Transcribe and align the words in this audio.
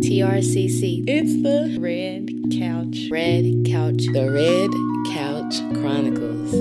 TRCC. 0.00 1.04
It's 1.06 1.42
the 1.42 1.76
Red 1.78 2.30
Couch. 2.58 3.08
Red 3.10 3.44
Couch. 3.66 4.06
The 4.12 4.30
Red 4.32 4.70
Couch 5.12 5.60
Chronicles. 5.78 6.52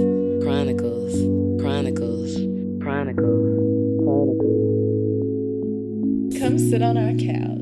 Chronicles. 0.43 1.13
Chronicles. 1.62 2.36
Chronicles. 2.81 2.84
Chronicles. 2.84 3.55
Come 6.38 6.59
sit 6.59 6.81
on 6.81 6.98
our 6.98 7.13
couch. 7.13 7.59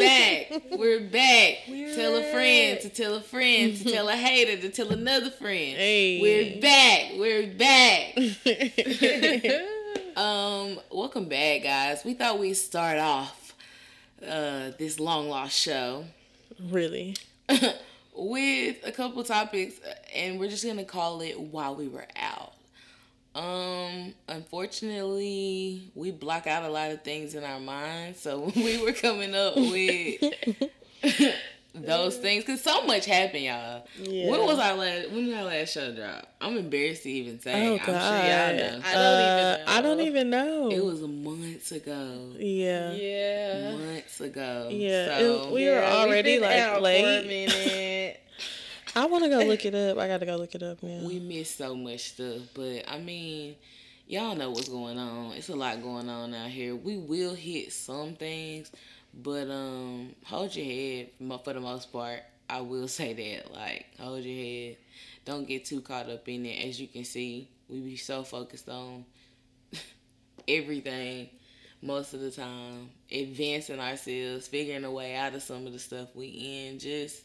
We're 0.00 0.48
back. 0.48 0.62
We're 0.70 1.00
back. 1.00 1.54
tell 1.94 2.16
a 2.16 2.22
friend 2.32 2.80
to 2.80 2.88
tell 2.88 3.16
a 3.16 3.20
friend 3.20 3.76
to 3.76 3.84
tell 3.84 4.08
a 4.08 4.12
hater 4.16 4.58
to 4.62 4.70
tell 4.70 4.90
another 4.92 5.30
friend. 5.30 5.76
Hey. 5.76 6.18
We're 6.22 6.58
back. 6.58 7.12
We're 7.18 7.46
back. 7.52 8.16
um, 10.16 10.78
welcome 10.90 11.28
back, 11.28 11.64
guys. 11.64 12.02
We 12.02 12.14
thought 12.14 12.38
we'd 12.38 12.54
start 12.54 12.96
off 12.98 13.54
uh 14.26 14.70
this 14.78 14.98
long 14.98 15.28
lost 15.28 15.58
show 15.58 16.06
really? 16.58 17.14
with 18.16 18.76
a 18.82 18.92
couple 18.92 19.22
topics, 19.22 19.80
and 20.14 20.40
we're 20.40 20.48
just 20.48 20.64
gonna 20.64 20.84
call 20.84 21.20
it 21.20 21.38
while 21.38 21.74
we 21.74 21.88
were 21.88 22.06
out. 22.16 22.54
Um, 23.34 24.12
unfortunately, 24.28 25.90
we 25.94 26.10
block 26.10 26.46
out 26.46 26.64
a 26.64 26.68
lot 26.68 26.90
of 26.90 27.02
things 27.02 27.34
in 27.34 27.44
our 27.44 27.60
minds, 27.60 28.20
so 28.20 28.40
when 28.54 28.64
we 28.64 28.82
were 28.82 28.92
coming 28.92 29.34
up 29.34 29.54
with 29.56 30.20
those 31.74 32.16
things, 32.16 32.44
cause 32.44 32.60
so 32.60 32.84
much 32.84 33.06
happened, 33.06 33.44
y'all. 33.44 33.86
Yeah. 34.00 34.30
When 34.30 34.40
was 34.40 34.58
our 34.58 34.74
last? 34.74 35.10
When 35.12 35.26
did 35.26 35.34
our 35.36 35.44
last 35.44 35.72
show 35.72 35.94
drop? 35.94 36.26
I'm 36.40 36.56
embarrassed 36.56 37.04
to 37.04 37.10
even 37.10 37.40
say. 37.40 37.68
Oh 37.68 37.72
I'm 37.78 37.86
God. 37.86 37.86
sure 37.86 38.30
y'all 38.30 38.56
know. 38.56 38.80
I 38.84 38.92
don't 38.94 39.20
even. 39.22 39.68
I 39.68 39.80
don't 39.82 40.00
even 40.00 40.30
know. 40.30 40.70
It 40.72 40.84
was 40.84 41.02
a 41.02 41.08
months 41.08 41.70
ago. 41.70 42.32
Yeah. 42.36 42.92
Yeah. 42.94 43.76
Months 43.76 44.20
ago. 44.20 44.68
Yeah, 44.72 45.18
So, 45.18 45.44
it- 45.44 45.52
we 45.52 45.64
were 45.66 45.70
Yeah, 45.74 46.04
we've 46.04 46.08
already 46.10 46.38
like 46.40 46.80
late. 46.80 48.16
I 48.96 49.06
want 49.06 49.24
to 49.24 49.30
go 49.30 49.38
look 49.38 49.64
it 49.64 49.74
up. 49.74 49.98
I 49.98 50.08
got 50.08 50.18
to 50.18 50.26
go 50.26 50.36
look 50.36 50.54
it 50.54 50.62
up 50.62 50.82
now. 50.82 51.06
We 51.06 51.20
miss 51.20 51.54
so 51.54 51.74
much 51.76 52.10
stuff, 52.10 52.42
but 52.54 52.84
I 52.88 52.98
mean, 52.98 53.54
y'all 54.06 54.34
know 54.34 54.50
what's 54.50 54.68
going 54.68 54.98
on. 54.98 55.32
It's 55.32 55.48
a 55.48 55.54
lot 55.54 55.80
going 55.82 56.08
on 56.08 56.34
out 56.34 56.50
here. 56.50 56.74
We 56.74 56.96
will 56.96 57.34
hit 57.34 57.72
some 57.72 58.14
things, 58.14 58.72
but 59.14 59.48
um, 59.48 60.14
hold 60.24 60.54
your 60.56 60.66
head 60.66 61.10
for 61.44 61.52
the 61.52 61.60
most 61.60 61.92
part. 61.92 62.20
I 62.48 62.60
will 62.60 62.88
say 63.00 63.12
that, 63.12 63.52
like, 63.52 63.86
hold 63.98 64.24
your 64.24 64.44
head. 64.44 64.76
Don't 65.24 65.46
get 65.46 65.64
too 65.64 65.80
caught 65.80 66.10
up 66.10 66.28
in 66.28 66.44
it. 66.46 66.68
As 66.68 66.80
you 66.80 66.88
can 66.88 67.04
see, 67.04 67.48
we 67.68 67.80
be 67.80 67.96
so 67.96 68.24
focused 68.24 68.68
on 68.68 69.04
everything 70.48 71.28
most 71.82 72.12
of 72.12 72.20
the 72.20 72.30
time, 72.30 72.90
advancing 73.10 73.78
ourselves, 73.78 74.48
figuring 74.48 74.84
a 74.84 74.90
way 74.90 75.14
out 75.14 75.34
of 75.34 75.42
some 75.42 75.66
of 75.66 75.72
the 75.72 75.78
stuff 75.78 76.08
we 76.14 76.26
in. 76.26 76.78
Just 76.78 77.22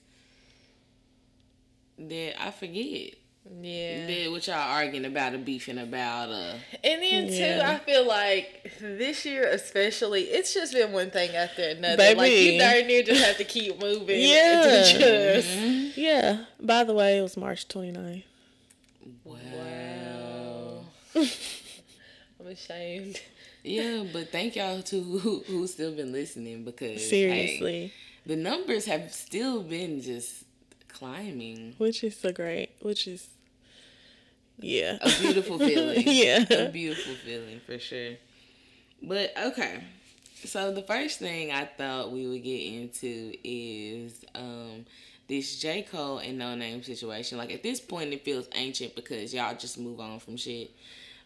that 1.97 2.41
I 2.41 2.51
forget 2.51 3.13
yeah. 3.61 4.07
that 4.07 4.31
what 4.31 4.47
y'all 4.47 4.55
arguing 4.55 5.05
about 5.05 5.33
or 5.33 5.37
beefing 5.37 5.77
about 5.77 6.29
uh 6.29 6.53
And 6.83 7.01
then 7.03 7.27
Yeah. 7.31 7.57
too, 7.57 7.61
I 7.63 7.77
feel 7.79 8.07
like 8.07 8.71
this 8.81 9.23
year 9.25 9.47
especially, 9.47 10.23
it's 10.23 10.53
just 10.53 10.73
been 10.73 10.91
one 10.91 11.11
thing 11.11 11.35
after 11.35 11.61
another. 11.63 11.97
Like 12.03 12.17
Baby. 12.17 12.53
you 12.53 12.59
darn 12.59 12.87
near 12.87 13.03
just 13.03 13.23
have 13.23 13.37
to 13.37 13.43
keep 13.43 13.79
moving. 13.79 14.19
Yeah. 14.29 14.83
To 14.83 14.99
just 15.41 15.97
yeah. 15.97 16.45
By 16.59 16.83
the 16.83 16.93
way, 16.93 17.19
it 17.19 17.21
was 17.21 17.37
March 17.37 17.67
29th. 17.67 18.23
wow. 19.23 20.85
I'm 21.15 22.47
ashamed. 22.47 23.21
Yeah, 23.63 24.03
but 24.13 24.31
thank 24.31 24.55
y'all 24.55 24.81
to 24.83 25.01
who 25.01 25.43
who's 25.47 25.73
still 25.73 25.95
been 25.95 26.11
listening 26.11 26.63
because 26.63 27.01
hey, 27.01 27.09
Seriously. 27.09 27.93
the 28.25 28.35
numbers 28.35 28.85
have 28.85 29.11
still 29.11 29.63
been 29.63 30.01
just 30.01 30.44
climbing. 30.95 31.75
Which 31.77 32.03
is 32.03 32.17
so 32.17 32.31
great. 32.31 32.69
Which 32.81 33.07
is. 33.07 33.27
Yeah. 34.59 34.97
A 35.01 35.09
beautiful 35.21 35.59
feeling. 35.67 36.03
Yeah. 36.05 36.45
A 36.51 36.69
beautiful 36.69 37.15
feeling 37.15 37.59
for 37.65 37.77
sure. 37.77 38.13
But 39.01 39.33
okay. 39.37 39.83
So 40.45 40.71
the 40.71 40.81
first 40.81 41.19
thing 41.19 41.51
I 41.51 41.65
thought 41.65 42.11
we 42.11 42.27
would 42.27 42.43
get 42.43 42.61
into 42.61 43.33
is 43.43 44.23
um 44.33 44.85
this 45.27 45.59
J. 45.59 45.81
Cole 45.81 46.19
and 46.19 46.39
Noname 46.39 46.85
situation. 46.85 47.37
Like 47.37 47.51
at 47.51 47.63
this 47.63 47.79
point 47.79 48.13
it 48.13 48.23
feels 48.23 48.47
ancient 48.53 48.95
because 48.95 49.33
y'all 49.33 49.55
just 49.55 49.77
move 49.77 49.99
on 49.99 50.19
from 50.19 50.37
shit. 50.37 50.71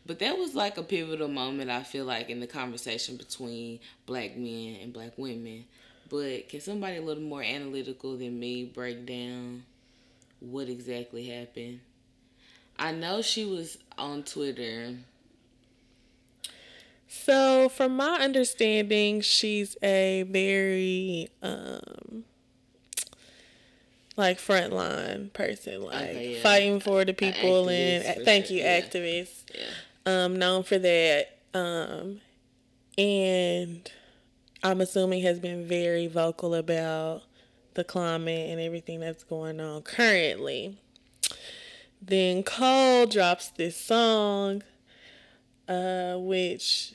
But 0.05 0.19
that 0.19 0.37
was 0.37 0.55
like 0.55 0.77
a 0.77 0.83
pivotal 0.83 1.27
moment 1.27 1.69
I 1.69 1.83
feel 1.83 2.05
like 2.05 2.29
in 2.29 2.39
the 2.39 2.47
conversation 2.47 3.17
between 3.17 3.79
black 4.05 4.35
men 4.35 4.77
and 4.81 4.93
black 4.93 5.17
women. 5.17 5.65
But 6.09 6.49
can 6.49 6.59
somebody 6.59 6.97
a 6.97 7.01
little 7.01 7.23
more 7.23 7.43
analytical 7.43 8.17
than 8.17 8.39
me 8.39 8.65
break 8.65 9.05
down 9.05 9.63
what 10.39 10.69
exactly 10.69 11.25
happened? 11.27 11.81
I 12.77 12.91
know 12.91 13.21
she 13.21 13.45
was 13.45 13.77
on 13.97 14.23
Twitter. 14.23 14.95
So, 17.07 17.69
from 17.69 17.95
my 17.95 18.19
understanding, 18.19 19.21
she's 19.21 19.75
a 19.83 20.23
very 20.29 21.29
um 21.41 22.23
like 24.15 24.37
frontline 24.37 25.31
person, 25.33 25.81
like 25.81 26.09
Okay, 26.09 26.35
yeah. 26.35 26.41
fighting 26.41 26.79
for 26.81 27.05
the 27.05 27.13
people 27.13 27.69
and 27.69 28.25
thank 28.25 28.47
sure, 28.47 28.57
you, 28.57 28.63
yeah. 28.63 28.81
activists. 28.81 29.43
Yeah. 29.55 29.65
Um, 30.05 30.37
known 30.37 30.63
for 30.63 30.77
that. 30.77 31.37
Um, 31.53 32.19
and 32.97 33.89
I'm 34.63 34.81
assuming 34.81 35.23
has 35.23 35.39
been 35.39 35.65
very 35.67 36.07
vocal 36.07 36.53
about 36.53 37.23
the 37.75 37.83
climate 37.83 38.49
and 38.49 38.59
everything 38.59 38.99
that's 38.99 39.23
going 39.23 39.59
on 39.59 39.83
currently. 39.83 40.77
Then 42.01 42.43
Cole 42.43 43.05
drops 43.05 43.49
this 43.49 43.77
song, 43.77 44.63
uh, 45.67 46.15
which 46.17 46.93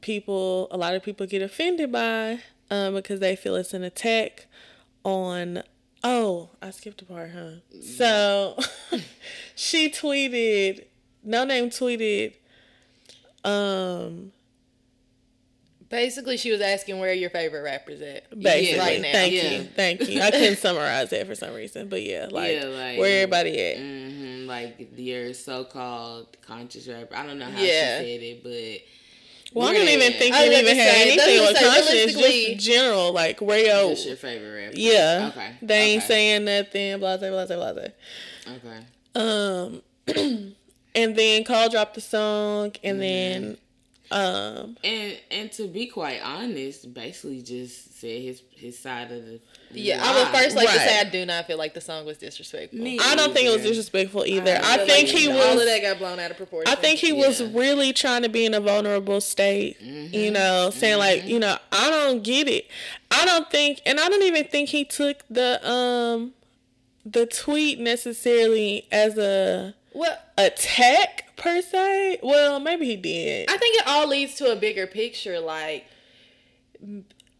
people, 0.00 0.68
a 0.70 0.76
lot 0.76 0.94
of 0.94 1.02
people 1.02 1.26
get 1.26 1.42
offended 1.42 1.92
by, 1.92 2.40
um, 2.70 2.94
because 2.94 3.20
they 3.20 3.36
feel 3.36 3.56
it's 3.56 3.74
an 3.74 3.84
attack 3.84 4.46
on. 5.04 5.62
Oh, 6.02 6.50
I 6.62 6.70
skipped 6.70 7.02
a 7.02 7.04
part, 7.04 7.30
huh? 7.32 7.80
So 7.82 8.58
she 9.54 9.90
tweeted, 9.90 10.86
Noname 11.26 11.68
tweeted, 11.68 12.34
um, 13.44 14.32
Basically, 15.90 16.36
she 16.36 16.52
was 16.52 16.60
asking 16.60 16.98
where 17.00 17.12
your 17.12 17.30
favorite 17.30 17.62
rappers 17.62 18.00
at. 18.00 18.30
basically, 18.38 18.78
right 18.78 19.00
now. 19.00 19.10
thank 19.12 19.32
yeah. 19.34 19.50
you, 19.50 19.64
thank 19.64 20.08
you. 20.08 20.20
I 20.22 20.30
couldn't 20.30 20.56
summarize 20.58 21.10
that 21.10 21.26
for 21.26 21.34
some 21.34 21.52
reason, 21.52 21.88
but 21.88 22.02
yeah, 22.02 22.28
like, 22.30 22.52
Yeah, 22.54 22.64
like- 22.66 22.98
where 22.98 23.22
everybody 23.22 23.60
at? 23.60 23.76
hmm 23.78 24.46
like 24.46 24.88
your 24.96 25.32
so-called 25.34 26.36
conscious 26.42 26.88
rapper. 26.88 27.14
I 27.14 27.26
don't 27.26 27.38
know 27.38 27.44
how 27.50 27.60
Yeah. 27.60 28.00
she 28.00 28.04
said 28.04 28.22
it, 28.22 28.42
but 28.42 29.52
Well, 29.54 29.68
I 29.68 29.74
don't 29.74 29.88
even 29.88 30.12
think 30.12 30.34
I 30.34 30.46
even 30.46 30.76
had 30.76 30.92
say, 30.94 31.02
anything 31.12 31.40
with 31.40 31.58
conscience, 31.58 32.12
just 32.14 32.66
general, 32.66 33.12
like 33.12 33.40
where 33.40 33.64
yo, 33.66 33.88
your 33.94 34.16
favorite 34.16 34.64
rapper. 34.66 34.76
yeah, 34.78 35.30
Okay. 35.32 35.50
they 35.62 35.78
ain't 35.92 36.02
okay. 36.04 36.08
saying 36.08 36.44
nothing, 36.44 36.98
blah 37.00 37.16
blah 37.16 37.30
blah 37.30 37.46
blah 37.46 37.72
blah. 37.72 38.54
Okay. 38.54 38.86
Um, 39.16 39.82
and 40.94 41.16
then 41.16 41.42
Cole 41.44 41.68
dropped 41.68 41.94
the 41.94 42.00
song, 42.00 42.72
and 42.84 42.98
Mm-hmm. 42.98 43.00
then 43.00 43.58
um, 44.10 44.76
And 44.82 45.16
and 45.30 45.52
to 45.52 45.68
be 45.68 45.86
quite 45.86 46.20
honest, 46.22 46.92
basically 46.92 47.42
just 47.42 48.00
said 48.00 48.22
his 48.22 48.42
his 48.50 48.78
side 48.78 49.12
of 49.12 49.24
the. 49.24 49.40
Yeah, 49.72 50.00
I 50.02 50.18
would 50.18 50.28
first 50.36 50.56
like 50.56 50.68
to 50.68 50.74
say 50.74 50.98
I 51.00 51.04
do 51.04 51.24
not 51.24 51.46
feel 51.46 51.56
like 51.56 51.74
the 51.74 51.80
song 51.80 52.04
was 52.04 52.18
disrespectful. 52.18 52.80
Me 52.80 52.98
I 53.00 53.14
don't 53.14 53.32
think 53.32 53.46
it 53.46 53.52
was 53.52 53.62
disrespectful 53.62 54.24
either. 54.26 54.58
I, 54.60 54.78
feel 54.78 54.86
think 54.86 55.08
like 55.08 55.16
he 55.18 55.28
all 55.30 55.36
was. 55.54 55.60
of 55.60 55.66
that 55.66 55.80
got 55.82 55.98
blown 55.98 56.18
out 56.18 56.32
of 56.32 56.36
proportion. 56.36 56.72
I 56.72 56.74
think 56.74 56.98
he 56.98 57.12
was 57.12 57.40
really 57.42 57.92
trying 57.92 58.22
to 58.22 58.28
be 58.28 58.44
in 58.44 58.52
a 58.54 58.60
vulnerable 58.60 59.20
state, 59.20 59.80
Mm-hmm. 59.80 60.12
you 60.14 60.30
know, 60.32 60.70
saying 60.70 60.98
like, 60.98 61.24
you 61.24 61.38
know, 61.38 61.56
I 61.70 61.88
don't 61.90 62.24
get 62.24 62.48
it. 62.48 62.66
I 63.12 63.24
don't 63.24 63.48
think, 63.50 63.80
and 63.86 64.00
I 64.00 64.08
don't 64.08 64.22
even 64.24 64.44
think 64.44 64.70
he 64.70 64.84
took 64.84 65.24
the 65.30 65.60
um 65.70 66.32
the 67.06 67.26
tweet 67.26 67.78
necessarily 67.78 68.86
as 68.90 69.16
a 69.18 69.74
well, 69.94 70.18
attack 70.36 71.29
per 71.40 71.60
se. 71.62 72.20
Well, 72.22 72.60
maybe 72.60 72.86
he 72.86 72.96
did. 72.96 73.50
I 73.50 73.56
think 73.56 73.76
it 73.76 73.86
all 73.86 74.06
leads 74.08 74.34
to 74.36 74.52
a 74.52 74.56
bigger 74.56 74.86
picture. 74.86 75.40
Like, 75.40 75.86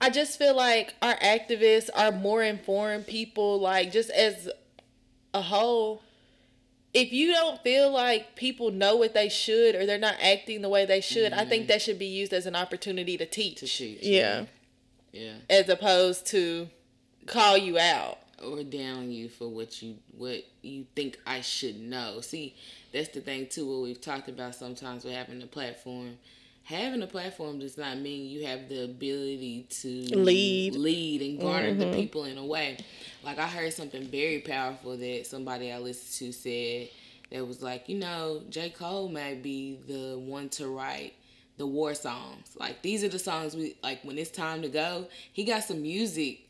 I 0.00 0.10
just 0.10 0.38
feel 0.38 0.56
like 0.56 0.94
our 1.02 1.14
activists 1.16 1.90
are 1.94 2.10
more 2.10 2.42
informed 2.42 3.06
people, 3.06 3.60
like, 3.60 3.92
just 3.92 4.10
as 4.10 4.48
a 5.34 5.42
whole. 5.42 6.02
If 6.92 7.12
you 7.12 7.32
don't 7.32 7.62
feel 7.62 7.92
like 7.92 8.34
people 8.34 8.72
know 8.72 8.96
what 8.96 9.14
they 9.14 9.28
should 9.28 9.76
or 9.76 9.86
they're 9.86 9.98
not 9.98 10.16
acting 10.20 10.60
the 10.62 10.68
way 10.68 10.86
they 10.86 11.00
should, 11.00 11.32
I 11.32 11.44
think 11.44 11.68
that 11.68 11.80
should 11.80 12.00
be 12.00 12.06
used 12.06 12.32
as 12.32 12.46
an 12.46 12.56
opportunity 12.56 13.16
to 13.16 13.26
teach. 13.26 13.60
to 13.60 13.66
shoot. 13.66 14.02
yeah. 14.02 14.46
Yeah. 15.12 15.34
as 15.48 15.68
opposed 15.68 16.26
to 16.28 16.68
call 17.26 17.56
you 17.56 17.78
out. 17.78 18.18
or 18.42 18.62
down 18.62 19.10
you 19.10 19.28
for 19.28 19.48
what 19.48 19.82
you 19.82 19.96
what 20.16 20.44
you 20.62 20.86
think 20.94 21.18
I 21.26 21.40
should 21.40 21.80
know. 21.80 22.20
See, 22.20 22.54
that's 22.92 23.08
the 23.10 23.20
thing 23.20 23.46
too. 23.48 23.66
What 23.66 23.82
we've 23.82 24.00
talked 24.00 24.28
about 24.28 24.54
sometimes 24.54 25.04
with 25.04 25.14
having 25.14 25.42
a 25.42 25.46
platform. 25.46 26.18
Having 26.64 27.02
a 27.02 27.06
platform 27.06 27.58
does 27.58 27.76
not 27.76 27.98
mean 27.98 28.28
you 28.30 28.46
have 28.46 28.68
the 28.68 28.84
ability 28.84 29.66
to 29.80 29.88
Lead. 30.16 30.76
lead, 30.76 31.22
and 31.22 31.40
garner 31.40 31.74
the 31.74 31.86
mm-hmm. 31.86 31.94
people 31.94 32.24
in 32.24 32.38
a 32.38 32.44
way. 32.44 32.76
Like 33.24 33.38
I 33.38 33.46
heard 33.46 33.72
something 33.72 34.06
very 34.06 34.40
powerful 34.40 34.96
that 34.96 35.26
somebody 35.26 35.72
I 35.72 35.78
listened 35.78 36.32
to 36.32 36.32
said 36.32 36.88
that 37.30 37.46
was 37.46 37.62
like, 37.62 37.88
you 37.88 37.98
know, 37.98 38.42
J. 38.50 38.70
Cole 38.70 39.08
might 39.08 39.42
be 39.42 39.78
the 39.88 40.18
one 40.18 40.48
to 40.50 40.68
write 40.68 41.14
the 41.56 41.66
war 41.66 41.94
songs. 41.94 42.56
Like 42.58 42.82
these 42.82 43.02
are 43.04 43.08
the 43.08 43.18
songs 43.18 43.56
we 43.56 43.76
like 43.82 44.02
when 44.02 44.18
it's 44.18 44.30
time 44.30 44.62
to 44.62 44.68
go. 44.68 45.06
He 45.32 45.44
got 45.44 45.64
some 45.64 45.82
music 45.82 46.40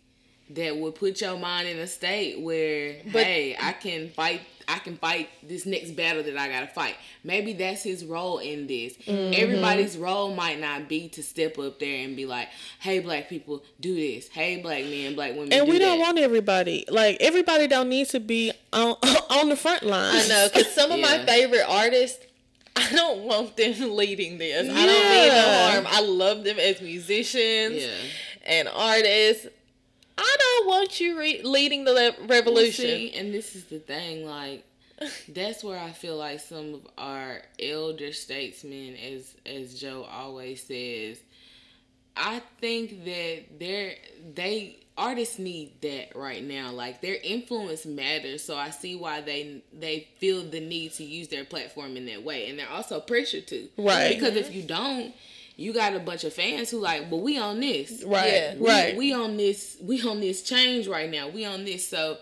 that 0.50 0.76
would 0.76 0.96
put 0.96 1.20
your 1.20 1.38
mind 1.38 1.68
in 1.68 1.78
a 1.78 1.86
state 1.86 2.40
where 2.40 2.96
But- 3.12 3.24
hey, 3.24 3.56
I 3.60 3.72
can 3.72 4.10
fight 4.10 4.40
I 4.72 4.78
can 4.78 4.96
fight 4.96 5.28
this 5.42 5.66
next 5.66 5.92
battle 5.92 6.22
that 6.22 6.36
I 6.36 6.48
gotta 6.48 6.68
fight. 6.68 6.96
Maybe 7.24 7.52
that's 7.54 7.82
his 7.82 8.04
role 8.04 8.38
in 8.38 8.66
this. 8.66 8.94
Mm-hmm. 8.98 9.34
Everybody's 9.42 9.96
role 9.96 10.34
might 10.34 10.60
not 10.60 10.88
be 10.88 11.08
to 11.10 11.22
step 11.22 11.58
up 11.58 11.78
there 11.80 12.04
and 12.04 12.14
be 12.14 12.24
like, 12.26 12.48
"Hey, 12.78 13.00
black 13.00 13.28
people, 13.28 13.62
do 13.80 13.94
this. 13.94 14.28
Hey, 14.28 14.60
black 14.62 14.84
men, 14.84 15.14
black 15.14 15.32
women, 15.32 15.52
And 15.52 15.66
do 15.66 15.72
we 15.72 15.78
don't 15.78 15.98
that." 15.98 16.04
want 16.04 16.18
everybody. 16.18 16.84
Like 16.88 17.16
everybody 17.20 17.66
don't 17.66 17.88
need 17.88 18.08
to 18.10 18.20
be 18.20 18.52
on 18.72 18.94
on 19.30 19.48
the 19.48 19.56
front 19.56 19.82
line. 19.82 20.14
I 20.16 20.26
know, 20.28 20.48
because 20.52 20.72
some 20.72 20.92
of 20.92 21.00
my 21.00 21.24
favorite 21.26 21.64
artists, 21.68 22.24
I 22.76 22.92
don't 22.92 23.22
want 23.24 23.56
them 23.56 23.74
leading 23.96 24.38
this. 24.38 24.68
I 24.70 24.86
don't 24.86 25.10
mean 25.10 25.28
no 25.28 25.68
harm. 25.72 25.86
I 25.88 26.00
love 26.00 26.44
them 26.44 26.58
as 26.60 26.80
musicians 26.80 27.82
Yeah. 27.82 27.88
and 28.46 28.68
artists. 28.68 29.46
I 30.20 30.36
don't 30.38 30.68
want 30.68 31.00
you 31.00 31.18
re- 31.18 31.42
leading 31.42 31.84
the 31.84 31.92
le- 31.92 32.26
revolution. 32.26 32.84
See, 32.84 33.12
and 33.14 33.32
this 33.32 33.56
is 33.56 33.64
the 33.64 33.78
thing, 33.78 34.26
like 34.26 34.64
that's 35.28 35.64
where 35.64 35.78
I 35.78 35.92
feel 35.92 36.16
like 36.16 36.40
some 36.40 36.74
of 36.74 36.86
our 36.98 37.42
elder 37.58 38.12
statesmen, 38.12 38.96
as 38.96 39.34
as 39.46 39.80
Joe 39.80 40.06
always 40.10 40.62
says, 40.62 41.18
I 42.16 42.42
think 42.60 43.04
that 43.04 43.58
they're 43.58 43.94
they 44.34 44.80
artists 44.98 45.38
need 45.38 45.80
that 45.80 46.14
right 46.14 46.44
now. 46.44 46.70
Like 46.70 47.00
their 47.00 47.16
influence 47.22 47.86
matters, 47.86 48.44
so 48.44 48.56
I 48.56 48.68
see 48.70 48.96
why 48.96 49.22
they 49.22 49.62
they 49.72 50.08
feel 50.18 50.42
the 50.42 50.60
need 50.60 50.92
to 50.94 51.04
use 51.04 51.28
their 51.28 51.44
platform 51.46 51.96
in 51.96 52.04
that 52.06 52.22
way, 52.22 52.50
and 52.50 52.58
they're 52.58 52.68
also 52.68 53.00
pressured 53.00 53.46
to, 53.48 53.68
Right. 53.78 54.10
Because 54.14 54.36
if 54.36 54.54
you 54.54 54.62
don't. 54.62 55.14
You 55.60 55.74
got 55.74 55.94
a 55.94 56.00
bunch 56.00 56.24
of 56.24 56.32
fans 56.32 56.70
who 56.70 56.78
like, 56.78 57.10
well, 57.10 57.20
we 57.20 57.38
on 57.38 57.60
this, 57.60 58.02
Right. 58.02 58.32
Yeah. 58.32 58.54
we, 58.56 58.68
Right. 58.68 58.96
we 58.96 59.12
on 59.12 59.36
this 59.36 59.76
we 59.82 60.00
on 60.02 60.20
this 60.20 60.42
change 60.42 60.86
right 60.88 61.10
now 61.10 61.28
we 61.28 61.44
on 61.44 61.64
this 61.64 61.86
so 61.88 62.18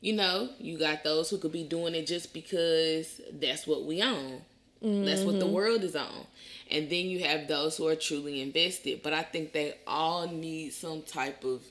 you 0.00 0.12
know 0.12 0.48
you 0.58 0.78
got 0.78 1.02
those 1.02 1.30
who 1.30 1.38
could 1.38 1.52
be 1.52 1.64
doing 1.64 1.94
it 1.94 2.06
just 2.06 2.32
because 2.34 3.20
that's 3.40 3.66
what 3.66 3.84
we 3.84 4.02
on 4.02 4.42
that's 4.82 5.22
what 5.22 5.38
the 5.38 5.46
mm-hmm. 5.46 5.54
world 5.54 5.82
is 5.82 5.96
on 5.96 6.26
and 6.70 6.90
then 6.90 7.06
you 7.06 7.20
have 7.20 7.48
those 7.48 7.78
who 7.78 7.88
are 7.88 7.96
truly 7.96 8.42
invested 8.42 9.02
but 9.02 9.14
i 9.14 9.22
think 9.22 9.52
they 9.52 9.74
all 9.86 10.28
need 10.28 10.70
some 10.74 11.00
type 11.02 11.42
of 11.42 11.62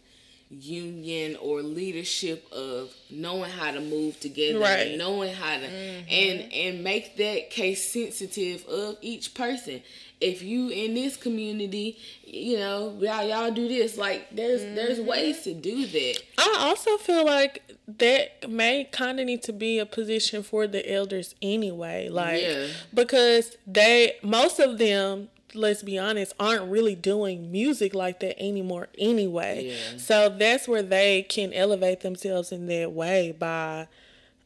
union 0.49 1.35
or 1.41 1.61
leadership 1.61 2.45
of 2.51 2.91
knowing 3.11 3.51
how 3.51 3.71
to 3.71 3.79
move 3.79 4.19
together 4.19 4.59
Right. 4.59 4.87
and 4.87 4.97
knowing 4.97 5.33
how 5.33 5.57
to 5.59 5.67
mm-hmm. 5.67 6.09
and 6.09 6.53
and 6.53 6.83
make 6.83 7.17
that 7.17 7.49
case 7.51 7.91
sensitive 7.91 8.65
of 8.65 8.97
each 9.01 9.33
person 9.35 9.81
if 10.31 10.41
you 10.41 10.69
in 10.69 10.93
this 10.93 11.17
community 11.17 11.97
you 12.25 12.57
know 12.57 12.95
y'all 12.99 13.23
y'all 13.27 13.51
do 13.51 13.67
this 13.67 13.97
like 13.97 14.21
there's 14.35 14.61
there's 14.77 14.99
ways 14.99 15.41
to 15.43 15.53
do 15.53 15.85
that 15.85 16.15
I 16.37 16.55
also 16.67 16.97
feel 16.97 17.25
like 17.25 17.53
that 17.87 18.49
may 18.49 18.85
kind 18.85 19.19
of 19.19 19.25
need 19.25 19.43
to 19.43 19.53
be 19.53 19.77
a 19.79 19.85
position 19.85 20.41
for 20.41 20.67
the 20.67 20.81
elders 20.89 21.35
anyway. 21.41 22.07
Like, 22.09 22.41
Yeah. 22.41 22.67
because 22.93 23.57
they, 23.67 24.13
most 24.23 24.57
of 24.59 24.77
them, 24.77 25.27
let's 25.53 25.83
be 25.83 25.99
honest, 25.99 26.33
aren't 26.39 26.71
really 26.71 26.95
doing 26.95 27.51
music 27.51 27.93
like 27.93 28.21
that 28.21 28.39
anymore 28.41 28.87
anyway. 28.97 29.71
Yeah. 29.71 29.97
So 29.97 30.29
that's 30.29 30.65
where 30.67 30.81
they 30.81 31.23
can 31.23 31.51
elevate 31.53 31.99
themselves 32.01 32.53
in 32.53 32.67
that 32.67 32.93
way 32.93 33.35
by 33.37 33.87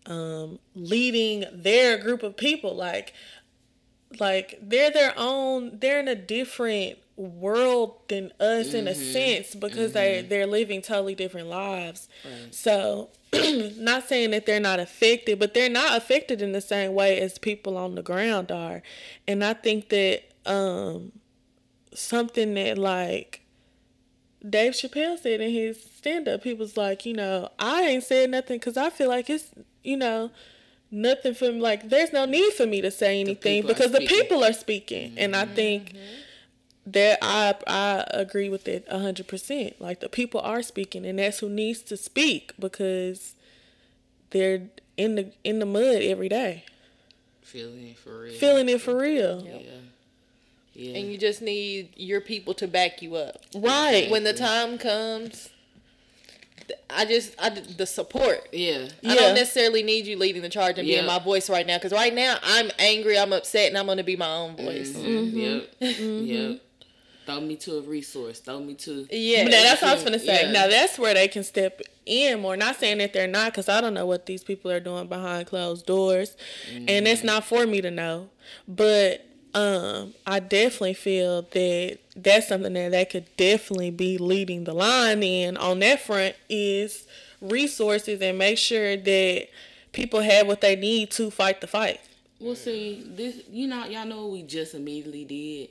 um, 0.07 0.57
leading 0.75 1.45
their 1.53 1.97
group 2.00 2.23
of 2.23 2.35
people. 2.38 2.75
Like, 2.75 3.13
like 4.19 4.57
they're 4.62 4.92
their 4.92 5.13
own 5.18 5.77
they're 5.80 6.00
in 6.00 6.07
a 6.07 6.15
different 6.15 6.98
world 7.18 7.95
than 8.09 8.31
us 8.39 8.74
in 8.74 8.88
a 8.88 8.94
sense 8.94 9.56
because 9.56 9.94
they 9.94 10.21
they're 10.27 10.45
living 10.48 10.81
totally 10.81 11.15
different 11.15 11.48
lives. 11.48 12.07
So 12.51 13.09
not 13.77 14.07
saying 14.07 14.31
that 14.31 14.45
they're 14.45 14.59
not 14.59 14.80
affected 14.80 15.39
but 15.39 15.54
they're 15.54 15.69
not 15.69 15.98
affected 15.98 16.42
in 16.42 16.51
the 16.51 16.62
same 16.62 16.94
way 16.94 17.19
as 17.19 17.38
people 17.38 17.77
on 17.77 17.95
the 17.95 18.04
ground 18.04 18.51
are. 18.51 18.81
And 19.27 19.44
i 19.44 19.54
think 19.54 19.89
that 19.89 20.24
um 20.45 21.12
something 21.94 22.54
that 22.54 22.77
like 22.77 23.42
Dave 24.48 24.74
Chappelle 24.74 25.18
said 25.18 25.42
in 25.42 25.51
his 25.51 25.83
stand 25.83 26.27
up, 26.27 26.44
he 26.44 26.54
was 26.54 26.77
like, 26.77 27.06
you 27.06 27.13
know, 27.13 27.50
I 27.57 27.81
ain't 27.81 28.04
said 28.04 28.30
nothing 28.30 28.59
because 28.59 28.77
I 28.77 28.92
feel 28.92 29.09
like 29.09 29.30
it's, 29.30 29.50
you 29.83 29.98
know, 29.98 30.31
nothing 30.91 31.33
for 31.33 31.51
me. 31.51 31.59
Like, 31.59 31.89
there's 31.89 32.13
no 32.13 32.25
need 32.25 32.53
for 32.53 32.65
me 32.65 32.81
to 32.81 32.91
say 32.91 33.19
anything 33.19 33.63
people 33.63 33.71
are 33.71 33.73
because 33.73 33.91
the 33.91 34.07
people 34.07 34.43
are 34.43 34.53
speaking. 34.53 35.13
And 35.17 35.35
I 35.35 35.45
mm-hmm. 35.45 35.55
think 35.55 35.95
that 36.87 37.19
I 37.21 37.55
I 37.67 38.05
agree 38.11 38.49
with 38.49 38.67
it 38.67 38.85
a 38.89 38.99
hundred 38.99 39.27
percent. 39.27 39.79
Like 39.81 39.99
the 39.99 40.09
people 40.09 40.41
are 40.41 40.61
speaking, 40.61 41.05
and 41.05 41.19
that's 41.19 41.39
who 41.39 41.49
needs 41.49 41.81
to 41.83 41.97
speak 41.97 42.53
because 42.59 43.35
they're 44.29 44.69
in 44.95 45.15
the 45.15 45.31
in 45.43 45.59
the 45.59 45.65
mud 45.65 46.01
every 46.01 46.29
day, 46.29 46.63
feeling 47.41 47.87
it 47.87 47.97
for 47.97 48.21
real 48.21 48.33
feeling 48.33 48.69
it 48.69 48.81
for 48.81 48.97
real. 48.97 49.43
yeah 49.45 49.57
yeah 49.57 49.73
and 50.77 51.11
you 51.11 51.17
just 51.17 51.41
need 51.41 51.89
your 51.95 52.21
people 52.21 52.53
to 52.55 52.67
back 52.67 53.01
you 53.01 53.15
up. 53.15 53.37
Right. 53.55 54.09
When 54.09 54.23
the 54.23 54.33
time 54.33 54.77
comes, 54.77 55.31
th- 55.31 55.49
I 56.89 57.05
just 57.05 57.33
I 57.39 57.49
d- 57.49 57.61
the 57.77 57.85
support. 57.85 58.47
yeah 58.51 58.87
I 59.05 59.15
don't 59.15 59.35
necessarily 59.35 59.83
need 59.83 60.05
you 60.05 60.17
leading 60.17 60.41
the 60.41 60.49
charge 60.49 60.77
and 60.77 60.87
being 60.87 61.05
my 61.05 61.19
voice 61.19 61.49
right 61.49 61.65
now 61.65 61.77
because 61.77 61.91
right 61.93 62.13
now 62.13 62.37
I'm 62.43 62.69
angry, 62.79 63.17
I'm 63.17 63.33
upset, 63.33 63.69
and 63.69 63.77
I'm 63.77 63.85
gonna 63.87 64.03
be 64.03 64.15
my 64.15 64.29
own 64.33 64.55
voice. 64.57 64.93
Mm-hmm. 64.93 65.37
Yep. 65.37 65.69
Yep. 65.80 66.61
Throw 67.25 67.42
me 67.42 67.57
to 67.57 67.77
a 67.80 67.81
resource. 67.81 68.39
Throw 68.39 68.59
me 68.61 68.73
to. 68.75 69.06
Yeah, 69.11 69.44
now 69.44 69.61
that's 69.61 69.81
what 69.81 69.92
I 69.92 69.94
was 69.95 70.03
gonna 70.03 70.19
say. 70.19 70.44
Yeah. 70.45 70.51
Now 70.51 70.68
that's 70.68 70.97
where 70.97 71.13
they 71.13 71.27
can 71.27 71.44
step 71.44 71.81
in 72.06 72.39
more. 72.39 72.56
Not 72.56 72.77
saying 72.77 72.99
that 72.99 73.11
they're 73.11 73.27
not, 73.27 73.51
because 73.51 73.68
I 73.68 73.81
don't 73.81 73.94
know 73.94 74.06
what 74.06 74.25
these 74.27 74.44
people 74.45 74.71
are 74.71 74.80
doing 74.80 75.07
behind 75.07 75.47
closed 75.47 75.85
doors, 75.85 76.37
and 76.73 77.06
it's 77.07 77.23
not 77.23 77.44
for 77.44 77.65
me 77.65 77.81
to 77.81 77.92
know. 77.92 78.30
But 78.65 79.25
um, 79.53 80.13
I 80.25 80.39
definitely 80.39 80.94
feel 80.94 81.42
that 81.42 81.99
that's 82.24 82.47
something 82.47 82.74
that 82.74 82.92
they 82.92 83.06
could 83.06 83.26
definitely 83.38 83.92
be 83.92 84.18
leading 84.18 84.64
the 84.64 84.74
line 84.74 85.21
in 85.24 85.56
on 85.57 85.80
that 85.80 86.02
front 86.02 86.36
is 86.50 87.06
resources 87.42 88.21
and 88.21 88.38
make 88.38 88.57
sure 88.57 88.97
that 88.97 89.47
people 89.92 90.21
have 90.21 90.47
what 90.47 90.62
they 90.62 90.76
need 90.76 91.12
to 91.12 91.30
fight 91.31 91.62
the 91.62 91.68
fight. 91.68 92.00
Well, 92.40 92.56
see, 92.56 93.04
this. 93.07 93.42
You 93.52 93.68
know, 93.68 93.86
y'all 93.86 94.06
know 94.06 94.24
what 94.24 94.31
we 94.33 94.44
just 94.44 94.74
immediately 94.76 95.26
did. 95.26 95.69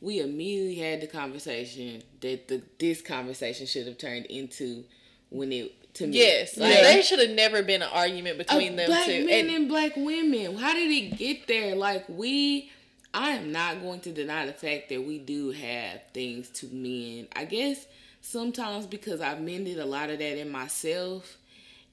We 0.00 0.20
immediately 0.20 0.74
had 0.76 1.00
the 1.00 1.06
conversation 1.06 2.02
that 2.20 2.48
the 2.48 2.62
this 2.78 3.02
conversation 3.02 3.66
should 3.66 3.86
have 3.86 3.98
turned 3.98 4.26
into 4.26 4.84
when 5.30 5.52
it 5.52 5.94
to 5.94 6.06
me. 6.06 6.18
Yes, 6.18 6.56
like, 6.56 6.74
Yeah. 6.74 6.82
there 6.82 7.02
should 7.02 7.18
have 7.20 7.30
never 7.30 7.62
been 7.62 7.80
an 7.82 7.88
argument 7.92 8.38
Of 8.40 8.46
between 8.46 8.76
them 8.76 8.86
black 8.86 9.06
two. 9.06 9.24
men 9.26 9.46
And- 9.46 9.50
and 9.56 9.68
black 9.68 9.96
women. 9.96 10.56
How 10.56 10.74
did 10.74 10.90
it 10.90 11.16
get 11.18 11.46
there? 11.46 11.74
Like 11.74 12.04
we, 12.08 12.70
I 13.16 13.30
am 13.30 13.50
not 13.50 13.80
going 13.80 14.00
to 14.00 14.12
deny 14.12 14.44
the 14.44 14.52
fact 14.52 14.90
that 14.90 15.02
we 15.02 15.18
do 15.18 15.50
have 15.50 16.02
things 16.12 16.50
to 16.50 16.66
mend. 16.66 17.28
I 17.34 17.46
guess 17.46 17.86
sometimes 18.20 18.86
because 18.86 19.22
I've 19.22 19.40
mended 19.40 19.78
a 19.78 19.86
lot 19.86 20.10
of 20.10 20.18
that 20.18 20.38
in 20.38 20.52
myself, 20.52 21.38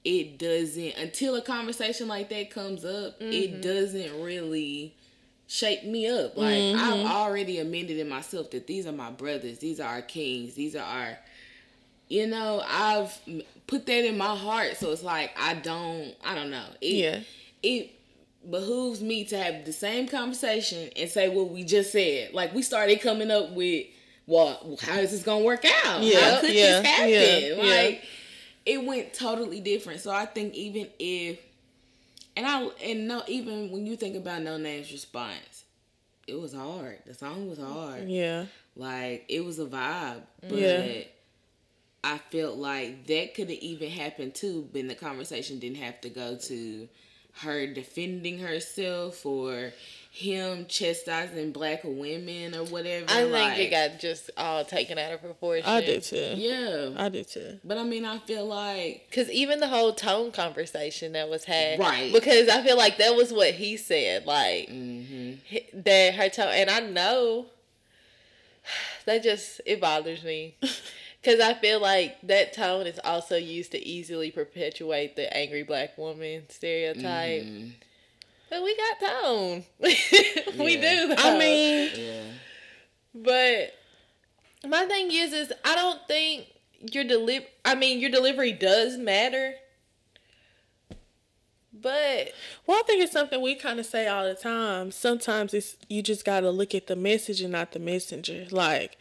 it 0.03 0.37
doesn't 0.37 0.97
until 0.97 1.35
a 1.35 1.41
conversation 1.41 2.09
like 2.09 2.27
that 2.29 2.51
comes 2.51 2.83
up. 2.83 3.21
It 3.21 3.53
mm-hmm. 3.53 3.61
doesn't 3.61 4.21
really 4.21 4.95
shake 5.47 5.85
me 5.85 6.09
up. 6.09 6.35
Like 6.35 6.55
I've 6.55 6.93
mm-hmm. 6.93 7.07
already 7.07 7.59
amended 7.59 7.99
in 7.99 8.09
myself 8.09 8.51
that 8.51 8.67
these 8.67 8.85
are 8.85 8.91
my 8.91 9.09
brothers. 9.09 9.59
These 9.59 9.79
are 9.79 9.87
our 9.87 10.01
kings. 10.01 10.55
These 10.55 10.75
are 10.75 10.83
our 10.83 11.17
you 12.09 12.27
know, 12.27 12.61
I've 12.67 13.17
put 13.65 13.85
that 13.85 14.05
in 14.05 14.17
my 14.17 14.35
heart, 14.35 14.75
so 14.75 14.91
it's 14.91 15.03
like 15.03 15.31
I 15.39 15.53
don't, 15.53 16.13
I 16.23 16.35
don't 16.35 16.51
know. 16.51 16.65
It, 16.81 16.93
Yeah. 16.95 17.19
It 17.63 17.91
behooves 18.49 19.01
me 19.01 19.23
to 19.25 19.37
have 19.37 19.65
the 19.65 19.73
same 19.73 20.07
conversation 20.07 20.89
and 20.95 21.09
say 21.09 21.29
what 21.29 21.49
we 21.49 21.63
just 21.63 21.91
said. 21.91 22.33
Like 22.33 22.53
we 22.53 22.61
started 22.61 23.01
coming 23.01 23.31
up 23.31 23.51
with, 23.51 23.87
well, 24.25 24.77
how 24.81 24.99
is 24.99 25.11
this 25.11 25.23
gonna 25.23 25.43
work 25.43 25.65
out? 25.85 26.01
Yeah, 26.01 26.19
how 26.19 26.41
could 26.41 26.53
yeah, 26.53 26.81
this 26.81 26.85
happen? 26.85 27.09
yeah, 27.09 27.37
yeah. 27.63 27.83
like 27.83 28.03
it 28.65 28.83
went 28.83 29.13
totally 29.13 29.59
different. 29.59 29.99
So 29.99 30.11
I 30.11 30.25
think 30.25 30.53
even 30.55 30.87
if, 30.99 31.39
and 32.35 32.45
I 32.45 32.63
and 32.83 33.07
no, 33.07 33.23
even 33.27 33.71
when 33.71 33.85
you 33.85 33.95
think 33.95 34.15
about 34.15 34.41
Noname's 34.41 34.91
response, 34.91 35.63
it 36.27 36.39
was 36.39 36.53
hard. 36.53 36.99
The 37.05 37.13
song 37.13 37.49
was 37.49 37.59
hard. 37.59 38.09
Yeah. 38.09 38.45
Like 38.75 39.25
it 39.29 39.43
was 39.43 39.59
a 39.59 39.65
vibe, 39.65 40.21
but 40.41 40.57
Yeah. 40.57 41.03
I 42.05 42.17
felt 42.17 42.57
like 42.57 43.07
that 43.07 43.33
could 43.33 43.49
have 43.49 43.59
even 43.59 43.89
happened 43.89 44.35
too, 44.35 44.67
but 44.73 44.87
the 44.87 44.95
conversation 44.95 45.59
didn't 45.59 45.77
have 45.77 46.01
to 46.01 46.09
go 46.09 46.35
to 46.35 46.89
her 47.41 47.67
defending 47.67 48.39
herself 48.39 49.25
or 49.25 49.73
him 50.11 50.67
chastising 50.67 51.51
black 51.51 51.81
women 51.83 52.53
or 52.53 52.65
whatever. 52.65 53.05
I 53.09 53.21
think 53.21 53.31
like, 53.31 53.57
it 53.57 53.71
got 53.71 53.99
just 53.99 54.29
all 54.37 54.63
taken 54.63 54.99
out 54.99 55.11
of 55.11 55.21
proportion. 55.21 55.67
I 55.67 55.81
did 55.81 56.03
too. 56.03 56.33
yeah. 56.35 56.91
I 56.95 57.09
did 57.09 57.27
too. 57.27 57.59
But 57.63 57.79
I 57.79 57.83
mean, 57.83 58.05
I 58.05 58.19
feel 58.19 58.45
like 58.45 59.07
Because 59.09 59.27
even 59.31 59.59
the 59.59 59.67
whole 59.67 59.91
tone 59.91 60.31
conversation 60.31 61.13
that 61.13 61.29
was 61.29 61.45
had, 61.45 61.79
Right. 61.79 62.13
Because 62.13 62.47
I 62.47 62.61
feel 62.63 62.77
like 62.77 62.97
that 62.99 63.15
was 63.15 63.33
what 63.33 63.55
he 63.55 63.75
said, 63.75 64.27
like 64.27 64.69
mhm. 64.69 65.39
that 65.73 66.13
her 66.13 66.29
tone, 66.29 66.51
and 66.53 66.69
I 66.69 66.81
know 66.81 67.47
that 69.05 69.23
just 69.23 69.61
it 69.65 69.81
bothers 69.81 70.23
me 70.23 70.55
because 71.23 71.39
I 71.39 71.53
feel 71.53 71.79
like 71.79 72.17
that 72.23 72.51
tone 72.53 72.85
is 72.85 72.99
also 73.03 73.37
used 73.37 73.71
to 73.71 73.83
easily 73.85 74.29
perpetuate 74.29 75.15
the 75.15 75.35
angry 75.35 75.63
black 75.63 75.97
woman 75.97 76.43
stereotype. 76.49 77.43
Mhm. 77.43 77.71
But 78.49 78.61
we 78.63 78.75
got 78.75 78.99
tone, 78.99 79.63
we 79.79 80.75
do. 80.75 81.07
Though. 81.07 81.15
I 81.17 81.37
mean, 81.39 81.91
yeah. 81.95 82.23
But 83.15 83.73
my 84.69 84.85
thing 84.85 85.11
is, 85.11 85.33
is 85.33 85.53
I 85.63 85.75
don't 85.75 86.05
think 86.07 86.47
your 86.91 87.03
deliver. 87.03 87.45
I 87.63 87.75
mean, 87.75 87.99
your 87.99 88.11
delivery 88.11 88.51
does 88.51 88.97
matter. 88.97 89.55
But 91.73 92.31
well, 92.67 92.79
I 92.79 92.83
think 92.85 93.01
it's 93.03 93.11
something 93.11 93.41
we 93.41 93.55
kind 93.55 93.79
of 93.79 93.85
say 93.85 94.07
all 94.07 94.25
the 94.25 94.35
time. 94.35 94.91
Sometimes 94.91 95.53
it's 95.53 95.75
you 95.89 96.01
just 96.03 96.23
got 96.23 96.41
to 96.41 96.51
look 96.51 96.75
at 96.75 96.87
the 96.87 96.95
message 96.95 97.41
and 97.41 97.51
not 97.51 97.71
the 97.71 97.79
messenger. 97.79 98.45
Like, 98.51 98.97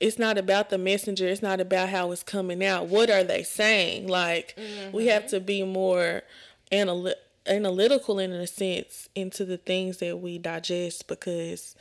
it's 0.00 0.18
not 0.18 0.38
about 0.38 0.70
the 0.70 0.78
messenger. 0.78 1.26
It's 1.26 1.42
not 1.42 1.60
about 1.60 1.88
how 1.88 2.12
it's 2.12 2.22
coming 2.22 2.64
out. 2.64 2.86
What 2.86 3.10
are 3.10 3.24
they 3.24 3.42
saying? 3.42 4.08
Like, 4.08 4.58
we 4.92 5.06
have 5.06 5.22
mm-hmm. 5.24 5.30
to 5.30 5.40
be 5.40 5.62
more 5.62 6.22
analy- 6.70 7.14
analytical 7.46 8.18
in 8.18 8.32
a 8.32 8.46
sense 8.46 9.08
into 9.14 9.44
the 9.44 9.56
things 9.56 9.98
that 9.98 10.20
we 10.20 10.38
digest 10.38 11.06
because 11.06 11.76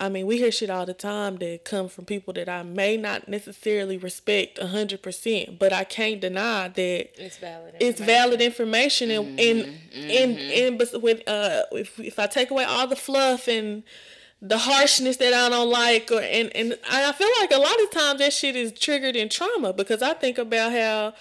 I 0.00 0.08
mean, 0.08 0.26
we 0.26 0.38
hear 0.38 0.50
shit 0.50 0.70
all 0.70 0.86
the 0.86 0.94
time 0.94 1.36
that 1.36 1.64
come 1.64 1.88
from 1.88 2.04
people 2.04 2.34
that 2.34 2.48
I 2.48 2.64
may 2.64 2.96
not 2.96 3.28
necessarily 3.28 3.96
respect 3.96 4.58
a 4.58 4.66
hundred 4.66 5.02
percent, 5.02 5.58
but 5.58 5.72
I 5.72 5.84
can't 5.84 6.20
deny 6.20 6.68
that 6.68 7.22
it's 7.22 7.38
valid. 7.38 7.76
it's 7.78 8.00
valid 8.00 8.40
information 8.40 9.12
and 9.12 9.38
and 9.38 9.58
mm-hmm. 9.60 10.10
and, 10.10 10.36
mm-hmm. 10.36 10.66
and 10.66 10.78
but 10.78 11.00
with 11.00 11.28
uh 11.28 11.62
if 11.72 11.98
if 12.00 12.18
I 12.18 12.26
take 12.26 12.50
away 12.50 12.64
all 12.64 12.88
the 12.88 12.96
fluff 12.96 13.46
and 13.46 13.84
the 14.46 14.58
harshness 14.58 15.16
that 15.16 15.32
I 15.32 15.48
don't 15.48 15.70
like 15.70 16.10
or 16.12 16.20
and 16.20 16.54
and 16.54 16.78
I 16.90 17.12
feel 17.12 17.28
like 17.40 17.50
a 17.50 17.58
lot 17.58 17.82
of 17.82 17.90
times 17.90 18.18
that 18.20 18.32
shit 18.32 18.56
is 18.56 18.72
triggered 18.72 19.16
in 19.16 19.28
trauma 19.28 19.72
because 19.72 20.02
I 20.02 20.12
think 20.14 20.38
about 20.38 20.72
how 20.72 21.14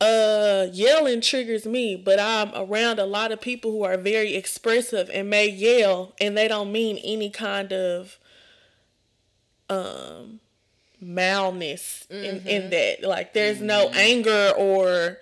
uh 0.00 0.68
yelling 0.72 1.20
triggers 1.20 1.66
me 1.66 1.96
but 1.96 2.20
i'm 2.20 2.52
around 2.54 3.00
a 3.00 3.04
lot 3.04 3.32
of 3.32 3.40
people 3.40 3.72
who 3.72 3.82
are 3.82 3.96
very 3.96 4.36
expressive 4.36 5.10
and 5.12 5.28
may 5.28 5.48
yell 5.48 6.14
and 6.20 6.36
they 6.38 6.46
don't 6.46 6.70
mean 6.70 6.98
any 7.02 7.28
kind 7.28 7.72
of 7.72 8.16
um 9.68 10.38
malness 11.02 12.10
in, 12.10 12.46
in 12.46 12.70
that. 12.70 13.02
Like 13.02 13.32
there's 13.32 13.60
no 13.60 13.88
anger 13.90 14.52
or 14.56 15.18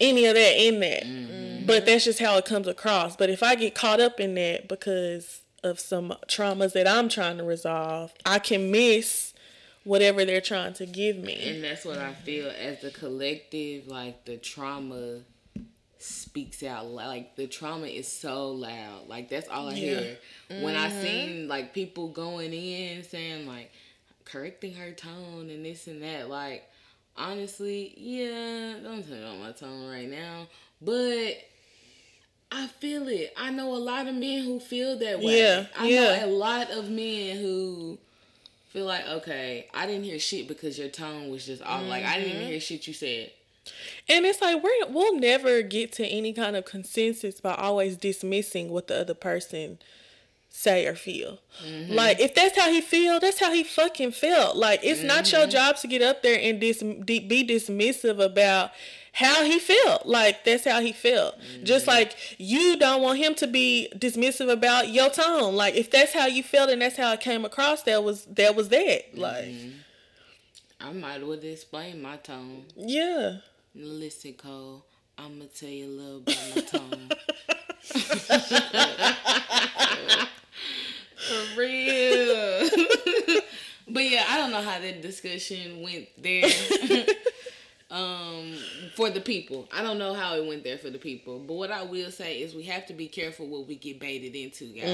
any 0.00 0.26
of 0.26 0.34
that 0.34 0.56
in 0.56 0.80
that. 0.80 1.66
But 1.66 1.86
that's 1.86 2.04
just 2.04 2.18
how 2.18 2.36
it 2.36 2.44
comes 2.44 2.66
across. 2.66 3.16
But 3.16 3.30
if 3.30 3.42
i 3.42 3.54
get 3.54 3.74
caught 3.74 4.00
up 4.00 4.18
in 4.18 4.34
that 4.34 4.68
because 4.68 5.41
of 5.62 5.78
some 5.80 6.14
traumas 6.28 6.72
that 6.72 6.86
i'm 6.88 7.08
trying 7.08 7.38
to 7.38 7.44
resolve 7.44 8.12
i 8.26 8.38
can 8.38 8.70
miss 8.70 9.32
whatever 9.84 10.24
they're 10.24 10.40
trying 10.40 10.72
to 10.74 10.86
give 10.86 11.16
me 11.16 11.50
And 11.50 11.64
that's 11.64 11.84
what 11.84 11.98
I 11.98 12.12
feel 12.14 12.48
as 12.50 12.80
the 12.82 12.90
collective, 12.90 13.88
like 13.88 14.24
the 14.24 14.36
trauma 14.36 15.20
speaks 15.98 16.62
out 16.62 16.86
loud. 16.86 17.08
Like 17.08 17.36
the 17.36 17.46
trauma 17.46 17.86
is 17.86 18.06
so 18.06 18.50
loud. 18.50 19.08
Like 19.08 19.28
that's 19.28 19.48
all 19.48 19.68
I 19.68 19.74
Yeah. 19.74 20.00
hear. 20.00 20.18
When 20.62 20.76
I 20.76 20.88
mm-hmm. 20.88 21.02
seen 21.02 21.48
like 21.48 21.74
people 21.74 22.08
going 22.08 22.52
in 22.52 23.02
saying 23.02 23.46
like 23.46 23.72
correcting 24.24 24.74
her 24.74 24.92
tone 24.92 25.50
and 25.50 25.64
this 25.64 25.86
and 25.86 26.02
that, 26.02 26.28
like 26.28 26.68
honestly, 27.16 27.92
yeah, 27.96 28.74
don't 28.82 29.06
turn 29.06 29.24
on 29.24 29.40
my 29.40 29.52
tone 29.52 29.88
right 29.88 30.08
now. 30.08 30.46
But 30.80 31.38
I 32.54 32.66
feel 32.66 33.08
it. 33.08 33.32
I 33.36 33.50
know 33.50 33.74
a 33.74 33.78
lot 33.78 34.06
of 34.06 34.14
men 34.14 34.44
who 34.44 34.60
feel 34.60 34.98
that 34.98 35.20
way. 35.20 35.38
Yeah, 35.38 35.66
I 35.76 35.88
yeah. 35.88 36.00
know 36.00 36.26
a 36.26 36.28
lot 36.28 36.70
of 36.70 36.90
men 36.90 37.38
who 37.38 37.98
feel 38.68 38.84
like, 38.84 39.06
okay, 39.08 39.68
I 39.72 39.86
didn't 39.86 40.04
hear 40.04 40.18
shit 40.18 40.48
because 40.48 40.78
your 40.78 40.88
tone 40.88 41.30
was 41.30 41.46
just 41.46 41.62
off. 41.62 41.82
Like 41.84 42.04
I 42.04 42.16
didn't 42.16 42.28
even 42.28 42.42
mm-hmm. 42.42 42.50
hear 42.50 42.60
shit 42.60 42.86
you 42.86 42.94
said. 42.94 43.30
And 44.08 44.26
it's 44.26 44.40
like 44.40 44.62
we're 44.62 44.86
we'll 44.88 45.18
never 45.18 45.62
get 45.62 45.92
to 45.92 46.06
any 46.06 46.32
kind 46.32 46.56
of 46.56 46.64
consensus 46.64 47.40
by 47.40 47.54
always 47.54 47.96
dismissing 47.96 48.70
what 48.70 48.88
the 48.88 49.00
other 49.00 49.14
person 49.14 49.78
say 50.50 50.86
or 50.86 50.94
feel. 50.94 51.38
Mm-hmm. 51.64 51.94
Like 51.94 52.20
if 52.20 52.34
that's 52.34 52.58
how 52.58 52.70
he 52.70 52.80
feel, 52.80 53.18
that's 53.20 53.40
how 53.40 53.52
he 53.52 53.64
fucking 53.64 54.12
felt. 54.12 54.56
Like 54.56 54.80
it's 54.82 55.02
not 55.02 55.30
your 55.32 55.42
mm-hmm. 55.42 55.50
job 55.50 55.76
to 55.76 55.86
get 55.86 56.02
up 56.02 56.22
there 56.22 56.38
and 56.40 56.60
dis- 56.60 56.82
be 56.82 57.46
dismissive 57.48 58.22
about 58.22 58.72
how 59.12 59.44
he 59.44 59.58
felt. 59.58 60.06
Like 60.06 60.44
that's 60.44 60.64
how 60.64 60.80
he 60.80 60.92
felt. 60.92 61.34
Just 61.62 61.86
mm-hmm. 61.86 61.96
like 61.96 62.16
you 62.38 62.78
don't 62.78 63.02
want 63.02 63.18
him 63.18 63.34
to 63.36 63.46
be 63.46 63.88
dismissive 63.96 64.50
about 64.50 64.88
your 64.88 65.10
tone. 65.10 65.54
Like 65.54 65.74
if 65.74 65.90
that's 65.90 66.12
how 66.12 66.26
you 66.26 66.42
felt 66.42 66.70
and 66.70 66.82
that's 66.82 66.96
how 66.96 67.12
it 67.12 67.20
came 67.20 67.44
across, 67.44 67.82
that 67.84 68.02
was 68.02 68.24
that 68.26 68.54
was 68.54 68.68
that. 68.70 69.16
Like 69.16 69.44
mm-hmm. 69.44 69.70
I 70.80 70.92
might 70.92 71.26
would 71.26 71.44
explain 71.44 72.02
my 72.02 72.16
tone. 72.16 72.64
yeah. 72.76 73.36
Listen, 73.74 74.34
Cole, 74.34 74.84
I'm 75.16 75.38
gonna 75.38 75.46
tell 75.46 75.68
you 75.68 75.86
a 75.86 75.88
little 75.88 76.18
about 76.18 76.36
my 76.54 76.60
tone. 76.62 77.08
For 81.22 81.58
real. 81.58 82.68
but 83.88 84.04
yeah, 84.04 84.24
I 84.28 84.36
don't 84.38 84.50
know 84.50 84.60
how 84.60 84.78
that 84.78 85.00
discussion 85.00 85.80
went 85.80 86.08
there. 86.18 86.50
Um, 87.92 88.56
for 88.96 89.10
the 89.10 89.20
people, 89.20 89.68
I 89.72 89.82
don't 89.82 89.98
know 89.98 90.14
how 90.14 90.34
it 90.36 90.46
went 90.46 90.64
there 90.64 90.78
for 90.78 90.90
the 90.90 90.98
people. 90.98 91.38
But 91.40 91.54
what 91.54 91.70
I 91.70 91.82
will 91.82 92.10
say 92.10 92.40
is, 92.40 92.54
we 92.54 92.62
have 92.64 92.86
to 92.86 92.94
be 92.94 93.06
careful 93.06 93.46
what 93.46 93.68
we 93.68 93.76
get 93.76 94.00
baited 94.00 94.34
into, 94.34 94.64
guys. 94.72 94.86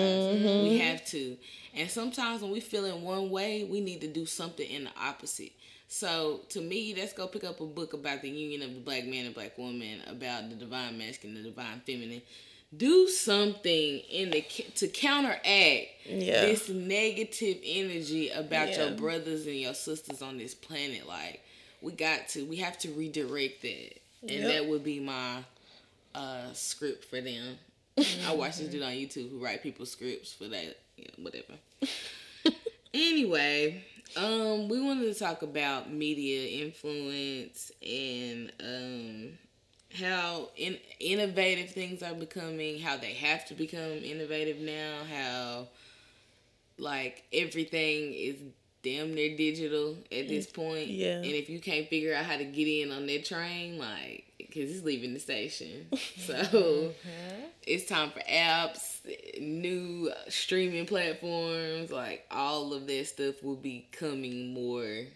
We 0.65 0.79
have 0.79 1.05
to, 1.07 1.37
and 1.75 1.89
sometimes 1.91 2.43
when 2.43 2.51
we 2.51 2.61
feel 2.61 2.85
in 2.85 3.03
one 3.03 3.31
way, 3.31 3.65
we 3.65 3.81
need 3.81 4.01
to 4.01 4.09
do 4.09 4.27
something 4.27 4.69
in 4.69 4.85
the 4.85 4.91
opposite. 5.01 5.53
So 5.87 6.41
to 6.51 6.61
me, 6.61 6.95
let's 6.97 7.13
go 7.15 7.29
pick 7.29 7.45
up 7.45 7.61
a 7.61 7.67
book 7.67 7.93
about 7.95 8.21
the 8.23 8.29
union 8.29 8.63
of 8.63 8.75
the 8.75 8.81
black 8.81 9.07
man 9.07 9.27
and 9.27 9.35
black 9.35 9.57
woman, 9.57 10.01
about 10.09 10.51
the 10.51 10.57
divine 10.57 10.99
masculine, 10.99 11.43
the 11.43 11.49
divine 11.49 11.81
feminine. 11.87 12.21
Do 12.77 13.09
something 13.09 14.01
in 14.11 14.31
the 14.31 14.43
to 14.75 14.89
counteract 14.89 15.87
Yeah. 16.05 16.41
this 16.45 16.69
negative 16.69 17.57
energy 17.65 18.29
about 18.29 18.69
Yeah. 18.69 18.89
your 18.89 18.91
brothers 18.97 19.47
and 19.47 19.57
your 19.57 19.73
sisters 19.73 20.21
on 20.21 20.37
this 20.37 20.55
planet. 20.55 21.07
Like 21.09 21.41
we 21.83 21.93
got 21.93 22.29
to, 22.31 22.45
we 22.45 22.57
have 22.57 22.79
to 22.81 22.91
redirect 22.93 23.63
that, 23.63 24.01
and 24.23 24.31
Yep. 24.31 24.53
that 24.53 24.67
would 24.67 24.85
be 24.85 25.01
my 25.01 25.45
uh 26.15 26.53
script 26.55 27.05
for 27.05 27.21
them. 27.21 27.59
I 28.27 28.35
watch 28.35 28.59
this 28.59 28.69
dude 28.69 28.83
on 28.83 28.93
YouTube 28.93 29.31
who 29.31 29.39
write 29.45 29.63
people's 29.63 29.91
scripts 29.93 30.33
for 30.33 30.45
that, 30.49 30.79
yeah, 30.97 31.09
whatever. 31.19 31.55
anyway, 32.95 33.85
um, 34.17 34.69
we 34.69 34.81
wanted 34.81 35.13
to 35.13 35.19
talk 35.19 35.43
about 35.43 35.91
media 35.93 36.65
influence 36.65 37.71
and 37.87 38.53
um 38.61 39.39
how 39.99 40.49
in, 40.57 40.77
innovative 41.01 41.71
things 41.71 42.03
are 42.03 42.15
becoming, 42.15 42.79
how 42.81 42.97
they 42.97 43.15
have 43.15 43.47
to 43.47 43.55
become 43.55 43.81
innovative 44.05 44.59
now, 44.59 44.99
how 45.11 45.69
like 46.79 47.25
everything 47.33 48.13
is 48.13 48.37
damn 48.83 49.15
near 49.15 49.37
digital 49.37 49.97
at 50.13 50.29
this 50.29 50.47
point. 50.47 50.89
Yeah. 50.89 51.17
And 51.17 51.27
if 51.27 51.49
you 51.49 51.61
can't 51.61 51.89
figure 51.89 52.15
out 52.15 52.25
how 52.25 52.37
to 52.37 52.45
get 52.45 52.67
in 52.67 52.93
on 52.93 53.07
that 53.07 53.25
train, 53.25 53.79
like, 53.79 54.25
because 54.39 54.71
it's 54.75 54.85
leaving 54.85 55.15
the 55.15 55.21
station. 55.21 55.87
So 56.19 56.35
mm-hmm. 56.35 57.45
it's 57.67 57.87
time 57.87 58.11
for 58.11 58.21
apps, 58.21 59.01
new 59.41 60.13
streaming 60.29 60.85
platforms, 60.85 61.91
like 61.91 62.27
all 62.31 62.75
of 62.75 62.87
that 62.87 63.07
stuff 63.07 63.43
will 63.43 63.57
be 63.57 63.89
coming 63.93 64.53
more 64.53 65.07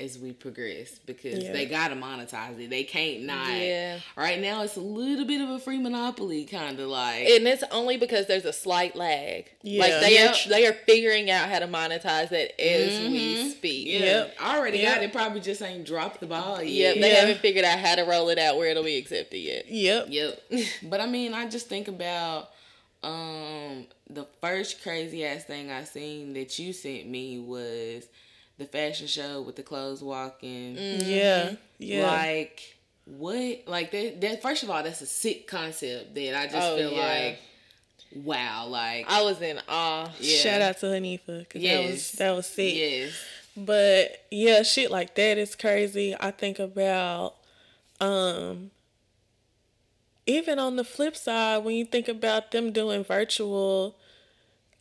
as 0.00 0.18
we 0.18 0.32
progress 0.32 0.98
because 1.06 1.44
Yeah. 1.44 1.52
they 1.52 1.66
gotta 1.66 1.94
monetize 1.94 2.58
it. 2.58 2.70
They 2.70 2.84
can't 2.84 3.22
not. 3.24 3.52
Yeah. 3.52 4.00
Right 4.16 4.40
now, 4.40 4.62
it's 4.62 4.76
a 4.76 4.80
little 4.80 5.24
bit 5.24 5.40
of 5.40 5.50
a 5.50 5.58
free 5.58 5.78
monopoly, 5.78 6.44
kind 6.44 6.80
of 6.80 6.88
like. 6.88 7.26
and 7.28 7.46
it's 7.46 7.62
only 7.70 7.96
because 7.96 8.26
there's 8.26 8.44
a 8.44 8.52
slight 8.52 8.96
lag. 8.96 9.50
Yeah. 9.62 9.80
Like 9.82 10.00
they 10.00 10.14
Yep. 10.14 10.34
are 10.34 10.48
they 10.48 10.66
are 10.66 10.72
figuring 10.72 11.30
out 11.30 11.48
how 11.48 11.58
to 11.60 11.66
monetize 11.68 12.32
it 12.32 12.54
as 12.58 12.98
we 13.10 13.34
Mhm. 13.36 13.50
speak. 13.52 13.86
yeah, 13.88 13.98
Yep. 14.00 14.36
I 14.40 14.56
already 14.58 14.78
Yep. 14.78 14.94
got 14.94 15.04
it. 15.04 15.12
Probably 15.12 15.40
just 15.40 15.62
ain't 15.62 15.84
dropped 15.84 16.20
the 16.20 16.26
ball 16.26 16.62
yet. 16.62 16.96
Yep, 16.96 17.02
they 17.02 17.10
haven't 17.10 17.38
figured 17.40 17.64
out 17.64 17.78
how 17.78 17.94
to 17.94 18.02
roll 18.04 18.28
it 18.30 18.38
out 18.38 18.56
where 18.56 18.68
it'll 18.68 18.82
be 18.82 18.96
accepted 18.96 19.38
yet. 19.38 19.68
Yep. 19.70 20.06
Yep. 20.08 20.42
but 20.84 21.00
I 21.00 21.06
mean, 21.06 21.34
I 21.34 21.48
just 21.48 21.68
think 21.68 21.88
about 21.88 22.50
um 23.02 23.86
the 24.08 24.26
first 24.40 24.82
crazy 24.82 25.24
ass 25.24 25.44
thing 25.44 25.70
I 25.70 25.84
seen 25.84 26.32
that 26.34 26.58
you 26.58 26.72
sent 26.72 27.06
me 27.06 27.38
was 27.38 28.04
the 28.60 28.66
fashion 28.66 29.06
show 29.08 29.42
with 29.42 29.56
the 29.56 29.62
clothes 29.64 30.02
walking. 30.02 30.76
Yeah. 30.78 31.54
Yeah. 31.78 32.06
Like 32.06 32.76
what? 33.06 33.64
Like 33.66 33.90
that, 33.90 34.20
that? 34.20 34.42
First 34.42 34.62
of 34.62 34.70
all, 34.70 34.82
that's 34.82 35.00
a 35.00 35.06
sick 35.06 35.48
concept 35.48 36.14
that 36.14 36.38
I 36.38 36.44
just 36.46 36.56
Oh, 36.56 36.76
feel 36.76 36.92
yeah. 36.92 36.98
like, 37.24 37.38
wow. 38.24 38.66
Like 38.68 39.06
I 39.10 39.22
was 39.22 39.40
in 39.42 39.58
awe. 39.68 40.08
yeah. 40.20 40.36
Shout 40.38 40.60
out 40.62 40.78
to 40.80 40.86
Hanifa 40.86 41.40
because 41.40 41.62
that 41.62 41.84
was 41.90 42.12
that 42.12 42.30
was 42.36 42.46
sick. 42.46 42.74
Yes. 42.76 43.12
But 43.56 44.24
yeah, 44.30 44.62
shit 44.62 44.90
like 44.90 45.14
that 45.16 45.38
is 45.38 45.56
crazy. 45.56 46.14
I 46.18 46.30
think 46.30 46.58
about 46.58 47.34
um 48.00 48.70
even 50.26 50.58
on 50.58 50.76
the 50.76 50.84
flip 50.84 51.16
side, 51.16 51.64
when 51.64 51.74
you 51.74 51.84
think 51.84 52.06
about 52.06 52.52
them 52.52 52.70
doing 52.72 53.02
virtual 53.02 53.96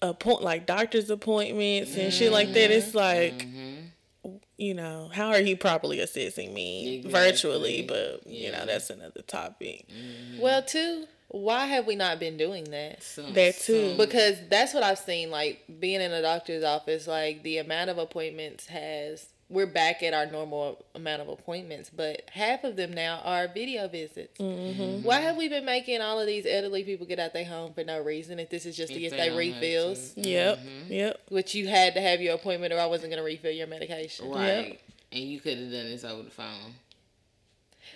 appoint 0.02 0.42
like 0.42 0.66
doctor's 0.66 1.10
appointments 1.10 1.96
and 1.96 2.14
shit 2.14 2.32
like 2.32 2.54
that, 2.54 2.72
it's 2.72 2.88
mm-hmm. 2.88 2.98
like 2.98 3.48
mm-hmm. 3.48 4.36
you 4.58 4.74
know, 4.74 5.10
how 5.14 5.30
are 5.30 5.42
you 5.42 5.58
properly 5.58 6.00
assessing 6.00 6.54
me 6.54 6.98
Exactly. 6.98 7.12
virtually? 7.12 7.86
But 7.88 8.26
you 8.28 8.52
know, 8.52 8.66
that's 8.66 8.90
another 8.90 9.22
topic. 9.22 9.88
Mm-hmm. 9.90 10.42
Well, 10.42 10.64
too, 10.64 11.06
why 11.30 11.66
have 11.68 11.86
we 11.86 11.96
not 11.96 12.20
been 12.20 12.38
doing 12.38 12.66
that? 12.66 13.04
Some, 13.04 13.34
That 13.34 13.58
too. 13.58 13.90
some- 13.90 13.98
Because 13.98 14.38
that's 14.50 14.74
what 14.74 14.84
I've 14.84 15.00
seen. 15.00 15.30
Like 15.30 15.64
being 15.80 16.02
in 16.02 16.12
a 16.12 16.22
doctor's 16.22 16.64
office, 16.64 17.08
like 17.08 17.44
the 17.44 17.58
amount 17.58 17.90
of 17.90 17.98
appointments 17.98 18.68
has. 18.68 19.28
We're 19.52 19.66
back 19.66 20.04
at 20.04 20.14
our 20.14 20.28
normal 20.28 20.86
amount 20.94 21.24
of 21.24 21.28
appointments, 21.28 21.90
but 21.90 22.22
half 22.32 22.64
of 22.64 22.76
them 22.76 22.94
now 22.94 23.20
are 23.24 23.48
video 23.48 23.88
visits. 23.88 24.38
Mm-hmm. 24.40 25.02
Why 25.02 25.22
have 25.22 25.38
we 25.38 25.50
been 25.50 25.66
making 25.66 26.02
all 26.02 26.20
of 26.20 26.28
these 26.28 26.46
elderly 26.46 26.84
people 26.84 27.08
get 27.08 27.18
out 27.18 27.34
their 27.34 27.46
home 27.46 27.74
for 27.74 27.84
no 27.84 28.00
reason? 28.00 28.38
If 28.40 28.52
this 28.52 28.68
is 28.68 28.78
just 28.78 28.94
to 28.94 29.00
If 29.02 29.10
get 29.12 29.18
their 29.18 29.36
refills. 29.36 30.14
Yep. 30.16 30.60
Mm-hmm. 30.60 30.94
Yep. 30.94 31.22
which 31.30 31.56
you 31.56 31.68
had 31.68 31.96
to 31.96 32.02
have 32.02 32.22
your 32.22 32.36
appointment, 32.36 32.74
or 32.74 32.80
I 32.80 32.86
wasn't 32.86 33.10
going 33.12 33.18
to 33.22 33.26
refill 33.26 33.52
your 33.52 33.66
medication. 33.66 34.30
Right. 34.30 34.80
And 35.12 35.24
you 35.24 35.40
could 35.40 35.58
have 35.58 35.72
done 35.72 35.86
this 35.90 36.04
over 36.04 36.22
the 36.22 36.30
phone. 36.30 36.76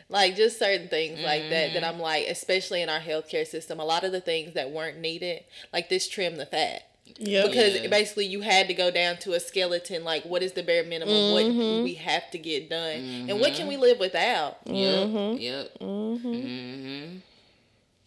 like 0.10 0.36
just 0.36 0.58
certain 0.58 0.88
things 0.88 1.20
like 1.20 1.50
that 1.50 1.68
Mm-hmm. 1.68 1.74
that 1.76 1.84
I'm 1.84 2.00
like, 2.00 2.26
especially 2.30 2.82
in 2.82 2.90
our 2.90 3.00
healthcare 3.00 3.46
system, 3.46 3.80
a 3.80 3.86
lot 3.86 4.04
of 4.04 4.12
the 4.12 4.22
things 4.22 4.56
that 4.56 4.72
weren't 4.72 4.98
needed, 5.00 5.44
like 5.72 5.88
this 5.90 6.08
trim 6.10 6.38
the 6.38 6.48
fat. 6.48 6.88
Yep. 7.20 7.46
Because 7.52 7.76
Yeah. 7.82 7.88
basically 7.88 8.26
you 8.26 8.42
had 8.42 8.68
to 8.68 8.74
go 8.74 8.90
down 8.92 9.18
to 9.20 9.34
a 9.34 9.40
skeleton, 9.40 10.04
like 10.04 10.24
what 10.26 10.42
is 10.44 10.54
the 10.54 10.64
bare 10.64 10.84
minimum, 10.84 11.32
what 11.34 11.46
Mm-hmm. 11.46 11.84
we 11.84 11.94
have 11.96 12.30
to 12.32 12.38
get 12.38 12.70
done, 12.70 13.28
and 13.30 13.40
what 13.40 13.54
can 13.54 13.68
we 13.68 13.78
live 13.78 14.00
without? 14.00 14.58
Yep. 14.66 15.40
Yep. 15.40 15.80
Mm-hmm. 15.80 17.18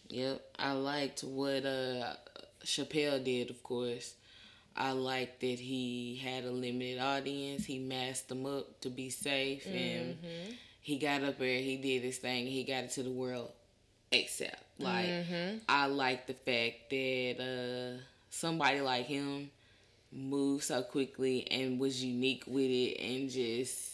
Yep. 0.08 0.40
I 0.58 0.72
liked 0.72 1.22
what 1.24 1.64
uh 1.64 2.14
Chappelle 2.64 3.22
did, 3.22 3.50
of 3.50 3.62
course. 3.62 4.14
I 4.76 4.90
liked 4.92 5.40
that 5.40 5.58
he 5.58 6.20
had 6.22 6.44
a 6.44 6.50
limited 6.50 6.98
audience. 7.00 7.64
He 7.64 7.78
masked 7.78 8.28
them 8.28 8.44
up 8.44 8.80
to 8.82 8.90
be 8.90 9.08
safe, 9.08 9.66
and 9.66 10.18
he 10.82 10.98
got 10.98 11.22
up 11.22 11.38
there. 11.38 11.60
He 11.60 11.76
did 11.76 12.02
his 12.02 12.18
thing. 12.18 12.46
He 12.46 12.62
got 12.64 12.84
it 12.84 12.90
to 12.92 13.02
the 13.02 13.10
world. 13.10 13.52
Except, 14.12 14.62
like, 14.78 15.08
I 15.68 15.86
like 15.86 16.26
the 16.26 16.34
fact 16.34 16.90
that 16.90 17.36
uh 17.40 18.02
somebody 18.30 18.80
like 18.80 19.06
him 19.06 19.50
moved 20.12 20.64
so 20.64 20.82
quickly 20.82 21.46
and 21.50 21.78
was 21.78 22.02
unique 22.04 22.44
with 22.46 22.70
it, 22.70 22.98
and 23.00 23.30
just 23.30 23.92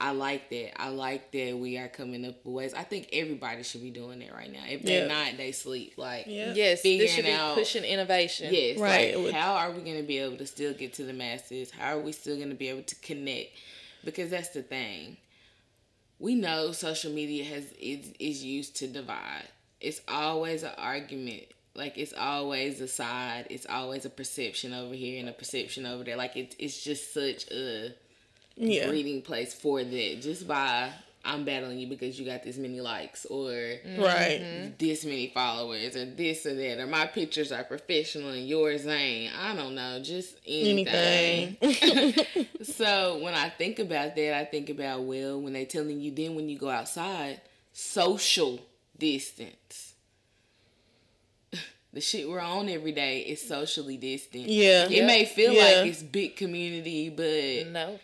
I 0.00 0.12
like 0.12 0.48
that. 0.50 0.80
I 0.80 0.90
like 0.90 1.32
that 1.32 1.58
we 1.58 1.76
are 1.76 1.88
coming 1.88 2.24
up 2.24 2.36
with 2.44 2.54
ways. 2.54 2.74
I 2.74 2.84
think 2.84 3.08
everybody 3.12 3.64
should 3.64 3.82
be 3.82 3.90
doing 3.90 4.20
that 4.20 4.32
right 4.32 4.52
now. 4.52 4.62
If 4.68 4.84
they're 4.84 5.08
Yeah. 5.08 5.24
not, 5.30 5.36
they 5.36 5.50
sleep. 5.50 5.94
Like, 5.96 6.26
Yeah. 6.28 6.54
Yes, 6.54 6.82
Figuring 6.82 7.06
this 7.06 7.14
should 7.16 7.24
be 7.24 7.32
out- 7.32 7.56
pushing 7.56 7.82
innovation. 7.82 8.54
Yes, 8.54 8.78
Right. 8.78 9.16
Like, 9.16 9.24
With- 9.24 9.34
how 9.34 9.54
are 9.54 9.72
we 9.72 9.80
going 9.82 9.96
to 9.96 10.04
be 10.04 10.18
able 10.18 10.36
to 10.36 10.46
still 10.46 10.72
get 10.72 10.92
to 10.94 11.02
the 11.04 11.12
masses? 11.12 11.72
How 11.72 11.96
are 11.96 12.00
we 12.00 12.12
still 12.12 12.36
going 12.36 12.50
to 12.50 12.54
be 12.54 12.68
able 12.68 12.82
to 12.84 12.94
connect? 12.96 13.56
Because 14.04 14.30
that's 14.30 14.50
the 14.50 14.62
thing. 14.62 15.16
We 16.20 16.36
know 16.36 16.70
social 16.70 17.10
media 17.12 17.44
has 17.46 17.64
is 17.80 18.12
is 18.20 18.44
used 18.44 18.76
to 18.76 18.86
divide. 18.86 19.48
It's 19.80 20.00
always 20.06 20.62
an 20.62 20.74
argument. 20.78 21.44
Like 21.74 21.96
it's 21.98 22.12
always 22.12 22.80
a 22.80 22.88
side. 22.88 23.46
It's 23.50 23.66
always 23.66 24.04
a 24.04 24.10
perception 24.10 24.74
over 24.74 24.94
here 24.94 25.20
and 25.20 25.28
a 25.28 25.32
perception 25.32 25.86
over 25.86 26.04
there. 26.04 26.16
Like 26.16 26.36
it's 26.36 26.56
it's 26.58 26.82
just 26.82 27.14
such 27.14 27.50
a 27.50 27.94
Yeah. 28.56 28.88
breeding 28.88 29.22
place 29.22 29.54
for 29.54 29.82
that. 29.84 30.18
Just 30.20 30.48
by 30.48 30.92
I'm 31.24 31.44
battling 31.44 31.78
you 31.78 31.86
because 31.88 32.18
you 32.18 32.24
got 32.24 32.42
this 32.42 32.56
many 32.56 32.80
likes 32.80 33.26
or 33.26 33.50
mm-hmm. 33.50 34.00
Right. 34.00 34.72
this 34.78 35.04
many 35.04 35.28
followers 35.28 35.94
or 35.94 36.06
this 36.06 36.46
or 36.46 36.54
that 36.54 36.78
or 36.80 36.86
my 36.86 37.06
pictures 37.06 37.52
are 37.52 37.64
professional 37.64 38.30
and 38.30 38.48
yours 38.48 38.86
ain't. 38.86 39.34
I 39.38 39.54
don't 39.54 39.74
know, 39.74 40.00
just 40.02 40.36
anything. 40.46 41.56
so 42.62 43.18
when 43.22 43.34
I 43.34 43.50
think 43.50 43.78
about 43.78 44.16
that, 44.16 44.34
I 44.34 44.44
think 44.44 44.70
about 44.70 45.02
well, 45.02 45.40
when 45.40 45.52
they 45.52 45.64
telling 45.64 46.00
you 46.00 46.12
then 46.12 46.34
when 46.34 46.48
you 46.48 46.58
go 46.58 46.70
outside, 46.70 47.40
social 47.72 48.60
distance. 48.98 49.87
The 51.98 52.02
shit 52.02 52.28
we're 52.28 52.38
on 52.38 52.68
every 52.68 52.92
day 52.92 53.22
is 53.22 53.42
socially 53.42 53.96
distant. 53.96 54.44
Yeah. 54.44 54.88
It 54.88 55.04
may 55.04 55.24
feel 55.24 55.52
Yeah. 55.52 55.62
like 55.80 55.90
it's 55.90 56.00
big 56.00 56.36
community, 56.36 57.08
but 57.08 57.72
No. 57.72 57.98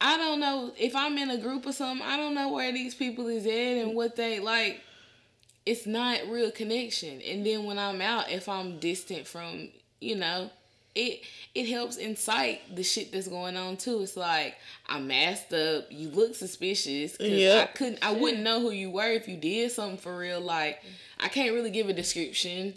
I 0.00 0.16
don't 0.16 0.40
know 0.40 0.72
if 0.76 0.96
I'm 0.96 1.16
in 1.16 1.30
a 1.30 1.38
group 1.38 1.66
or 1.66 1.72
something. 1.72 2.04
I 2.04 2.16
don't 2.16 2.34
know 2.34 2.48
where 2.48 2.72
these 2.72 2.96
people 2.96 3.28
is 3.28 3.46
at 3.46 3.52
and 3.52 3.94
what 3.94 4.16
they 4.16 4.40
like. 4.40 4.80
It's 5.64 5.86
not 5.86 6.26
real 6.26 6.50
connection. 6.50 7.22
And 7.22 7.46
then 7.46 7.62
when 7.62 7.78
I'm 7.78 8.00
out, 8.00 8.28
if 8.28 8.48
I'm 8.48 8.80
distant 8.80 9.24
from, 9.28 9.68
you 10.00 10.16
know, 10.16 10.50
it 10.94 11.22
it 11.54 11.68
helps 11.68 11.96
incite 11.96 12.74
the 12.74 12.82
shit 12.82 13.12
that's 13.12 13.28
going 13.28 13.56
on 13.56 13.76
too. 13.76 14.02
It's 14.02 14.16
like 14.16 14.56
I'm 14.86 15.06
masked 15.06 15.52
up. 15.52 15.86
You 15.90 16.08
look 16.10 16.34
suspicious. 16.34 17.16
Yeah, 17.20 17.66
I 17.68 17.76
couldn't. 17.76 17.98
I 18.02 18.12
wouldn't 18.12 18.42
know 18.42 18.60
who 18.60 18.70
you 18.70 18.90
were 18.90 19.10
if 19.10 19.28
you 19.28 19.36
did 19.36 19.70
something 19.72 19.98
for 19.98 20.16
real. 20.16 20.40
Like 20.40 20.82
I 21.18 21.28
can't 21.28 21.54
really 21.54 21.70
give 21.70 21.88
a 21.88 21.92
description 21.92 22.74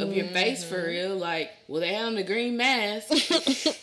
of 0.00 0.12
your 0.12 0.26
face 0.26 0.62
for 0.62 0.76
mm-hmm. 0.76 0.86
real. 0.86 1.16
Like, 1.16 1.50
well, 1.66 1.80
they 1.80 1.94
had 1.94 2.06
on 2.06 2.14
the 2.14 2.22
green 2.22 2.56
mask. 2.56 3.08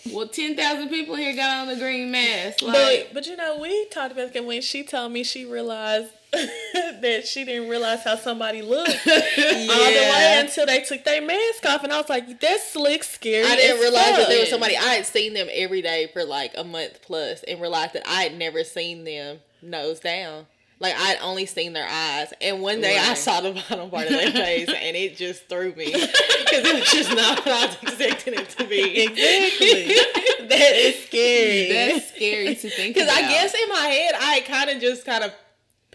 well, 0.11 0.27
ten 0.27 0.55
thousand 0.55 0.89
people 0.89 1.15
here 1.15 1.35
got 1.35 1.61
on 1.61 1.67
the 1.67 1.79
green 1.79 2.11
mask. 2.11 2.61
Like, 2.61 3.07
But 3.07 3.13
but 3.13 3.27
you 3.27 3.35
know 3.35 3.59
we 3.59 3.85
talked 3.89 4.11
about 4.11 4.33
that 4.33 4.45
when 4.45 4.61
she 4.61 4.83
told 4.83 5.11
me 5.11 5.23
she 5.23 5.45
realized 5.45 6.11
that 7.01 7.27
she 7.27 7.45
didn't 7.45 7.69
realize 7.69 8.03
how 8.03 8.15
somebody 8.15 8.61
looked 8.61 8.89
all 8.89 8.95
the 8.95 10.11
way 10.13 10.37
until 10.39 10.65
they 10.65 10.81
took 10.81 11.03
their 11.03 11.21
mask 11.21 11.65
off, 11.65 11.83
and 11.83 11.93
I 11.93 11.97
was 11.97 12.09
like, 12.09 12.39
"That's 12.39 12.71
slick, 12.71 13.03
scary." 13.03 13.45
I 13.45 13.55
didn't 13.55 13.79
realize 13.79 14.17
that 14.17 14.27
there 14.27 14.39
was 14.39 14.49
somebody. 14.49 14.77
I 14.77 14.95
had 14.95 15.05
seen 15.05 15.33
them 15.33 15.47
every 15.51 15.81
day 15.81 16.09
for 16.11 16.23
like 16.23 16.53
a 16.57 16.63
month 16.63 17.01
plus, 17.01 17.43
and 17.43 17.61
realized 17.61 17.93
that 17.93 18.07
I 18.07 18.23
had 18.23 18.37
never 18.37 18.63
seen 18.63 19.03
them 19.03 19.39
nose 19.61 19.99
down. 19.99 20.45
Like 20.79 20.93
I'd 20.97 21.19
only 21.21 21.45
seen 21.45 21.71
their 21.71 21.87
eyes, 21.87 22.33
and 22.41 22.61
one 22.61 22.81
day 22.81 22.97
I 22.97 23.13
saw 23.13 23.39
the 23.39 23.53
bottom 23.53 23.89
part 23.89 24.07
of 24.07 24.11
their 24.11 24.31
face, 24.33 24.67
and 24.67 24.95
it 24.97 25.15
just 25.15 25.47
threw 25.47 25.73
me 25.73 25.85
because 25.85 26.65
it 26.65 26.75
was 26.75 26.91
just 26.91 27.09
not 27.15 27.45
what 27.45 27.47
I 27.47 27.65
was 27.67 27.77
expecting 27.81 28.33
it 28.33 28.49
to 28.49 28.65
be. 28.65 29.03
Exactly. 29.03 30.47
that 30.49 30.71
is 30.75 31.05
scary. 31.05 31.71
that's 31.71 32.09
scary 32.09 32.55
to 32.55 32.69
think 32.69 32.95
Because. 32.95 33.09
I 33.09 33.21
guess 33.21 33.53
in 33.53 33.69
my 33.69 33.87
head, 33.87 34.15
I 34.19 34.41
kind 34.41 34.69
of 34.69 34.81
just 34.81 35.05
kind 35.05 35.23
of 35.23 35.33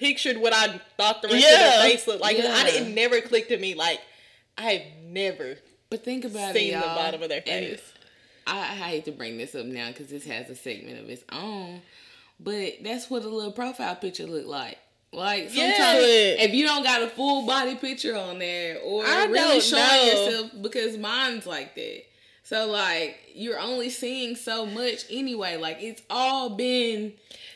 pictured 0.01 0.39
what 0.39 0.53
I 0.53 0.81
thought 0.97 1.23
the 1.23 1.29
rest 1.29 1.45
of 1.47 1.59
their 1.59 1.83
face 1.83 2.07
looked 2.09 2.21
like. 2.23 2.37
Yeah. 2.39 2.53
I 2.53 2.69
it 2.71 2.89
never 2.95 3.21
click 3.21 3.49
to 3.49 3.57
me 3.59 3.75
like 3.75 4.01
I 4.59 4.63
have 4.73 4.83
never 5.05 5.57
But 5.91 6.05
think 6.05 6.25
about 6.25 6.55
seen 6.55 6.71
it, 6.71 6.75
the 6.75 6.81
y'all. 6.81 6.89
the 6.95 7.01
bottom 7.01 7.23
of 7.23 7.29
their 7.29 7.43
face. 7.43 7.81
I, 8.47 8.59
I 8.59 8.63
hate 8.65 9.05
to 9.05 9.13
bring 9.13 9.39
this 9.39 9.55
up 9.55 9.67
now 9.67 9.89
because 9.89 10.09
this 10.09 10.25
has 10.25 10.51
a 10.51 10.57
segment 10.57 10.99
of 10.99 11.09
its 11.09 11.23
own, 11.31 11.83
but 12.41 12.73
that's 12.83 13.09
what 13.11 13.23
a 13.23 13.29
little 13.29 13.53
profile 13.53 13.95
picture 13.95 14.27
look 14.27 14.47
like. 14.47 14.79
Like 15.13 15.51
sometimes 15.51 15.59
Yeah. 16.03 16.45
if 16.45 16.55
you 16.55 16.65
don't 16.65 16.83
got 16.85 17.03
a 17.03 17.09
full 17.09 17.47
body 17.47 17.75
picture 17.77 18.17
on 18.17 18.39
there 18.39 18.79
or 18.85 19.05
I 19.05 19.27
really 19.27 19.61
showing 19.61 19.83
know. 19.85 20.05
yourself 20.25 20.51
because 20.63 20.97
mine's 20.97 21.47
like 21.47 21.75
that. 21.75 22.03
So 22.45 22.67
like 22.69 23.19
you're 23.35 23.59
only 23.61 23.91
seeing 23.91 24.37
so 24.37 24.65
much 24.67 25.05
anyway. 25.11 25.57
Like 25.57 25.79
it's 25.83 26.03
all 26.11 26.51
been 26.51 27.13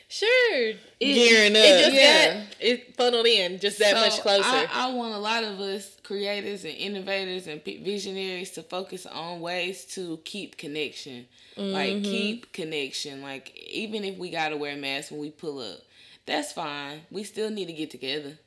Sure. 0.07 0.27
it, 0.69 0.79
Gearing 0.99 1.51
up. 1.55 1.63
It 1.63 1.79
just 1.85 1.93
Yeah. 1.95 2.33
got 2.39 2.47
it 2.59 2.95
funneled 2.95 3.25
in 3.25 3.59
just 3.59 3.79
that 3.79 3.95
So, 3.95 3.99
much 4.01 4.19
closer. 4.21 4.43
I, 4.45 4.67
I 4.71 4.93
want 4.93 5.13
a 5.13 5.17
lot 5.17 5.43
of 5.43 5.59
us 5.59 5.97
creators 6.03 6.63
and 6.63 6.73
innovators 6.75 7.47
and 7.47 7.63
p- 7.63 7.77
visionaries 7.83 8.51
to 8.51 8.63
focus 8.63 9.05
on 9.05 9.41
ways 9.41 9.83
to 9.95 10.19
keep 10.23 10.57
connection. 10.57 11.27
Like 11.57 11.93
Mm-hmm. 11.93 12.03
keep 12.03 12.51
connection. 12.53 13.21
Like 13.21 13.55
even 13.57 14.03
if 14.03 14.17
we 14.17 14.29
gotta 14.29 14.57
wear 14.57 14.75
masks 14.77 15.11
when 15.11 15.21
we 15.21 15.31
pull 15.31 15.59
up, 15.59 15.79
that's 16.25 16.51
fine. 16.51 17.01
We 17.11 17.23
still 17.23 17.49
need 17.49 17.65
to 17.67 17.73
get 17.73 17.89
together. 17.91 18.37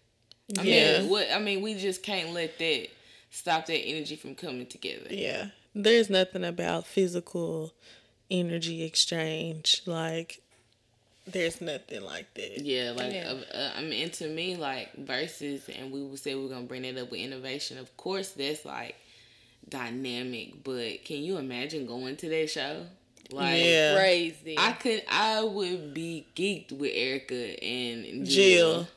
I 0.58 0.62
Yeah. 0.62 1.00
mean, 1.00 1.10
what 1.10 1.26
I 1.32 1.38
mean, 1.38 1.60
we 1.62 1.74
just 1.74 2.02
can't 2.02 2.32
let 2.32 2.58
that 2.58 2.88
stop 3.30 3.66
that 3.66 3.78
energy 3.80 4.16
from 4.16 4.34
coming 4.34 4.66
together. 4.66 5.08
Yeah. 5.10 5.48
There's 5.74 6.08
nothing 6.08 6.44
about 6.44 6.86
physical 6.86 7.72
energy 8.30 8.82
exchange. 8.84 9.82
Like, 9.86 10.40
there's 11.32 11.60
nothing 11.60 12.02
like 12.02 12.32
that. 12.34 12.60
Yeah, 12.64 12.92
like 12.96 13.12
Yeah. 13.12 13.32
uh, 13.52 13.56
uh, 13.56 13.70
I 13.76 13.82
mean, 13.82 14.02
and 14.04 14.12
to 14.14 14.28
me, 14.28 14.56
like 14.56 14.94
versus, 14.96 15.68
and 15.68 15.90
we 15.92 16.02
would 16.02 16.18
say 16.18 16.34
we're 16.34 16.48
gonna 16.48 16.66
bring 16.66 16.84
it 16.84 16.96
up 16.98 17.10
with 17.10 17.20
innovation. 17.20 17.78
Of 17.78 17.96
course, 17.96 18.30
that's 18.30 18.64
like 18.64 18.94
dynamic, 19.68 20.62
but 20.64 21.04
can 21.04 21.22
you 21.22 21.36
imagine 21.38 21.86
going 21.86 22.16
to 22.16 22.28
that 22.28 22.50
show? 22.50 22.86
Like 23.30 23.62
Yeah. 23.62 23.96
Crazy. 23.96 24.54
I 24.58 24.72
could 24.72 25.02
I 25.08 25.42
would 25.44 25.92
be 25.94 26.26
geeked 26.34 26.72
with 26.72 26.92
Erica 26.94 27.62
and 27.62 28.26
Jill. 28.26 28.72
Jill. 28.84 28.88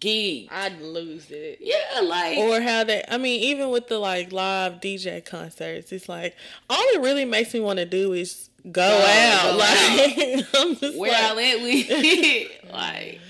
Geek. 0.00 0.52
I'd 0.52 0.80
lose 0.80 1.30
it. 1.30 1.58
Yeah, 1.60 2.00
like 2.00 2.38
or 2.38 2.60
how 2.60 2.84
they 2.84 3.02
I 3.08 3.16
mean, 3.18 3.40
even 3.40 3.70
with 3.70 3.88
the 3.88 3.98
like 3.98 4.32
live 4.32 4.74
DJ 4.80 5.24
concerts, 5.24 5.92
it's 5.92 6.08
like 6.08 6.36
all 6.70 6.82
it 6.94 7.00
really 7.00 7.24
makes 7.24 7.54
me 7.54 7.60
want 7.60 7.78
to 7.78 7.84
do 7.84 8.12
is 8.12 8.48
go, 8.70 8.82
out. 8.82 9.52
go 9.52 9.56
like 9.58 10.46
I'm 10.54 10.76
just 10.76 10.98
where 10.98 11.12
like, 11.12 11.22
I 11.22 11.34
let 11.34 11.62
we 11.62 12.50
like 12.72 13.20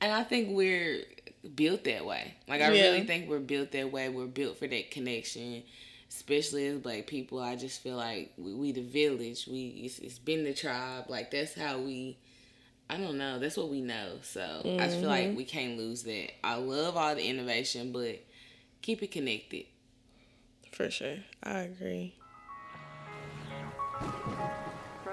and 0.00 0.12
I 0.12 0.22
think 0.24 0.50
we're 0.50 1.04
built 1.54 1.84
that 1.84 2.04
way. 2.04 2.34
Like 2.48 2.60
I 2.62 2.72
Yeah. 2.72 2.82
really 2.82 3.04
think 3.06 3.28
we're 3.28 3.38
built 3.38 3.72
that 3.72 3.90
way. 3.92 4.08
We're 4.08 4.26
built 4.26 4.58
for 4.58 4.66
that 4.66 4.90
connection. 4.90 5.62
Especially 6.08 6.66
as 6.66 6.78
black 6.80 7.06
people, 7.06 7.38
I 7.38 7.54
just 7.54 7.82
feel 7.82 7.96
like 7.96 8.32
we, 8.36 8.52
we 8.52 8.72
the 8.72 8.82
village. 8.82 9.46
We 9.46 9.82
it's, 9.84 10.00
it's 10.00 10.18
been 10.18 10.42
the 10.44 10.52
tribe. 10.52 11.04
Like 11.08 11.30
that's 11.30 11.54
how 11.54 11.78
we. 11.78 12.18
I 12.88 12.96
don't 12.96 13.16
know. 13.18 13.38
That's 13.38 13.56
what 13.56 13.68
we 13.68 13.80
know. 13.80 14.18
So 14.22 14.62
I 14.64 14.86
just 14.86 14.98
feel 14.98 15.08
like 15.08 15.26
mm-hmm. 15.28 15.36
we 15.36 15.44
can't 15.44 15.78
lose 15.78 16.02
that. 16.02 16.30
I 16.44 16.56
love 16.56 16.96
all 16.96 17.14
the 17.14 17.24
innovation, 17.24 17.92
but 17.92 18.18
keep 18.82 19.02
it 19.04 19.12
connected. 19.12 19.66
for 20.72 20.90
sure. 20.90 21.18
I 21.44 21.60
agree. 21.60 22.14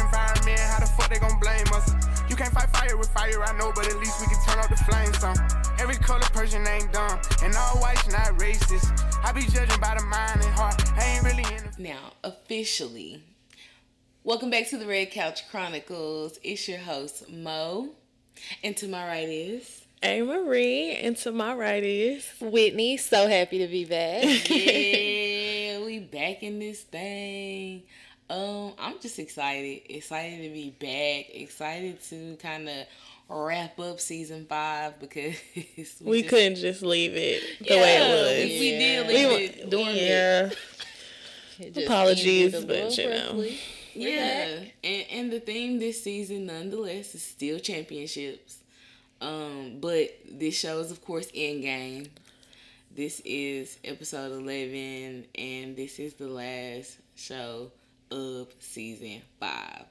environment. 0.00 0.60
How 0.60 0.80
the 0.80 0.86
fuck 0.86 1.08
they 1.10 1.18
gon' 1.18 1.38
blame 1.40 1.66
us? 1.74 1.90
You 2.28 2.36
can't 2.36 2.52
fight 2.52 2.70
fire 2.70 2.96
with 2.96 3.08
fire, 3.10 3.42
I 3.42 3.56
know, 3.58 3.72
but 3.74 3.86
at 3.86 3.96
least 3.98 4.20
we 4.20 4.26
can 4.26 4.42
turn 4.44 4.58
up 4.58 4.68
the 4.68 4.76
flames 4.76 5.18
some. 5.18 5.36
Every 5.78 5.96
color 5.96 6.26
person 6.32 6.66
ain't 6.66 6.92
dumb, 6.92 7.18
and 7.42 7.54
all 7.54 7.78
whites 7.80 8.06
not 8.08 8.38
racist. 8.38 8.90
I 9.24 9.32
be 9.32 9.42
judging 9.42 9.80
by 9.80 9.94
the 9.96 10.04
mind 10.04 10.42
and 10.42 10.54
heart. 10.54 10.82
I 10.96 11.04
ain't 11.04 11.24
really 11.24 11.44
in 11.54 11.64
the 11.64 11.82
Now, 11.82 12.12
officially, 12.24 13.22
welcome 14.24 14.50
back 14.50 14.68
to 14.70 14.76
the 14.76 14.86
Red 14.86 15.10
Couch 15.12 15.48
Chronicles. 15.50 16.38
It's 16.42 16.68
your 16.68 16.78
host, 16.78 17.30
Meaux. 17.30 17.90
And 18.62 18.76
to 18.78 18.88
my 18.88 19.06
right 19.06 19.28
is. 19.28 19.82
A.Marie, 20.02 20.96
and 20.96 21.16
to 21.18 21.32
my 21.32 21.54
right 21.54 21.82
is 21.82 22.28
Whitney, 22.40 22.96
so 22.96 23.28
happy 23.28 23.58
to 23.58 23.66
be 23.66 23.84
back. 23.84 24.24
Yeah, 24.50 25.78
we 25.84 26.00
back 26.00 26.42
in 26.42 26.58
this 26.58 26.82
thing. 26.82 27.84
Um, 28.28 28.72
I'm 28.78 28.98
just 29.00 29.18
excited. 29.18 29.82
Excited 29.88 30.42
to 30.42 30.50
be 30.52 30.70
back. 30.70 31.34
Excited 31.34 32.02
to 32.04 32.36
kind 32.42 32.68
of 32.68 32.86
wrap 33.28 33.78
up 33.78 34.00
season 34.00 34.46
five 34.46 34.98
because 35.00 35.34
we, 35.54 35.66
we 36.00 36.18
just- 36.22 36.30
couldn't 36.30 36.56
just 36.56 36.82
leave 36.82 37.14
it 37.14 37.42
the 37.60 37.64
Yeah, 37.74 37.80
way 37.82 37.96
it 37.96 38.08
was. 38.08 38.50
We, 38.50 38.60
we 38.60 38.70
did 38.78 39.06
leave 39.06 39.28
wa- 39.28 39.36
it 39.64 39.70
dormant. 39.70 39.96
yeah. 39.96 40.50
It 41.58 41.84
Apologies, 41.84 42.54
ended 42.54 42.68
but, 42.68 42.98
you 42.98 43.08
know. 43.08 43.16
abruptly. 43.16 43.58
Yeah, 43.94 44.58
and 44.84 45.04
and 45.10 45.32
the 45.32 45.40
theme 45.40 45.78
this 45.78 46.02
season, 46.02 46.44
nonetheless, 46.46 47.14
is 47.14 47.22
still 47.22 47.58
championships. 47.58 48.58
Um, 49.22 49.78
but 49.80 50.10
this 50.30 50.58
show 50.58 50.80
is 50.80 50.90
of 50.90 51.02
course 51.02 51.30
Endgame. 51.32 52.08
This 52.94 53.22
is 53.24 53.78
episode 53.84 54.32
eleven, 54.32 55.24
and 55.34 55.74
this 55.76 55.98
is 55.98 56.12
the 56.14 56.28
last 56.28 56.98
show 57.14 57.70
of 58.10 58.48
season 58.60 59.22
five. 59.40 59.84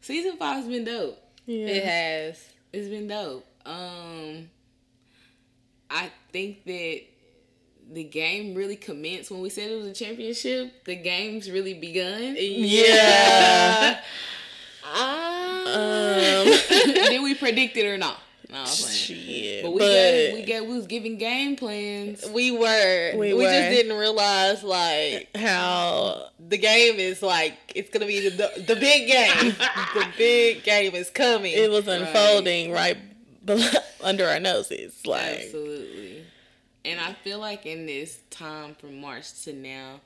Season 0.00 0.36
five's 0.36 0.66
been 0.66 0.84
dope. 0.84 1.18
Yeah. 1.46 1.66
It 1.66 1.84
has. 1.84 2.48
It's 2.72 2.88
been 2.88 3.08
dope. 3.08 3.46
Um, 3.64 4.48
I 5.90 6.10
think 6.32 6.64
that 6.64 7.00
the 7.92 8.04
game 8.04 8.54
really 8.54 8.76
commenced 8.76 9.30
when 9.30 9.40
we 9.42 9.50
said 9.50 9.70
it 9.70 9.76
was 9.76 9.86
a 9.86 9.92
championship. 9.92 10.84
The 10.84 10.96
game's 10.96 11.50
really 11.50 11.74
begun. 11.74 12.36
Yeah. 12.38 14.00
Um, 14.84 16.44
Did 16.68 17.22
we 17.22 17.34
predict 17.34 17.76
it 17.76 17.86
or 17.86 17.96
not? 17.96 18.18
No. 18.50 18.64
Shit. 18.66 19.62
But 19.62 19.70
we 19.72 19.78
but 19.78 19.86
got 19.86 20.34
we 20.34 20.42
got 20.44 20.66
we 20.66 20.76
was 20.76 20.86
giving 20.86 21.16
game 21.16 21.56
plans. 21.56 22.28
We 22.28 22.50
were. 22.50 23.12
We 23.12 23.32
We, 23.32 23.34
were. 23.34 23.42
just 23.44 23.70
didn't 23.70 23.96
realize 23.96 24.62
like 24.62 25.34
how 25.34 26.28
the 26.52 26.58
game 26.58 27.00
is 27.00 27.22
like 27.22 27.54
it's 27.74 27.88
gonna 27.90 28.06
be 28.06 28.28
the 28.28 28.52
the 28.66 28.76
big 28.76 29.08
game. 29.08 29.54
the 29.94 30.06
big 30.18 30.62
game 30.62 30.94
is 30.94 31.08
coming. 31.10 31.52
it 31.52 31.70
was 31.70 31.88
unfolding 31.88 32.70
right, 32.70 32.98
bel- 33.44 33.70
under 34.02 34.26
our 34.26 34.38
noses. 34.38 35.04
Like, 35.06 35.40
Absolutely. 35.44 36.24
And 36.84 37.00
I 37.00 37.14
feel 37.14 37.38
like 37.38 37.64
in 37.64 37.86
this 37.86 38.20
time 38.30 38.74
from 38.74 39.00
March 39.00 39.44
to 39.44 39.52
now, 39.54 40.00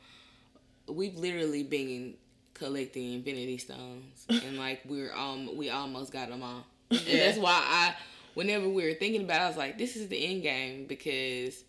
we've 0.86 1.16
literally 1.16 1.64
been 1.64 2.14
collecting 2.54 3.14
Infinity 3.14 3.58
Stones, 3.58 4.24
and 4.28 4.56
like 4.56 4.82
we're 4.86 5.12
um 5.14 5.56
we 5.56 5.68
almost 5.68 6.12
got 6.12 6.28
them 6.28 6.42
all. 6.44 6.64
And 6.90 7.00
that's 7.00 7.38
why 7.38 7.50
I, 7.50 7.94
whenever 8.34 8.68
we 8.68 8.84
were 8.84 8.94
thinking 8.94 9.22
about, 9.24 9.40
it, 9.40 9.44
I 9.44 9.48
was 9.48 9.56
like, 9.56 9.78
this 9.78 9.96
is 9.96 10.06
the 10.06 10.24
end 10.24 10.44
game 10.44 10.86
because 10.86 11.64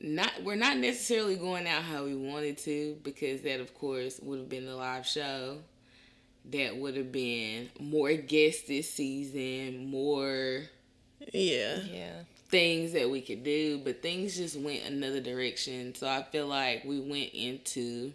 not 0.00 0.30
we're 0.42 0.56
not 0.56 0.78
necessarily 0.78 1.36
going 1.36 1.66
out 1.66 1.82
how 1.82 2.04
we 2.04 2.14
wanted 2.14 2.58
to 2.58 2.96
because 3.02 3.42
that 3.42 3.60
of 3.60 3.74
course 3.74 4.18
would 4.22 4.38
have 4.38 4.48
been 4.48 4.66
the 4.66 4.74
live 4.74 5.06
show. 5.06 5.58
That 6.50 6.76
would 6.76 6.96
have 6.96 7.12
been 7.12 7.68
more 7.78 8.14
guests 8.14 8.62
this 8.62 8.90
season, 8.90 9.90
more 9.90 10.62
yeah. 11.32 11.80
yeah. 11.82 12.12
things 12.48 12.92
that 12.94 13.10
we 13.10 13.20
could 13.20 13.44
do, 13.44 13.78
but 13.84 14.00
things 14.00 14.36
just 14.36 14.58
went 14.58 14.84
another 14.84 15.20
direction. 15.20 15.94
So 15.94 16.08
I 16.08 16.22
feel 16.22 16.46
like 16.46 16.84
we 16.84 16.98
went 16.98 17.34
into 17.34 18.14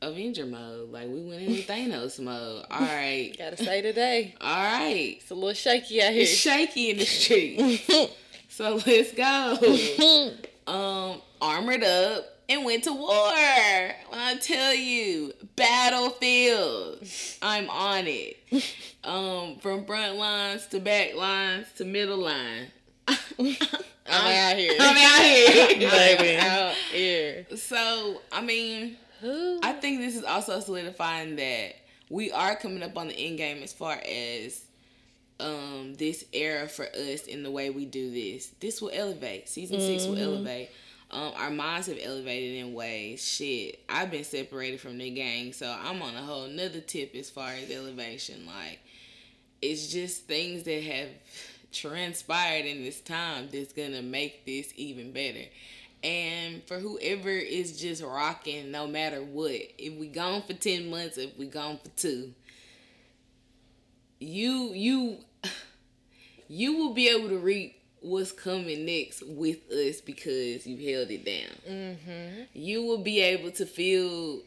Avenger 0.00 0.46
mode. 0.46 0.90
Like 0.92 1.08
we 1.08 1.22
went 1.22 1.42
into 1.42 1.62
Thanos 1.62 2.20
mode. 2.22 2.64
All 2.70 2.80
right. 2.80 3.34
Gotta 3.36 3.56
say 3.56 3.82
today. 3.82 4.34
All 4.40 4.62
right. 4.62 5.16
It's 5.20 5.30
a 5.30 5.34
little 5.34 5.54
shaky 5.54 6.00
out 6.02 6.12
here. 6.12 6.22
It's 6.22 6.30
shaky 6.30 6.90
in 6.90 6.98
the 6.98 7.04
street. 7.04 7.84
so 8.48 8.80
let's 8.86 9.12
go. 9.12 10.32
Um, 10.68 11.22
armored 11.40 11.82
up 11.82 12.26
and 12.46 12.62
went 12.62 12.84
to 12.84 12.92
war. 12.92 13.08
When 13.08 14.20
I 14.20 14.36
tell 14.38 14.74
you, 14.74 15.32
battlefield, 15.56 17.08
I'm 17.40 17.70
on 17.70 18.06
it. 18.06 18.36
Um, 19.04 19.56
from 19.60 19.86
front 19.86 20.16
lines 20.16 20.66
to 20.66 20.80
back 20.80 21.14
lines 21.14 21.68
to 21.76 21.86
middle 21.86 22.18
line. 22.18 22.66
I'm 23.08 23.46
out 24.06 24.58
here. 24.58 24.72
I'm 24.78 24.96
out 24.96 25.24
here. 25.24 25.90
Baby. 25.90 26.36
out 26.36 26.74
here. 26.92 27.46
So, 27.56 28.20
I 28.30 28.42
mean, 28.42 28.98
I 29.22 29.72
think 29.80 30.00
this 30.00 30.14
is 30.14 30.24
also 30.24 30.60
solidifying 30.60 31.36
that 31.36 31.76
we 32.10 32.30
are 32.32 32.56
coming 32.56 32.82
up 32.82 32.96
on 32.98 33.08
the 33.08 33.14
end 33.14 33.38
game 33.38 33.62
as 33.62 33.72
far 33.72 33.94
as 33.94 34.64
um 35.40 35.94
this 35.94 36.24
era 36.32 36.68
for 36.68 36.86
us 36.86 37.26
in 37.26 37.42
the 37.42 37.50
way 37.50 37.70
we 37.70 37.84
do 37.84 38.10
this. 38.10 38.48
This 38.60 38.82
will 38.82 38.90
elevate. 38.92 39.48
Season 39.48 39.80
six 39.80 40.04
will 40.06 40.18
elevate. 40.18 40.70
Um, 41.10 41.32
our 41.36 41.50
minds 41.50 41.86
have 41.86 41.98
elevated 42.02 42.56
in 42.56 42.74
ways. 42.74 43.26
Shit, 43.26 43.80
I've 43.88 44.10
been 44.10 44.24
separated 44.24 44.78
from 44.80 44.98
the 44.98 45.08
gang, 45.10 45.54
so 45.54 45.66
I'm 45.66 46.02
on 46.02 46.14
a 46.14 46.20
whole 46.20 46.48
nother 46.48 46.80
tip 46.80 47.14
as 47.14 47.30
far 47.30 47.50
as 47.52 47.70
elevation. 47.70 48.44
Like, 48.46 48.78
it's 49.62 49.88
just 49.90 50.24
things 50.24 50.64
that 50.64 50.82
have 50.82 51.08
transpired 51.72 52.66
in 52.66 52.84
this 52.84 53.00
time 53.00 53.48
that's 53.50 53.72
gonna 53.72 54.02
make 54.02 54.44
this 54.44 54.72
even 54.76 55.12
better. 55.12 55.44
And 56.04 56.62
for 56.64 56.78
whoever 56.78 57.30
is 57.30 57.80
just 57.80 58.02
rocking 58.02 58.70
no 58.70 58.86
matter 58.86 59.22
what, 59.22 59.60
if 59.78 59.98
we 59.98 60.08
gone 60.08 60.42
for 60.42 60.52
ten 60.52 60.90
months, 60.90 61.16
if 61.16 61.36
we 61.38 61.46
gone 61.46 61.78
for 61.82 61.90
two, 61.96 62.34
you 64.20 64.72
you 64.74 65.18
you 66.48 66.76
will 66.76 66.94
be 66.94 67.08
able 67.08 67.28
to 67.28 67.38
reap 67.38 67.74
what's 68.00 68.32
coming 68.32 68.84
next 68.86 69.22
with 69.26 69.70
us 69.70 70.00
because 70.00 70.66
you 70.66 70.76
held 70.94 71.10
it 71.10 71.24
down. 71.24 71.56
Mm-hmm. 71.68 72.42
You 72.54 72.84
will 72.84 72.98
be 72.98 73.20
able 73.20 73.50
to 73.52 73.66
feel. 73.66 74.40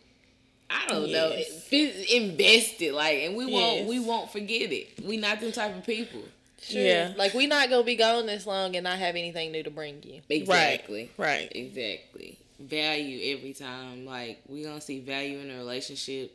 I 0.73 0.87
don't 0.87 1.11
know, 1.11 1.29
Yes. 1.35 1.63
feel 1.65 1.91
invested, 2.21 2.93
like, 2.93 3.17
and 3.23 3.35
we 3.35 3.45
won't, 3.45 3.79
Yes. 3.79 3.89
we 3.89 3.99
won't 3.99 4.31
forget 4.31 4.71
it. 4.71 5.03
We 5.05 5.17
not 5.17 5.41
them 5.41 5.51
type 5.51 5.75
of 5.75 5.85
people. 5.85 6.21
Sure. 6.61 6.81
Yeah. 6.81 7.13
Like 7.17 7.33
we 7.33 7.45
not 7.47 7.69
gonna 7.69 7.83
be 7.83 7.95
gone 7.95 8.25
this 8.25 8.45
long 8.47 8.75
and 8.77 8.83
not 8.85 8.97
have 8.99 9.15
anything 9.17 9.51
new 9.51 9.63
to 9.63 9.69
bring 9.71 10.01
you. 10.03 10.21
Exactly. 10.29 11.09
Right. 11.17 11.51
Exactly. 11.53 12.37
Value 12.59 13.35
every 13.35 13.51
time. 13.53 14.05
Like 14.05 14.39
we 14.47 14.63
gonna 14.63 14.79
see 14.79 14.99
value 15.01 15.39
in 15.39 15.49
a 15.51 15.57
relationship 15.57 16.31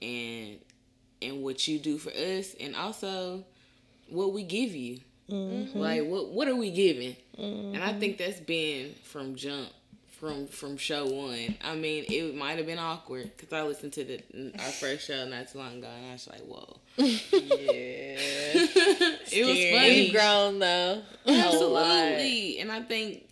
and 0.00 0.58
and 1.20 1.42
what 1.42 1.66
you 1.68 1.78
do 1.78 1.98
for 1.98 2.10
us 2.10 2.54
and 2.60 2.74
also 2.76 3.44
what 4.08 4.32
we 4.32 4.42
give 4.42 4.74
you. 4.74 5.00
Mm-hmm. 5.30 5.78
Like 5.78 6.04
what 6.04 6.28
what 6.28 6.48
are 6.48 6.56
we 6.56 6.70
giving? 6.70 7.16
And 7.38 7.76
I 7.76 7.88
mm-hmm. 7.88 8.00
think 8.00 8.18
that's 8.18 8.40
been 8.40 8.94
from 9.04 9.34
jump 9.34 9.68
from 10.24 10.46
from 10.46 10.76
show 10.76 11.06
one. 11.06 11.56
I 11.62 11.74
mean, 11.74 12.04
it 12.08 12.34
might 12.34 12.56
have 12.58 12.66
been 12.66 12.78
awkward 12.78 13.30
because 13.36 13.52
I 13.52 13.62
listened 13.62 13.92
to 13.94 14.04
the 14.04 14.52
our 14.58 14.70
first 14.70 15.06
show 15.06 15.26
not 15.26 15.48
too 15.48 15.58
long 15.58 15.78
ago, 15.78 15.88
and 15.88 16.06
I 16.06 16.12
was 16.12 16.28
like, 16.28 16.42
"Whoa!" 16.42 16.76
Yeah. 16.96 17.08
it 19.32 19.46
was 19.46 19.80
funny. 19.80 19.88
We've 19.88 20.12
grown 20.12 20.58
though. 20.58 21.02
Absolutely. 21.26 22.58
And 22.60 22.70
I 22.70 22.82
think 22.82 23.24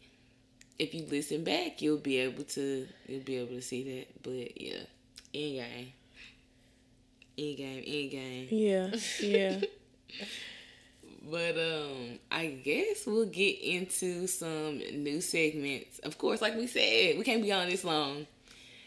if 0.79 0.95
you 0.95 1.07
listen 1.11 1.45
back, 1.45 1.81
you'll 1.81 1.99
be 1.99 2.19
able 2.19 2.45
to 2.45 2.87
you'll 3.07 3.23
be 3.23 3.37
able 3.37 3.55
to 3.55 3.63
see 3.63 3.83
that. 3.85 4.23
But 4.23 4.61
yeah, 4.61 4.81
end 5.35 5.55
game, 5.55 5.93
end 7.39 7.57
game, 7.57 7.85
end 7.87 8.11
game. 8.11 8.49
Yeah. 8.51 8.91
Yeah. 9.21 9.61
But 11.31 11.57
um, 11.57 12.19
I 12.31 12.47
guess 12.47 13.07
we'll 13.07 13.27
get 13.27 13.61
into 13.61 14.27
some 14.27 14.79
new 14.79 15.21
segments. 15.21 15.99
Of 16.01 16.19
course, 16.19 16.43
like 16.43 16.57
we 16.57 16.67
said, 16.67 17.17
we 17.19 17.25
can't 17.25 17.43
be 17.43 17.53
on 17.53 17.69
this 17.69 17.85
long, 17.85 18.27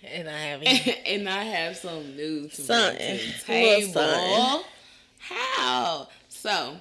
And 0.04 0.28
I 0.30 0.38
haven't. 0.38 0.68
and 1.08 1.24
not 1.24 1.44
have 1.46 1.78
some 1.78 2.16
new 2.16 2.50
to 2.50 2.62
Something. 2.62 2.98
bring 2.98 3.20
to 3.20 3.26
the 3.38 3.44
table. 3.46 3.92
something. 3.94 4.64
How? 5.20 6.08
So, 6.30 6.76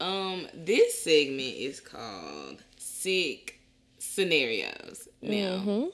um, 0.00 0.48
this 0.52 1.02
segment 1.02 1.54
is 1.56 1.80
called 1.80 2.62
Sick 2.76 3.60
Scenarios. 3.98 5.08
Now, 5.22 5.30
Mm-hmm. 5.58 5.86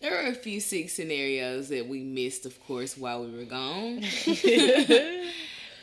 there 0.00 0.24
are 0.24 0.28
a 0.30 0.34
few 0.34 0.60
sick 0.60 0.88
scenarios 0.90 1.68
that 1.68 1.86
we 1.86 2.00
missed, 2.02 2.46
of 2.46 2.58
course, 2.66 2.96
while 2.96 3.22
we 3.22 3.36
were 3.36 3.44
gone. 3.44 4.02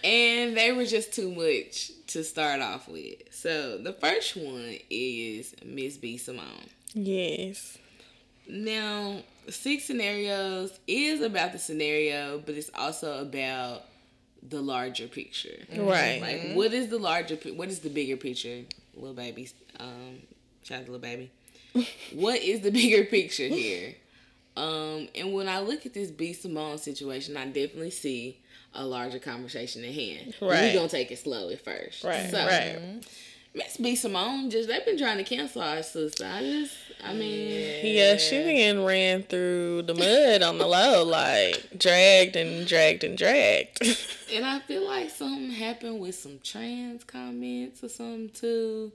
and 0.03 0.55
they 0.57 0.71
were 0.71 0.85
just 0.85 1.13
too 1.13 1.31
much 1.31 1.91
to 2.07 2.23
start 2.23 2.61
off 2.61 2.87
with. 2.87 3.15
So, 3.31 3.77
the 3.77 3.93
first 3.93 4.35
one 4.35 4.77
is 4.89 5.55
Miss 5.63 5.97
B. 5.97 6.17
Simone. 6.17 6.69
Yes. 6.93 7.77
Now, 8.47 9.21
six 9.49 9.85
scenarios 9.85 10.79
is 10.87 11.21
about 11.21 11.51
the 11.51 11.59
scenario, 11.59 12.39
but 12.39 12.55
it's 12.55 12.71
also 12.75 13.21
about 13.21 13.83
the 14.47 14.61
larger 14.61 15.07
picture. 15.07 15.57
Right. 15.75 16.21
Like, 16.21 16.55
what 16.55 16.73
is 16.73 16.89
the 16.89 16.97
larger? 16.97 17.35
What 17.53 17.69
is 17.69 17.79
the 17.79 17.89
bigger 17.89 18.17
picture, 18.17 18.61
little 18.95 19.13
baby? 19.13 19.49
Um, 19.79 20.19
shout 20.63 20.79
out 20.79 20.85
to 20.85 20.91
little 20.91 21.01
baby. 21.01 21.31
what 22.13 22.41
is 22.41 22.61
the 22.61 22.71
bigger 22.71 23.05
picture 23.05 23.47
here? 23.47 23.95
Um, 24.57 25.07
and 25.15 25.33
when 25.33 25.47
I 25.47 25.59
look 25.59 25.85
at 25.85 25.93
this 25.93 26.11
B 26.11 26.33
Simone 26.33 26.77
situation, 26.77 27.37
I 27.37 27.45
definitely 27.45 27.91
see 27.91 28.39
a 28.73 28.85
larger 28.85 29.19
conversation 29.19 29.83
at 29.83 29.93
hand. 29.93 30.35
Right. 30.41 30.69
We 30.69 30.73
gonna 30.73 30.89
take 30.89 31.11
it 31.11 31.19
slow 31.19 31.49
at 31.49 31.63
first. 31.63 32.03
Right. 32.03 32.29
So, 32.29 32.37
right. 32.37 33.01
Miss 33.55 33.77
B 33.77 33.95
Simone 33.95 34.49
just 34.51 34.69
they've 34.69 34.85
been 34.85 34.97
trying 34.97 35.17
to 35.17 35.23
cancel 35.23 35.63
our 35.63 35.81
sister. 35.81 36.23
I 36.25 36.41
just, 36.41 36.75
I 37.03 37.13
mean. 37.13 37.83
Yeah, 37.83 38.17
she 38.17 38.43
been 38.43 38.83
ran 38.85 39.23
through 39.23 39.83
the 39.83 39.95
mud 39.95 40.43
on 40.43 40.59
the 40.59 40.67
low, 40.67 41.03
like 41.03 41.77
dragged 41.77 42.35
and 42.35 42.67
dragged 42.67 43.03
and 43.03 43.17
dragged. 43.17 43.81
And 44.31 44.45
I 44.45 44.59
feel 44.59 44.85
like 44.85 45.09
something 45.09 45.49
happened 45.49 45.99
with 45.99 46.13
some 46.13 46.39
trans 46.43 47.03
comments 47.03 47.83
or 47.83 47.89
something 47.89 48.29
too. 48.29 48.91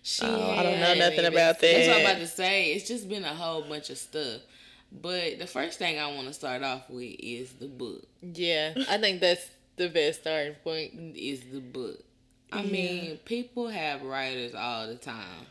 She 0.00 0.24
Oh, 0.24 0.50
I 0.52 0.62
don't 0.62 0.78
know 0.78 0.94
nothing 0.94 1.24
about 1.24 1.58
that. 1.58 1.60
That's 1.60 1.88
what 1.88 1.96
I'm 1.96 2.02
about 2.06 2.18
to 2.18 2.28
say. 2.28 2.70
It's 2.70 2.86
just 2.86 3.08
been 3.08 3.24
a 3.24 3.34
whole 3.34 3.62
bunch 3.62 3.90
of 3.90 3.98
stuff. 3.98 4.42
But 4.92 5.38
the 5.38 5.46
first 5.46 5.78
thing 5.78 5.98
I 5.98 6.06
want 6.14 6.28
to 6.28 6.32
start 6.32 6.62
off 6.62 6.88
with 6.88 7.16
is 7.18 7.52
the 7.54 7.66
book. 7.66 8.04
yeah, 8.22 8.74
I 8.88 8.98
think 8.98 9.20
that's 9.20 9.48
the 9.76 9.88
best 9.88 10.20
starting 10.20 10.54
point. 10.64 11.16
Is 11.16 11.40
the 11.52 11.60
book. 11.60 12.02
I 12.52 12.62
mean, 12.62 13.18
people 13.24 13.68
have 13.68 14.02
writers 14.02 14.54
all 14.54 14.86
the 14.86 14.94
time. 14.94 15.46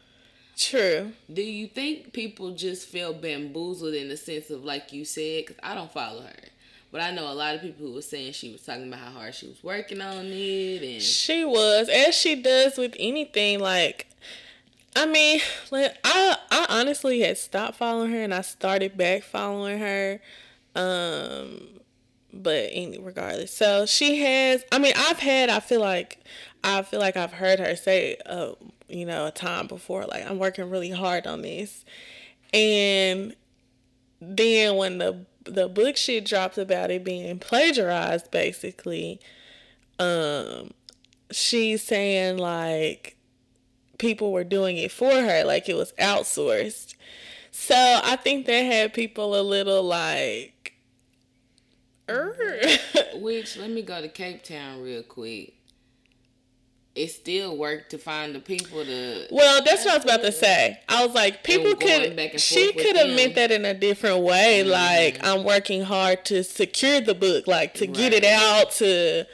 True. 0.58 1.12
Do 1.32 1.42
you 1.42 1.68
think 1.68 2.14
people 2.14 2.56
just 2.56 2.88
feel 2.88 3.14
bamboozled 3.14 3.94
in 3.94 4.08
the 4.08 4.18
sense 4.18 4.50
of, 4.50 4.64
like 4.64 4.94
you 4.94 5.04
said, 5.04 5.46
because 5.46 5.58
I 5.62 5.76
don't 5.76 5.92
follow 5.92 6.22
her. 6.22 6.50
But 6.92 7.02
I 7.02 7.12
know 7.12 7.30
a 7.30 7.34
lot 7.36 7.56
of 7.56 7.62
people 7.62 7.88
who 7.88 7.94
were 7.94 8.02
saying 8.02 8.32
she 8.32 8.54
was 8.54 8.62
talking 8.62 8.88
about 8.88 9.02
how 9.02 9.12
hard 9.12 9.36
she 9.36 9.48
was 9.48 9.62
working 9.62 10.00
on 10.00 10.28
it 10.28 10.82
and 10.82 11.02
She 11.02 11.44
was, 11.44 11.90
as 11.90 12.16
she 12.16 12.42
does 12.42 12.78
with 12.78 12.96
anything. 12.98 13.60
Like, 13.60 14.08
I 14.96 15.06
mean, 15.06 15.42
like 15.72 15.98
I, 16.04 16.38
I 16.52 16.66
honestly 16.70 17.20
had 17.20 17.38
stopped 17.38 17.78
following 17.78 18.12
her, 18.12 18.22
and 18.24 18.34
I 18.34 18.42
started 18.42 18.98
back 18.98 19.24
following 19.24 19.80
her. 19.80 20.20
Um, 20.76 21.80
but 22.34 22.70
any 22.72 22.98
regardless, 23.00 23.54
so 23.54 23.86
she 23.86 24.20
has. 24.22 24.64
I 24.72 24.80
mean, 24.80 24.94
I've 24.96 25.20
had. 25.20 25.50
I 25.50 25.60
feel 25.60 25.82
like, 25.82 26.20
I 26.64 26.82
feel 26.82 27.00
like 27.00 27.18
I've 27.18 27.34
heard 27.34 27.60
her 27.60 27.76
say, 27.76 28.18
uh, 28.26 28.52
you 28.88 29.06
know, 29.06 29.28
a 29.28 29.32
time 29.32 29.68
before, 29.68 30.06
like 30.06 30.30
I'm 30.30 30.40
working 30.40 30.70
really 30.70 30.92
hard 30.92 31.28
on 31.28 31.42
this, 31.42 31.84
and 32.54 33.36
then 34.22 34.76
when 34.78 34.98
the 34.98 35.26
the 35.44 35.68
book 35.68 35.96
shit 35.98 36.26
dropped 36.26 36.58
about 36.58 36.90
it 36.92 37.04
being 37.04 37.38
plagiarized, 37.40 38.32
basically, 38.32 39.20
um, 40.00 40.72
she's 41.32 41.84
saying 41.84 42.38
like 42.38 43.15
people 43.98 44.32
were 44.32 44.44
doing 44.44 44.78
it 44.78 44.92
for 44.92 45.12
her, 45.12 45.44
like 45.44 45.70
it 45.70 45.76
was 45.76 45.94
outsourced. 45.94 46.96
So 47.52 47.76
I 47.76 48.18
think 48.18 48.46
that 48.48 48.62
had 48.62 48.94
people 48.94 49.40
a 49.40 49.42
little 49.42 49.82
like, 49.84 50.74
er. 52.10 52.36
Which 53.16 53.58
let 53.58 53.70
me 53.70 53.82
go 53.82 54.02
to 54.02 54.10
Cape 54.10 54.44
Town 54.44 54.82
real 54.82 55.04
quick. 55.04 55.54
It 56.96 57.08
still 57.08 57.58
worked 57.58 57.92
to 57.92 57.98
find 57.98 58.34
the 58.34 58.40
people 58.40 58.86
to. 58.86 59.28
Well, 59.30 59.62
that's 59.66 59.84
what 59.84 59.94
I 59.94 59.98
was 59.98 60.06
about 60.06 60.22
to 60.22 60.32
say. 60.32 60.80
I 60.88 61.06
was 61.06 61.14
like, 61.14 61.44
people 61.44 61.76
could. 61.76 62.40
She 62.40 62.72
could 62.72 62.96
have 62.96 63.16
meant 63.16 63.36
that 63.36 63.52
in 63.52 63.66
a 63.66 63.74
different 63.74 64.20
way. 64.24 64.64
Like, 64.64 65.26
I'm 65.26 65.44
working 65.44 65.82
hard 65.82 66.24
to 66.26 66.44
secure 66.44 67.02
the 67.02 67.16
book, 67.16 67.48
like 67.48 67.74
to 67.76 67.88
get 67.88 68.14
it 68.14 68.24
out 68.24 68.72
to 68.74 69.26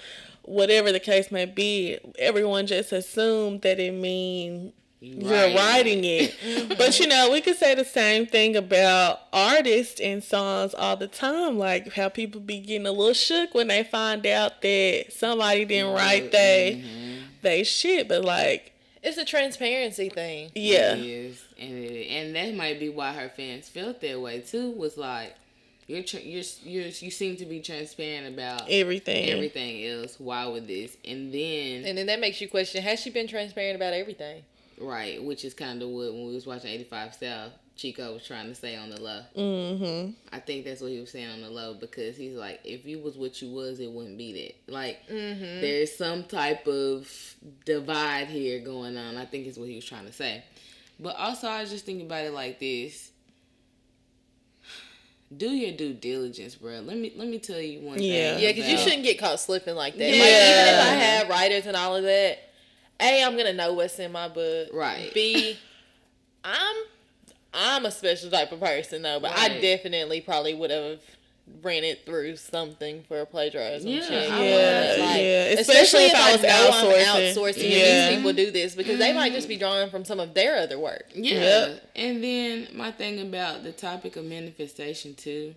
whatever 0.52 0.92
the 0.92 1.00
case 1.00 1.32
may 1.32 1.46
be. 1.46 1.98
Everyone 2.20 2.68
just 2.68 2.92
assumed 2.92 3.62
that 3.62 3.80
it 3.80 3.94
mean 3.94 4.74
you're 5.00 5.56
writing 5.56 6.04
it. 6.04 6.78
but 6.78 7.00
you 7.00 7.08
know, 7.08 7.32
we 7.32 7.42
could 7.42 7.56
say 7.58 7.74
the 7.74 7.86
same 7.86 8.28
thing 8.28 8.56
about 8.56 9.22
artists 9.34 10.00
and 10.00 10.24
songs 10.24 10.74
all 10.74 10.98
the 10.98 11.08
time. 11.08 11.58
Like 11.58 11.94
how 11.94 12.10
people 12.10 12.42
be 12.42 12.60
getting 12.60 12.86
a 12.86 12.92
little 12.92 13.14
shook 13.14 13.54
when 13.56 13.68
they 13.68 13.84
find 13.84 14.26
out 14.28 14.62
that 14.62 15.06
somebody 15.10 15.66
didn't 15.66 15.88
mm-hmm. 15.88 15.98
write 15.98 16.32
they 16.32 16.84
mm-hmm. 16.84 17.24
they 17.42 17.64
shit. 17.64 18.08
But 18.08 18.24
like, 18.24 18.74
It's 19.02 19.18
a 19.18 19.26
transparency 19.26 20.10
thing. 20.10 20.52
yeah. 20.54 20.94
It 20.94 21.06
is, 21.06 21.44
and 21.60 21.74
it, 21.74 22.08
and 22.08 22.36
that 22.36 22.54
might 22.56 22.80
be 22.80 22.90
why 22.90 23.14
her 23.14 23.30
fans 23.30 23.70
felt 23.70 24.02
that 24.02 24.22
way 24.22 24.42
too. 24.42 24.72
Was 24.72 24.98
like, 24.98 25.36
you're 25.94 26.04
tr- 26.04 26.18
you're 26.18 26.44
you're 26.64 26.86
you 26.88 27.12
seem 27.12 27.36
to 27.38 27.46
be 27.46 27.60
transparent 27.60 28.34
about 28.34 28.64
Everything. 28.70 29.30
everything 29.30 29.86
else. 29.86 30.20
Why 30.20 30.46
would 30.48 30.68
this? 30.68 30.98
And 31.06 31.34
then 31.34 31.86
And 31.86 31.98
then 31.98 32.06
that 32.08 32.20
makes 32.20 32.40
you 32.42 32.48
question, 32.48 32.82
has 32.84 33.00
she 33.00 33.10
been 33.10 33.28
transparent 33.28 33.76
about 33.76 33.94
everything? 33.94 34.44
right, 34.80 35.24
which 35.24 35.46
is 35.46 35.54
kind 35.54 35.82
of 35.84 35.90
what 35.90 36.12
when 36.14 36.28
we 36.28 36.34
was 36.34 36.48
watching 36.48 36.72
85 36.72 37.14
South, 37.14 37.52
Chico 37.76 38.14
was 38.14 38.26
trying 38.26 38.48
to 38.48 38.56
say 38.56 38.76
on 38.76 38.90
the 38.90 39.00
low. 39.00 39.22
Mm-hmm. 39.38 40.12
I 40.34 40.40
think 40.40 40.66
that's 40.66 40.82
what 40.82 40.90
he 40.90 41.00
was 41.00 41.12
saying 41.12 41.30
on 41.30 41.42
the 41.42 41.50
low 41.52 41.76
because 41.76 42.18
he's 42.18 42.34
like, 42.34 42.62
if 42.64 42.84
you 42.86 42.98
was 43.00 43.16
what 43.16 43.40
you 43.44 43.52
was, 43.52 43.80
it 43.80 43.92
wouldn't 43.92 44.18
be 44.18 44.34
that. 44.68 44.74
Like, 44.74 44.98
there's 45.08 45.96
some 45.96 46.24
type 46.24 46.66
of 46.66 47.08
divide 47.64 48.28
here 48.28 48.60
going 48.60 48.98
on. 48.98 49.18
I 49.18 49.26
think 49.26 49.46
is 49.46 49.60
what 49.60 49.68
he 49.70 49.76
was 49.76 49.86
trying 49.86 50.08
to 50.08 50.14
say. 50.14 50.44
But 51.00 51.16
also, 51.16 51.48
I 51.48 51.62
was 51.62 51.70
just 51.70 51.86
thinking 51.86 52.06
about 52.08 52.26
it 52.26 52.34
like 52.34 52.60
this: 52.60 53.11
do 55.38 55.50
your 55.50 55.72
due 55.72 55.94
diligence, 55.94 56.56
bro. 56.56 56.80
Let 56.82 56.98
me 56.98 57.14
let 57.16 57.28
me 57.28 57.40
tell 57.40 57.60
you 57.60 57.80
one 57.82 58.02
Yeah. 58.02 58.36
thing. 58.36 58.44
Yeah, 58.44 58.52
because 58.52 58.70
you 58.70 58.78
shouldn't 58.78 59.04
get 59.04 59.18
caught 59.20 59.40
slipping 59.40 59.76
like 59.76 59.98
that. 59.98 60.10
Like, 60.12 60.20
Yeah. 60.20 60.52
even 60.52 60.74
if 60.74 60.82
I 60.82 60.94
have 60.96 61.30
writers 61.30 61.66
and 61.66 61.76
all 61.78 61.96
of 61.96 62.04
that, 62.04 62.40
A, 63.00 63.24
I'm 63.24 63.38
gonna 63.38 63.54
know 63.54 63.74
what's 63.74 63.98
in 64.00 64.12
my 64.12 64.28
book. 64.28 64.70
Right. 64.74 65.14
B, 65.14 65.58
I'm 66.44 66.76
I'm 67.54 67.86
a 67.86 67.92
special 67.92 68.30
type 68.30 68.52
of 68.52 68.60
person 68.60 69.02
though, 69.02 69.20
but 69.20 69.32
I 69.38 69.60
definitely 69.60 70.22
probably 70.22 70.54
would 70.54 70.72
have 70.72 71.00
ran 71.62 71.84
it 71.84 72.06
through 72.06 72.36
something 72.36 73.04
for 73.08 73.22
a 73.22 73.26
plagiarism 73.26 73.90
Yeah, 73.90 74.00
check. 74.00 74.30
Yeah. 74.30 74.36
Like, 74.36 75.22
yeah. 75.22 75.60
Especially, 75.60 75.60
Especially 75.60 76.06
if, 76.06 76.12
if 76.14 76.18
I 76.18 76.30
I 76.30 76.32
was 76.34 76.42
know 76.42 76.94
outsourcing. 76.94 77.34
outsourcing 77.34 77.64
and 77.64 77.74
Yeah. 77.74 78.10
these 78.10 78.18
people 78.18 78.34
do 78.34 78.52
this 78.52 78.76
because 78.76 79.00
they 79.00 79.14
might 79.14 79.34
just 79.34 79.48
be 79.48 79.56
mm-hmm. 79.56 79.62
drawing 79.62 79.90
from 79.90 80.06
some 80.06 80.20
of 80.20 80.34
their 80.34 80.58
other 80.58 80.80
work. 80.80 81.12
Yeah. 81.14 81.34
Yep. 81.34 81.92
And 81.96 82.24
then 82.24 82.68
my 82.74 82.92
thing 82.92 83.20
about 83.20 83.64
the 83.64 83.72
topic 83.72 84.16
of 84.16 84.26
manifestation 84.26 85.16
too, 85.16 85.56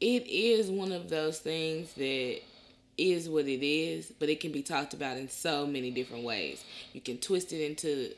it 0.00 0.26
is 0.26 0.70
one 0.70 0.92
of 0.92 1.08
those 1.08 1.38
things 1.38 1.92
that 1.94 2.40
is 2.98 3.28
what 3.28 3.46
it 3.46 3.64
is, 3.64 4.12
but 4.18 4.28
it 4.28 4.40
can 4.40 4.52
be 4.52 4.62
talked 4.62 4.94
about 4.94 5.16
in 5.16 5.28
so 5.28 5.66
many 5.66 5.90
different 5.90 6.24
ways. 6.24 6.64
You 6.92 7.00
can 7.00 7.18
twist 7.18 7.52
it 7.52 7.64
into 7.64 8.12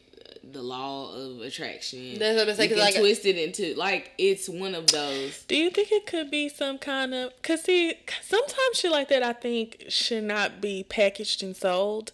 the 0.52 0.62
law 0.62 1.14
of 1.14 1.40
attraction. 1.40 2.18
That's 2.18 2.38
what 2.38 2.48
I'm 2.48 2.54
saying, 2.56 2.70
You 2.70 2.76
'cause 2.76 2.84
can 2.84 2.94
like- 2.94 3.00
twist 3.02 3.26
it 3.26 3.36
into 3.36 3.74
like 3.74 4.12
it's 4.18 4.48
one 4.48 4.74
of 4.74 4.86
those. 4.88 5.42
Do 5.48 5.56
you 5.56 5.70
think 5.70 5.90
it 5.92 6.06
could 6.06 6.30
be 6.30 6.48
some 6.48 6.78
kind 6.78 7.14
of? 7.14 7.32
Cause 7.42 7.62
see, 7.62 7.94
sometimes 8.22 8.78
shit 8.78 8.90
like 8.90 9.08
that 9.08 9.22
I 9.22 9.32
think 9.32 9.84
should 9.88 10.24
not 10.24 10.60
be 10.60 10.84
packaged 10.84 11.42
and 11.42 11.56
sold, 11.56 12.12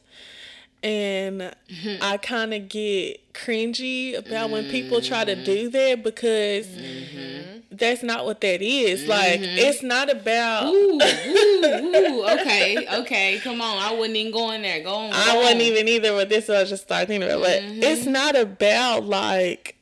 and 0.82 1.40
mm-hmm. 1.40 2.02
I 2.02 2.16
kind 2.16 2.54
of 2.54 2.68
get 2.68 3.32
cringy 3.32 4.16
about 4.16 4.50
when 4.50 4.68
people 4.70 5.00
try 5.00 5.24
to 5.24 5.34
mm-hmm. 5.34 5.44
do 5.44 5.68
that 5.70 6.02
because 6.02 6.66
mm-hmm. 6.66 7.29
That's 7.70 8.02
not 8.02 8.24
what 8.24 8.40
that 8.40 8.62
is. 8.62 9.06
Like, 9.06 9.40
mm-hmm. 9.40 9.58
it's 9.58 9.82
not 9.82 10.10
about. 10.10 10.66
Ooh, 10.66 11.00
ooh, 11.00 11.96
ooh. 11.96 12.24
Okay, 12.40 12.86
okay. 13.00 13.40
Come 13.42 13.60
on. 13.60 13.78
I 13.78 13.94
wasn't 13.94 14.16
even 14.16 14.32
going 14.32 14.62
there. 14.62 14.82
Go 14.82 14.92
on. 14.92 15.12
I 15.12 15.32
go 15.32 15.38
wasn't 15.38 15.56
on. 15.56 15.60
even 15.62 15.88
either 15.88 16.14
with 16.14 16.28
this. 16.28 16.50
I 16.50 16.60
was 16.60 16.70
just 16.70 16.84
starting 16.84 17.06
thinking 17.06 17.28
about, 17.30 17.40
it. 17.40 17.42
but 17.42 17.62
mm-hmm. 17.62 17.82
it's 17.82 18.06
not 18.06 18.36
about 18.36 19.04
like 19.04 19.76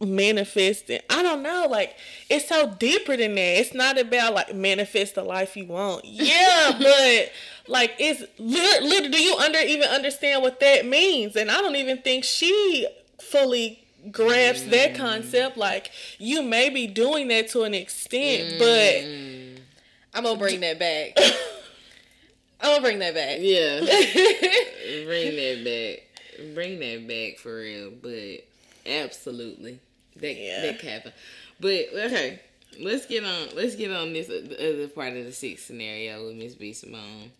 manifesting. 0.00 1.00
I 1.08 1.22
don't 1.22 1.42
know. 1.42 1.66
Like 1.70 1.96
it's 2.28 2.48
so 2.48 2.74
deeper 2.78 3.16
than 3.16 3.34
that. 3.36 3.58
It's 3.60 3.74
not 3.74 3.98
about 3.98 4.34
like 4.34 4.54
manifest 4.54 5.14
the 5.14 5.22
life 5.22 5.56
you 5.56 5.66
want. 5.66 6.04
Yeah, 6.04 6.72
but 6.78 7.32
like 7.68 7.94
it's 7.98 8.20
lit- 8.38 8.82
lit- 8.82 9.12
Do 9.12 9.22
you 9.22 9.36
under 9.36 9.60
even 9.60 9.88
understand 9.88 10.42
what 10.42 10.58
that 10.60 10.86
means? 10.86 11.36
And 11.36 11.50
I 11.50 11.58
don't 11.58 11.76
even 11.76 11.98
think 11.98 12.24
she 12.24 12.88
fully 13.20 13.84
grasps 14.10 14.66
that 14.70 14.92
mm. 14.92 14.96
concept. 14.96 15.56
Like 15.56 15.90
you 16.18 16.42
may 16.42 16.70
be 16.70 16.86
doing 16.86 17.28
that 17.28 17.48
to 17.50 17.62
an 17.62 17.74
extent, 17.74 18.54
mm. 18.54 18.58
but 18.58 20.18
I'm 20.18 20.24
gonna 20.24 20.38
bring 20.38 20.60
that 20.60 20.78
back. 20.78 21.16
I'm 22.60 22.72
gonna 22.72 22.82
bring 22.82 22.98
that 22.98 23.14
back. 23.14 23.38
Yeah. 23.40 23.80
Bring 25.04 25.36
that 25.36 25.64
back. 25.64 26.54
Bring 26.54 26.78
that 26.80 27.08
back 27.08 27.38
for 27.38 27.56
real. 27.56 27.90
But 27.90 28.44
absolutely. 28.84 29.78
That 30.16 30.36
Yeah. 30.36 30.60
that 30.62 30.80
happen. 30.80 31.12
But 31.58 31.88
okay. 31.94 32.40
Let's 32.78 33.06
get 33.06 33.24
on 33.24 33.48
let's 33.54 33.76
get 33.76 33.90
on 33.90 34.12
this 34.12 34.28
other 34.28 34.88
part 34.88 35.16
of 35.16 35.24
the 35.24 35.32
six 35.32 35.62
scenario 35.62 36.26
with 36.26 36.36
Miss 36.36 36.54
B 36.54 36.72
Simone. 36.72 37.32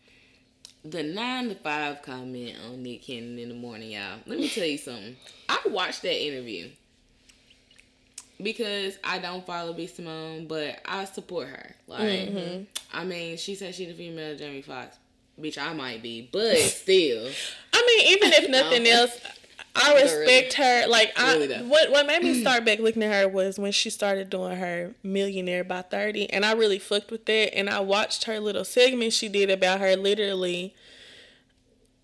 The 0.84 1.02
nine 1.02 1.50
to 1.50 1.54
five 1.56 2.00
comment 2.02 2.56
on 2.66 2.82
Nick 2.82 3.02
Cannon 3.02 3.38
in 3.38 3.48
the 3.50 3.54
morning, 3.54 3.90
y'all. 3.90 4.18
Let 4.26 4.38
me 4.38 4.48
tell 4.48 4.64
you 4.64 4.78
something. 4.78 5.16
I 5.48 5.60
watched 5.66 6.02
that 6.02 6.18
interview 6.18 6.70
because 8.42 8.98
I 9.04 9.18
don't 9.18 9.44
follow 9.46 9.72
B 9.72 9.86
Simone, 9.86 10.46
but 10.46 10.80
I 10.86 11.04
support 11.04 11.48
her. 11.48 11.76
Like, 11.86 12.00
mm-hmm. 12.00 12.62
I 12.92 13.04
mean, 13.04 13.36
she 13.36 13.54
said 13.54 13.74
she's 13.74 13.90
a 13.90 13.94
female 13.94 14.36
Jamie 14.36 14.62
Foxx. 14.62 14.96
Bitch, 15.38 15.58
I 15.58 15.72
might 15.72 16.02
be, 16.02 16.28
but 16.32 16.56
still. 16.58 17.30
I 17.72 17.86
mean, 17.86 18.16
even 18.16 18.32
if 18.32 18.50
nothing 18.62 18.82
um, 18.82 18.86
else, 18.86 19.20
I 19.74 19.94
respect 20.00 20.54
her. 20.54 20.86
Like, 20.88 21.12
I 21.16 21.34
Really 21.36 21.62
what 21.62 21.90
what 21.90 22.06
made 22.06 22.22
me 22.22 22.40
start 22.40 22.64
back 22.64 22.80
looking 22.80 23.02
at 23.02 23.12
her 23.12 23.28
was 23.28 23.58
when 23.58 23.72
she 23.72 23.90
started 23.90 24.30
doing 24.30 24.56
her 24.56 24.94
millionaire 25.02 25.64
by 25.64 25.82
thirty, 25.82 26.28
and 26.30 26.44
I 26.44 26.52
really 26.52 26.78
fucked 26.78 27.10
with 27.10 27.26
that. 27.26 27.56
And 27.56 27.70
I 27.70 27.80
watched 27.80 28.24
her 28.24 28.40
little 28.40 28.64
segment 28.64 29.12
she 29.12 29.28
did 29.28 29.50
about 29.50 29.80
her 29.80 29.96
literally. 29.96 30.74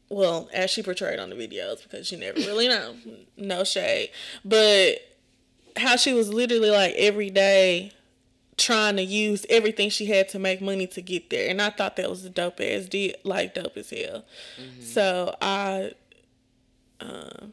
Well, 0.08 0.48
as 0.52 0.70
she 0.70 0.84
portrayed 0.84 1.18
on 1.18 1.30
the 1.30 1.36
videos, 1.36 1.82
because 1.82 2.12
you 2.12 2.18
never 2.18 2.38
really 2.38 2.68
know, 2.68 2.94
no 3.36 3.64
shade, 3.64 4.10
but 4.44 4.98
how 5.76 5.96
she 5.96 6.14
was 6.14 6.32
literally 6.32 6.70
like 6.70 6.94
every 6.94 7.28
day 7.28 7.90
trying 8.56 8.96
to 8.96 9.02
use 9.02 9.44
everything 9.50 9.90
she 9.90 10.06
had 10.06 10.28
to 10.30 10.38
make 10.38 10.62
money 10.62 10.86
to 10.86 11.02
get 11.02 11.28
there, 11.30 11.50
and 11.50 11.60
I 11.60 11.70
thought 11.70 11.96
that 11.96 12.08
was 12.08 12.24
a 12.24 12.30
dope 12.30 12.60
as 12.60 12.88
deal, 12.88 13.14
like 13.24 13.54
dope 13.54 13.76
as 13.76 13.90
hell. 13.90 14.24
So 14.80 15.34
I, 15.42 15.92
um, 17.00 17.52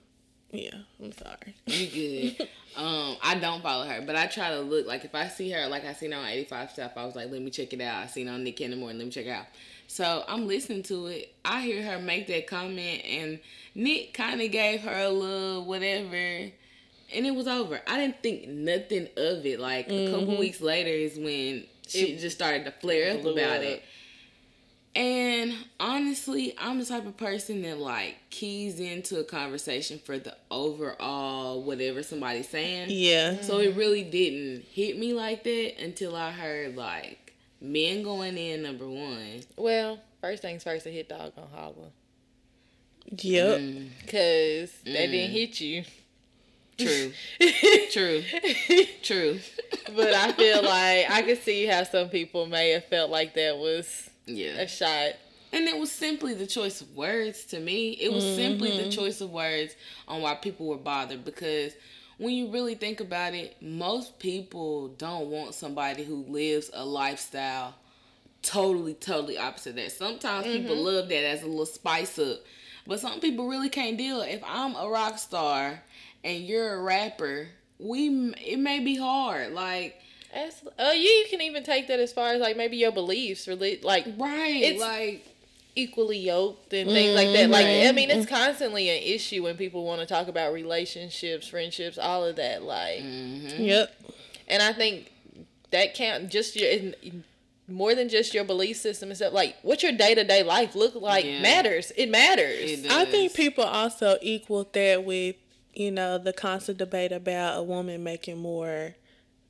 yeah, 0.54 0.76
I'm 1.02 1.12
sorry. 1.12 1.56
You 1.66 2.36
good. 2.38 2.48
um, 2.78 3.18
I 3.24 3.36
don't 3.42 3.64
follow 3.64 3.86
her, 3.86 4.02
but 4.06 4.16
I 4.16 4.28
try 4.28 4.52
to 4.52 4.60
look 4.60 4.86
like 4.86 5.04
if 5.04 5.16
I 5.16 5.28
see 5.28 5.50
her, 5.50 5.68
like 5.68 5.84
I 5.84 5.94
seen 5.94 6.12
her 6.12 6.20
on 6.20 6.28
85 6.28 6.72
stuff, 6.72 6.92
I 6.96 7.06
was 7.06 7.16
like, 7.16 7.32
let 7.32 7.42
me 7.42 7.50
check 7.50 7.74
it 7.74 7.82
out. 7.82 8.04
I 8.04 8.08
seen 8.08 8.28
on 8.28 8.44
Nick 8.44 8.60
morning, 8.60 9.00
let 9.00 9.06
me 9.06 9.10
check 9.10 9.26
it 9.26 9.32
out. 9.32 9.48
So 9.88 10.24
I'm 10.28 10.48
listening 10.48 10.84
to 10.84 11.08
it. 11.08 11.34
I 11.44 11.62
hear 11.62 11.84
her 11.84 12.00
make 12.00 12.28
that 12.28 12.46
comment, 12.46 13.04
and 13.04 13.40
Nick 13.74 14.14
kind 14.14 14.42
of 14.42 14.52
gave 14.52 14.82
her 14.82 15.06
a 15.06 15.10
little 15.10 15.66
whatever, 15.66 16.16
and 16.16 16.54
it 17.26 17.36
was 17.36 17.48
over. 17.48 17.82
I 17.88 17.98
didn't 17.98 18.22
think 18.22 18.48
nothing 18.48 19.08
of 19.18 19.46
it. 19.46 19.60
Like 19.60 19.90
a 19.90 20.12
couple 20.12 20.38
weeks 20.38 20.62
later 20.62 20.90
is 20.90 21.18
when 21.18 21.66
she 21.88 22.18
just 22.18 22.36
started 22.36 22.66
to 22.66 22.72
flare 22.72 23.18
up 23.18 23.26
about 23.26 23.58
up. 23.58 23.64
it. 23.64 23.84
And 24.96 25.56
honestly, 25.80 26.54
I'm 26.58 26.78
the 26.78 26.86
type 26.86 27.08
of 27.08 27.18
person 27.18 27.64
that 27.64 27.80
like 27.80 28.16
keys 28.30 28.80
into 28.80 29.20
a 29.20 29.24
conversation 29.24 29.98
for 29.98 30.20
the 30.20 30.36
overall 30.52 31.64
whatever 31.64 32.04
somebody's 32.04 32.48
saying. 32.48 32.88
Yeah, 32.90 33.42
So 33.42 33.60
it 33.60 33.76
really 33.76 34.04
didn't 34.04 34.66
hit 34.66 35.00
me 35.00 35.14
like 35.14 35.44
that 35.44 35.84
until 35.84 36.16
I 36.16 36.32
heard 36.32 36.76
like 36.76 37.34
men 37.60 38.04
going 38.04 38.38
in 38.38 38.62
number 38.62 38.88
one. 38.88 39.42
Well, 39.58 40.00
first 40.22 40.44
things 40.44 40.64
first, 40.64 40.86
a 40.86 40.90
hit 40.90 41.10
dog 41.10 41.34
on 41.38 41.48
holler. 41.56 41.90
yep. 43.10 43.60
Mm. 43.60 43.90
Cause 44.06 44.72
that 44.86 45.08
didn't 45.08 45.32
mm. 45.32 45.32
hit 45.32 45.60
you. 45.60 45.84
True. 46.78 47.14
True. 47.92 48.24
True. 49.02 49.40
But 49.96 50.14
I 50.14 50.32
feel 50.34 50.64
like 50.64 51.10
I 51.10 51.24
could 51.26 51.42
see 51.42 51.66
how 51.66 51.84
some 51.84 52.10
people 52.10 52.46
may 52.46 52.72
have 52.72 52.86
felt 52.86 53.10
like 53.10 53.34
that 53.36 53.58
was 53.58 54.10
Yeah. 54.26 54.62
a 54.62 54.68
shot. 54.68 55.14
And 55.52 55.68
it 55.68 55.78
was 55.78 55.92
simply 55.92 56.34
the 56.34 56.48
choice 56.48 56.82
of 56.82 56.96
words 56.96 57.46
to 57.46 57.60
me. 57.60 57.92
It 57.92 58.12
was 58.12 58.24
simply 58.24 58.72
the 58.72 58.84
mm-hmm. 58.84 58.90
choice 58.90 59.22
of 59.22 59.30
words 59.30 59.76
on 60.08 60.22
why 60.22 60.34
people 60.36 60.66
were 60.66 60.78
bothered 60.78 61.24
because 61.24 61.74
when 62.18 62.34
you 62.34 62.52
really 62.52 62.74
think 62.76 63.00
about 63.00 63.34
it, 63.34 63.56
most 63.62 64.18
people 64.18 64.90
don't 64.90 65.28
want 65.28 65.54
somebody 65.54 66.04
who 66.04 66.26
lives 66.28 66.72
a 66.74 66.84
lifestyle 66.84 67.76
totally, 68.44 68.94
totally 68.94 69.38
opposite 69.38 69.76
that. 69.78 69.92
Sometimes 69.92 70.46
people 70.46 70.76
mm-hmm. 70.76 70.86
love 70.86 71.10
that 71.10 71.24
as 71.24 71.42
a 71.42 71.48
little 71.48 71.66
spice 71.66 72.20
up, 72.20 72.40
but 72.86 73.00
some 73.00 73.20
people 73.20 73.48
really 73.48 73.70
can't 73.70 73.98
deal. 73.98 74.22
If 74.22 74.42
I'm 74.46 74.76
a 74.76 74.88
rock 74.88 75.18
star 75.18 75.82
and 76.24 76.44
you're 76.44 76.76
a 76.76 76.82
rapper, 76.82 77.48
we 77.80 78.34
it 78.34 78.60
may 78.60 78.80
be 78.80 78.96
hard. 78.96 79.54
Like 79.54 80.00
As, 80.34 80.62
uh, 80.80 80.92
you 80.92 81.26
can 81.30 81.42
even 81.42 81.64
take 81.64 81.88
that 81.88 82.00
as 82.00 82.12
far 82.12 82.30
as 82.34 82.42
like 82.42 82.58
maybe 82.58 82.78
your 82.78 82.92
beliefs, 82.92 83.46
rela- 83.46 83.84
like 83.84 84.06
right, 84.18 84.62
It's- 84.64 84.80
like 84.82 85.26
equally 85.76 86.20
yoked 86.20 86.72
and 86.74 86.90
things 86.90 87.16
like 87.16 87.30
that. 87.34 87.50
Like 87.50 87.66
Mhm. 87.66 87.90
I 87.90 87.92
mean, 87.94 88.10
it's 88.12 88.28
constantly 88.30 88.90
an 88.90 89.02
issue 89.04 89.44
when 89.44 89.58
people 89.58 89.84
want 89.86 90.02
to 90.02 90.06
talk 90.08 90.28
about 90.28 90.54
relationships, 90.54 91.48
friendships, 91.48 91.98
all 91.98 92.24
of 92.26 92.36
that. 92.36 92.64
Like, 92.64 93.02
Yep. 93.04 93.92
and 94.48 94.62
I 94.64 94.74
think 94.74 95.12
that 95.72 95.94
count 95.96 96.30
just 96.30 96.56
your 96.56 96.70
in- 96.70 97.24
more 97.68 97.96
than 97.96 98.10
just 98.10 98.34
your 98.34 98.44
belief 98.44 98.78
system 98.78 99.10
and 99.10 99.18
stuff. 99.18 99.34
Like, 99.34 99.56
what 99.64 99.82
your 99.82 99.94
day 99.94 100.14
to 100.14 100.24
day 100.24 100.44
life 100.44 100.76
look 100.76 100.94
like 100.96 101.26
Yeah. 101.26 101.42
matters. 101.42 101.92
It 101.96 102.10
matters. 102.10 102.84
it 102.84 102.92
I 102.92 103.06
think 103.06 103.34
people 103.34 103.64
also 103.64 104.18
equal 104.22 104.68
that 104.74 105.04
with 105.04 105.36
you 105.74 105.90
know 105.90 106.18
the 106.20 106.34
constant 106.34 106.78
debate 106.78 107.12
about 107.12 107.58
a 107.58 107.64
woman 107.64 108.04
making 108.04 108.38
more 108.38 108.96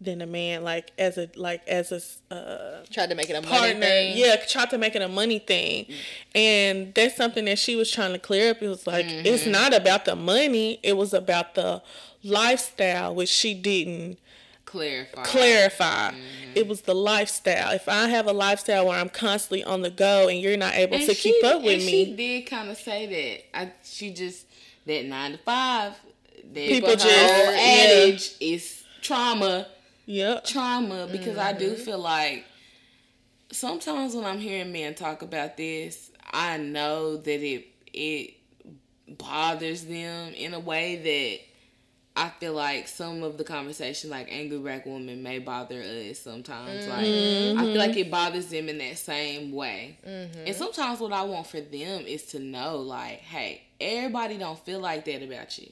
than 0.01 0.21
a 0.21 0.25
man, 0.27 0.63
like 0.63 0.91
as 0.97 1.17
a 1.17 1.29
like 1.35 1.67
as 1.67 1.91
a 1.91 2.33
uh, 2.33 2.85
Tried 2.91 3.09
to 3.09 3.15
make 3.15 3.29
it 3.29 3.35
a 3.35 3.41
money 3.41 3.79
thing. 3.79 4.17
Yeah, 4.17 4.35
tried 4.47 4.69
to 4.71 4.77
make 4.77 4.95
it 4.95 5.01
a 5.01 5.07
money 5.07 5.39
thing. 5.39 5.85
Mm-hmm. 5.85 6.37
And 6.37 6.93
that's 6.93 7.15
something 7.15 7.45
that 7.45 7.59
she 7.59 7.75
was 7.75 7.89
trying 7.89 8.13
to 8.13 8.19
clear 8.19 8.51
up. 8.51 8.61
It 8.61 8.67
was 8.67 8.85
like, 8.85 9.05
it's 9.07 9.43
mm-hmm. 9.43 9.51
not 9.51 9.73
about 9.73 10.05
the 10.05 10.15
money, 10.15 10.79
it 10.83 10.97
was 10.97 11.13
about 11.13 11.55
the 11.55 11.81
lifestyle, 12.23 13.15
which 13.15 13.29
she 13.29 13.53
didn't 13.53 14.19
clarify. 14.65 15.23
clarify. 15.23 16.11
Mm-hmm. 16.11 16.51
It 16.55 16.67
was 16.67 16.81
the 16.81 16.95
lifestyle. 16.95 17.71
If 17.71 17.87
I 17.87 18.07
have 18.09 18.27
a 18.27 18.33
lifestyle 18.33 18.87
where 18.87 18.99
I'm 18.99 19.09
constantly 19.09 19.63
on 19.63 19.81
the 19.81 19.89
go 19.89 20.27
and 20.27 20.39
you're 20.39 20.57
not 20.57 20.73
able 20.73 20.95
And 20.95 21.07
to 21.07 21.15
keep 21.15 21.43
up 21.43 21.61
with 21.63 21.79
me, 21.79 22.05
She 22.05 22.15
did 22.15 22.41
kind 22.49 22.69
of 22.69 22.77
say 22.77 23.07
that. 23.53 23.59
I 23.59 23.71
she 23.83 24.13
just 24.13 24.45
that 24.85 25.05
nine 25.05 25.33
to 25.33 25.37
five. 25.39 25.93
That 26.53 26.67
People 26.67 26.89
her 26.89 26.95
just- 26.95 27.07
whole 27.07 27.53
yeah. 27.53 27.85
adage 27.87 28.35
is 28.39 28.83
trauma, 29.01 29.67
yep. 30.06 30.43
trauma. 30.45 31.08
Because 31.12 31.38
I 31.38 31.54
do 31.54 31.72
Mm-hmm. 31.74 31.84
feel 31.84 31.99
like 31.99 32.45
sometimes 33.51 34.16
when 34.16 34.26
I'm 34.26 34.39
hearing 34.39 34.72
men 34.72 34.95
talk 34.95 35.22
about 35.22 35.58
this, 35.58 36.12
I 36.32 36.58
know 36.58 37.18
that 37.18 37.41
it 37.41 37.68
it 37.93 38.34
bothers 39.18 39.84
them 39.86 40.34
in 40.34 40.54
a 40.54 40.60
way 40.60 40.95
that 40.95 41.39
I 42.16 42.30
feel 42.39 42.54
like 42.54 42.88
some 42.88 43.24
of 43.24 43.38
the 43.38 43.43
conversation, 43.43 44.10
like 44.12 44.28
angry 44.32 44.58
black 44.60 44.86
woman, 44.86 45.24
may 45.24 45.39
bother 45.39 45.82
us 45.82 46.20
sometimes. 46.20 46.88
Like 46.88 47.06
Mm-hmm. 47.06 47.60
I 47.60 47.64
feel 47.66 47.78
like 47.78 47.97
it 47.97 48.10
bothers 48.12 48.47
them 48.47 48.70
in 48.70 48.78
that 48.80 48.97
same 48.97 49.51
way. 49.51 49.97
And 50.04 50.56
sometimes 50.56 50.99
what 50.99 51.12
I 51.14 51.24
want 51.24 51.47
for 51.47 51.60
them 51.62 52.06
is 52.06 52.26
to 52.28 52.39
know, 52.39 52.78
like, 52.78 53.20
hey, 53.20 53.64
everybody 53.82 54.38
don't 54.38 54.60
feel 54.60 54.80
like 54.80 55.06
that 55.06 55.24
about 55.24 55.58
you. 55.58 55.70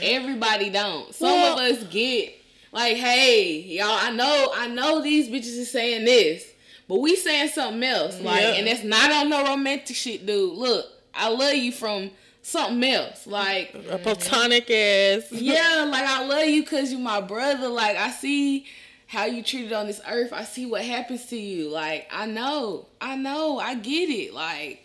Everybody 0.00 0.70
don't. 0.70 1.14
Some 1.14 1.28
Well- 1.30 1.58
of 1.58 1.78
us 1.78 1.84
get 1.84 2.34
like, 2.72 2.96
hey, 2.96 3.60
y'all, 3.60 3.88
I 3.90 4.10
know, 4.10 4.52
I 4.54 4.68
know 4.68 5.02
these 5.02 5.28
bitches 5.28 5.58
is 5.58 5.70
saying 5.70 6.04
this, 6.04 6.44
but 6.88 7.00
we 7.00 7.16
saying 7.16 7.48
something 7.48 7.82
else. 7.82 8.20
Like, 8.20 8.44
and 8.44 8.68
it's 8.68 8.84
not 8.84 9.10
on 9.10 9.28
no 9.30 9.44
romantic 9.44 9.96
shit, 9.96 10.26
dude. 10.26 10.56
Look, 10.56 10.86
I 11.14 11.28
love 11.28 11.54
you 11.54 11.72
from 11.72 12.10
something 12.42 12.84
else. 12.84 13.26
Like, 13.26 13.74
A 13.90 13.98
platonic 13.98 14.70
ass. 14.70 15.30
yeah, 15.32 15.86
like 15.88 16.04
I 16.04 16.24
love 16.26 16.46
you 16.46 16.62
because 16.62 16.92
you 16.92 16.98
my 16.98 17.20
brother. 17.20 17.68
Like 17.68 17.96
I 17.96 18.10
see 18.10 18.66
how 19.06 19.24
you 19.24 19.42
treated 19.42 19.72
on 19.72 19.86
this 19.86 20.00
earth. 20.08 20.32
I 20.32 20.44
see 20.44 20.66
what 20.66 20.82
happens 20.82 21.26
to 21.26 21.36
you. 21.36 21.68
Like 21.68 22.08
I 22.12 22.26
know, 22.26 22.86
I 23.00 23.16
know, 23.16 23.58
I 23.58 23.74
get 23.74 24.08
it. 24.08 24.32
Like 24.32 24.80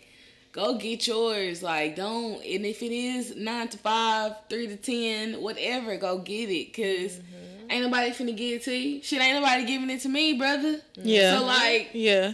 go 0.52 0.76
get 0.78 1.06
yours. 1.06 1.62
Like 1.62 1.96
don't. 1.96 2.44
And 2.44 2.66
if 2.66 2.82
it 2.82 2.92
is 2.92 3.36
nine 3.36 3.68
to 3.68 3.78
five, 3.78 4.32
three 4.50 4.66
to 4.66 4.76
ten, 4.76 5.40
whatever, 5.40 5.96
go 5.96 6.18
get 6.18 6.50
it. 6.50 6.72
because 6.74 7.12
mm-hmm. 7.12 7.35
Ain't 7.70 7.84
nobody 7.84 8.10
finna 8.10 8.36
give 8.36 8.60
it 8.60 8.64
to 8.64 8.74
you. 8.74 9.02
Shit, 9.02 9.20
ain't 9.20 9.40
nobody 9.40 9.64
giving 9.64 9.90
it 9.90 10.00
to 10.02 10.08
me, 10.08 10.34
brother. 10.34 10.80
Yeah. 10.96 11.38
So 11.38 11.44
like, 11.44 11.90
Yeah. 11.92 12.32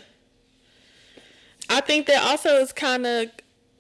I 1.69 1.81
think 1.81 2.07
that 2.07 2.23
also 2.23 2.57
is 2.57 2.73
kind 2.73 3.07
of 3.07 3.31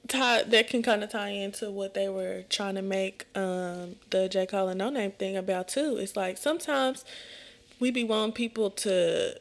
tie 0.09 0.43
that 0.43 0.69
can 0.69 0.83
kind 0.83 1.05
of 1.05 1.11
tie 1.11 1.29
into 1.31 1.71
what 1.71 1.95
they 1.95 2.09
were 2.09 2.45
trying 2.49 2.75
to 2.77 2.83
make 2.83 3.27
um, 3.35 3.97
the 4.11 4.29
J 4.29 4.47
Cole 4.47 4.69
and 4.69 4.81
Noname 4.81 5.15
thing 5.15 5.37
about 5.37 5.69
too. 5.69 5.97
It's 5.99 6.17
like 6.17 6.39
sometimes 6.39 7.05
we 7.81 7.91
be 7.91 8.05
wanting 8.05 8.33
people 8.33 8.71
to 8.71 9.37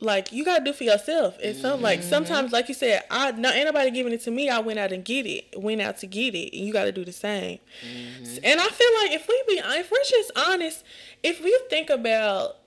like 0.00 0.32
you 0.32 0.44
gotta 0.44 0.64
do 0.64 0.72
for 0.72 0.84
yourself. 0.84 1.36
It's 1.40 1.60
some 1.60 1.80
like 1.80 2.00
mm-hmm. 2.00 2.08
sometimes 2.08 2.52
like 2.52 2.68
you 2.68 2.74
said, 2.74 3.04
I 3.10 3.32
no 3.32 3.50
ain't 3.50 3.66
nobody 3.66 3.90
giving 3.90 4.12
it 4.12 4.20
to 4.22 4.30
me. 4.30 4.48
I 4.48 4.58
went 4.60 4.78
out 4.78 4.92
and 4.92 5.04
get 5.04 5.26
it. 5.26 5.46
Went 5.56 5.80
out 5.80 5.98
to 5.98 6.06
get 6.06 6.34
it, 6.34 6.56
and 6.56 6.66
you 6.66 6.72
gotta 6.72 6.92
do 6.92 7.04
the 7.04 7.12
same. 7.12 7.58
Mm-hmm. 7.86 8.38
And 8.44 8.60
I 8.60 8.68
feel 8.68 8.90
like 9.02 9.12
if 9.12 9.26
we 9.28 9.42
be 9.48 9.60
if 9.64 9.90
we're 9.90 9.98
just 10.08 10.32
honest, 10.36 10.84
if 11.22 11.42
we 11.42 11.58
think 11.70 11.90
about 11.90 12.58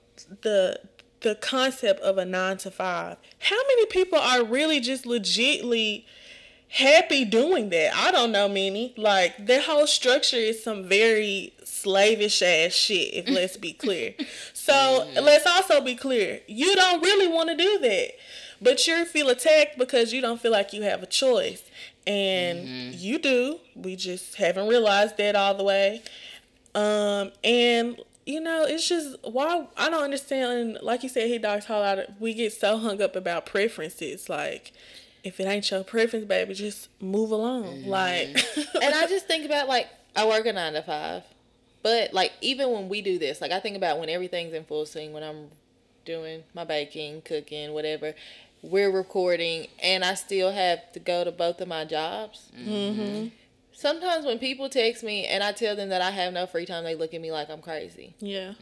the 0.42 0.80
the 1.20 1.34
concept 1.36 2.00
of 2.00 2.18
a 2.18 2.24
nine 2.24 2.56
to 2.58 2.70
five, 2.70 3.16
how 3.38 3.56
many 3.56 3.86
people 3.86 4.18
are 4.18 4.42
really 4.42 4.80
just 4.80 5.04
legitly 5.04 6.04
happy 6.70 7.24
doing 7.24 7.70
that? 7.70 7.94
I 7.94 8.10
don't 8.10 8.32
know 8.32 8.48
many. 8.48 8.94
Like 8.96 9.46
their 9.46 9.60
whole 9.60 9.86
structure 9.86 10.36
is 10.36 10.62
some 10.62 10.84
very 10.84 11.52
slavish 11.64 12.42
ass 12.42 12.72
shit, 12.72 13.14
if 13.14 13.28
let's 13.28 13.56
be 13.56 13.72
clear. 13.72 14.14
So 14.54 15.08
let's 15.20 15.46
also 15.46 15.80
be 15.80 15.94
clear. 15.94 16.40
You 16.46 16.74
don't 16.74 17.02
really 17.02 17.28
want 17.28 17.50
to 17.50 17.56
do 17.56 17.78
that. 17.80 18.10
But 18.62 18.86
you 18.86 19.04
feel 19.06 19.30
attacked 19.30 19.78
because 19.78 20.12
you 20.12 20.20
don't 20.20 20.40
feel 20.40 20.52
like 20.52 20.72
you 20.72 20.82
have 20.82 21.02
a 21.02 21.06
choice. 21.06 21.62
And 22.06 22.94
you 22.94 23.18
do. 23.18 23.58
We 23.74 23.96
just 23.96 24.34
haven't 24.36 24.68
realized 24.68 25.16
that 25.18 25.36
all 25.36 25.54
the 25.54 25.64
way. 25.64 26.02
Um, 26.74 27.32
and 27.42 28.00
you 28.26 28.40
know, 28.40 28.64
it's 28.64 28.88
just 28.88 29.16
why 29.22 29.66
I 29.76 29.90
don't 29.90 30.04
understand. 30.04 30.78
Like 30.82 31.02
you 31.02 31.08
said, 31.08 31.28
he 31.28 31.38
dogs 31.38 31.68
all 31.68 31.82
out. 31.82 31.98
We 32.20 32.34
get 32.34 32.52
so 32.52 32.76
hung 32.78 33.02
up 33.02 33.16
about 33.16 33.46
preferences. 33.46 34.28
Like, 34.28 34.72
if 35.22 35.40
it 35.40 35.44
ain't 35.44 35.70
your 35.70 35.84
preference, 35.84 36.24
baby, 36.24 36.54
just 36.54 36.88
move 37.00 37.30
along. 37.30 37.86
Like, 37.86 38.28
and 38.56 38.94
I 38.94 39.06
just 39.06 39.26
think 39.26 39.44
about 39.44 39.68
like 39.68 39.88
I 40.16 40.26
work 40.26 40.46
a 40.46 40.52
nine 40.52 40.72
to 40.74 40.82
five, 40.82 41.22
but 41.82 42.12
like 42.12 42.32
even 42.40 42.72
when 42.72 42.88
we 42.88 43.02
do 43.02 43.18
this, 43.18 43.40
like 43.40 43.52
I 43.52 43.60
think 43.60 43.76
about 43.76 43.98
when 43.98 44.08
everything's 44.08 44.54
in 44.54 44.64
full 44.64 44.86
swing, 44.86 45.12
when 45.12 45.22
I'm 45.22 45.48
doing 46.04 46.42
my 46.54 46.64
baking, 46.64 47.22
cooking, 47.22 47.72
whatever, 47.72 48.14
we're 48.62 48.90
recording, 48.90 49.68
and 49.82 50.04
I 50.04 50.14
still 50.14 50.52
have 50.52 50.92
to 50.92 51.00
go 51.00 51.24
to 51.24 51.32
both 51.32 51.60
of 51.60 51.68
my 51.68 51.84
jobs. 51.84 52.50
mm-hmm. 52.56 53.28
Sometimes 53.72 54.26
when 54.26 54.38
people 54.38 54.68
text 54.68 55.02
me 55.02 55.24
and 55.24 55.42
I 55.42 55.52
tell 55.52 55.74
them 55.74 55.88
that 55.88 56.02
I 56.02 56.10
have 56.10 56.34
no 56.34 56.46
free 56.46 56.66
time, 56.66 56.84
they 56.84 56.94
look 56.94 57.14
at 57.14 57.20
me 57.22 57.32
like 57.32 57.48
I'm 57.48 57.62
crazy 57.62 58.14
yeah, 58.18 58.52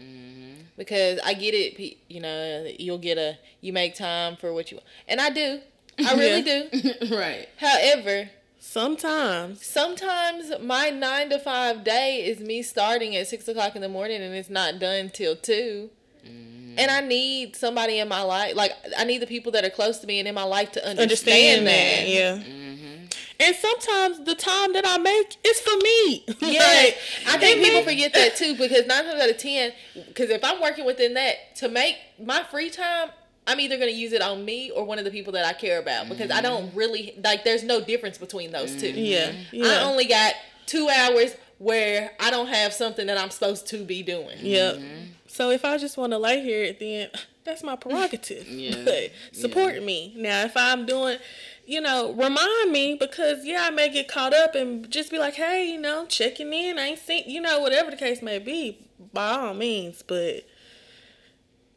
because 0.77 1.19
I 1.25 1.35
get 1.35 1.55
it. 1.55 1.97
You 2.09 2.21
know, 2.21 2.71
you'll 2.79 2.99
get 2.99 3.19
a 3.19 3.37
you 3.61 3.73
make 3.73 3.97
time 3.97 4.37
for 4.37 4.53
what 4.53 4.71
you, 4.71 4.77
want. 4.77 4.87
and 5.09 5.21
I 5.21 5.31
do. 5.31 5.61
I 6.07 6.15
really 6.15 6.43
do. 6.43 6.67
right. 7.17 7.49
However, 7.57 8.31
sometimes. 8.59 9.65
sometimes 9.65 10.53
my 10.61 10.91
nine 10.91 11.31
to 11.31 11.39
five 11.39 11.85
day 11.85 12.25
is 12.25 12.41
me 12.41 12.63
starting 12.63 13.17
at 13.17 13.27
six 13.27 13.49
o'clock 13.49 13.75
in 13.77 13.83
the 13.83 13.89
morning 13.89 14.23
and 14.23 14.35
it's 14.35 14.51
not 14.51 14.79
done 14.79 15.11
till 15.11 15.37
2 15.37 15.91
mm. 16.25 16.75
And 16.79 16.91
I 16.93 17.01
need 17.01 17.57
somebody 17.57 17.99
in 17.99 18.09
my 18.09 18.23
life, 18.23 18.55
like 18.55 18.73
I 18.97 19.05
need 19.05 19.19
the 19.19 19.27
people 19.27 19.51
that 19.53 19.65
are 19.65 19.71
close 19.71 19.99
to 19.99 20.07
me 20.07 20.21
and 20.21 20.29
in 20.29 20.35
my 20.35 20.45
life 20.45 20.71
to 20.73 20.87
understand, 20.87 21.01
Understand 21.01 21.67
that. 21.67 21.97
that, 21.97 22.09
yeah. 22.09 22.37
Mm-hmm. 22.37 23.05
And 23.41 23.55
sometimes 23.57 24.25
the 24.25 24.35
time 24.35 24.73
that 24.73 24.85
I 24.87 24.99
make 24.99 25.37
is 25.45 25.61
for 25.61 25.77
me. 25.79 26.25
Yeah, 26.41 26.61
Like, 26.63 26.99
I 27.27 27.39
think 27.39 27.63
people 27.65 27.83
forget 27.83 28.13
that 28.15 28.37
too 28.37 28.55
because 28.57 28.87
nine 28.87 29.05
times 29.05 29.21
out 29.21 29.31
of 29.31 29.39
ten, 29.39 29.73
because 29.95 30.31
if 30.31 30.43
I'm 30.45 30.61
working 30.61 30.85
within 30.87 31.15
that 31.15 31.57
to 31.57 31.69
make 31.69 31.97
my 32.25 32.43
free 32.45 32.71
time, 32.71 33.11
I'm 33.49 33.59
either 33.59 33.79
gonna 33.79 33.91
use 33.91 34.13
it 34.13 34.23
on 34.23 34.45
me 34.45 34.71
or 34.71 34.85
one 34.85 34.99
of 34.99 35.05
the 35.05 35.11
people 35.11 35.33
that 35.33 35.45
I 35.45 35.55
care 35.55 35.81
about 35.81 36.09
because 36.09 36.31
I 36.31 36.41
don't 36.41 36.69
mm-hmm. 36.69 36.79
really 36.79 37.15
like. 37.25 37.43
There's 37.43 37.65
no 37.65 37.81
difference 37.81 38.19
between 38.19 38.53
those 38.53 38.81
two. 38.81 38.93
Mm-hmm. 38.93 39.57
Yeah, 39.57 39.69
I 39.69 39.83
only 39.83 40.05
got 40.05 40.35
two 40.67 40.89
hours 40.89 41.35
where 41.59 42.13
I 42.21 42.31
don't 42.31 42.47
have 42.47 42.73
something 42.73 43.07
that 43.09 43.19
I'm 43.19 43.31
supposed 43.31 43.67
to 43.69 43.85
be 43.85 44.03
doing. 44.03 44.39
Yep. 44.41 44.75
Mm-hmm. 44.77 45.05
So 45.27 45.51
if 45.51 45.65
I 45.65 45.77
just 45.79 45.97
want 45.97 46.13
to 46.13 46.19
lay 46.19 46.43
here, 46.43 46.73
then 46.73 47.09
that's 47.45 47.63
my 47.63 47.77
prerogative. 47.77 48.47
Yeah. 48.49 48.77
But 48.85 49.11
support 49.33 49.83
me. 49.83 50.15
Now, 50.17 50.43
if 50.43 50.57
I'm 50.57 50.87
doing, 50.87 51.19
you 51.67 51.81
know, 51.81 52.13
remind 52.13 52.73
me 52.73 52.97
because, 52.99 53.45
yeah, 53.45 53.65
I 53.67 53.71
may 53.71 53.89
get 53.89 54.09
caught 54.09 54.35
up 54.35 54.55
and 54.55 54.89
just 54.91 55.11
be 55.11 55.19
like, 55.19 55.35
hey, 55.35 55.71
you 55.71 55.81
know, 55.81 56.07
checking 56.07 56.53
in. 56.53 56.79
I 56.79 56.89
ain't 56.89 56.99
seen, 56.99 57.25
you 57.27 57.41
know, 57.41 57.61
whatever 57.61 57.91
the 57.91 57.97
case 57.97 58.23
may 58.23 58.39
be, 58.39 58.79
by 59.13 59.31
all 59.31 59.55
means. 59.55 60.03
But 60.03 60.47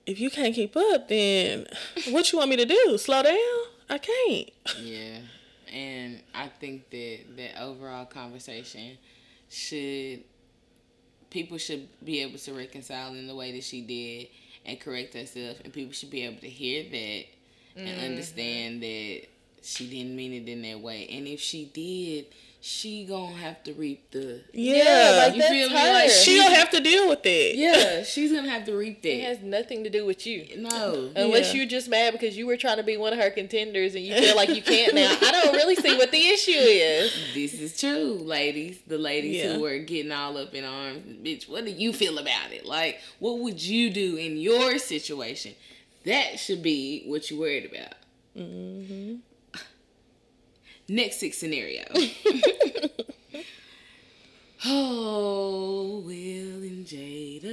if 0.05 0.19
you 0.19 0.29
can't 0.29 0.53
keep 0.53 0.75
up, 0.75 1.07
then 1.07 1.67
what 2.09 2.31
you 2.31 2.39
want 2.39 2.49
me 2.49 2.57
to 2.57 2.65
do? 2.65 2.97
Slow 2.97 3.23
down? 3.23 3.37
I 3.89 3.97
can't. 3.97 4.49
Yeah, 4.81 5.17
and 5.71 6.21
I 6.33 6.47
think 6.47 6.89
that 6.89 7.19
that 7.37 7.61
overall 7.61 8.05
conversation 8.05 8.97
should 9.49 10.23
people 11.29 11.57
should 11.57 11.87
be 12.03 12.21
able 12.21 12.37
to 12.37 12.53
reconcile 12.53 13.13
in 13.13 13.27
the 13.27 13.35
way 13.35 13.51
that 13.53 13.63
she 13.63 13.81
did 13.81 14.27
and 14.65 14.79
correct 14.79 15.13
herself, 15.13 15.59
and 15.63 15.73
people 15.73 15.93
should 15.93 16.11
be 16.11 16.23
able 16.23 16.39
to 16.41 16.49
hear 16.49 16.83
that 16.83 17.25
and 17.75 17.87
mm-hmm. 17.87 18.05
understand 18.05 18.81
that 18.81 19.21
she 19.61 19.89
didn't 19.89 20.15
mean 20.15 20.33
it 20.33 20.49
in 20.49 20.61
that 20.61 20.79
way, 20.79 21.07
and 21.09 21.27
if 21.27 21.39
she 21.39 21.65
did, 21.65 22.25
she 22.63 23.05
gonna 23.05 23.35
have 23.37 23.63
to 23.63 23.73
reap 23.73 24.11
the 24.11 24.41
Yeah. 24.53 25.23
like 25.25 25.33
You 25.35 25.41
that's 25.41 25.51
feel 25.51 25.69
me? 25.69 25.75
her. 25.75 25.93
Like, 25.93 26.09
She'll 26.11 26.49
have 26.51 26.69
to 26.69 26.79
deal 26.79 27.09
with 27.09 27.25
it. 27.25 27.55
yeah, 27.55 28.03
she's 28.03 28.31
gonna 28.31 28.49
have 28.51 28.65
to 28.65 28.75
reap 28.77 29.01
that. 29.01 29.09
it 29.15 29.23
has 29.23 29.39
nothing 29.41 29.83
to 29.83 29.89
do 29.89 30.05
with 30.05 30.27
you. 30.27 30.45
No, 30.57 31.11
Unless 31.15 31.47
Yeah. 31.53 31.57
you're 31.61 31.65
just 31.65 31.89
mad 31.89 32.13
because 32.13 32.37
you 32.37 32.45
were 32.45 32.57
trying 32.57 32.77
to 32.77 32.83
be 32.83 32.97
one 32.97 33.13
of 33.13 33.19
her 33.19 33.31
contenders 33.31 33.95
and 33.95 34.05
you 34.05 34.13
feel 34.15 34.35
like 34.35 34.49
you 34.49 34.61
can't 34.61 34.93
now. 34.93 35.17
I 35.21 35.31
don't 35.31 35.53
really 35.55 35.75
see 35.75 35.97
what 35.97 36.11
the 36.11 36.27
issue 36.27 36.51
is. 36.51 37.11
This 37.33 37.53
is 37.59 37.79
true, 37.79 38.19
ladies. 38.23 38.77
The 38.85 38.97
ladies 38.99 39.37
Yeah. 39.37 39.53
who 39.53 39.61
were 39.61 39.79
getting 39.79 40.11
all 40.11 40.37
up 40.37 40.53
in 40.53 40.63
arms. 40.63 41.03
Bitch, 41.23 41.49
what 41.49 41.65
do 41.65 41.71
you 41.71 41.91
feel 41.93 42.19
about 42.19 42.51
it? 42.51 42.65
Like, 42.65 42.99
what 43.19 43.39
would 43.39 43.61
you 43.63 43.89
do 43.89 44.17
in 44.17 44.37
your 44.37 44.77
situation? 44.77 45.55
That 46.05 46.39
should 46.39 46.61
be 46.61 47.03
what 47.07 47.31
you're 47.31 47.39
worried 47.39 47.65
about. 47.65 47.93
Mm-hmm. 48.37 49.15
Next 50.87 51.17
six 51.19 51.37
scenario. 51.37 51.83
oh, 54.65 56.01
Will 56.05 56.63
and 56.63 56.85
Jada. 56.85 57.49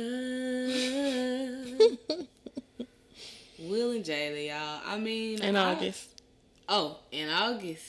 Will 3.60 3.90
and 3.92 4.04
Jada, 4.04 4.48
y'all. 4.48 4.80
I 4.86 4.98
mean, 4.98 5.42
In 5.42 5.56
I- 5.56 5.72
August. 5.74 6.22
Oh, 6.68 6.98
in 7.10 7.28
August, 7.30 7.84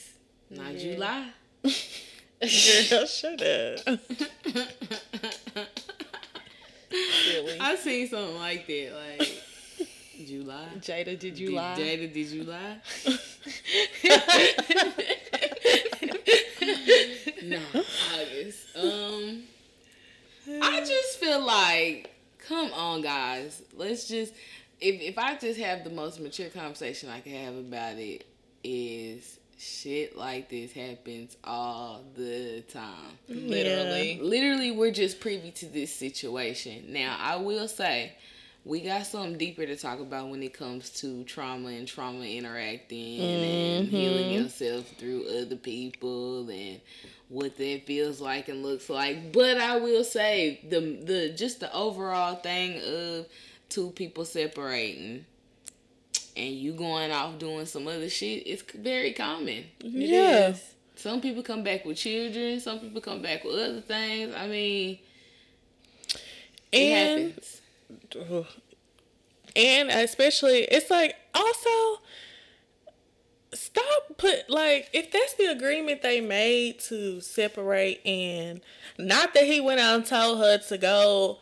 not 0.50 0.74
July. 0.76 1.28
Girl, 1.62 1.70
shut 3.06 3.42
up. 3.42 3.98
Really. 6.92 7.56
I 7.60 7.76
seen 7.76 8.08
something 8.08 8.34
like 8.36 8.66
that, 8.66 8.92
like 9.20 9.39
July. 10.26 10.66
Jada, 10.80 11.18
did 11.18 11.38
you 11.38 11.48
Did- 11.48 11.56
lie? 11.56 11.76
Jada, 11.78 12.12
did 12.12 12.26
you 12.28 12.44
lie? 12.44 12.76
no, 17.42 17.60
August. 18.14 18.76
Um, 18.76 19.42
I 20.62 20.80
just 20.80 21.18
feel 21.18 21.44
like, 21.44 22.10
come 22.46 22.72
on, 22.72 23.02
guys. 23.02 23.62
Let's 23.76 24.08
just, 24.08 24.32
if 24.80 25.00
if 25.00 25.18
I 25.18 25.36
just 25.36 25.58
have 25.60 25.84
the 25.84 25.90
most 25.90 26.20
mature 26.20 26.48
conversation 26.48 27.08
I 27.08 27.20
can 27.20 27.32
have 27.32 27.56
about 27.56 27.96
it, 27.98 28.26
is 28.62 29.38
shit 29.58 30.16
like 30.16 30.48
this 30.48 30.72
happens 30.72 31.36
all 31.44 32.02
the 32.16 32.62
time. 32.72 33.18
Literally. 33.28 34.18
Literally, 34.22 34.70
we're 34.70 34.90
just 34.90 35.20
privy 35.20 35.50
to 35.52 35.66
this 35.66 35.94
situation. 35.94 36.92
Now, 36.92 37.16
I 37.20 37.36
will 37.36 37.68
say, 37.68 38.12
we 38.64 38.80
got 38.80 39.06
something 39.06 39.38
deeper 39.38 39.64
to 39.64 39.76
talk 39.76 40.00
about 40.00 40.28
when 40.28 40.42
it 40.42 40.52
comes 40.52 40.90
to 40.90 41.24
trauma 41.24 41.68
and 41.68 41.88
trauma 41.88 42.24
interacting 42.24 43.20
and 43.20 43.86
mm-hmm. 43.86 43.96
healing 43.96 44.32
yourself 44.32 44.86
through 44.98 45.24
other 45.40 45.56
people 45.56 46.48
and 46.50 46.80
what 47.28 47.56
that 47.56 47.86
feels 47.86 48.20
like 48.20 48.48
and 48.48 48.62
looks 48.62 48.90
like. 48.90 49.32
But 49.32 49.56
I 49.56 49.78
will 49.78 50.04
say 50.04 50.60
the 50.68 50.80
the 50.80 51.34
just 51.34 51.60
the 51.60 51.72
overall 51.74 52.36
thing 52.36 52.80
of 52.84 53.26
two 53.68 53.90
people 53.90 54.24
separating 54.24 55.24
and 56.36 56.54
you 56.54 56.72
going 56.72 57.10
off 57.12 57.38
doing 57.38 57.66
some 57.66 57.86
other 57.86 58.08
shit 58.08 58.46
is 58.46 58.62
very 58.74 59.12
common. 59.12 59.64
Yeah. 59.80 60.54
Some 60.96 61.20
people 61.22 61.42
come 61.42 61.62
back 61.62 61.86
with 61.86 61.96
children. 61.96 62.60
Some 62.60 62.78
people 62.78 63.00
come 63.00 63.22
back 63.22 63.42
with 63.42 63.54
other 63.54 63.80
things. 63.80 64.34
I 64.34 64.46
mean, 64.46 64.98
it 66.70 66.92
happens. 66.92 67.59
And 69.56 69.90
especially 69.90 70.60
it's 70.60 70.90
like 70.90 71.16
also 71.34 72.00
stop 73.52 74.16
put 74.16 74.48
like 74.48 74.88
if 74.92 75.10
that's 75.10 75.34
the 75.34 75.46
agreement 75.46 76.02
they 76.02 76.20
made 76.20 76.78
to 76.78 77.20
separate 77.20 78.00
and 78.06 78.60
not 78.98 79.34
that 79.34 79.44
he 79.44 79.60
went 79.60 79.80
out 79.80 79.96
and 79.96 80.06
told 80.06 80.38
her 80.38 80.58
to 80.58 80.78
go 80.78 81.38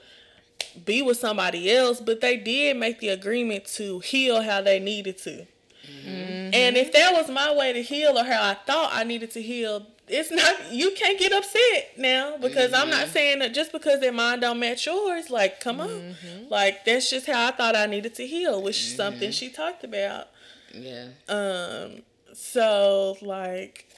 be 0.85 1.03
with 1.03 1.19
somebody 1.19 1.71
else 1.71 2.01
but 2.01 2.21
they 2.21 2.37
did 2.37 2.77
make 2.77 2.99
the 3.01 3.09
agreement 3.09 3.67
to 3.67 3.99
heal 4.01 4.43
how 4.43 4.61
they 4.61 4.79
needed 4.79 5.19
to. 5.19 5.47
Mm-hmm. 5.87 6.55
And 6.55 6.77
if 6.77 6.93
that 6.93 7.13
was 7.15 7.31
my 7.31 7.55
way 7.55 7.73
to 7.73 7.83
heal 7.83 8.19
or 8.19 8.25
how 8.25 8.51
i 8.51 8.55
thought 8.55 8.91
i 8.93 9.05
needed 9.05 9.31
to 9.33 9.43
heal 9.43 9.87
it's 10.11 10.31
not 10.31 10.73
you 10.73 10.91
can't 10.93 11.19
get 11.19 11.33
upset 11.33 11.93
now 11.97 12.37
because 12.39 12.73
i'm 12.73 12.91
not 12.91 13.05
mm-hmm. 13.05 13.13
saying 13.13 13.39
that 13.39 13.55
just 13.55 13.73
because 13.73 14.01
their 14.01 14.13
mind 14.13 14.41
don't 14.41 14.59
match 14.59 14.87
yours 14.87 15.31
like 15.31 15.61
come 15.61 15.81
on. 15.81 15.89
Mm-hmm. 15.89 16.49
Like 16.51 16.85
that's 16.85 17.11
just 17.11 17.27
how 17.27 17.49
i 17.49 17.51
thought 17.51 17.77
i 17.77 17.87
needed 17.87 18.15
to 18.17 18.27
heal 18.27 18.63
which 18.63 18.79
is 18.79 18.97
something 18.97 19.31
mm-hmm. 19.31 19.33
she 19.33 19.51
talked 19.51 19.85
about. 19.85 20.29
Yeah. 20.75 21.09
um, 21.29 22.03
so 22.33 23.17
like 23.23 23.89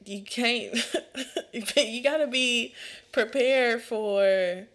you 0.06 0.22
can't 0.22 0.74
you 1.52 2.02
gotta 2.02 2.26
be 2.26 2.74
prepared 3.12 3.82
for 3.82 4.66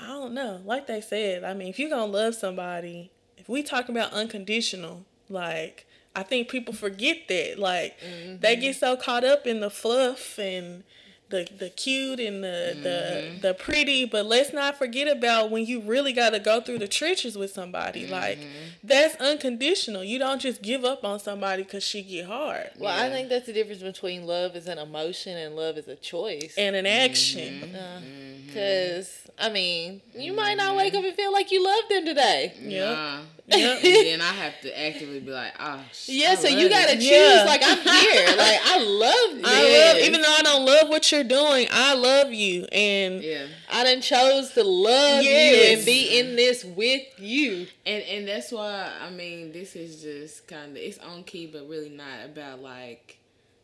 I 0.00 0.06
don't 0.06 0.32
know, 0.32 0.60
like 0.64 0.86
they 0.86 1.00
said, 1.00 1.42
I 1.42 1.54
mean 1.54 1.68
if 1.68 1.78
you're 1.78 1.90
gonna 1.90 2.06
love 2.06 2.34
somebody, 2.34 3.10
if 3.36 3.48
we 3.48 3.62
talking 3.62 3.96
about 3.96 4.12
unconditional, 4.12 5.04
like 5.28 5.87
I 6.18 6.24
think 6.24 6.48
people 6.48 6.74
forget 6.74 7.28
that. 7.28 7.58
Like 7.58 7.98
they 8.00 8.06
mm-hmm. 8.54 8.60
get 8.60 8.76
so 8.76 8.96
caught 8.96 9.24
up 9.24 9.46
in 9.46 9.60
the 9.60 9.70
fluff 9.70 10.38
and 10.38 10.82
the 11.30 11.48
the 11.58 11.70
cute 11.70 12.20
and 12.20 12.42
the 12.42 12.76
the 12.82 12.88
mm-hmm. 12.88 13.40
the 13.40 13.54
pretty, 13.54 14.04
but 14.04 14.26
let's 14.26 14.52
not 14.52 14.78
forget 14.78 15.08
about 15.08 15.50
when 15.50 15.66
you 15.66 15.80
really 15.80 16.12
got 16.12 16.30
to 16.30 16.38
go 16.38 16.60
through 16.60 16.78
the 16.78 16.88
trenches 16.88 17.36
with 17.36 17.50
somebody. 17.50 18.06
Like 18.06 18.38
mm-hmm. 18.38 18.48
that's 18.82 19.14
unconditional. 19.16 20.04
You 20.04 20.18
don't 20.18 20.40
just 20.40 20.62
give 20.62 20.84
up 20.84 21.04
on 21.04 21.20
somebody 21.20 21.62
because 21.62 21.84
she 21.84 22.02
get 22.02 22.26
hard 22.26 22.70
Well, 22.78 22.98
I 22.98 23.10
think 23.10 23.28
that's 23.28 23.46
the 23.46 23.52
difference 23.52 23.82
between 23.82 24.26
love 24.26 24.56
is 24.56 24.66
an 24.66 24.78
emotion 24.78 25.36
and 25.36 25.54
love 25.54 25.76
is 25.76 25.88
a 25.88 25.96
choice. 25.96 26.54
and 26.56 26.74
an 26.76 26.86
action. 26.86 27.60
Mm-hmm. 27.60 27.74
Uh, 27.74 27.78
mm-hmm. 27.78 28.46
Because, 28.46 29.26
I 29.38 29.50
mean, 29.50 30.00
you 30.14 30.32
might 30.32 30.56
not 30.56 30.74
wake 30.74 30.94
up 30.94 31.04
and 31.04 31.14
feel 31.14 31.32
like 31.32 31.52
you 31.52 31.62
love 31.62 31.84
them 31.90 32.06
today. 32.06 32.54
yeah 32.60 32.94
Nah. 32.94 33.56
Yep. 33.56 33.78
and 33.84 33.94
then 34.06 34.20
I 34.20 34.32
have 34.32 34.60
to 34.60 34.78
actively 34.78 35.20
be 35.20 35.30
like, 35.30 35.54
oh, 35.58 35.80
sh- 35.92 36.10
Yeah, 36.10 36.32
I 36.32 36.34
so 36.34 36.48
love 36.48 36.58
you 36.58 36.68
gotta 36.68 36.94
choose. 36.96 37.10
Yeah. 37.10 37.44
Like, 37.46 37.62
I'm 37.64 37.78
here. 37.78 38.26
Like, 38.36 38.60
I 38.62 38.78
love 38.84 39.36
this. 39.36 39.44
I 39.46 39.92
love, 39.92 40.02
even 40.02 40.20
though 40.20 40.34
I 40.38 40.42
don't 40.42 40.66
love 40.66 40.88
what 40.88 41.10
you're 41.10 41.17
doing, 41.24 41.68
I 41.70 41.94
love 41.94 42.32
you, 42.32 42.64
and 42.66 43.22
Yeah. 43.22 43.46
I 43.70 43.84
done 43.84 44.00
chose 44.00 44.52
to 44.52 44.64
love 44.64 45.22
you 45.22 45.30
and 45.30 45.84
be 45.84 46.18
in 46.18 46.36
this 46.36 46.64
with 46.64 47.06
you. 47.18 47.66
And 47.86 48.02
and 48.04 48.28
that's 48.28 48.52
why 48.52 48.92
I 49.00 49.10
mean 49.10 49.52
this 49.52 49.76
is 49.76 50.02
just 50.02 50.46
kind 50.46 50.72
of 50.72 50.76
it's 50.76 50.98
on 50.98 51.24
key, 51.24 51.46
but 51.46 51.68
really 51.68 51.90
not 51.90 52.24
about 52.24 52.60
like 52.60 53.18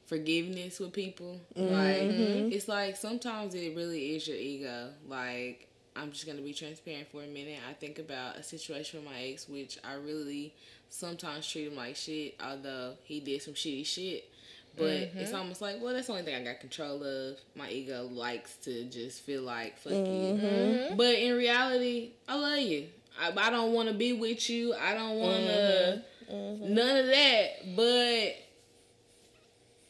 forgiveness 0.07 0.81
with 0.81 0.93
people. 0.93 1.41
Like 1.57 2.03
mm-hmm. 2.03 2.53
it's 2.53 2.69
like 2.69 2.97
sometimes 2.97 3.55
it 3.55 3.75
really 3.77 4.17
is 4.17 4.29
your 4.29 4.37
ego. 4.37 4.91
Like 5.09 5.69
I'm 5.97 6.11
just 6.13 6.27
gonna 6.27 6.43
be 6.43 6.53
transparent 6.53 7.09
for 7.11 7.23
a 7.23 7.27
minute. 7.27 7.59
I 7.69 7.73
think 7.75 7.99
about 7.99 8.37
a 8.37 8.43
situation 8.43 9.01
with 9.01 9.11
my 9.11 9.21
ex, 9.23 9.49
which 9.49 9.79
I 9.85 9.95
really 9.95 10.55
sometimes 10.89 11.49
treat 11.49 11.69
him 11.69 11.77
like 11.77 11.97
shit, 11.97 12.37
although 12.43 12.95
he 13.05 13.21
did 13.21 13.43
some 13.43 13.55
shitty 13.55 13.87
shit. 13.87 14.31
But 14.77 14.87
it's 14.87 15.31
mm-hmm. 15.31 15.37
almost 15.37 15.61
like, 15.61 15.77
well, 15.81 15.95
that's 15.95 16.09
the 16.09 16.13
only 16.15 16.25
thing 16.25 16.35
I 16.35 16.43
got 16.43 16.61
control 16.61 17.03
of. 17.03 17.39
My 17.55 17.71
ego 17.71 18.09
likes 18.11 18.57
to 18.65 18.85
just 18.85 19.21
feel 19.23 19.43
like, 19.43 19.79
fuck 19.79 19.93
you. 19.93 19.99
Mm-hmm. 19.99 20.47
Mm-hmm. 20.47 20.97
But 20.97 21.15
in 21.15 21.37
reality, 21.37 22.13
I 22.29 22.37
love 22.37 22.59
you. 22.59 22.89
I, 23.21 23.33
I 23.37 23.51
don't 23.51 23.73
want 23.73 23.89
to 23.89 23.95
be 23.95 24.13
with 24.13 24.51
you. 24.51 24.75
I 24.75 24.95
don't 24.95 25.19
want 25.19 25.45
to 25.45 26.03
none 26.31 26.97
of 26.97 27.07
that. 27.07 27.77
But 27.77 28.37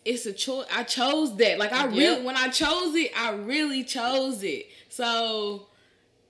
it's 0.04 0.26
a 0.26 0.32
choice. 0.32 0.66
I 0.74 0.82
chose 0.82 1.36
that. 1.36 1.58
Like 1.58 1.72
I 1.72 1.86
really, 1.86 2.22
when 2.22 2.36
I 2.36 2.48
chose 2.48 2.94
it, 2.94 3.10
I 3.16 3.32
really 3.32 3.84
chose 3.84 4.42
it. 4.42 4.66
So 4.88 5.66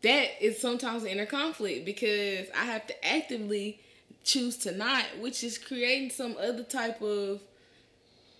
that 0.03 0.45
is 0.45 0.61
sometimes 0.61 1.03
an 1.03 1.11
inner 1.11 1.27
conflict 1.27 1.85
because 1.85 2.47
I 2.55 2.65
have 2.65 2.87
to 2.87 3.07
actively 3.07 3.81
choose 4.23 4.57
to 4.59 4.73
not, 4.73 5.05
which 5.21 5.43
is 5.43 5.59
creating 5.59 6.11
some 6.11 6.37
other 6.39 6.63
type 6.63 7.03
of 7.03 7.41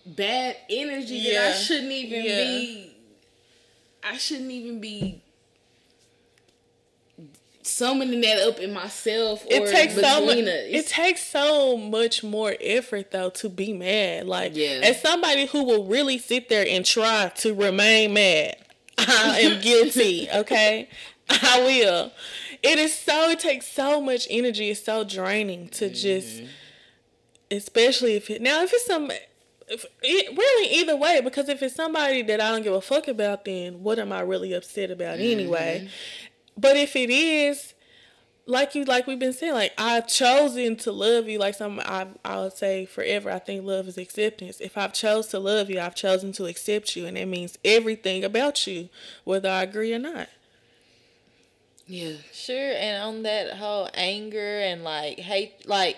bad 0.05 0.57
energy 0.69 1.31
that 1.31 1.47
I 1.47 1.57
shouldn't 1.57 1.91
even 1.91 2.23
Yeah. 2.25 2.43
be. 2.43 2.91
I 4.03 4.17
shouldn't 4.17 4.51
even 4.51 4.79
be 4.79 5.21
summoning 7.63 8.21
that 8.21 8.39
up 8.47 8.59
in 8.59 8.71
myself. 8.71 9.43
Or 9.45 9.47
it 9.49 9.71
takes 9.71 9.95
so 9.95 10.25
much. 10.25 10.37
It 10.37 10.87
takes 10.87 11.25
so 11.25 11.75
much 11.77 12.23
more 12.23 12.55
effort 12.61 13.11
though 13.11 13.31
to 13.31 13.49
be 13.49 13.73
mad. 13.73 14.27
Like 14.27 14.55
Yeah. 14.55 14.81
as 14.83 15.01
somebody 15.01 15.47
who 15.47 15.63
will 15.63 15.85
really 15.85 16.17
sit 16.19 16.49
there 16.49 16.65
and 16.67 16.85
try 16.85 17.31
to 17.37 17.53
remain 17.53 18.13
mad, 18.13 18.57
I 18.97 19.39
am 19.41 19.61
guilty. 19.61 20.29
Okay, 20.31 20.87
I 21.29 21.59
will. 21.61 22.11
It 22.61 22.77
is 22.77 22.93
so. 22.93 23.29
It 23.29 23.39
takes 23.39 23.67
so 23.67 23.99
much 23.99 24.27
energy. 24.29 24.69
It's 24.69 24.83
so 24.83 25.03
draining 25.03 25.69
to 25.69 25.89
just, 25.89 26.37
mm-hmm. 26.37 26.45
especially 27.51 28.15
if 28.15 28.29
it 28.29 28.41
now 28.41 28.61
if 28.63 28.71
it's 28.73 28.85
some. 28.85 29.11
If 29.67 29.85
it, 30.01 30.37
really 30.37 30.75
either 30.75 30.95
way 30.95 31.21
because 31.21 31.49
if 31.49 31.63
it's 31.63 31.75
somebody 31.75 32.21
that 32.23 32.39
I 32.39 32.51
don't 32.51 32.61
give 32.61 32.73
a 32.73 32.81
fuck 32.81 33.07
about 33.07 33.45
then 33.45 33.81
what 33.81 33.97
am 33.97 34.11
I 34.11 34.21
really 34.21 34.53
upset 34.53 34.91
about 34.91 35.17
mm-hmm. 35.17 35.39
anyway? 35.39 35.89
But 36.57 36.77
if 36.77 36.95
it 36.95 37.09
is 37.09 37.73
like 38.47 38.75
you 38.75 38.85
like 38.85 39.07
we've 39.07 39.17
been 39.17 39.33
saying 39.33 39.53
like 39.53 39.73
i've 39.75 40.07
chosen 40.07 40.75
to 40.75 40.91
love 40.91 41.27
you 41.27 41.39
like 41.39 41.55
some 41.55 41.79
i 41.83 42.05
i 42.23 42.37
would 42.37 42.53
say 42.53 42.85
forever 42.85 43.31
i 43.31 43.39
think 43.39 43.65
love 43.65 43.87
is 43.87 43.97
acceptance. 43.97 44.61
If 44.61 44.77
i've 44.77 44.93
chose 44.93 45.25
to 45.29 45.39
love 45.39 45.67
you 45.71 45.79
i've 45.79 45.95
chosen 45.95 46.31
to 46.33 46.45
accept 46.45 46.95
you 46.95 47.07
and 47.07 47.17
that 47.17 47.27
means 47.27 47.57
everything 47.65 48.23
about 48.23 48.67
you 48.67 48.89
whether 49.23 49.49
i 49.49 49.63
agree 49.63 49.95
or 49.95 49.99
not. 49.99 50.29
Yeah. 51.87 52.13
Sure, 52.33 52.71
and 52.73 53.03
on 53.03 53.23
that 53.23 53.57
whole 53.57 53.89
anger 53.93 54.59
and 54.59 54.83
like 54.83 55.19
hate, 55.19 55.67
like 55.67 55.97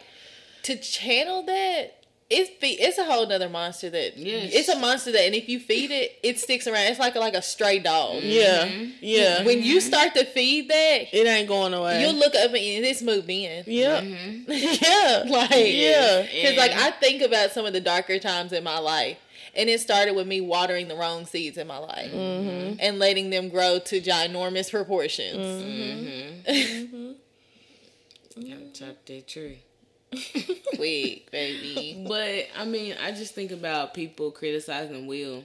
to 0.64 0.76
channel 0.76 1.44
that, 1.44 1.97
it's 2.30 2.52
it's 2.62 2.98
a 2.98 3.06
whole 3.06 3.26
nother 3.26 3.48
monster 3.48 3.90
that 3.90 4.18
Yes. 4.18 4.52
it's 4.54 4.68
a 4.70 4.78
monster 4.78 5.12
that, 5.14 5.22
and 5.22 5.34
if 5.34 5.48
you 5.48 5.60
feed 5.60 5.92
it, 5.92 6.20
it 6.24 6.38
sticks 6.40 6.68
around. 6.68 6.88
It's 6.88 7.00
like 7.00 7.16
a, 7.16 7.20
like 7.20 7.36
a 7.36 7.42
stray 7.42 7.80
dog. 7.80 8.16
Mm-hmm. 8.18 8.28
yeah 8.28 8.66
Mm-hmm. 8.66 8.92
yeah 9.02 9.44
When 9.46 9.64
you 9.64 9.80
start 9.80 10.14
to 10.16 10.26
feed 10.26 10.70
that, 10.70 11.14
it 11.14 11.26
ain't 11.26 11.48
going 11.48 11.74
away 11.74 12.02
you'll 12.02 12.16
look 12.16 12.36
up 12.36 12.50
and 12.50 12.56
it's 12.58 13.02
moved 13.02 13.30
in. 13.30 13.64
yeah 13.66 14.02
Mm-hmm. 14.02 14.52
yeah 14.52 15.24
Like 15.32 15.52
yeah 15.52 16.22
Because 16.24 16.58
like 16.58 16.72
I 16.74 16.92
think 16.92 17.22
about 17.22 17.52
some 17.52 17.66
of 17.66 17.72
the 17.74 17.82
darker 17.82 18.20
times 18.20 18.52
in 18.52 18.64
my 18.64 18.80
life, 18.80 19.18
and 19.56 19.70
it 19.70 19.80
started 19.80 20.14
with 20.14 20.28
me 20.28 20.42
watering 20.42 20.90
the 20.90 20.96
wrong 20.98 21.26
seeds 21.26 21.58
in 21.58 21.66
my 21.68 21.78
life 21.78 22.12
mm-hmm. 22.12 22.76
and 22.80 23.00
letting 23.00 23.30
them 23.30 23.48
grow 23.50 23.80
to 23.86 24.02
ginormous 24.02 24.70
proportions. 24.70 25.64
Mm-hmm. 25.64 27.12
Gotta 28.50 28.72
chop 28.74 28.98
that 29.06 29.28
tree. 29.28 29.64
Quick, 30.76 31.30
baby. 31.32 32.04
But 32.08 32.48
I 32.58 32.66
mean, 32.66 32.96
I 33.02 33.12
just 33.12 33.36
think 33.36 33.52
about 33.52 33.94
people 33.94 34.32
criticizing 34.32 35.08
Will, 35.08 35.44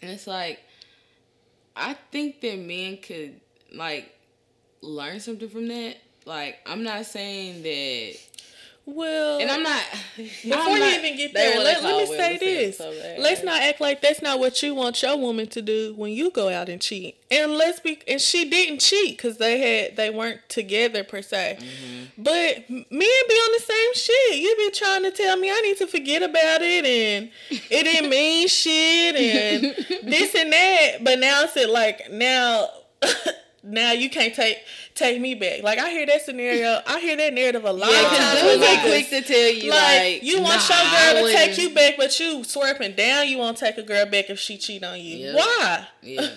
and 0.00 0.10
it's 0.10 0.26
like, 0.26 0.60
I 1.76 1.94
think 2.12 2.40
that 2.42 2.58
men 2.58 2.98
could 2.98 3.40
like 3.72 4.14
learn 4.82 5.20
something 5.20 5.48
from 5.48 5.68
that. 5.68 5.96
Like, 6.26 6.58
I'm 6.66 6.82
not 6.82 7.06
saying 7.06 7.62
that 7.62 8.16
Well, 8.86 9.40
And 9.40 9.50
I'm 9.50 9.62
not. 9.62 9.82
Before 10.16 10.58
I'm 10.58 10.76
you 10.76 10.84
even 10.84 11.16
get 11.16 11.32
there, 11.32 11.58
let, 11.58 11.82
let 11.82 11.96
me 12.08 12.16
say 12.16 12.36
this. 12.36 12.78
so 12.78 12.92
let's 13.18 13.42
not 13.42 13.62
act 13.62 13.80
like 13.80 14.02
that's 14.02 14.20
not 14.20 14.38
what 14.38 14.62
you 14.62 14.74
want 14.74 15.02
your 15.02 15.16
woman 15.16 15.46
to 15.48 15.62
do 15.62 15.94
when 15.96 16.12
you 16.12 16.30
go 16.30 16.48
out 16.50 16.68
and 16.68 16.80
cheat. 16.80 17.16
And 17.30 17.52
let's 17.52 17.80
be 17.80 17.98
and 18.06 18.20
she 18.20 18.48
didn't 18.48 18.80
cheat 18.80 19.16
because 19.16 19.38
they 19.38 19.58
had 19.58 19.96
they 19.96 20.10
weren't 20.10 20.46
together 20.48 21.02
per 21.02 21.22
se. 21.22 21.58
But 22.18 22.64
m- 22.68 22.84
men 22.90 23.24
be 23.28 23.34
on 23.34 23.52
the 23.58 23.64
same 23.64 23.94
shit. 23.94 24.38
You 24.38 24.54
be 24.56 24.70
trying 24.70 25.02
to 25.04 25.10
tell 25.10 25.36
me 25.38 25.50
I 25.50 25.60
need 25.62 25.78
to 25.78 25.86
forget 25.86 26.22
about 26.22 26.60
it 26.62 26.84
and 26.84 27.30
it 27.50 27.84
didn't 27.84 28.10
mean 28.10 28.46
shit 28.48 29.16
and 29.16 29.62
this 30.12 30.34
and 30.34 30.52
that. 30.52 30.98
But 31.02 31.18
now 31.18 31.42
it's 31.44 31.56
like 31.72 32.10
now 32.12 32.68
now 33.64 33.92
you 33.92 34.10
can't 34.10 34.34
take 34.34 34.58
take 34.94 35.20
me 35.20 35.34
back. 35.34 35.62
Like 35.62 35.78
I 35.78 35.90
hear 35.90 36.06
that 36.06 36.22
scenario, 36.22 36.80
I 36.86 37.00
hear 37.00 37.16
that 37.16 37.32
narrative 37.32 37.64
a 37.64 37.72
lot 37.72 37.90
Yeah, 37.90 38.04
of 38.04 38.10
because 38.10 38.18
times. 38.18 38.40
dudes 38.42 38.60
with 38.60 38.78
are 38.78 38.82
quick 38.82 39.08
to 39.10 39.22
tell 39.22 39.52
you 39.52 39.70
Like, 39.70 39.98
like, 39.98 40.22
you 40.22 40.42
want 40.42 40.68
nah, 40.68 40.76
your 40.76 41.14
girl 41.22 41.26
to 41.26 41.32
take 41.32 41.58
you 41.58 41.70
back, 41.74 41.94
but 41.96 42.20
you 42.20 42.26
swerping 42.40 42.96
down. 42.96 43.28
You 43.28 43.38
won't 43.38 43.56
take 43.58 43.78
a 43.78 43.82
girl 43.82 44.06
back 44.06 44.30
if 44.30 44.38
she 44.38 44.58
cheat 44.58 44.84
on 44.84 45.00
you. 45.00 45.16
Yep. 45.18 45.36
Why? 45.36 45.86
Yeah. 46.02 46.28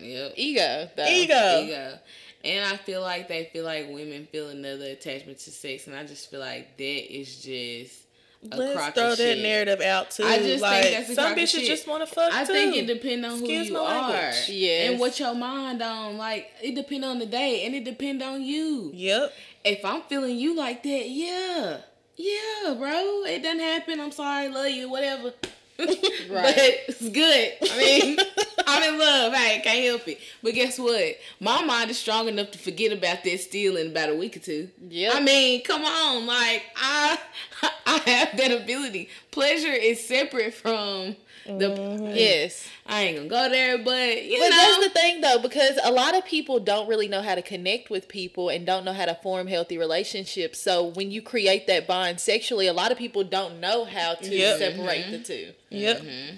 Yep. 0.00 0.32
ego. 0.36 0.88
Though. 0.96 1.06
Ego. 1.08 1.62
Ego. 1.64 1.98
And 2.44 2.64
I 2.72 2.76
feel 2.76 3.00
like 3.00 3.26
they 3.28 3.50
feel 3.52 3.64
like 3.64 3.88
women 3.88 4.28
feel 4.30 4.48
another 4.48 4.84
attachment 4.86 5.38
to 5.40 5.50
sex, 5.50 5.86
and 5.88 5.96
I 5.96 6.06
just 6.06 6.30
feel 6.30 6.38
like 6.40 6.76
that 6.76 6.82
is 7.18 7.42
just 7.42 7.46
a 7.46 8.07
Let's 8.42 8.74
crock 8.74 8.94
throw 8.94 9.12
of 9.12 9.18
that 9.18 9.34
shit. 9.34 9.42
narrative 9.42 9.80
out 9.80 10.12
too. 10.12 10.22
I 10.24 10.38
just 10.38 10.62
like, 10.62 10.82
think 10.84 10.96
that's 10.96 11.10
a 11.10 11.14
some 11.16 11.24
crock 11.24 11.36
of 11.36 11.42
bitches 11.42 11.48
shit. 11.58 11.66
just 11.66 11.88
want 11.88 12.08
to 12.08 12.14
fuck 12.14 12.32
I 12.32 12.44
too. 12.44 12.52
think 12.52 12.76
it 12.76 12.86
depends 12.86 13.24
on 13.26 13.30
who 13.32 13.44
Excuse 13.44 13.68
you 13.68 13.76
are, 13.78 13.84
language. 14.10 14.48
Yes. 14.48 14.90
and 14.90 15.00
what 15.00 15.18
your 15.18 15.34
mind 15.34 15.82
on. 15.82 16.16
Like 16.16 16.50
it 16.62 16.74
depend 16.76 17.04
on 17.04 17.18
the 17.18 17.26
day, 17.26 17.66
and 17.66 17.74
it 17.74 17.84
depend 17.84 18.22
on 18.22 18.42
you. 18.42 18.90
Yep. 18.94 19.32
If 19.64 19.84
I'm 19.84 20.02
feeling 20.02 20.38
you 20.38 20.54
like 20.56 20.82
that, 20.84 21.08
yeah, 21.10 21.78
yeah, 22.16 22.74
bro, 22.74 23.24
it 23.24 23.42
doesn't 23.42 23.58
happen. 23.60 24.00
I'm 24.00 24.12
sorry, 24.12 24.48
love 24.48 24.70
you, 24.70 24.88
whatever. 24.88 25.32
But 26.28 26.54
it's 26.56 27.08
good. 27.08 27.52
I 27.62 27.78
mean, 27.78 28.16
I'm 28.66 28.82
in 28.92 28.98
love. 28.98 29.32
Hey, 29.32 29.60
can't 29.62 29.84
help 29.84 30.08
it. 30.08 30.18
But 30.42 30.54
guess 30.54 30.78
what? 30.78 31.16
My 31.40 31.64
mind 31.64 31.90
is 31.90 31.98
strong 31.98 32.28
enough 32.28 32.50
to 32.50 32.58
forget 32.58 32.92
about 32.92 33.24
that 33.24 33.40
still 33.40 33.76
in 33.76 33.88
about 33.88 34.10
a 34.10 34.14
week 34.14 34.36
or 34.36 34.40
two. 34.40 34.68
Yeah. 34.88 35.12
I 35.14 35.20
mean, 35.20 35.62
come 35.62 35.84
on. 35.84 36.26
Like 36.26 36.64
I, 36.76 37.18
I 37.86 37.98
have 37.98 38.36
that 38.36 38.50
ability. 38.62 39.08
Pleasure 39.30 39.72
is 39.72 40.06
separate 40.06 40.52
from 40.52 41.16
the. 41.48 42.12
Yes. 42.14 42.68
I 42.86 43.02
ain't 43.02 43.16
gonna 43.16 43.28
go 43.28 43.48
there, 43.50 43.78
but 43.78 44.24
you 44.24 44.38
But 44.38 44.48
know. 44.50 44.56
that's 44.56 44.84
the 44.84 44.90
thing 44.90 45.20
though, 45.20 45.38
because 45.38 45.78
a 45.84 45.90
lot 45.92 46.16
of 46.16 46.24
people 46.24 46.58
don't 46.60 46.88
really 46.88 47.08
know 47.08 47.22
how 47.22 47.34
to 47.34 47.42
connect 47.42 47.90
with 47.90 48.08
people 48.08 48.48
and 48.48 48.64
don't 48.66 48.84
know 48.84 48.92
how 48.92 49.04
to 49.06 49.14
form 49.16 49.46
healthy 49.46 49.76
relationships. 49.78 50.58
So 50.60 50.84
when 50.84 51.10
you 51.10 51.20
create 51.22 51.66
that 51.66 51.86
bond 51.86 52.20
sexually, 52.20 52.66
a 52.66 52.72
lot 52.72 52.92
of 52.92 52.98
people 52.98 53.24
don't 53.24 53.60
know 53.60 53.84
how 53.84 54.14
to 54.14 54.28
Yep. 54.34 54.58
separate 54.58 55.10
the 55.10 55.18
two. 55.18 55.52
Yep. 55.70 55.98
Mm-hmm. 56.00 56.36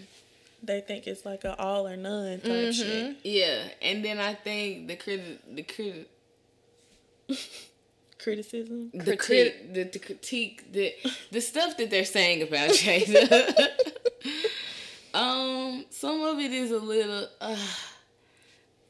They 0.62 0.80
think 0.82 1.06
it's 1.06 1.24
like 1.24 1.44
a 1.44 1.58
all 1.58 1.86
or 1.88 1.96
none 1.96 2.40
type 2.40 2.50
Mm-hmm. 2.50 2.70
shit. 2.72 3.16
yeah, 3.22 3.62
and 3.80 4.04
then 4.04 4.18
I 4.18 4.34
think 4.34 4.88
the 4.88 4.96
crit, 4.96 5.54
the 5.56 5.62
crit, 5.62 6.08
Criticism. 8.18 8.90
the 8.92 9.16
crit, 9.16 9.72
the, 9.72 9.84
the 9.84 9.98
critique, 9.98 10.70
the 10.72 10.92
the 11.32 11.40
stuff 11.40 11.78
that 11.78 11.88
they're 11.90 12.04
saying 12.04 12.42
about 12.42 12.70
Jada. 12.70 13.54
um, 15.14 15.84
some 15.90 16.22
of 16.22 16.38
it 16.38 16.52
is 16.52 16.70
a 16.70 16.78
little. 16.78 17.26
Uh, 17.40 17.56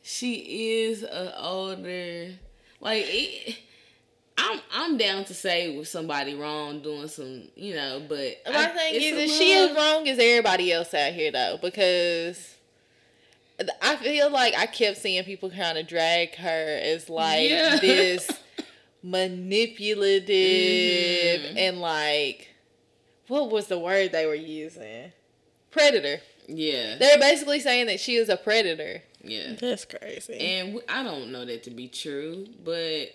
she 0.03 0.81
is 0.83 1.03
a 1.03 1.39
older, 1.41 2.31
like 2.81 3.05
it, 3.07 3.59
I'm. 4.39 4.61
I'm 4.73 4.97
down 4.97 5.25
to 5.27 5.35
say 5.35 5.77
with 5.77 5.89
somebody 5.89 6.35
wrong 6.35 6.81
doing 6.83 7.09
some, 7.09 7.45
you 7.55 7.75
know, 7.75 8.03
but 8.09 8.39
My 8.47 8.65
I- 8.65 8.67
thing 8.69 8.95
is, 8.95 9.31
is 9.31 9.37
she 9.39 9.53
as 9.55 9.77
wrong 9.77 10.09
as 10.09 10.19
everybody 10.19 10.73
else 10.73 10.95
out 10.95 11.13
here 11.13 11.31
though? 11.33 11.59
Because 11.61 12.55
I 13.83 13.97
feel 13.97 14.31
like 14.31 14.55
I 14.57 14.65
kept 14.67 14.97
seeing 14.97 15.23
people 15.25 15.51
kind 15.51 15.77
of 15.77 15.87
drag 15.87 16.35
her 16.37 16.79
as 16.83 17.11
like 17.11 17.51
Yeah. 17.51 17.77
this 17.81 18.31
manipulative 19.03 20.31
Mm-hmm. 21.43 21.59
and 21.59 21.81
like 21.81 22.49
what 23.29 23.51
was 23.51 23.67
the 23.69 23.79
word 23.79 24.13
they 24.13 24.27
were 24.27 24.35
using? 24.35 25.13
Predator. 25.71 26.21
Yeah, 26.49 26.97
They're 26.99 27.19
basically 27.19 27.61
saying 27.61 27.87
that 27.87 28.01
she 28.01 28.17
is 28.17 28.29
a 28.29 28.37
predator. 28.37 29.03
yeah. 29.23 29.53
That's 29.61 29.85
crazy. 29.85 30.35
And 30.35 30.69
w- 30.75 30.87
I 30.89 31.03
don't 31.05 31.31
know 31.31 31.45
that 31.45 31.63
to 31.65 31.71
be 31.71 31.87
true, 31.87 32.47
but 32.65 33.11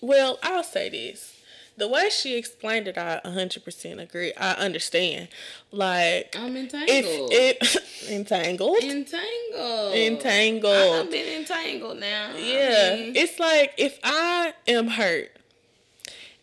Well, 0.00 0.38
I'll 0.42 0.64
say 0.64 0.88
this. 0.88 1.40
The 1.76 1.88
way 1.88 2.08
she 2.08 2.36
explained 2.36 2.86
it, 2.88 2.96
I 2.96 3.20
100% 3.24 4.00
agree. 4.00 4.32
I 4.36 4.52
understand. 4.52 5.28
Like, 5.72 6.36
I'm 6.38 6.56
if 6.56 6.72
entangled. 6.72 7.30
it 7.32 7.76
entangled, 8.10 8.82
entangled. 8.84 9.94
entangled. 9.94 10.94
I've 11.06 11.10
been 11.10 11.40
entangled 11.40 11.98
now. 11.98 12.30
I 12.34 12.38
Yeah, 12.38 12.94
mean, 12.96 13.16
it's 13.16 13.40
like 13.40 13.74
if 13.76 13.98
I 14.04 14.54
am 14.68 14.86
hurt 14.88 15.33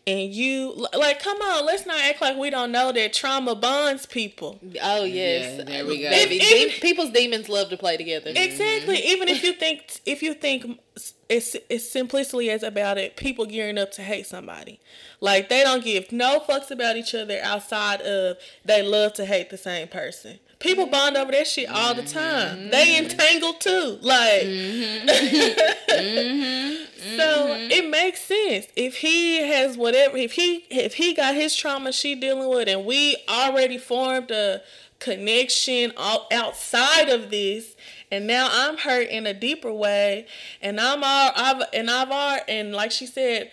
and 0.06 0.32
you 0.34 0.86
like, 0.96 1.20
come 1.22 1.40
on, 1.40 1.64
let's 1.64 1.86
not 1.86 2.00
act 2.00 2.20
like 2.20 2.36
we 2.36 2.50
don't 2.50 2.72
know 2.72 2.90
that 2.92 3.12
trauma 3.12 3.54
bonds 3.54 4.04
people. 4.06 4.58
Oh 4.82 5.04
yes, 5.04 5.58
Yeah, 5.58 5.64
there 5.64 5.86
we 5.86 6.02
go. 6.02 6.10
Baby, 6.10 6.38
If- 6.40 6.74
de- 6.74 6.80
people's 6.80 7.10
demons 7.10 7.48
love 7.48 7.68
to 7.70 7.76
play 7.76 7.96
together. 7.96 8.30
Mm-hmm. 8.30 8.42
Exactly. 8.42 8.98
Even 9.06 9.28
if 9.28 9.42
you 9.44 9.52
think 9.52 10.00
if 10.04 10.22
you 10.22 10.34
think 10.34 10.80
it's 11.28 11.56
it's 11.68 11.88
simplicity 11.88 12.50
as 12.50 12.62
about 12.62 12.98
it, 12.98 13.16
people 13.16 13.46
gearing 13.46 13.78
up 13.78 13.92
to 13.92 14.02
hate 14.02 14.26
somebody. 14.26 14.80
Like 15.20 15.48
they 15.48 15.62
don't 15.62 15.84
give 15.84 16.10
no 16.10 16.40
fucks 16.40 16.70
about 16.70 16.96
each 16.96 17.14
other 17.14 17.38
outside 17.42 18.00
of 18.00 18.38
they 18.64 18.82
love 18.82 19.12
to 19.14 19.24
hate 19.24 19.50
the 19.50 19.56
same 19.58 19.86
person. 19.88 20.40
People 20.62 20.86
bond 20.86 21.16
over 21.16 21.32
that 21.32 21.46
shit 21.46 21.68
all 21.68 21.92
the 21.94 22.04
time. 22.04 22.70
They 22.70 22.94
mm-hmm. 22.94 23.10
entangled 23.10 23.60
too. 23.60 23.98
Like 24.00 24.42
mm-hmm. 24.42 25.08
Mm-hmm. 25.08 26.84
So 27.16 27.48
it 27.48 27.90
makes 27.90 28.22
sense 28.22 28.68
if 28.76 28.98
he 28.98 29.38
has 29.42 29.76
whatever 29.76 30.16
if 30.16 30.32
he 30.32 30.64
if 30.70 30.94
he 30.94 31.14
got 31.14 31.34
his 31.34 31.54
trauma 31.54 31.90
she 31.92 32.14
dealing 32.14 32.48
with 32.48 32.68
and 32.68 32.84
we 32.84 33.16
already 33.28 33.76
formed 33.76 34.30
a 34.30 34.62
connection 35.00 35.92
all 35.96 36.28
outside 36.32 37.08
of 37.08 37.30
this 37.30 37.74
and 38.12 38.26
now 38.28 38.48
I'm 38.50 38.78
hurt 38.78 39.08
in 39.08 39.26
a 39.26 39.34
deeper 39.34 39.72
way 39.72 40.26
and 40.62 40.80
I'm 40.80 41.02
all 41.02 41.32
I've 41.34 41.62
and 41.74 41.90
I've 41.90 42.10
all 42.10 42.38
and 42.46 42.72
like 42.72 42.92
she 42.92 43.06
said 43.06 43.50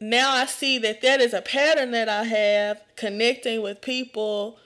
now 0.00 0.32
I 0.32 0.46
see 0.46 0.78
that 0.78 1.02
that 1.02 1.20
is 1.20 1.34
a 1.34 1.42
pattern 1.42 1.90
that 1.90 2.08
I 2.08 2.24
have 2.24 2.80
connecting 2.96 3.60
with 3.60 3.82
people 3.82 4.58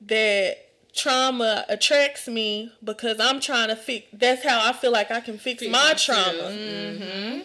that 0.00 0.67
trauma 0.94 1.64
attracts 1.68 2.28
me 2.28 2.72
because 2.82 3.20
I'm 3.20 3.40
trying 3.40 3.68
to 3.68 3.76
fix 3.76 4.06
that's 4.12 4.44
how 4.44 4.68
I 4.68 4.72
feel 4.72 4.92
like 4.92 5.10
I 5.10 5.20
can 5.20 5.38
fix 5.38 5.62
my 5.66 5.94
trauma. 5.96 6.50
Mm-hmm. 6.50 7.40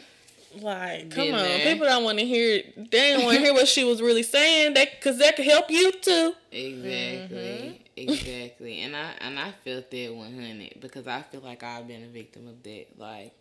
Like, 0.62 1.10
come 1.10 1.26
Been 1.26 1.36
on, 1.36 1.41
there. 1.41 1.74
people 1.74 1.88
don't 1.88 2.04
want 2.04 2.20
to 2.20 2.26
hear. 2.26 2.62
They 2.78 2.84
didn't 2.84 3.26
want 3.26 3.38
to 3.38 3.44
hear 3.44 3.54
what 3.54 3.68
she 3.68 3.84
was 3.84 4.02
really 4.02 4.22
saying. 4.24 4.76
That 4.76 4.89
because 4.91 5.18
that 5.18 5.36
could 5.36 5.46
help 5.46 5.70
you 5.72 5.91
too. 5.91 6.34
Exactly. 6.52 7.38
Mm-hmm. 7.38 7.84
Exactly. 7.96 8.82
And 8.82 8.96
I 8.96 9.12
and 9.20 9.39
I 9.39 9.52
felt 9.64 9.89
that 9.89 10.16
one 10.16 10.34
hundred 10.34 10.80
because 10.80 11.08
I 11.08 11.22
feel 11.24 11.41
like 11.41 11.64
I've 11.64 11.88
been 11.88 12.04
a 12.04 12.08
victim 12.08 12.48
of 12.48 12.62
that. 12.64 12.86
Like 12.98 13.34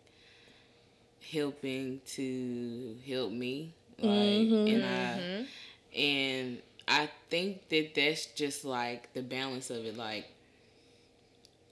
helping 1.31 2.01
to 2.07 2.95
help 3.07 3.31
me. 3.31 3.73
Like 3.99 4.09
and 4.09 4.83
I 4.83 5.19
mm-hmm. 5.19 5.99
and 5.99 6.61
I 6.87 7.09
think 7.29 7.69
that 7.69 7.95
that's 7.95 8.25
just 8.27 8.65
like 8.65 9.13
the 9.13 9.21
balance 9.21 9.69
of 9.69 9.85
it. 9.85 9.97
Like 9.97 10.27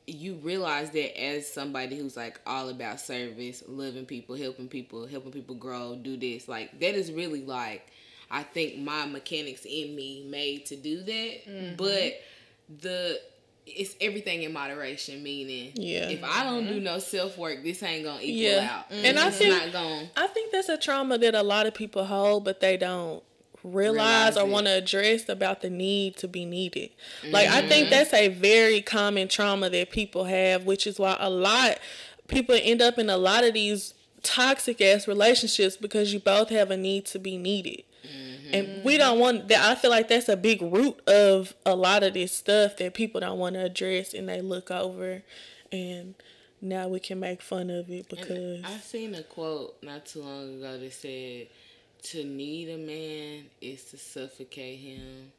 you 0.07 0.35
realize 0.35 0.91
that 0.91 1.19
as 1.21 1.51
somebody 1.51 1.97
who's 1.97 2.17
like 2.17 2.39
all 2.45 2.69
about 2.69 2.99
service, 2.99 3.63
loving 3.67 4.05
people, 4.05 4.35
helping 4.35 4.67
people, 4.67 5.07
helping 5.07 5.31
people 5.31 5.55
grow, 5.55 5.95
do 5.95 6.17
this, 6.17 6.47
like 6.47 6.79
that 6.79 6.95
is 6.95 7.11
really 7.11 7.43
like 7.45 7.87
I 8.29 8.43
think 8.43 8.77
my 8.77 9.05
mechanics 9.05 9.65
in 9.65 9.95
me 9.95 10.25
made 10.29 10.65
to 10.67 10.75
do 10.75 11.03
that. 11.03 11.45
Mm-hmm. 11.47 11.75
But 11.75 12.21
the 12.81 13.19
it's 13.67 13.95
everything 14.01 14.43
in 14.43 14.53
moderation, 14.53 15.21
meaning 15.21 15.73
Yeah. 15.75 16.09
if 16.09 16.23
I 16.23 16.43
don't 16.43 16.65
do 16.65 16.75
mm-hmm. 16.75 16.83
no 16.83 16.99
self 16.99 17.37
work, 17.37 17.63
this 17.63 17.83
ain't 17.83 18.05
gonna 18.05 18.21
equal 18.21 18.53
Yeah. 18.53 18.69
out. 18.71 18.85
And 18.91 19.19
I 19.19 19.29
think- 19.29 19.53
not 19.53 19.71
gonna 19.71 20.09
I 20.15 20.27
think 20.27 20.51
that's 20.51 20.69
a 20.69 20.77
trauma 20.77 21.17
that 21.19 21.35
a 21.35 21.43
lot 21.43 21.67
of 21.67 21.73
people 21.73 22.05
hold, 22.05 22.45
but 22.45 22.59
they 22.59 22.77
don't 22.77 23.23
realize, 23.63 24.35
Realize 24.35 24.37
or 24.37 24.45
want 24.45 24.65
to 24.67 24.73
address 24.73 25.29
about 25.29 25.61
the 25.61 25.69
need 25.69 26.17
to 26.17 26.27
be 26.27 26.45
needed. 26.45 26.89
Like 27.29 27.47
I 27.47 27.59
Mm-hmm. 27.59 27.69
think 27.69 27.89
that's 27.89 28.13
a 28.13 28.27
very 28.29 28.81
common 28.81 29.27
trauma 29.27 29.69
that 29.69 29.91
people 29.91 30.25
have, 30.25 30.65
which 30.65 30.87
is 30.87 30.99
why 30.99 31.17
a 31.19 31.29
lot 31.29 31.77
people 32.27 32.57
end 32.61 32.81
up 32.81 32.97
in 32.97 33.09
a 33.09 33.17
lot 33.17 33.43
of 33.43 33.53
these 33.53 33.93
toxic 34.23 34.79
ass 34.81 35.07
relationships 35.07 35.75
because 35.77 36.13
you 36.13 36.19
both 36.19 36.49
have 36.49 36.71
a 36.71 36.77
need 36.77 37.05
to 37.07 37.19
be 37.19 37.37
needed. 37.37 37.83
Mm-hmm. 38.05 38.53
And 38.53 38.83
we 38.83 38.97
don't 38.97 39.19
want 39.19 39.47
that. 39.49 39.59
I 39.69 39.75
feel 39.75 39.91
like 39.91 40.07
that's 40.07 40.29
a 40.29 40.37
big 40.37 40.61
root 40.61 40.99
of 41.07 41.53
a 41.65 41.75
lot 41.75 42.03
of 42.03 42.13
this 42.13 42.31
stuff 42.31 42.77
that 42.77 42.93
people 42.93 43.19
don't 43.21 43.37
want 43.37 43.55
to 43.55 43.63
address 43.65 44.13
and 44.13 44.27
they 44.29 44.41
look 44.41 44.71
over. 44.71 45.23
And 45.71 46.15
now 46.61 46.87
we 46.87 46.99
can 46.99 47.19
make 47.19 47.41
fun 47.41 47.69
of 47.69 47.89
it 47.89 48.09
because. 48.09 48.63
I 48.63 48.77
seen 48.77 49.15
a 49.15 49.23
quote 49.23 49.75
not 49.81 50.05
too 50.05 50.21
long 50.21 50.55
ago 50.55 50.77
that 50.77 50.93
said 50.93 51.47
to 52.03 52.23
need 52.23 52.69
a 52.69 52.77
man 52.77 53.45
is 53.61 53.83
to 53.85 53.97
suffocate 53.97 54.79
him. 54.79 55.31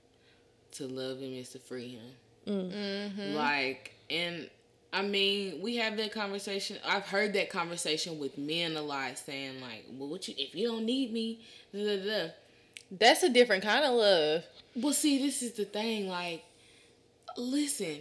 To 0.72 0.86
love 0.86 1.18
him 1.18 1.34
is 1.34 1.50
to 1.50 1.58
free 1.58 1.88
him. 1.88 2.12
Mm-hmm. 2.46 3.34
Like, 3.34 3.92
and 4.08 4.48
I 4.92 5.02
mean, 5.02 5.60
we 5.62 5.76
have 5.76 5.96
that 5.96 6.12
conversation. 6.12 6.78
I've 6.84 7.06
heard 7.06 7.32
that 7.34 7.50
conversation 7.50 8.18
with 8.18 8.38
men 8.38 8.76
a 8.76 8.82
lot, 8.82 9.18
saying 9.18 9.60
like, 9.60 9.84
"Well, 9.92 10.08
what 10.08 10.28
you 10.28 10.34
if 10.36 10.54
you 10.54 10.68
don't 10.68 10.84
need 10.84 11.12
me?" 11.12 11.40
Da, 11.74 11.84
da, 11.84 12.04
da. 12.04 12.30
That's 12.90 13.22
a 13.22 13.30
different 13.30 13.64
kind 13.64 13.84
of 13.84 13.94
love. 13.94 14.44
Well, 14.74 14.92
see, 14.92 15.18
this 15.18 15.42
is 15.42 15.52
the 15.52 15.64
thing. 15.64 16.08
Like, 16.08 16.44
listen, 17.36 17.98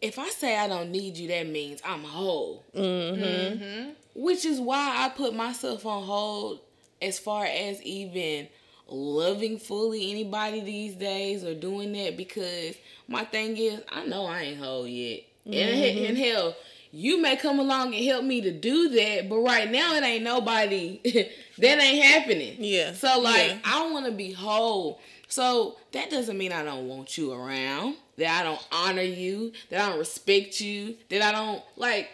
if 0.00 0.18
I 0.18 0.28
say 0.30 0.56
I 0.56 0.68
don't 0.68 0.90
need 0.90 1.16
you, 1.16 1.28
that 1.28 1.48
means 1.48 1.80
I'm 1.84 2.02
whole. 2.02 2.64
Mm-hmm. 2.74 3.90
Which 4.14 4.44
is 4.44 4.60
why 4.60 5.04
I 5.04 5.08
put 5.08 5.34
myself 5.34 5.86
on 5.86 6.04
hold 6.04 6.60
as 7.02 7.18
far 7.18 7.44
as 7.44 7.82
even 7.82 8.48
loving 8.88 9.58
fully 9.58 10.10
anybody 10.10 10.60
these 10.60 10.94
days 10.94 11.42
or 11.44 11.54
doing 11.54 11.92
that 11.92 12.16
because 12.16 12.76
my 13.08 13.24
thing 13.24 13.56
is 13.56 13.80
I 13.90 14.04
know 14.06 14.26
I 14.26 14.40
ain't 14.42 14.58
whole 14.60 14.86
yet. 14.86 15.22
And, 15.46 15.54
he- 15.54 15.90
mm-hmm. 15.90 16.04
and 16.06 16.18
hell, 16.18 16.56
you 16.92 17.20
may 17.20 17.36
come 17.36 17.58
along 17.58 17.94
and 17.94 18.04
help 18.04 18.24
me 18.24 18.40
to 18.42 18.52
do 18.52 18.88
that, 18.90 19.28
but 19.28 19.38
right 19.38 19.70
now 19.70 19.94
it 19.96 20.04
ain't 20.04 20.24
nobody 20.24 21.00
that 21.58 21.80
ain't 21.80 22.04
happening. 22.04 22.56
Yeah. 22.58 22.92
So 22.92 23.20
like 23.20 23.50
Yeah. 23.50 23.58
I 23.64 23.90
want 23.90 24.06
to 24.06 24.12
be 24.12 24.32
whole. 24.32 25.00
So 25.28 25.76
that 25.92 26.10
doesn't 26.10 26.36
mean 26.38 26.52
I 26.52 26.62
don't 26.62 26.86
want 26.88 27.18
you 27.18 27.32
around, 27.32 27.96
that 28.18 28.40
I 28.40 28.44
don't 28.44 28.64
honor 28.70 29.02
you, 29.02 29.52
that 29.70 29.80
I 29.80 29.88
don't 29.90 29.98
respect 29.98 30.60
you, 30.60 30.96
that 31.08 31.22
I 31.22 31.32
don't 31.32 31.62
like 31.76 32.08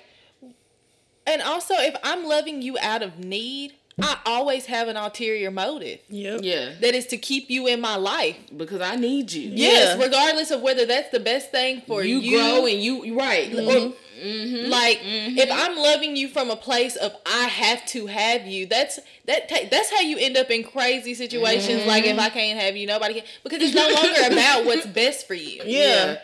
And 1.27 1.43
also, 1.43 1.75
if 1.75 1.95
I'm 2.03 2.25
loving 2.27 2.63
you 2.63 2.77
out 2.81 3.03
of 3.03 3.19
need, 3.19 3.75
I 4.03 4.19
always 4.27 4.67
have 4.67 4.89
an 4.89 4.97
ulterior 4.97 5.51
motive. 5.51 6.01
Yep. 6.09 6.41
yeah, 6.43 6.71
That 6.81 6.95
is 6.95 7.07
to 7.09 7.17
keep 7.17 7.51
you 7.51 7.67
in 7.67 7.81
my 7.81 7.97
life. 7.97 8.37
because 8.57 8.81
I 8.81 8.97
need 8.97 9.33
you. 9.33 9.51
Yes, 9.55 9.97
Yeah. 9.97 10.03
regardless 10.05 10.51
of 10.51 10.61
whether 10.63 10.87
that's 10.87 11.11
the 11.11 11.21
best 11.21 11.51
thing 11.51 11.83
for 11.87 12.03
you, 12.05 12.19
you. 12.19 12.39
grow 12.39 12.67
and 12.67 12.81
you 12.81 13.05
you 13.05 13.19
right. 13.19 13.51
Mm-hmm. 13.51 13.89
or- 13.91 13.93
Mhm. 14.21 14.69
like 14.69 14.99
mm-hmm. 15.01 15.39
if 15.39 15.49
I'm 15.51 15.77
loving 15.79 16.15
you 16.15 16.29
from 16.29 16.51
a 16.51 16.57
place 16.57 16.95
of 16.97 17.17
I 17.25 17.45
have 17.45 17.87
to 17.87 18.05
have 18.07 18.47
you, 18.47 18.67
that's 18.67 18.99
that 19.25 19.49
ta- 19.49 19.67
that's 19.71 19.91
how 19.91 20.01
you 20.03 20.19
end 20.19 20.37
up 20.37 20.51
in 20.51 20.63
crazy 20.63 21.15
situations. 21.15 21.87
Like 21.87 22.05
mm-hmm. 22.05 22.19
if 22.19 22.27
I 22.27 22.29
can't 22.29 22.61
have 22.61 22.77
you, 22.77 22.87
nobody 22.87 23.15
can 23.15 23.23
because 23.43 23.63
it's 23.63 23.75
no 23.75 23.89
longer 23.95 24.35
about 24.35 24.67
what's 24.67 24.85
best 24.85 25.27
for 25.27 25.33
you. 25.33 25.63
Yeah. 25.65 25.81
yeah, 26.05 26.19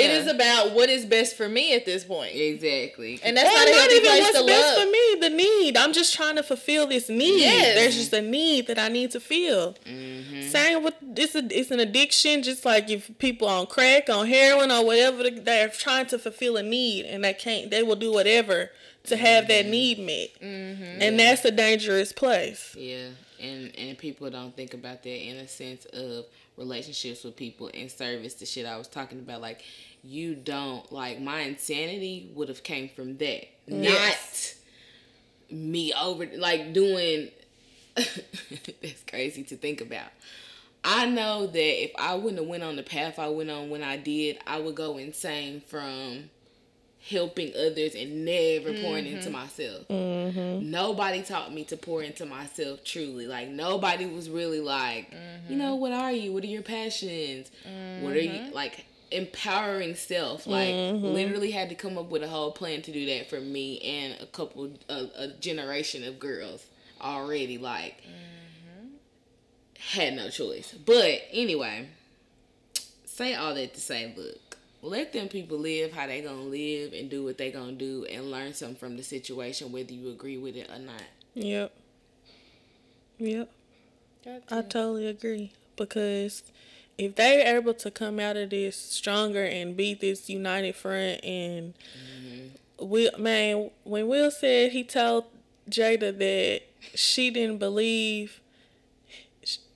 It 0.00 0.10
is 0.10 0.26
about 0.26 0.72
what 0.72 0.88
is 0.88 1.04
best 1.04 1.36
for 1.36 1.48
me 1.48 1.74
at 1.74 1.84
this 1.84 2.04
point. 2.04 2.34
exactly. 2.34 3.20
And 3.22 3.36
that's 3.36 3.48
not 3.54 3.68
not 3.68 3.90
even 3.90 4.22
what's 4.22 4.42
best 4.46 4.80
for 4.80 4.86
me. 4.90 5.16
The 5.20 5.30
need. 5.30 5.76
I'm 5.76 5.92
just 5.92 6.14
trying 6.14 6.36
to 6.36 6.42
fulfill 6.42 6.86
this 6.86 7.08
need. 7.08 7.40
Yes. 7.40 7.74
There's 7.76 7.94
just 7.96 8.12
a 8.12 8.22
need 8.22 8.66
that 8.68 8.78
I 8.78 8.88
need 8.88 9.10
to 9.12 9.20
feel. 9.20 9.74
Mm-hmm. 9.86 10.42
Same 10.48 10.82
with 10.82 10.94
it's 11.16 11.34
a, 11.34 11.42
it's 11.50 11.70
an 11.70 11.80
addiction. 11.80 12.42
Just 12.42 12.64
like 12.64 12.90
if 12.90 13.10
people 13.18 13.48
on 13.48 13.66
crack, 13.66 14.08
on 14.10 14.26
heroin, 14.26 14.70
or 14.70 14.84
whatever, 14.84 15.22
they- 15.24 15.30
they're 15.30 15.68
trying 15.68 16.06
to 16.06 16.18
fulfill 16.18 16.56
a 16.56 16.62
need 16.62 17.04
and 17.06 17.24
they 17.24 17.34
can't. 17.34 17.70
They 17.70 17.82
will 17.82 17.96
do 17.96 18.12
whatever 18.12 18.70
to 19.04 19.16
have 19.16 19.48
that 19.48 19.66
need 19.66 19.98
met, 19.98 20.28
and 20.40 21.18
that's 21.18 21.44
a 21.44 21.50
dangerous 21.50 22.12
place. 22.12 22.74
Yeah, 22.78 23.08
and 23.40 23.72
and 23.76 23.98
people 23.98 24.30
don't 24.30 24.54
think 24.54 24.74
about 24.74 25.02
that 25.02 25.26
in 25.28 25.36
a 25.38 25.48
sense 25.48 25.84
of 25.86 26.26
relationships 26.56 27.24
with 27.24 27.36
people 27.36 27.70
and 27.72 27.90
service. 27.90 28.34
The 28.34 28.46
shit 28.46 28.66
I 28.66 28.76
was 28.76 28.88
talking 28.88 29.18
about, 29.18 29.40
like 29.40 29.62
you 30.04 30.34
don't 30.34 30.90
like 30.92 31.20
my 31.20 31.40
insanity 31.40 32.30
would 32.34 32.48
have 32.48 32.62
came 32.62 32.88
from 32.88 33.16
that, 33.18 33.48
Yes. 33.66 34.56
not 35.50 35.58
me 35.58 35.92
over 36.00 36.26
like 36.36 36.72
doing. 36.72 37.28
that's 37.94 39.02
crazy 39.08 39.42
to 39.44 39.56
think 39.56 39.80
about. 39.80 40.08
I 40.84 41.06
know 41.06 41.46
that 41.46 41.84
if 41.84 41.92
I 41.98 42.14
wouldn't 42.14 42.38
have 42.40 42.48
went 42.48 42.62
on 42.64 42.74
the 42.76 42.82
path 42.82 43.18
I 43.18 43.28
went 43.28 43.50
on 43.50 43.70
when 43.70 43.82
I 43.82 43.96
did, 43.96 44.38
I 44.46 44.58
would 44.58 44.74
go 44.74 44.96
insane 44.98 45.60
from 45.60 46.30
helping 47.08 47.52
others 47.56 47.94
and 47.94 48.24
never 48.24 48.72
pouring 48.80 49.06
into 49.06 49.24
mm-hmm. 49.24 49.32
myself. 49.32 49.88
Mm-hmm. 49.88 50.70
Nobody 50.70 51.22
taught 51.22 51.52
me 51.52 51.64
to 51.64 51.76
pour 51.76 52.02
into 52.02 52.24
myself 52.26 52.84
truly. 52.84 53.26
Like 53.26 53.48
nobody 53.48 54.06
was 54.06 54.30
really 54.30 54.60
like, 54.60 55.12
you 55.48 55.56
know, 55.56 55.72
mm-hmm. 55.72 55.80
what 55.80 55.92
are 55.92 56.12
you? 56.12 56.32
What 56.32 56.44
are 56.44 56.48
your 56.48 56.62
passions? 56.62 57.50
What 58.00 58.12
are 58.12 58.20
you 58.20 58.52
like 58.52 58.86
empowering 59.10 59.96
self? 59.96 60.46
Like 60.46 60.74
literally 60.74 61.50
had 61.50 61.68
to 61.70 61.74
come 61.74 61.98
up 61.98 62.10
with 62.10 62.22
a 62.22 62.28
whole 62.28 62.52
plan 62.52 62.82
to 62.82 62.92
do 62.92 63.06
that 63.06 63.28
for 63.28 63.40
me 63.40 63.80
and 63.80 64.20
a 64.20 64.26
couple 64.26 64.70
a, 64.88 65.08
a 65.16 65.28
generation 65.40 66.04
of 66.04 66.20
girls 66.20 66.66
already 67.00 67.58
like 67.58 68.00
had 69.90 70.14
no 70.14 70.30
choice. 70.30 70.72
But 70.72 71.22
anyway, 71.32 71.88
say 73.04 73.34
all 73.34 73.54
that 73.54 73.74
to 73.74 73.80
say, 73.80 74.14
look, 74.16 74.36
let 74.82 75.12
them 75.12 75.28
people 75.28 75.58
live 75.58 75.92
how 75.92 76.06
they 76.06 76.20
gonna 76.20 76.42
live 76.42 76.92
and 76.92 77.08
do 77.08 77.24
what 77.24 77.38
they 77.38 77.50
gonna 77.50 77.72
do 77.72 78.04
and 78.06 78.30
learn 78.30 78.52
something 78.52 78.76
from 78.76 78.96
the 78.96 79.02
situation, 79.02 79.70
whether 79.72 79.92
you 79.92 80.10
agree 80.10 80.36
with 80.36 80.56
it 80.56 80.68
or 80.68 80.78
not. 80.78 81.02
Yep. 81.34 81.72
Yep. 83.18 83.50
I 84.26 84.62
totally 84.62 85.06
agree 85.06 85.52
because 85.76 86.42
if 86.98 87.14
they're 87.16 87.56
able 87.56 87.74
to 87.74 87.90
come 87.90 88.20
out 88.20 88.36
of 88.36 88.50
this 88.50 88.76
stronger 88.76 89.44
and 89.44 89.76
beat 89.76 90.00
this 90.00 90.28
united 90.28 90.76
front 90.76 91.24
and 91.24 91.74
mm-hmm. 91.74 92.48
Will 92.78 93.12
man 93.16 93.70
when 93.84 94.08
Will 94.08 94.30
said 94.30 94.72
he 94.72 94.82
told 94.82 95.26
Jada 95.70 96.16
that 96.18 96.62
she 96.96 97.30
didn't 97.30 97.58
believe 97.58 98.40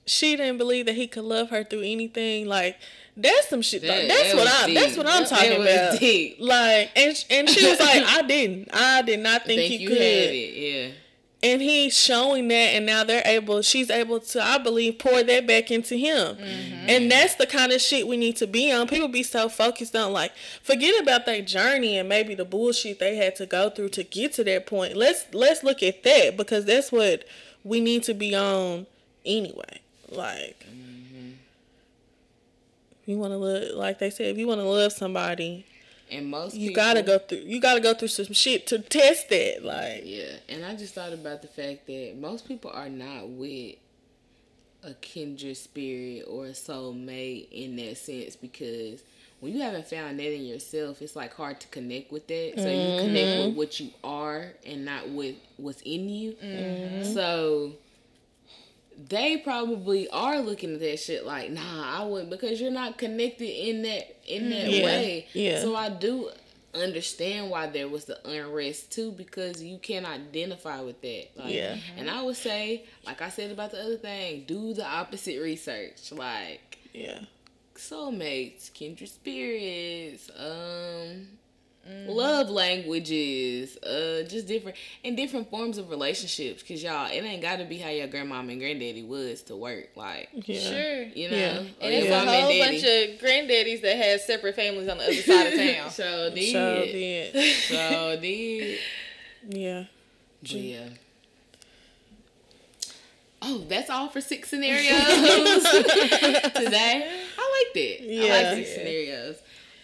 she 0.05 0.35
didn't 0.35 0.57
believe 0.57 0.85
that 0.85 0.95
he 0.95 1.07
could 1.07 1.23
love 1.23 1.49
her 1.49 1.63
through 1.63 1.83
anything 1.83 2.47
like 2.47 2.77
that's 3.17 3.49
some 3.49 3.61
shit. 3.61 3.81
That- 3.81 4.07
that's 4.07 4.31
that 4.31 4.35
what 4.35 4.47
I 4.47 4.73
that's 4.73 4.87
deep. 4.89 4.97
what 4.97 5.07
I'm 5.07 5.25
talking 5.25 5.61
about. 5.61 5.99
deep. 5.99 6.37
like 6.39 6.91
and 6.95 7.25
and 7.29 7.49
she 7.49 7.67
was 7.69 7.79
like 7.79 8.03
I 8.07 8.21
didn't 8.21 8.69
I 8.73 9.01
did 9.01 9.19
not 9.19 9.43
think, 9.45 9.59
Think 9.59 9.71
he 9.73 9.77
you 9.77 9.87
could. 9.89 9.97
it, 9.97 10.53
yeah. 10.55 10.91
and 11.51 11.61
he's 11.61 11.97
showing 11.97 12.47
that 12.49 12.55
and 12.75 12.85
now 12.85 13.03
they're 13.03 13.23
able 13.25 13.61
she's 13.61 13.89
able 13.89 14.19
to 14.19 14.43
i 14.43 14.57
believe 14.57 14.97
pour 14.99 15.23
that 15.23 15.47
back 15.47 15.71
into 15.71 15.95
him. 15.95 16.35
Mm-hmm. 16.35 16.89
And 16.89 17.11
that's 17.11 17.35
the 17.35 17.45
kind 17.45 17.71
of 17.73 17.81
shit 17.81 18.07
we 18.07 18.15
need 18.15 18.37
to 18.37 18.47
be 18.47 18.71
on. 18.71 18.87
People 18.87 19.07
be 19.09 19.23
so 19.23 19.49
focused 19.49 19.93
on 19.95 20.13
like 20.13 20.31
forget 20.63 21.01
about 21.01 21.25
their 21.25 21.41
journey 21.41 21.97
and 21.97 22.07
maybe 22.07 22.33
the 22.35 22.45
bullshit 22.45 22.99
they 22.99 23.15
had 23.17 23.35
to 23.37 23.45
go 23.45 23.69
through 23.69 23.89
to 23.89 24.03
get 24.03 24.33
to 24.33 24.43
that 24.45 24.65
point. 24.67 24.95
Let's 24.95 25.25
let's 25.33 25.63
look 25.63 25.81
at 25.83 26.03
that 26.03 26.37
because 26.37 26.65
that's 26.65 26.91
what 26.91 27.25
we 27.65 27.81
need 27.81 28.03
to 28.03 28.13
be 28.13 28.33
on 28.35 28.85
anyway. 29.25 29.81
Like 30.09 30.65
if 30.65 30.96
you 33.07 33.17
want 33.17 33.31
to 33.31 33.37
love 33.37 33.75
like 33.75 33.99
they 33.99 34.09
said 34.09 34.27
if 34.27 34.37
you 34.37 34.47
want 34.47 34.59
to 34.59 34.67
love 34.67 34.91
somebody 34.91 35.65
And 36.11 36.27
most 36.27 36.55
you 36.55 36.69
people, 36.69 36.83
gotta 36.83 37.01
go 37.03 37.17
through 37.17 37.39
you 37.39 37.59
gotta 37.59 37.81
go 37.81 37.93
through 37.93 38.09
some 38.09 38.33
shit 38.33 38.67
to 38.67 38.79
test 38.79 39.29
that 39.29 39.63
like 39.63 40.03
Yeah, 40.05 40.35
and 40.49 40.63
I 40.63 40.75
just 40.75 40.93
thought 40.93 41.13
about 41.13 41.41
the 41.41 41.47
fact 41.47 41.87
that 41.87 42.15
most 42.19 42.47
people 42.47 42.71
are 42.71 42.89
not 42.89 43.29
with 43.29 43.75
a 44.83 44.93
kindred 44.95 45.57
spirit 45.57 46.25
or 46.27 46.45
a 46.45 46.51
soulmate 46.51 47.47
in 47.51 47.75
that 47.77 47.97
sense 47.97 48.35
because 48.35 49.01
when 49.39 49.53
you 49.53 49.61
haven't 49.61 49.87
found 49.87 50.19
that 50.19 50.33
in 50.33 50.45
yourself, 50.45 51.01
it's 51.01 51.15
like 51.15 51.33
hard 51.35 51.59
to 51.59 51.67
connect 51.67 52.11
with 52.11 52.25
that. 52.27 52.53
So 52.55 52.63
you 52.63 53.01
connect 53.01 53.37
with 53.37 53.47
mm-hmm. 53.47 53.57
what 53.57 53.79
you 53.79 53.91
are 54.03 54.53
and 54.65 54.83
not 54.85 55.09
with 55.09 55.35
what's 55.57 55.81
in 55.81 56.09
you. 56.09 56.31
Mm-hmm. 56.33 57.13
So 57.13 57.73
they 58.97 59.37
probably 59.37 60.09
are 60.09 60.39
looking 60.39 60.73
at 60.73 60.79
that 60.79 60.99
shit 60.99 61.25
like, 61.25 61.51
nah, 61.51 62.01
I 62.01 62.05
wouldn't 62.05 62.29
because 62.31 62.59
you're 62.59 62.71
not 62.71 62.97
connected 62.97 63.49
in 63.49 63.83
that 63.83 64.15
in 64.25 64.49
that 64.49 64.71
Yeah, 64.71 64.83
way. 64.85 65.27
yeah. 65.33 65.61
So 65.61 65.75
I 65.75 65.89
do 65.89 66.29
understand 66.73 67.49
why 67.49 67.67
there 67.67 67.87
was 67.87 68.05
the 68.05 68.19
unrest 68.27 68.91
too 68.91 69.11
because 69.11 69.61
you 69.63 69.77
can't 69.79 70.05
identify 70.05 70.81
with 70.81 71.01
that. 71.01 71.27
Like, 71.35 71.53
Yeah. 71.53 71.77
And 71.97 72.09
I 72.09 72.21
would 72.23 72.35
say, 72.37 72.85
like 73.05 73.21
I 73.21 73.29
said 73.29 73.51
about 73.51 73.71
the 73.71 73.81
other 73.81 73.97
thing, 73.97 74.43
do 74.47 74.73
the 74.73 74.85
opposite 74.85 75.41
research. 75.41 76.11
Like 76.11 76.79
yeah 76.93 77.19
soulmates, 77.75 78.73
kindred 78.73 79.09
spirits, 79.09 80.29
um, 80.35 81.27
love 82.07 82.49
languages, 82.49 83.77
uh, 83.83 84.23
just 84.27 84.47
different 84.47 84.77
and 85.03 85.15
different 85.15 85.49
forms 85.49 85.77
of 85.77 85.89
relationships. 85.89 86.63
Cause 86.63 86.83
y'all, 86.83 87.09
it 87.11 87.23
ain't 87.23 87.41
gotta 87.41 87.65
be 87.65 87.77
how 87.77 87.89
your 87.89 88.07
grandmom 88.07 88.51
and 88.51 88.59
granddaddy 88.59 89.03
was 89.03 89.41
to 89.43 89.55
work. 89.55 89.89
Like, 89.95 90.29
yeah 90.33 90.59
Sure. 90.59 91.03
you 91.03 91.29
know, 91.31 91.37
Yeah. 91.37 91.57
And 91.59 91.93
it's 91.93 92.09
mom 92.09 92.27
a 92.27 92.41
whole 92.41 92.49
daddy. 92.49 92.59
bunch 92.59 92.83
of 92.83 93.21
granddaddies 93.21 93.81
that 93.81 93.95
had 93.97 94.21
separate 94.21 94.55
families 94.55 94.89
on 94.89 94.97
the 94.97 95.03
other 95.05 95.13
side 95.15 95.47
of 95.47 95.53
town. 95.77 95.89
so 95.91 96.29
did, 96.33 96.51
so 96.53 96.85
did 96.85 97.55
so 97.65 98.17
did. 98.21 98.79
yeah 99.49 99.83
But 100.41 100.51
yeah. 100.51 100.89
Oh, 103.41 103.63
that's 103.69 103.89
all 103.89 104.09
for 104.09 104.19
six 104.19 104.49
scenarios 104.49 104.83
today. 105.63 107.07
I 107.37 107.63
like 107.65 107.73
that. 107.73 107.97
I 108.01 108.43
like 108.43 108.55
six 108.65 108.73
scenarios. 108.73 109.35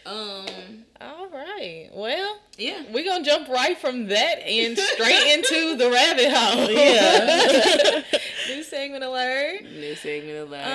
Um, 0.05 0.83
All 1.03 1.27
right. 1.29 1.89
Well, 1.93 2.37
Yeah. 2.57 2.83
we're 2.91 3.03
gonna 3.03 3.23
jump 3.23 3.47
right 3.49 3.77
from 3.77 4.07
that 4.07 4.41
and 4.47 4.77
straight 4.77 5.33
into 5.33 5.75
the 5.75 5.89
rabbit 5.91 6.31
hole. 6.31 6.71
Yeah. 6.71 8.03
New 8.55 8.63
segment 8.63 9.03
alert. 9.03 9.63
New 9.63 9.95
segment 9.95 10.37
alert. 10.47 10.65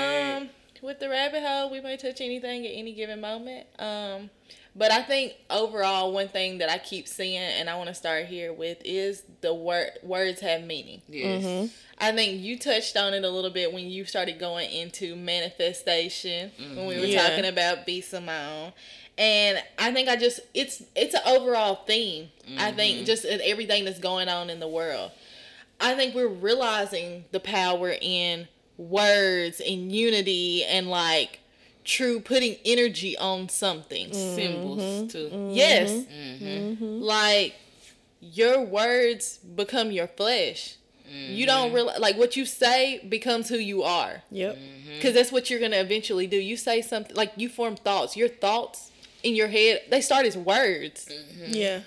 Um, 0.42 0.50
with 0.82 1.00
the 1.00 1.08
rabbit 1.08 1.42
hole, 1.42 1.70
we 1.70 1.80
may 1.80 1.96
touch 1.96 2.20
anything 2.20 2.66
at 2.66 2.72
any 2.72 2.92
given 2.92 3.20
moment. 3.20 3.66
Um, 3.78 4.30
but 4.76 4.92
I 4.92 5.02
think 5.02 5.34
overall, 5.50 6.12
one 6.12 6.28
thing 6.28 6.58
that 6.58 6.70
I 6.70 6.78
keep 6.78 7.08
seeing, 7.08 7.36
and 7.38 7.68
I 7.68 7.74
want 7.76 7.88
to 7.88 7.94
start 7.94 8.26
here 8.26 8.52
with, 8.52 8.78
is 8.84 9.24
the 9.40 9.52
word 9.52 9.90
words 10.04 10.40
have 10.40 10.62
meaning. 10.62 11.02
yes. 11.08 11.70
I 12.00 12.12
think 12.12 12.40
you 12.42 12.56
touched 12.56 12.96
on 12.96 13.12
it 13.12 13.24
a 13.24 13.28
little 13.28 13.50
bit 13.50 13.72
when 13.72 13.86
you 13.90 14.04
started 14.04 14.38
going 14.38 14.70
into 14.70 15.16
manifestation 15.16 16.52
when 16.76 16.86
we 16.86 16.96
were 17.00 17.06
Yeah. 17.06 17.26
talking 17.28 17.44
about 17.46 17.84
B 17.86 18.00
Simone. 18.00 18.72
And 19.18 19.60
I 19.76 19.92
think 19.92 20.08
I 20.08 20.14
just 20.14 20.40
it's 20.54 20.82
it's 20.94 21.14
an 21.14 21.22
overall 21.26 21.74
theme. 21.86 22.28
I 22.56 22.70
think 22.70 22.98
mm-hmm. 22.98 23.04
just 23.04 23.24
everything 23.24 23.84
that's 23.84 23.98
going 23.98 24.28
on 24.28 24.48
in 24.48 24.60
the 24.60 24.68
world. 24.68 25.10
I 25.80 25.94
think 25.94 26.14
we're 26.14 26.28
realizing 26.28 27.24
the 27.32 27.40
power 27.40 27.94
in 28.00 28.48
words 28.76 29.60
and 29.60 29.92
unity 29.92 30.64
and 30.64 30.88
like 30.88 31.40
true 31.84 32.20
putting 32.20 32.56
energy 32.64 33.18
on 33.18 33.48
something. 33.48 34.10
Mm-hmm. 34.10 34.34
Symbols 34.36 35.12
too. 35.12 35.30
Mm-hmm. 35.32 35.50
Yes. 35.50 35.90
Mm-hmm. 35.90 37.00
Like 37.00 37.56
your 38.20 38.64
words 38.64 39.38
become 39.38 39.90
your 39.90 40.06
flesh. 40.06 40.76
You 41.10 41.46
don't 41.46 41.72
realize 41.72 41.98
like 42.00 42.18
what 42.18 42.36
you 42.36 42.44
say 42.44 43.02
becomes 43.08 43.48
who 43.48 43.56
you 43.56 43.82
are. 43.82 44.22
Yep. 44.30 44.58
Because 44.96 45.14
that's 45.14 45.32
what 45.32 45.48
you're 45.48 45.58
gonna 45.58 45.78
eventually 45.78 46.26
do. 46.26 46.36
You 46.36 46.56
say 46.56 46.82
something 46.82 47.16
like 47.16 47.32
you 47.36 47.48
form 47.48 47.76
thoughts. 47.76 48.14
Your 48.14 48.28
thoughts 48.28 48.92
in 49.22 49.34
your 49.34 49.48
head 49.48 49.82
they 49.90 50.00
start 50.00 50.26
as 50.26 50.36
words. 50.36 51.06
Mm-hmm. 51.06 51.52
Yeah. 51.54 51.80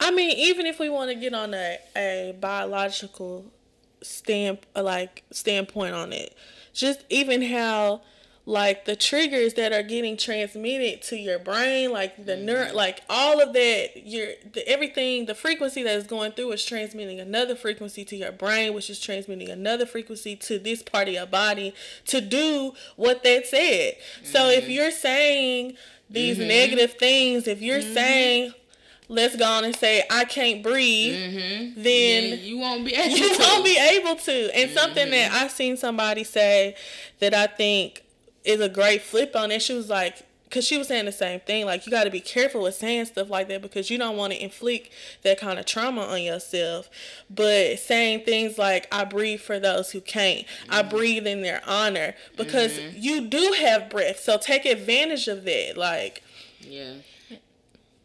I 0.00 0.10
mean, 0.10 0.30
even 0.36 0.64
if 0.66 0.78
we 0.78 0.88
want 0.88 1.10
to 1.10 1.14
get 1.14 1.34
on 1.34 1.52
a, 1.52 1.78
a 1.94 2.34
biological 2.40 3.44
stamp 4.02 4.64
uh, 4.74 4.82
like 4.82 5.24
standpoint 5.30 5.94
on 5.94 6.12
it, 6.12 6.34
just 6.72 7.04
even 7.10 7.42
how 7.42 8.00
like 8.46 8.86
the 8.86 8.96
triggers 8.96 9.54
that 9.54 9.72
are 9.72 9.82
getting 9.82 10.16
transmitted 10.16 11.02
to 11.02 11.16
your 11.16 11.38
brain, 11.38 11.92
like 11.92 12.24
the 12.24 12.32
neur 12.32 12.66
mm-hmm. 12.66 12.76
like 12.76 13.02
all 13.10 13.40
of 13.40 13.52
that, 13.52 14.06
your 14.06 14.28
the, 14.52 14.66
everything, 14.66 15.26
the 15.26 15.34
frequency 15.34 15.82
that 15.82 15.94
is 15.94 16.06
going 16.06 16.32
through 16.32 16.50
is 16.52 16.64
transmitting 16.64 17.20
another 17.20 17.54
frequency 17.54 18.04
to 18.04 18.16
your 18.16 18.32
brain, 18.32 18.72
which 18.72 18.88
is 18.88 18.98
transmitting 18.98 19.50
another 19.50 19.84
frequency 19.84 20.34
to 20.34 20.58
this 20.58 20.82
part 20.82 21.08
of 21.08 21.14
your 21.14 21.26
body 21.26 21.74
to 22.06 22.20
do 22.22 22.72
what 22.96 23.22
that 23.22 23.46
said. 23.46 23.94
So 24.24 24.48
if 24.48 24.64
mm-hmm. 24.64 24.72
you're 24.72 24.90
saying 24.90 25.76
these 26.10 26.38
mm-hmm. 26.38 26.48
negative 26.48 26.94
things, 26.94 27.46
if 27.46 27.62
you're 27.62 27.80
mm-hmm. 27.80 27.94
saying 27.94 28.54
let's 29.10 29.34
go 29.36 29.44
on 29.44 29.64
and 29.64 29.74
say 29.74 30.04
I 30.08 30.24
can't 30.24 30.62
breathe, 30.62 31.16
mm-hmm. 31.16 31.82
then 31.82 32.30
Then 32.30 32.38
you 32.40 32.58
won't 32.58 32.84
be 32.84 32.94
able 32.94 33.16
you 33.16 33.36
to. 33.36 33.42
won't 33.42 33.64
be 33.64 33.76
able 33.76 34.16
to. 34.16 34.56
And 34.56 34.70
something 34.70 35.10
that 35.10 35.32
I've 35.32 35.50
seen 35.50 35.76
somebody 35.76 36.24
say 36.24 36.76
that 37.18 37.34
I 37.34 37.46
think 37.46 38.04
is 38.44 38.60
a 38.60 38.68
great 38.68 39.02
flip 39.02 39.36
on 39.36 39.50
it. 39.50 39.60
She 39.60 39.74
was 39.74 39.90
like, 39.90 40.22
because 40.50 40.66
she 40.66 40.76
was 40.76 40.88
saying 40.88 41.04
the 41.04 41.12
same 41.12 41.38
thing. 41.38 41.64
Like, 41.64 41.86
you 41.86 41.92
got 41.92 42.04
to 42.04 42.10
be 42.10 42.20
careful 42.20 42.62
with 42.62 42.74
saying 42.74 43.04
stuff 43.04 43.30
like 43.30 43.46
that 43.48 43.62
because 43.62 43.88
you 43.88 43.96
don't 43.96 44.16
want 44.16 44.32
to 44.32 44.42
inflict 44.42 44.90
that 45.22 45.38
kind 45.38 45.60
of 45.60 45.64
trauma 45.64 46.00
on 46.00 46.22
yourself. 46.22 46.90
But 47.30 47.78
saying 47.78 48.24
things 48.24 48.58
like, 48.58 48.88
I 48.90 49.04
breathe 49.04 49.40
for 49.40 49.60
those 49.60 49.92
who 49.92 50.00
can't, 50.00 50.44
I 50.68 50.82
mm-hmm. 50.82 50.90
breathe 50.90 51.26
in 51.28 51.42
their 51.42 51.62
honor 51.68 52.16
because 52.36 52.72
mm-hmm. 52.72 52.98
you 52.98 53.28
do 53.28 53.54
have 53.60 53.88
breath. 53.88 54.18
So 54.18 54.38
take 54.38 54.64
advantage 54.66 55.28
of 55.28 55.44
that. 55.44 55.76
Like, 55.76 56.24
Yeah. 56.60 56.94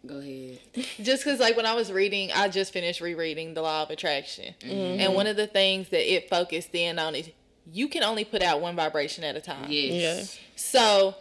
Go 0.05 0.19
ahead. 0.19 0.59
just 1.01 1.23
because 1.23 1.39
like 1.39 1.57
when 1.57 1.65
i 1.65 1.73
was 1.73 1.91
reading 1.91 2.29
i 2.35 2.47
just 2.47 2.71
finished 2.71 3.01
rereading 3.01 3.55
the 3.55 3.61
law 3.63 3.81
of 3.81 3.89
attraction 3.89 4.53
mm-hmm. 4.59 4.99
and 5.01 5.15
one 5.15 5.25
of 5.25 5.35
the 5.35 5.47
things 5.47 5.89
that 5.89 6.13
it 6.13 6.29
focused 6.29 6.75
in 6.75 6.99
on 6.99 7.15
is 7.15 7.31
you 7.71 7.87
can 7.87 8.03
only 8.03 8.23
put 8.23 8.43
out 8.43 8.61
one 8.61 8.75
vibration 8.75 9.23
at 9.23 9.35
a 9.35 9.41
time 9.41 9.65
Yes. 9.67 10.37
so 10.55 11.15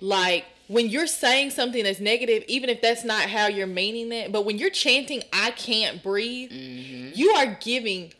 like 0.00 0.46
when 0.68 0.88
you're 0.88 1.06
saying 1.06 1.50
something 1.50 1.84
that's 1.84 2.00
negative 2.00 2.42
even 2.48 2.70
if 2.70 2.80
that's 2.80 3.04
not 3.04 3.28
how 3.28 3.46
you're 3.46 3.66
meaning 3.66 4.12
it 4.12 4.32
but 4.32 4.44
when 4.44 4.58
you're 4.58 4.70
chanting 4.70 5.22
i 5.32 5.50
can't 5.50 6.02
breathe 6.02 6.50
mm-hmm. 6.50 7.10
you 7.14 7.30
are 7.30 7.56
giving 7.60 8.12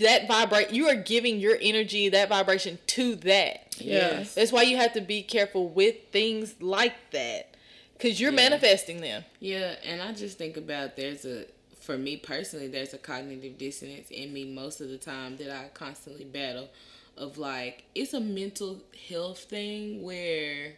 that 0.00 0.28
vibrate 0.28 0.70
you 0.70 0.88
are 0.88 0.94
giving 0.94 1.38
your 1.38 1.56
energy 1.60 2.08
that 2.08 2.28
vibration 2.28 2.78
to 2.86 3.16
that. 3.16 3.76
Yeah. 3.78 4.24
that's 4.34 4.52
why 4.52 4.62
you 4.62 4.76
have 4.76 4.92
to 4.94 5.00
be 5.00 5.22
careful 5.22 5.68
with 5.68 5.96
things 6.10 6.60
like 6.60 6.94
that 7.12 7.56
because 7.92 8.20
you're 8.20 8.32
manifesting 8.32 9.00
them. 9.00 9.24
Yeah, 9.40 9.74
and 9.84 10.02
I 10.02 10.12
just 10.12 10.38
think 10.38 10.56
about 10.56 10.96
there's 10.96 11.24
a 11.24 11.44
for 11.80 11.96
me 11.96 12.16
personally 12.16 12.68
there's 12.68 12.92
a 12.92 12.98
cognitive 12.98 13.56
dissonance 13.56 14.10
in 14.10 14.32
me 14.32 14.44
most 14.44 14.80
of 14.80 14.90
the 14.90 14.98
time 14.98 15.36
that 15.38 15.50
I 15.50 15.68
constantly 15.72 16.24
battle 16.24 16.68
of 17.16 17.38
like 17.38 17.84
it's 17.94 18.12
a 18.12 18.20
mental 18.20 18.82
health 19.08 19.44
thing 19.44 20.02
where 20.02 20.74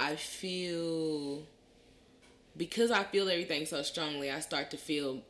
I 0.00 0.16
feel 0.16 1.42
because 2.56 2.90
I 2.90 3.04
feel 3.04 3.28
everything 3.28 3.66
so 3.66 3.82
strongly 3.82 4.30
I 4.30 4.40
start 4.40 4.70
to 4.70 4.78
feel 4.78 5.20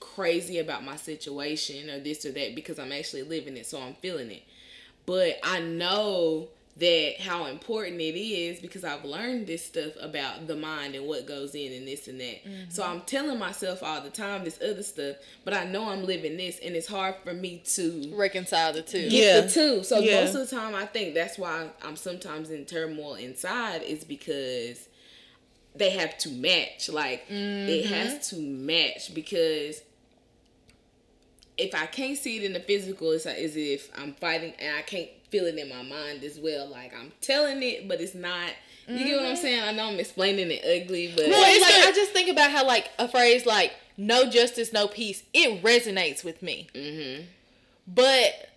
crazy 0.00 0.58
about 0.58 0.82
my 0.82 0.96
situation 0.96 1.90
or 1.90 2.00
this 2.00 2.24
or 2.24 2.32
that 2.32 2.54
because 2.54 2.78
I'm 2.78 2.90
actually 2.90 3.22
living 3.22 3.54
it 3.58 3.66
so 3.66 3.78
I'm 3.78 3.92
feeling 3.94 4.30
it. 4.30 4.44
But 5.04 5.38
I 5.42 5.60
know 5.60 6.48
that 6.78 7.14
how 7.20 7.46
important 7.46 8.00
it 8.00 8.18
is 8.18 8.60
because 8.60 8.84
I've 8.84 9.04
learned 9.04 9.46
this 9.46 9.64
stuff 9.64 9.92
about 9.98 10.46
the 10.46 10.56
mind 10.56 10.94
and 10.94 11.06
what 11.06 11.26
goes 11.26 11.54
in 11.54 11.72
and 11.72 11.88
this 11.88 12.06
and 12.06 12.20
that. 12.20 12.40
So 12.68 12.82
mm-hmm. 12.82 12.92
I'm 12.92 13.00
telling 13.02 13.38
myself 13.38 13.82
all 13.82 14.02
the 14.02 14.10
time 14.10 14.44
this 14.44 14.60
other 14.60 14.82
stuff, 14.82 15.16
but 15.44 15.54
I 15.54 15.64
know 15.64 15.88
I'm 15.88 16.04
living 16.04 16.36
this 16.36 16.58
and 16.62 16.76
it's 16.76 16.86
hard 16.86 17.14
for 17.24 17.32
me 17.32 17.62
to 17.74 18.12
reconcile 18.14 18.74
the 18.74 18.82
two 18.82 19.08
get 19.08 19.12
Yeah. 19.12 19.40
the 19.40 19.50
two. 19.50 19.84
So 19.84 20.00
Yeah. 20.00 20.22
most 20.22 20.34
of 20.34 20.48
the 20.48 20.54
time 20.54 20.74
I 20.74 20.84
think 20.84 21.14
that's 21.14 21.38
why 21.38 21.70
I'm 21.82 21.96
sometimes 21.96 22.50
in 22.50 22.66
turmoil 22.66 23.14
inside 23.14 23.82
is 23.82 24.04
because 24.04 24.86
they 25.74 25.90
have 25.90 26.18
to 26.18 26.28
match. 26.28 26.90
Like 26.90 27.24
it 27.30 27.32
mm-hmm. 27.32 27.94
has 27.94 28.28
to 28.30 28.36
match 28.36 29.14
because 29.14 29.80
if 31.56 31.74
I 31.74 31.86
can't 31.86 32.18
see 32.18 32.36
it 32.36 32.44
in 32.44 32.52
the 32.52 32.60
physical, 32.60 33.12
it's 33.12 33.24
as 33.24 33.56
if 33.56 33.90
I'm 33.96 34.12
fighting 34.12 34.52
and 34.58 34.76
I 34.76 34.82
can't 34.82 35.08
feel 35.36 35.46
it 35.46 35.58
in 35.58 35.68
my 35.68 35.82
mind 35.82 36.24
as 36.24 36.38
well. 36.38 36.68
Like 36.68 36.94
I'm 36.94 37.12
telling 37.20 37.62
it, 37.62 37.88
but 37.88 38.00
it's 38.00 38.14
not. 38.14 38.50
You 38.88 38.98
get 38.98 39.16
what 39.16 39.26
I'm 39.26 39.36
saying? 39.36 39.62
I 39.62 39.72
know 39.72 39.88
I'm 39.88 39.98
explaining 39.98 40.48
it 40.50 40.62
ugly, 40.64 41.12
but 41.14 41.26
Well, 41.26 41.44
it's 41.44 41.62
like 41.62 41.88
I 41.88 41.92
just 41.92 42.12
think 42.12 42.30
about 42.30 42.52
how 42.52 42.64
like 42.64 42.88
a 42.98 43.08
phrase 43.08 43.44
like 43.44 43.72
"no 43.96 44.30
justice, 44.30 44.72
no 44.72 44.86
peace" 44.86 45.24
it 45.34 45.62
resonates 45.62 46.24
with 46.24 46.40
me. 46.42 46.68
Mm-hmm. 46.74 47.24
But 47.88 48.50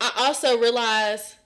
I 0.00 0.10
also 0.18 0.58
realize 0.58 1.36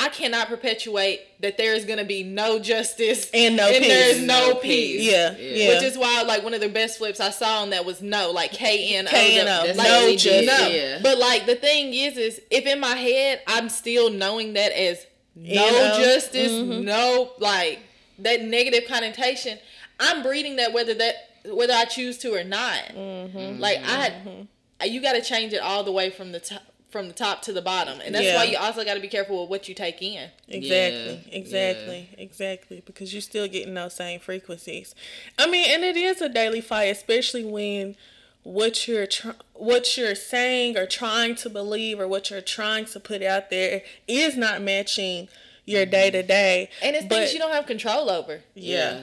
I 0.00 0.08
cannot 0.10 0.46
perpetuate 0.48 1.20
that 1.40 1.58
there 1.58 1.74
is 1.74 1.84
going 1.84 1.98
to 1.98 2.04
be 2.04 2.22
no 2.22 2.58
justice 2.60 3.28
And 3.34 3.56
no 3.56 3.66
and 3.68 3.82
there 3.84 4.08
is 4.10 4.22
no 4.22 4.50
No 4.50 4.54
peace. 4.54 5.00
peace. 5.00 5.10
Yeah. 5.10 5.36
Yeah. 5.36 5.50
Yeah. 5.64 5.68
Which 5.74 5.82
is 5.82 5.98
why, 5.98 6.22
like, 6.22 6.44
one 6.44 6.54
of 6.54 6.60
the 6.60 6.68
best 6.68 6.98
flips 6.98 7.18
I 7.20 7.30
saw 7.30 7.62
on 7.62 7.70
that 7.70 7.84
was 7.84 8.00
no, 8.00 8.30
like 8.30 8.52
K 8.52 8.94
N 8.94 9.08
O. 9.08 9.10
K-N-O. 9.10 9.64
Like, 9.66 9.76
That's 9.76 9.88
what 9.90 10.04
we 10.06 10.12
just- 10.12 10.24
did, 10.24 10.46
no. 10.46 10.68
yeah. 10.68 11.00
But 11.02 11.18
like 11.18 11.46
the 11.46 11.56
thing 11.56 11.92
is, 11.94 12.16
is 12.16 12.40
if 12.50 12.64
in 12.64 12.78
my 12.80 12.94
head 12.94 13.40
I'm 13.48 13.68
still 13.68 14.10
knowing 14.10 14.52
that 14.54 14.70
as 14.72 15.04
no 15.34 15.66
N-O. 15.66 15.98
justice, 16.02 16.52
Mm-hmm. 16.52 16.84
no 16.84 17.32
like 17.40 17.80
that 18.20 18.42
negative 18.42 18.84
connotation, 18.88 19.58
I'm 20.00 20.22
breeding 20.22 20.56
that 20.56 20.72
whether 20.72 20.94
that 20.94 21.14
whether 21.44 21.72
I 21.74 21.84
choose 21.86 22.18
to 22.18 22.34
or 22.34 22.44
not. 22.44 22.82
Mm-hmm. 22.94 23.60
Like 23.60 23.78
I, 23.84 24.46
you 24.84 25.00
got 25.02 25.12
to 25.14 25.22
change 25.22 25.52
it 25.52 25.60
all 25.60 25.82
the 25.82 25.92
way 25.92 26.10
from 26.10 26.30
the 26.32 26.40
top 26.40 26.62
from 26.90 27.06
the 27.08 27.14
top 27.14 27.42
to 27.42 27.52
the 27.52 27.60
bottom, 27.62 28.00
and 28.00 28.14
that's 28.14 28.24
Yeah. 28.24 28.36
why 28.36 28.44
you 28.44 28.56
also 28.56 28.82
got 28.84 28.94
to 28.94 29.00
be 29.00 29.08
careful 29.08 29.42
with 29.42 29.50
what 29.50 29.68
you 29.68 29.74
take 29.74 30.00
in. 30.00 30.30
Exactly, 30.48 31.20
Yeah, 31.30 31.38
exactly, 31.38 32.08
exactly. 32.16 32.82
Because 32.86 33.12
you're 33.12 33.20
still 33.22 33.46
getting 33.46 33.74
those 33.74 33.94
same 33.94 34.20
frequencies. 34.20 34.94
I 35.38 35.46
mean, 35.46 35.68
and 35.70 35.84
it 35.84 35.96
is 35.96 36.20
a 36.22 36.28
daily 36.30 36.60
fight, 36.62 36.84
especially 36.84 37.44
when 37.44 37.96
what 38.42 38.88
you're 38.88 39.06
tr- 39.06 39.32
what 39.52 39.96
you're 39.98 40.14
saying 40.14 40.78
or 40.78 40.86
trying 40.86 41.34
to 41.34 41.50
believe 41.50 42.00
or 42.00 42.08
what 42.08 42.30
you're 42.30 42.40
trying 42.40 42.86
to 42.86 43.00
put 43.00 43.22
out 43.22 43.50
there 43.50 43.82
is 44.06 44.36
not 44.36 44.62
matching 44.62 45.28
your 45.66 45.84
day 45.84 46.10
to 46.10 46.22
day. 46.22 46.70
And 46.80 46.96
it's 46.96 47.04
things 47.06 47.34
you 47.34 47.38
don't 47.38 47.52
have 47.52 47.66
control 47.66 48.08
over. 48.08 48.40
Yeah. 48.54 49.02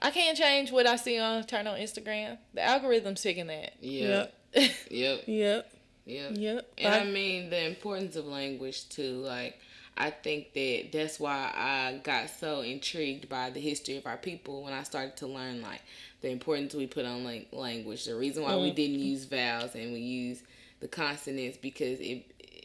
I 0.00 0.10
can't 0.10 0.36
change 0.36 0.70
what 0.72 0.86
I 0.86 0.96
see 0.96 1.18
on 1.18 1.44
turn 1.44 1.66
on 1.66 1.78
Instagram. 1.78 2.36
The 2.52 2.60
algorithm's 2.60 3.22
picking 3.22 3.46
that. 3.46 3.72
yeah, 3.80 4.26
Yep. 4.54 4.70
yep, 4.90 5.22
Yep. 5.26 5.71
Yep. 6.06 6.32
Yep. 6.36 6.72
And 6.78 6.94
I 6.94 6.98
Like- 7.00 7.08
mean 7.12 7.50
the 7.50 7.64
importance 7.66 8.16
of 8.16 8.26
language 8.26 8.88
too. 8.88 9.14
Like 9.20 9.58
I 9.96 10.10
think 10.10 10.54
that 10.54 10.88
that's 10.92 11.20
why 11.20 11.52
I 11.54 12.00
got 12.02 12.30
so 12.30 12.62
intrigued 12.62 13.28
by 13.28 13.50
the 13.50 13.60
history 13.60 13.96
of 13.96 14.06
our 14.06 14.16
people 14.16 14.62
when 14.62 14.72
I 14.72 14.82
started 14.84 15.16
to 15.18 15.26
learn 15.26 15.60
like 15.60 15.82
the 16.22 16.30
importance 16.30 16.74
we 16.74 16.86
put 16.86 17.04
on 17.04 17.24
like 17.24 17.48
language. 17.52 18.04
The 18.06 18.14
reason 18.14 18.42
why 18.42 18.56
we 18.56 18.70
didn't 18.70 19.00
use 19.00 19.24
vowels 19.24 19.74
and 19.74 19.92
we 19.92 20.00
use 20.00 20.42
the 20.80 20.88
consonants 20.88 21.58
because 21.58 22.00
it 22.00 22.24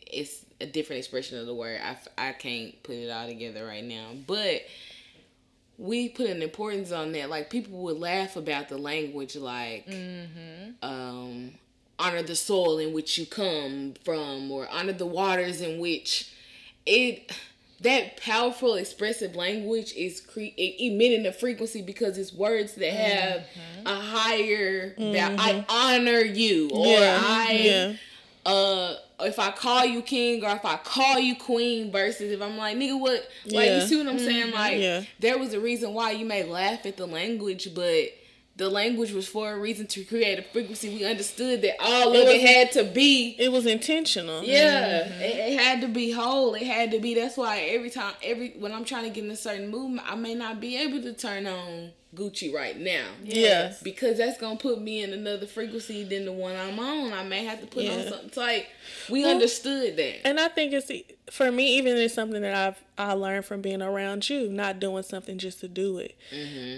it's 0.09 0.45
a 0.61 0.65
different 0.65 0.99
expression 0.99 1.37
of 1.37 1.45
the 1.45 1.53
word. 1.53 1.81
I, 1.83 1.97
I 2.29 2.31
can't 2.31 2.81
put 2.81 2.95
it 2.95 3.09
all 3.09 3.27
together 3.27 3.65
right 3.65 3.83
now, 3.83 4.11
but 4.25 4.61
we 5.77 6.09
put 6.09 6.27
an 6.27 6.41
importance 6.41 6.91
on 6.93 7.11
that. 7.11 7.29
Like 7.29 7.49
people 7.49 7.77
would 7.79 7.99
laugh 7.99 8.37
about 8.37 8.69
the 8.69 8.77
language, 8.77 9.35
like 9.35 9.85
um, 10.81 11.51
honor 11.99 12.21
the 12.23 12.35
soil 12.35 12.77
in 12.77 12.93
which 12.93 13.17
you 13.17 13.25
come 13.25 13.93
from, 14.03 14.51
or 14.51 14.67
honor 14.69 14.93
the 14.93 15.05
waters 15.05 15.61
in 15.61 15.79
which 15.79 16.31
it. 16.85 17.31
That 17.81 18.17
powerful 18.17 18.73
expressive 18.73 19.35
language 19.35 19.93
is 19.93 20.19
cre- 20.19 20.49
emitting 20.57 21.27
a 21.27 21.31
frequency 21.31 21.83
because 21.83 22.17
it's 22.17 22.33
words 22.33 22.73
that 22.73 22.91
mm-hmm. 22.91 23.19
have 23.19 23.45
a 23.85 24.01
higher. 24.01 24.95
val- 24.97 25.39
I 25.39 25.51
mm-hmm. 25.53 25.61
honor 25.69 26.21
you, 26.21 26.71
or 26.71 26.87
Yeah, 26.87 27.19
I 27.21 27.51
yeah. 27.51 27.93
uh 28.51 28.95
if 29.19 29.39
I 29.39 29.51
call 29.51 29.85
you 29.85 30.01
king 30.01 30.43
or 30.43 30.49
if 30.51 30.63
I 30.65 30.77
call 30.77 31.19
you 31.19 31.35
queen 31.35 31.91
versus 31.91 32.31
if 32.31 32.41
I'm 32.41 32.57
like 32.57 32.77
nigga 32.77 32.99
what 32.99 33.27
like 33.45 33.65
Yeah. 33.67 33.81
you 33.81 33.87
see 33.87 33.97
what 33.97 34.07
I'm 34.07 34.19
saying 34.19 34.47
mm-hmm. 34.47 34.55
like 34.55 34.77
Yeah. 34.79 35.03
there 35.19 35.37
was 35.37 35.53
a 35.53 35.59
reason 35.59 35.93
why 35.93 36.11
you 36.11 36.25
may 36.25 36.43
laugh 36.43 36.85
at 36.85 36.97
the 36.97 37.07
language 37.07 37.73
but 37.73 38.09
the 38.57 38.69
language 38.69 39.11
was 39.11 39.27
for 39.27 39.53
a 39.53 39.57
reason 39.59 39.85
to 39.87 40.03
create 40.03 40.39
a 40.39 40.41
frequency 40.41 40.89
we 40.89 41.05
understood 41.05 41.61
that 41.61 41.75
all 41.79 42.11
It 42.13 42.23
of 42.23 42.27
it 42.29 42.41
had 42.41 42.71
to 42.73 42.83
be 42.83 43.35
It 43.39 43.51
was 43.51 43.65
intentional. 43.65 44.43
yeah 44.43 45.05
it, 45.21 45.53
it 45.53 45.59
had 45.59 45.81
to 45.81 45.87
be 45.87 46.11
whole 46.11 46.55
it 46.55 46.63
had 46.65 46.91
to 46.91 46.99
be 46.99 47.13
that's 47.13 47.37
why 47.37 47.59
every 47.59 47.89
time 47.89 48.13
every 48.23 48.55
when 48.59 48.71
I'm 48.71 48.83
trying 48.85 49.03
to 49.03 49.09
get 49.09 49.23
in 49.23 49.31
a 49.31 49.35
certain 49.35 49.69
movement 49.69 50.11
I 50.11 50.15
may 50.15 50.33
not 50.33 50.59
be 50.59 50.75
able 50.77 51.01
to 51.03 51.13
turn 51.13 51.45
on 51.47 51.91
Gucci 52.15 52.51
right 52.53 52.79
now 52.79 53.05
Yeah. 53.23 53.73
because 53.83 54.17
that's 54.17 54.39
gonna 54.39 54.57
put 54.57 54.81
me 54.81 55.03
in 55.03 55.13
another 55.13 55.45
frequency 55.45 56.03
than 56.03 56.25
the 56.25 56.31
one 56.31 56.55
I'm 56.55 56.79
on. 56.79 57.13
I 57.13 57.23
may 57.23 57.43
have 57.45 57.59
to 57.61 57.67
put 57.67 57.85
on 57.87 58.01
something. 58.07 58.27
It's 58.29 58.37
like 58.37 58.69
we 59.09 59.21
Well, 59.23 59.31
understood 59.35 59.97
that. 59.97 60.25
And 60.25 60.39
I 60.39 60.47
think 60.47 60.73
it's 60.73 60.89
for 61.29 61.51
me, 61.51 61.77
even 61.77 61.95
it's 61.97 62.13
something 62.15 62.41
that 62.41 62.55
I've 62.55 62.83
I 62.97 63.13
learned 63.13 63.45
from 63.45 63.61
being 63.61 63.81
around 63.83 64.27
you, 64.29 64.47
not 64.49 64.79
doing 64.79 65.03
something 65.03 65.37
just 65.37 65.59
to 65.59 65.67
do 65.67 65.99
it, 65.99 66.15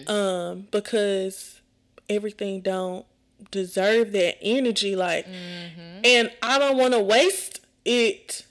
um, 0.10 0.68
because 0.72 1.62
everything 2.10 2.62
don't 2.62 3.06
deserve 3.52 4.12
that 4.14 4.38
energy, 4.42 4.96
like, 4.96 5.26
mm-hmm. 5.26 6.02
and 6.04 6.32
I 6.42 6.60
don't 6.60 6.78
want 6.78 6.94
to 6.94 7.00
waste 7.00 7.62
it 7.86 8.46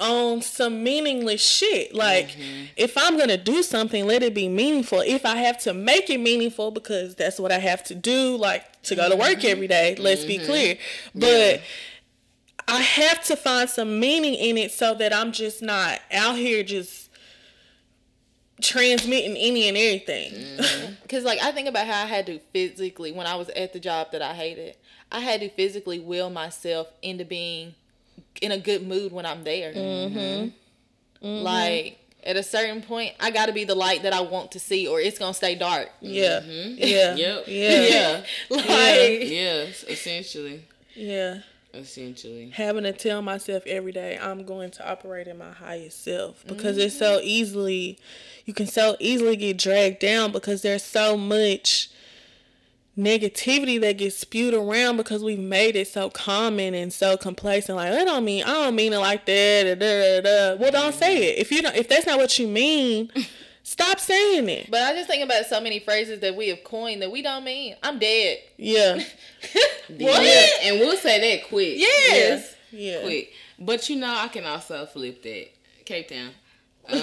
on 0.00 0.42
some 0.42 0.84
meaningless 0.84 1.40
shit. 1.40 1.94
Like, 1.94 2.28
mm-hmm. 2.28 2.66
if 2.76 2.96
I'm 2.96 3.18
gonna 3.18 3.36
do 3.36 3.62
something, 3.62 4.06
let 4.06 4.22
it 4.22 4.34
be 4.34 4.48
meaningful. 4.48 5.00
If 5.00 5.26
I 5.26 5.36
have 5.36 5.58
to 5.62 5.74
make 5.74 6.08
it 6.08 6.18
meaningful, 6.18 6.70
because 6.70 7.14
that's 7.16 7.40
what 7.40 7.50
I 7.50 7.58
have 7.58 7.82
to 7.84 7.94
do, 7.94 8.36
like 8.36 8.82
to 8.82 8.94
go 8.94 9.08
to 9.08 9.16
work 9.16 9.38
mm-hmm. 9.38 9.48
every 9.48 9.66
day. 9.68 9.96
Let's 9.98 10.24
be 10.24 10.38
clear, 10.38 10.76
but. 11.14 11.62
I 12.70 12.82
have 12.82 13.24
to 13.24 13.36
find 13.36 13.70
some 13.70 13.98
meaning 13.98 14.34
in 14.34 14.58
it 14.58 14.72
so 14.72 14.92
that 14.96 15.10
I'm 15.10 15.32
just 15.32 15.62
not 15.62 16.00
out 16.12 16.36
here 16.36 16.62
just 16.62 17.07
transmitting 18.60 19.36
any 19.36 19.68
and 19.68 19.76
everything. 19.76 20.32
Mm-hmm. 20.32 20.92
Cause 21.08 21.24
like 21.24 21.40
I 21.42 21.52
think 21.52 21.68
about 21.68 21.86
how 21.86 22.02
I 22.02 22.06
had 22.06 22.26
to 22.26 22.38
physically 22.52 23.12
when 23.12 23.26
I 23.26 23.36
was 23.36 23.48
at 23.50 23.72
the 23.72 23.80
job 23.80 24.12
that 24.12 24.22
I 24.22 24.34
hated, 24.34 24.76
I 25.10 25.20
had 25.20 25.40
to 25.40 25.48
physically 25.48 25.98
will 25.98 26.30
myself 26.30 26.88
into 27.02 27.24
being 27.24 27.74
in 28.42 28.52
a 28.52 28.58
good 28.58 28.86
mood 28.86 29.12
when 29.12 29.26
I'm 29.26 29.44
there. 29.44 29.72
Mm-hmm. 29.72 30.18
mm-hmm. 30.18 31.26
Like 31.44 31.98
at 32.24 32.36
a 32.36 32.42
certain 32.42 32.82
point, 32.82 33.14
I 33.20 33.30
got 33.30 33.46
to 33.46 33.52
be 33.52 33.64
the 33.64 33.74
light 33.74 34.02
that 34.02 34.12
I 34.12 34.20
want 34.20 34.52
to 34.52 34.60
see, 34.60 34.86
or 34.86 35.00
it's 35.00 35.18
gonna 35.18 35.34
stay 35.34 35.54
dark. 35.54 35.90
yeah. 36.00 36.40
Mm-hmm. 36.40 36.74
Yeah. 36.78 37.14
Yep. 37.14 37.44
Yeah. 37.46 37.82
Yeah. 37.88 38.22
Like 38.50 39.30
yes. 39.30 39.84
Essentially. 39.84 40.64
Yeah. 40.94 41.38
Essentially. 41.74 42.50
Having 42.50 42.84
to 42.84 42.92
tell 42.92 43.20
myself 43.20 43.62
every 43.66 43.92
day 43.92 44.18
I'm 44.20 44.44
going 44.44 44.70
to 44.72 44.90
operate 44.90 45.26
in 45.26 45.36
my 45.38 45.52
highest 45.52 46.02
self 46.02 46.44
because 46.46 46.78
it's 46.78 46.98
so 46.98 47.18
mm-hmm. 47.18 47.28
easily 47.28 47.98
you 48.46 48.54
can 48.54 48.66
so 48.66 48.96
easily 48.98 49.36
get 49.36 49.58
dragged 49.58 49.98
down 49.98 50.32
because 50.32 50.62
there's 50.62 50.82
so 50.82 51.16
much 51.16 51.90
negativity 52.98 53.80
that 53.80 53.98
gets 53.98 54.16
spewed 54.16 54.54
around 54.54 54.96
because 54.96 55.22
we've 55.22 55.38
made 55.38 55.76
it 55.76 55.86
so 55.86 56.10
common 56.10 56.74
and 56.74 56.92
so 56.92 57.16
complacent. 57.16 57.76
Like 57.76 57.92
I 57.92 58.04
don't 58.04 58.24
mean 58.24 58.44
I 58.44 58.52
don't 58.52 58.74
mean 58.74 58.94
it 58.94 58.98
like 58.98 59.26
that. 59.26 59.78
Da, 59.78 60.20
da, 60.20 60.20
da. 60.22 60.60
Well, 60.60 60.72
don't 60.72 60.94
say 60.94 61.14
mm-hmm. 61.14 61.22
it 61.22 61.38
if 61.38 61.52
you 61.52 61.62
don't. 61.62 61.76
If 61.76 61.88
that's 61.88 62.06
not 62.06 62.18
what 62.18 62.38
you 62.38 62.48
mean, 62.48 63.12
stop 63.68 64.00
saying 64.00 64.48
it. 64.48 64.70
But 64.70 64.82
I 64.82 64.94
just 64.94 65.08
think 65.08 65.22
about 65.24 65.46
so 65.46 65.60
many 65.60 65.78
phrases 65.78 66.20
that 66.20 66.34
we 66.36 66.48
have 66.48 66.64
coined 66.64 67.02
that 67.02 67.10
we 67.12 67.22
don't 67.22 67.44
mean. 67.44 67.76
I'm 67.82 67.98
dead. 67.98 68.38
Yeah, 68.56 69.02
Yeah. 69.88 70.46
And 70.62 70.80
we'll 70.80 70.96
say 70.96 71.20
that 71.38 71.48
quick. 71.48 71.78
Yes. 71.78 72.54
yeah. 72.70 73.02
Quick. 73.02 73.32
But 73.58 73.88
you 73.88 73.96
know, 73.96 74.14
I 74.14 74.28
can 74.28 74.44
also 74.44 74.86
flip 74.86 75.22
that. 75.22 75.48
Cape 75.84 76.08
Town. 76.08 76.30
Um, 76.90 76.98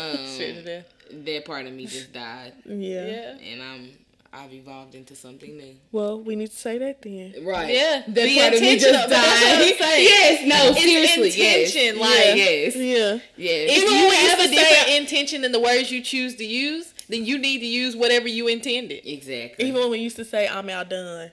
that 1.26 1.44
part 1.46 1.68
of 1.68 1.74
me 1.74 1.86
just 1.86 2.12
died, 2.12 2.54
Yeah. 2.66 3.06
Yeah. 3.06 3.38
and 3.38 3.62
I'm 3.62 3.92
I've 4.38 4.54
evolved 4.54 4.96
into 4.96 5.16
something 5.16 5.56
new. 5.58 5.76
Well, 5.92 6.20
we 6.22 6.36
need 6.36 6.52
to 6.52 6.56
say 6.58 6.78
that 6.78 7.02
then. 7.02 7.34
Right. 7.44 7.74
Yeah. 7.74 8.04
That 8.08 8.16
Be 8.16 8.40
part 8.40 8.54
of 8.54 8.62
me 8.62 8.74
just 8.78 8.86
intentional. 8.86 9.10
That's 9.10 9.42
what 9.42 9.54
I'm 9.54 9.60
died. 9.60 9.78
saying. 9.80 10.04
Yes. 10.04 10.48
No. 10.48 10.70
It's 10.72 10.82
seriously. 10.84 11.28
intention, 11.28 12.00
Yes. 12.00 12.02
like- 12.02 12.36
yes. 12.36 12.76
Yeah. 12.76 13.20
Yes. 13.38 13.72
If 13.72 13.78
Even 13.78 13.94
you 13.94 14.00
when 14.02 14.10
we 14.10 14.16
have 14.16 14.40
a 14.40 14.42
used 14.44 14.54
to 14.54 14.60
different 14.60 14.88
say- 14.88 14.98
intention 14.98 15.42
than 15.42 15.52
the 15.52 15.60
words 15.60 15.92
you 15.92 16.02
choose 16.02 16.36
to 16.36 16.46
use, 16.46 16.94
then 17.08 17.26
you 17.26 17.38
need 17.38 17.60
to 17.60 17.66
use 17.66 17.96
whatever 17.96 18.28
you 18.28 18.48
intended. 18.48 19.02
Exactly. 19.08 19.66
Even 19.68 19.82
when 19.82 19.92
we 19.92 20.00
used 20.00 20.16
to 20.18 20.26
say 20.26 20.48
I'm 20.48 20.70
outdone. 20.70 21.32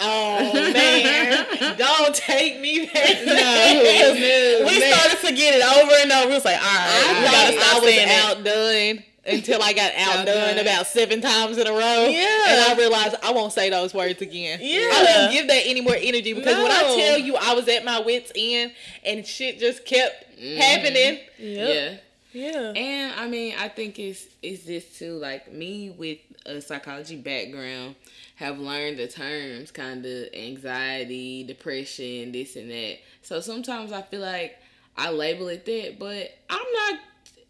Oh 0.00 0.52
man, 0.72 1.76
don't 1.78 2.14
take 2.14 2.60
me 2.60 2.86
back. 2.86 2.94
no, 3.24 4.64
We 4.66 4.80
started 4.80 5.26
to 5.26 5.32
get 5.34 5.54
it 5.54 5.62
over 5.78 5.92
and 6.02 6.10
over. 6.12 6.30
It 6.32 6.34
was 6.34 6.44
like, 6.44 6.56
all 6.56 6.62
right, 6.62 7.04
I 7.06 7.18
we 7.20 7.24
gotta 7.30 7.52
stop 7.60 7.76
I 7.76 7.78
was 7.80 7.84
saying 7.88 8.08
that. 8.08 8.36
outdone 8.36 9.04
until 9.24 9.62
I 9.62 9.72
got 9.72 9.92
outdone 9.96 10.36
Outdone. 10.36 10.58
about 10.58 10.86
seven 10.86 11.20
times 11.20 11.58
in 11.58 11.66
a 11.66 11.72
row. 11.72 12.06
Yeah. 12.08 12.44
and 12.48 12.72
I 12.72 12.74
realized 12.76 13.16
I 13.22 13.32
won't 13.32 13.52
say 13.52 13.70
those 13.70 13.94
words 13.94 14.20
again. 14.20 14.58
Yeah. 14.60 14.88
I 14.92 15.16
won't 15.16 15.32
give 15.32 15.46
that 15.48 15.62
any 15.64 15.80
more 15.80 15.96
energy 15.96 16.32
because 16.32 16.56
when 16.56 16.70
I 16.72 16.82
tell 16.96 17.18
you 17.18 17.36
I 17.36 17.54
was 17.54 17.68
at 17.68 17.84
my 17.84 18.00
wits 18.00 18.32
end 18.34 18.72
and 19.04 19.26
shit 19.26 19.58
just 19.58 19.84
kept 19.84 20.38
mm-hmm. 20.38 20.60
happening. 20.60 21.20
Yep. 21.38 21.74
Yeah. 21.74 21.96
Yeah. 22.32 22.72
And 22.74 23.20
I 23.20 23.28
mean, 23.28 23.54
I 23.58 23.68
think 23.68 23.98
it's 23.98 24.26
it's 24.42 24.64
this 24.64 24.98
too. 24.98 25.14
Like 25.14 25.52
me 25.52 25.90
with 25.90 26.18
a 26.46 26.60
psychology 26.60 27.16
background, 27.16 27.94
have 28.36 28.58
learned 28.58 28.98
the 28.98 29.06
terms 29.06 29.70
kind 29.70 30.04
of 30.04 30.28
anxiety, 30.34 31.44
depression, 31.44 32.32
this 32.32 32.56
and 32.56 32.70
that. 32.70 32.98
So 33.22 33.40
sometimes 33.40 33.92
I 33.92 34.02
feel 34.02 34.20
like 34.20 34.56
I 34.96 35.10
label 35.10 35.48
it 35.48 35.64
that, 35.66 35.98
but 35.98 36.30
I'm 36.50 36.72
not 36.72 37.00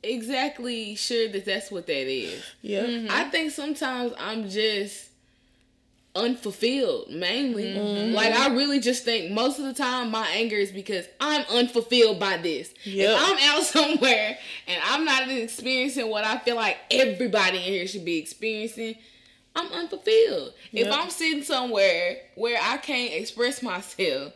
exactly 0.02 0.94
sure 0.94 1.28
that 1.28 1.44
that's 1.44 1.70
what 1.70 1.86
that 1.86 2.08
is. 2.08 2.42
Yeah. 2.60 2.84
Mm-hmm. 2.84 3.10
I 3.10 3.24
think 3.24 3.52
sometimes 3.52 4.12
I'm 4.18 4.48
just 4.48 5.08
unfulfilled 6.14 7.10
mainly. 7.10 7.74
Mm-hmm. 7.74 8.14
Like 8.14 8.34
I 8.34 8.54
really 8.54 8.80
just 8.80 9.04
think 9.04 9.32
most 9.32 9.58
of 9.58 9.64
the 9.64 9.72
time 9.72 10.10
my 10.10 10.26
anger 10.28 10.56
is 10.56 10.70
because 10.70 11.06
I'm 11.20 11.44
unfulfilled 11.50 12.18
by 12.18 12.36
this. 12.36 12.72
Yep. 12.84 13.10
If 13.10 13.18
I'm 13.20 13.56
out 13.56 13.62
somewhere 13.64 14.38
and 14.66 14.82
I'm 14.84 15.04
not 15.04 15.28
experiencing 15.28 16.10
what 16.10 16.24
I 16.24 16.38
feel 16.38 16.56
like 16.56 16.78
everybody 16.90 17.58
in 17.58 17.64
here 17.64 17.86
should 17.86 18.04
be 18.04 18.18
experiencing, 18.18 18.96
I'm 19.54 19.70
unfulfilled. 19.72 20.54
If 20.72 20.90
I'm 20.90 21.10
sitting 21.10 21.42
somewhere 21.42 22.18
where 22.34 22.58
I 22.62 22.78
can't 22.78 23.12
express 23.12 23.62
myself 23.62 24.32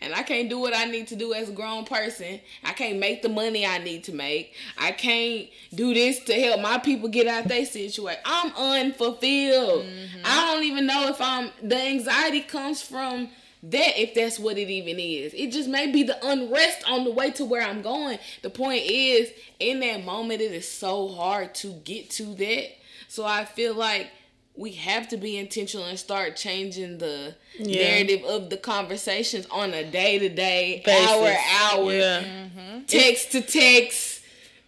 and 0.00 0.14
I 0.14 0.22
can't 0.22 0.48
do 0.48 0.58
what 0.58 0.76
I 0.76 0.84
need 0.84 1.08
to 1.08 1.16
do 1.16 1.34
as 1.34 1.48
a 1.48 1.52
grown 1.52 1.84
person. 1.84 2.40
I 2.64 2.72
can't 2.72 2.98
make 2.98 3.22
the 3.22 3.28
money 3.28 3.66
I 3.66 3.78
need 3.78 4.04
to 4.04 4.12
make. 4.12 4.54
I 4.78 4.92
can't 4.92 5.48
do 5.74 5.94
this 5.94 6.20
to 6.24 6.34
help 6.34 6.60
my 6.60 6.78
people 6.78 7.08
get 7.08 7.26
out 7.26 7.48
their 7.48 7.64
situation. 7.64 8.20
I'm 8.24 8.52
unfulfilled. 8.56 9.84
Mm-hmm. 9.84 10.22
I 10.24 10.52
don't 10.52 10.64
even 10.64 10.86
know 10.86 11.08
if 11.08 11.20
I'm 11.20 11.50
the 11.62 11.76
anxiety 11.76 12.40
comes 12.40 12.82
from 12.82 13.28
that 13.64 14.00
if 14.00 14.14
that's 14.14 14.38
what 14.38 14.58
it 14.58 14.68
even 14.68 14.98
is. 14.98 15.32
It 15.34 15.52
just 15.52 15.68
may 15.68 15.90
be 15.90 16.02
the 16.02 16.18
unrest 16.26 16.88
on 16.88 17.04
the 17.04 17.12
way 17.12 17.30
to 17.32 17.44
where 17.44 17.62
I'm 17.62 17.80
going. 17.80 18.18
The 18.42 18.50
point 18.50 18.84
is 18.86 19.30
in 19.60 19.80
that 19.80 20.04
moment 20.04 20.40
it 20.40 20.52
is 20.52 20.68
so 20.68 21.08
hard 21.08 21.54
to 21.56 21.68
get 21.84 22.10
to 22.10 22.34
that. 22.34 22.70
So 23.08 23.24
I 23.24 23.44
feel 23.44 23.74
like 23.74 24.10
we 24.54 24.72
have 24.72 25.08
to 25.08 25.16
be 25.16 25.38
intentional 25.38 25.86
and 25.86 25.98
start 25.98 26.36
changing 26.36 26.98
the 26.98 27.34
Yeah. 27.58 27.90
narrative 27.90 28.24
of 28.24 28.50
the 28.50 28.56
conversations 28.58 29.46
on 29.50 29.72
a 29.72 29.82
day 29.84 30.18
to 30.18 30.28
day, 30.28 30.82
Basis. 30.84 31.08
hour 31.10 31.36
hour, 31.62 31.92
Yeah. 31.92 32.22
Mm-hmm. 32.22 32.84
text 32.86 33.32
to 33.32 33.40
text, 33.40 34.20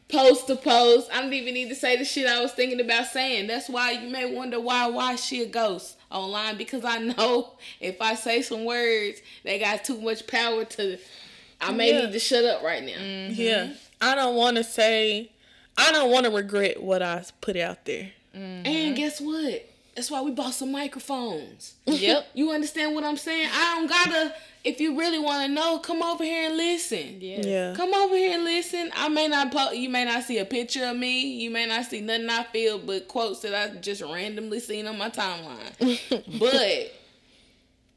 post 0.09 0.47
to 0.47 0.57
post. 0.57 1.11
I 1.13 1.21
don't 1.21 1.33
even 1.35 1.53
need 1.55 1.69
to 1.69 1.75
say 1.75 1.97
the 1.97 2.05
shit 2.05 2.27
I 2.27 2.41
was 2.41 2.53
thinking 2.53 2.81
about 2.81 3.07
saying. 3.09 3.47
That's 3.47 3.69
why 3.69 3.91
you 3.93 4.09
may 4.11 4.25
wonder 4.33 4.59
why 4.61 4.87
why 4.89 5.17
she 5.17 5.43
a 5.43 5.47
ghost 5.47 5.97
online 6.11 6.57
because 6.57 6.85
I 6.85 6.99
know 6.99 7.55
if 7.81 8.01
I 8.01 8.15
say 8.15 8.41
some 8.43 8.65
words, 8.65 9.21
they 9.43 9.59
got 9.59 9.85
too 9.85 10.01
much 10.01 10.27
power 10.27 10.65
to. 10.65 10.99
I 11.61 11.73
may 11.73 11.93
Yeah. 11.93 12.01
need 12.07 12.13
to 12.13 12.19
shut 12.19 12.45
up 12.45 12.63
right 12.63 12.83
now. 12.85 12.93
Mm-hmm. 12.93 13.41
Yeah. 13.41 13.73
I 14.01 14.15
don't 14.15 14.35
want 14.35 14.57
to 14.57 14.65
say, 14.65 15.31
I 15.79 15.93
don't 15.93 16.11
want 16.11 16.25
to 16.27 16.31
regret 16.31 16.83
what 16.83 17.03
I 17.03 17.23
put 17.41 17.57
out 17.57 17.85
there. 17.85 18.13
And 18.35 18.97
guess 18.97 19.21
what? 19.21 19.65
That's 19.97 20.11
why 20.11 20.21
we 20.23 20.33
bought 20.33 20.55
some 20.55 20.73
microphones. 20.73 21.75
Yep. 21.87 22.27
You 22.35 22.51
understand 22.51 22.95
what 22.95 23.05
I'm 23.05 23.17
saying? 23.17 23.49
I 23.53 23.77
don't 23.77 23.87
gotta. 23.89 24.35
If 24.65 24.81
you 24.81 24.99
really 24.99 25.19
want 25.19 25.47
to 25.47 25.53
know, 25.53 25.79
come 25.79 26.03
over 26.03 26.25
here 26.25 26.49
and 26.49 26.57
listen. 26.57 27.19
Yeah. 27.21 27.41
Yeah. 27.43 27.75
Come 27.77 27.93
over 27.95 28.17
here 28.17 28.33
and 28.35 28.45
listen. 28.45 28.91
I 28.97 29.09
may 29.09 29.29
not 29.29 29.53
po- 29.53 29.73
you 29.73 29.89
may 29.91 30.05
not 30.07 30.25
see 30.25 30.39
a 30.39 30.45
picture 30.47 30.85
of 30.87 30.97
me. 30.97 31.21
You 31.43 31.51
may 31.51 31.67
not 31.67 31.85
see 31.85 32.01
nothing 32.01 32.31
I 32.31 32.45
feel, 32.45 32.79
but 32.79 33.07
quotes 33.07 33.41
that 33.41 33.55
I 33.55 33.75
just 33.77 34.01
randomly 34.03 34.61
seen 34.61 34.87
on 34.87 34.97
my 34.99 35.11
timeline. 35.11 35.79
but 36.41 36.93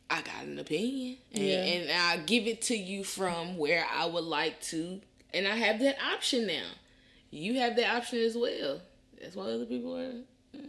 I 0.10 0.22
got 0.22 0.43
an 0.43 0.60
opinion, 0.60 1.18
and, 1.34 1.43
Yeah. 1.43 1.64
and 1.64 1.91
I 1.91 2.18
give 2.24 2.48
it 2.48 2.62
to 2.64 2.76
you 2.78 3.04
from 3.04 3.58
where 3.58 3.86
I 3.93 4.06
would 4.06 4.24
like 4.26 4.62
to, 4.64 5.02
and 5.34 5.48
I 5.48 5.56
have 5.56 5.80
that 5.80 5.98
option 6.14 6.48
now. 6.48 6.68
You 7.32 7.56
have 7.60 7.76
that 7.78 7.93
option 7.95 8.20
as 8.20 8.36
well. 8.38 8.82
That's 9.22 9.36
why 9.36 9.45
other 9.45 9.66
people 9.66 9.98
are. 9.98 10.12
uh, 10.58 10.60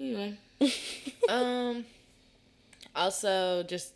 Anyway, 0.00 0.36
Um. 1.28 1.84
Also, 2.94 3.62
just 3.62 3.92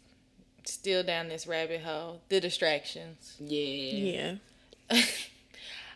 still 0.65 1.03
down 1.03 1.29
this 1.29 1.47
rabbit 1.47 1.81
hole. 1.83 2.21
The 2.29 2.41
distractions. 2.41 3.37
yeah, 3.41 4.37
Yeah. 4.91 5.01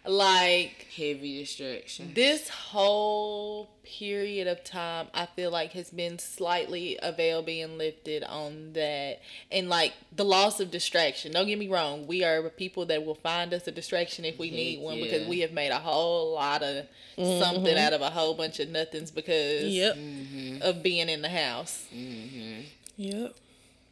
Like 0.06 0.86
heavy 0.94 1.40
distraction. 1.40 2.12
this 2.14 2.48
whole 2.50 3.70
period 3.84 4.46
of 4.46 4.62
time, 4.62 5.06
I 5.14 5.26
feel 5.26 5.50
like 5.50 5.72
has 5.72 5.88
been 5.90 6.18
slightly 6.18 6.98
a 7.02 7.10
veil 7.12 7.42
being 7.42 7.78
lifted 7.78 8.22
on 8.22 8.74
that, 8.74 9.20
and 9.50 9.68
like 9.70 9.94
the 10.14 10.24
loss 10.24 10.60
of 10.60 10.70
distraction. 10.70 11.32
Don't 11.32 11.46
get 11.46 11.58
me 11.58 11.68
wrong, 11.68 12.06
we 12.06 12.22
are 12.22 12.42
people 12.50 12.84
that 12.86 13.04
will 13.04 13.14
find 13.14 13.54
us 13.54 13.66
a 13.66 13.70
distraction 13.70 14.24
if 14.26 14.38
we 14.38 14.50
need 14.50 14.80
one 14.80 15.00
because 15.00 15.26
we 15.26 15.40
have 15.40 15.52
made 15.52 15.70
a 15.70 15.78
whole 15.78 16.34
lot 16.34 16.62
of 16.62 16.84
mm-hmm. 17.16 17.42
something 17.42 17.78
out 17.78 17.94
of 17.94 18.02
a 18.02 18.10
whole 18.10 18.34
bunch 18.34 18.60
of 18.60 18.68
nothings 18.68 19.10
because 19.10 19.64
Yep. 19.64 19.96
Mm-hmm. 19.96 20.62
of 20.62 20.82
being 20.82 21.08
in 21.08 21.22
the 21.22 21.28
house. 21.30 21.86
Mm-hmm. 21.94 22.60
Yep. 22.96 23.34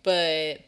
but 0.02 0.60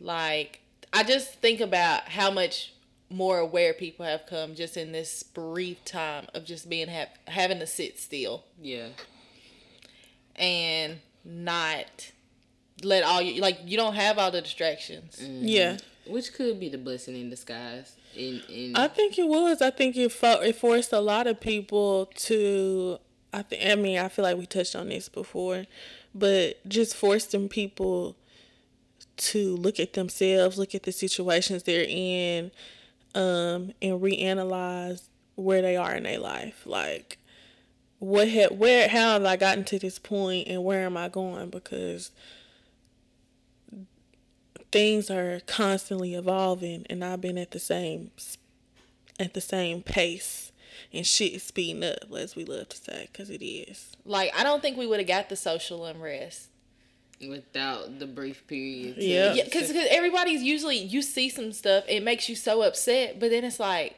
like 0.00 0.60
I 0.92 1.02
just 1.04 1.34
think 1.34 1.60
about 1.60 2.08
how 2.08 2.30
much 2.30 2.72
more 3.10 3.38
aware 3.38 3.74
people 3.74 4.06
have 4.06 4.24
come 4.26 4.54
just 4.54 4.76
in 4.76 4.92
this 4.92 5.22
brief 5.22 5.84
time 5.84 6.26
of 6.34 6.44
just 6.44 6.68
being 6.70 6.88
have 6.88 7.08
having 7.26 7.58
to 7.58 7.66
sit 7.66 7.98
still 7.98 8.44
Yeah, 8.60 8.88
and 10.36 11.00
not 11.24 12.12
let 12.82 13.02
all 13.02 13.20
you 13.20 13.40
like 13.40 13.58
you 13.64 13.76
don't 13.76 13.94
have 13.94 14.18
all 14.18 14.30
the 14.30 14.40
distractions. 14.40 15.18
Mm-hmm. 15.20 15.46
Yeah. 15.46 15.76
which 16.06 16.32
could 16.32 16.58
be 16.58 16.68
the 16.68 16.78
blessing 16.78 17.16
in 17.16 17.30
disguise. 17.30 17.96
In 18.16 18.40
in 18.48 18.76
I 18.76 18.88
think 18.88 19.18
it 19.18 19.28
was. 19.28 19.60
I 19.62 19.70
think 19.70 19.96
it 19.96 20.10
fo- 20.12 20.40
it 20.40 20.56
forced 20.56 20.92
a 20.92 21.00
lot 21.00 21.26
of 21.26 21.40
people 21.40 22.06
to. 22.16 22.98
I 23.32 23.42
think. 23.42 23.64
I 23.64 23.74
mean, 23.76 23.98
I 23.98 24.08
feel 24.08 24.24
like 24.24 24.36
we 24.36 24.46
touched 24.46 24.74
on 24.74 24.88
this 24.88 25.08
before, 25.08 25.66
but 26.14 26.66
just 26.66 26.96
forcing 26.96 27.48
people 27.48 28.16
to 29.18 29.54
look 29.56 29.78
at 29.78 29.92
themselves, 29.92 30.58
look 30.58 30.74
at 30.74 30.84
the 30.84 30.92
situations 30.92 31.62
they're 31.64 31.86
in, 31.86 32.50
um, 33.14 33.72
and 33.82 34.00
reanalyze 34.00 35.08
where 35.34 35.62
they 35.62 35.76
are 35.76 35.94
in 35.94 36.02
their 36.04 36.18
life. 36.18 36.62
Like, 36.66 37.18
what 37.98 38.28
had 38.28 38.58
where 38.58 38.88
how 38.88 39.12
have 39.12 39.24
I 39.24 39.36
gotten 39.36 39.64
to 39.64 39.78
this 39.78 39.98
point, 39.98 40.48
and 40.48 40.64
where 40.64 40.84
am 40.86 40.96
I 40.96 41.08
going? 41.08 41.50
Because 41.50 42.10
things 44.72 45.10
are 45.10 45.40
constantly 45.46 46.14
evolving 46.14 46.86
and 46.88 47.04
I've 47.04 47.20
been 47.20 47.38
at 47.38 47.50
the 47.50 47.58
same 47.58 48.10
at 49.18 49.34
the 49.34 49.40
same 49.40 49.82
pace 49.82 50.52
and 50.92 51.06
shit 51.06 51.32
is 51.34 51.42
speeding 51.42 51.84
up 51.84 52.12
as 52.16 52.36
we 52.36 52.44
love 52.44 52.68
to 52.70 52.76
say 52.76 53.08
because 53.10 53.30
it 53.30 53.44
is 53.44 53.88
Like 54.04 54.32
I 54.36 54.42
don't 54.42 54.62
think 54.62 54.76
we 54.76 54.86
would 54.86 55.00
have 55.00 55.08
got 55.08 55.28
the 55.28 55.36
social 55.36 55.84
unrest. 55.84 56.49
Without 57.28 57.98
the 57.98 58.06
brief 58.06 58.46
period. 58.46 58.96
to- 58.96 59.04
Yeah. 59.04 59.34
Yeah, 59.34 59.44
because 59.44 59.70
everybody's 59.90 60.42
usually 60.42 60.78
you 60.78 61.02
see 61.02 61.28
some 61.28 61.52
stuff, 61.52 61.84
it 61.88 62.02
makes 62.02 62.28
you 62.28 62.36
so 62.36 62.62
upset, 62.62 63.20
but 63.20 63.30
then 63.30 63.44
it's 63.44 63.60
like, 63.60 63.96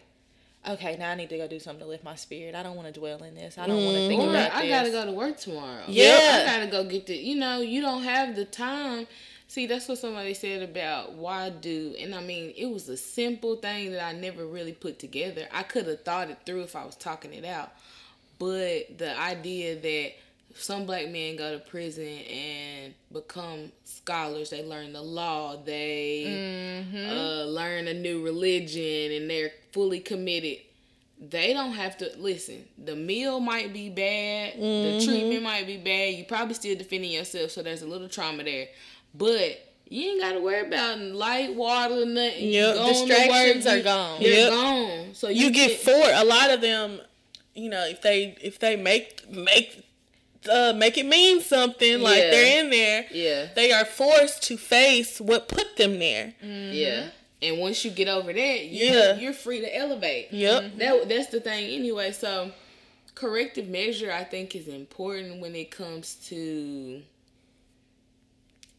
okay, 0.68 0.96
now 0.96 1.10
I 1.10 1.14
need 1.14 1.28
to 1.30 1.36
go 1.36 1.48
do 1.48 1.58
something 1.58 1.84
to 1.84 1.88
lift 1.88 2.04
my 2.04 2.14
spirit. 2.14 2.54
I 2.54 2.62
don't 2.62 2.76
want 2.76 2.92
to 2.92 2.98
dwell 2.98 3.22
in 3.22 3.34
this. 3.34 3.58
I 3.58 3.66
don't 3.66 3.84
want 3.84 3.96
to 3.96 4.00
mm-hmm. 4.02 4.08
think 4.08 4.22
Or 4.22 4.30
about 4.30 4.52
I 4.52 4.62
this. 4.62 4.70
gotta 4.70 4.90
go 4.90 5.06
to 5.06 5.12
work 5.12 5.38
tomorrow. 5.38 5.84
Yeah. 5.88 6.46
I 6.46 6.58
gotta 6.58 6.70
go 6.70 6.84
get 6.84 7.06
the. 7.06 7.16
You 7.16 7.36
know, 7.36 7.60
you 7.60 7.80
don't 7.80 8.02
have 8.02 8.36
the 8.36 8.44
time. 8.44 9.06
See, 9.48 9.66
that's 9.66 9.86
what 9.86 9.98
somebody 9.98 10.32
said 10.32 10.62
about 10.62 11.12
why 11.12 11.50
do, 11.50 11.94
and 12.00 12.14
I 12.14 12.22
mean, 12.22 12.54
it 12.56 12.64
was 12.64 12.88
a 12.88 12.96
simple 12.96 13.56
thing 13.56 13.92
that 13.92 14.02
I 14.02 14.12
never 14.12 14.46
really 14.46 14.72
put 14.72 14.98
together. 14.98 15.46
I 15.52 15.62
could 15.62 15.86
have 15.88 16.04
thought 16.04 16.30
it 16.30 16.38
through 16.46 16.62
if 16.62 16.74
I 16.74 16.86
was 16.86 16.96
talking 16.96 17.34
it 17.34 17.44
out, 17.44 17.70
but 18.38 18.96
the 18.96 19.14
idea 19.18 19.78
that 19.78 20.12
some 20.55 20.86
black 20.86 21.09
men 21.09 21.36
go 21.36 21.53
to 21.53 21.59
prison 21.59 22.07
and 22.07 22.94
become 23.12 23.72
scholars, 23.84 24.50
they 24.50 24.64
learn 24.64 24.92
the 24.92 25.03
law, 25.03 25.57
they 25.57 26.42
uh, 26.94 27.44
learn 27.44 27.88
a 27.88 27.94
new 27.94 28.22
religion, 28.24 29.12
and 29.12 29.30
they're 29.30 29.53
fully 29.72 30.00
committed 30.00 30.59
they 31.30 31.53
don't 31.53 31.74
have 31.74 31.96
to 31.98 32.11
listen. 32.18 32.64
The 32.84 32.96
meal 32.96 33.38
might 33.38 33.72
be 33.72 33.88
bad, 33.88 34.55
the 34.57 34.98
treatment 35.05 35.44
might 35.44 35.68
be 35.68 35.76
bad. 35.76 36.14
You 36.14 36.24
probably 36.24 36.55
still 36.55 36.76
defending 36.76 37.12
yourself, 37.12 37.53
so 37.53 37.62
there's 37.62 37.82
a 37.82 37.86
little 37.86 38.09
trauma 38.09 38.42
there. 38.42 38.66
But 39.14 39.74
you 39.88 40.11
ain't 40.11 40.20
got 40.20 40.32
to 40.32 40.40
worry 40.40 40.66
about 40.66 40.98
light, 40.98 41.55
water, 41.55 42.05
nothing. 42.07 42.46
You 42.46 42.50
Yep, 42.50 42.74
going 42.74 43.09
to 43.09 43.14
work, 43.14 43.28
distractions 43.28 43.66
are 43.68 43.80
gone. 43.82 44.20
They're 44.20 44.32
Yep. 44.32 44.50
gone. 44.50 45.14
So 45.14 45.28
you 45.28 45.53
get 45.53 45.78
four 45.78 46.03
a 46.12 46.24
lot 46.24 46.50
of 46.50 46.61
them 46.61 47.00
you 47.55 47.68
know 47.68 47.86
if 47.86 48.00
they 48.03 48.36
if 48.42 48.59
they 48.59 48.76
make 48.76 49.30
make 49.30 49.84
uh 50.51 50.72
make 50.76 50.97
it 50.99 51.07
mean 51.07 51.40
something 51.40 52.01
like 52.01 52.18
Yeah. 52.18 52.30
they're 52.30 52.64
in 52.64 52.70
there 52.70 53.07
Yeah, 53.11 53.49
they 53.55 53.72
are 53.72 53.84
forced 53.84 54.43
to 54.45 54.57
face 54.57 55.20
what 55.20 55.49
put 55.49 55.76
them 55.76 55.99
there 55.99 56.34
yeah. 56.43 57.09
And 57.40 57.59
once 57.59 57.84
you 57.84 57.90
get 57.90 58.07
over 58.07 58.32
that, 58.32 58.64
you, 58.66 58.86
Yeah. 58.86 59.16
you're 59.16 59.32
free 59.32 59.61
to 59.62 59.76
elevate. 59.76 60.28
Yep. 60.32 60.76
That 60.78 61.09
that's 61.09 61.26
the 61.26 61.40
thing 61.40 61.74
anyway. 61.74 62.12
So 62.12 62.53
corrective 63.16 63.68
measure 63.68 64.12
I 64.12 64.22
think 64.22 64.55
is 64.55 64.68
important 64.68 65.40
when 65.40 65.57
it 65.57 65.70
comes 65.72 66.14
to 66.28 67.03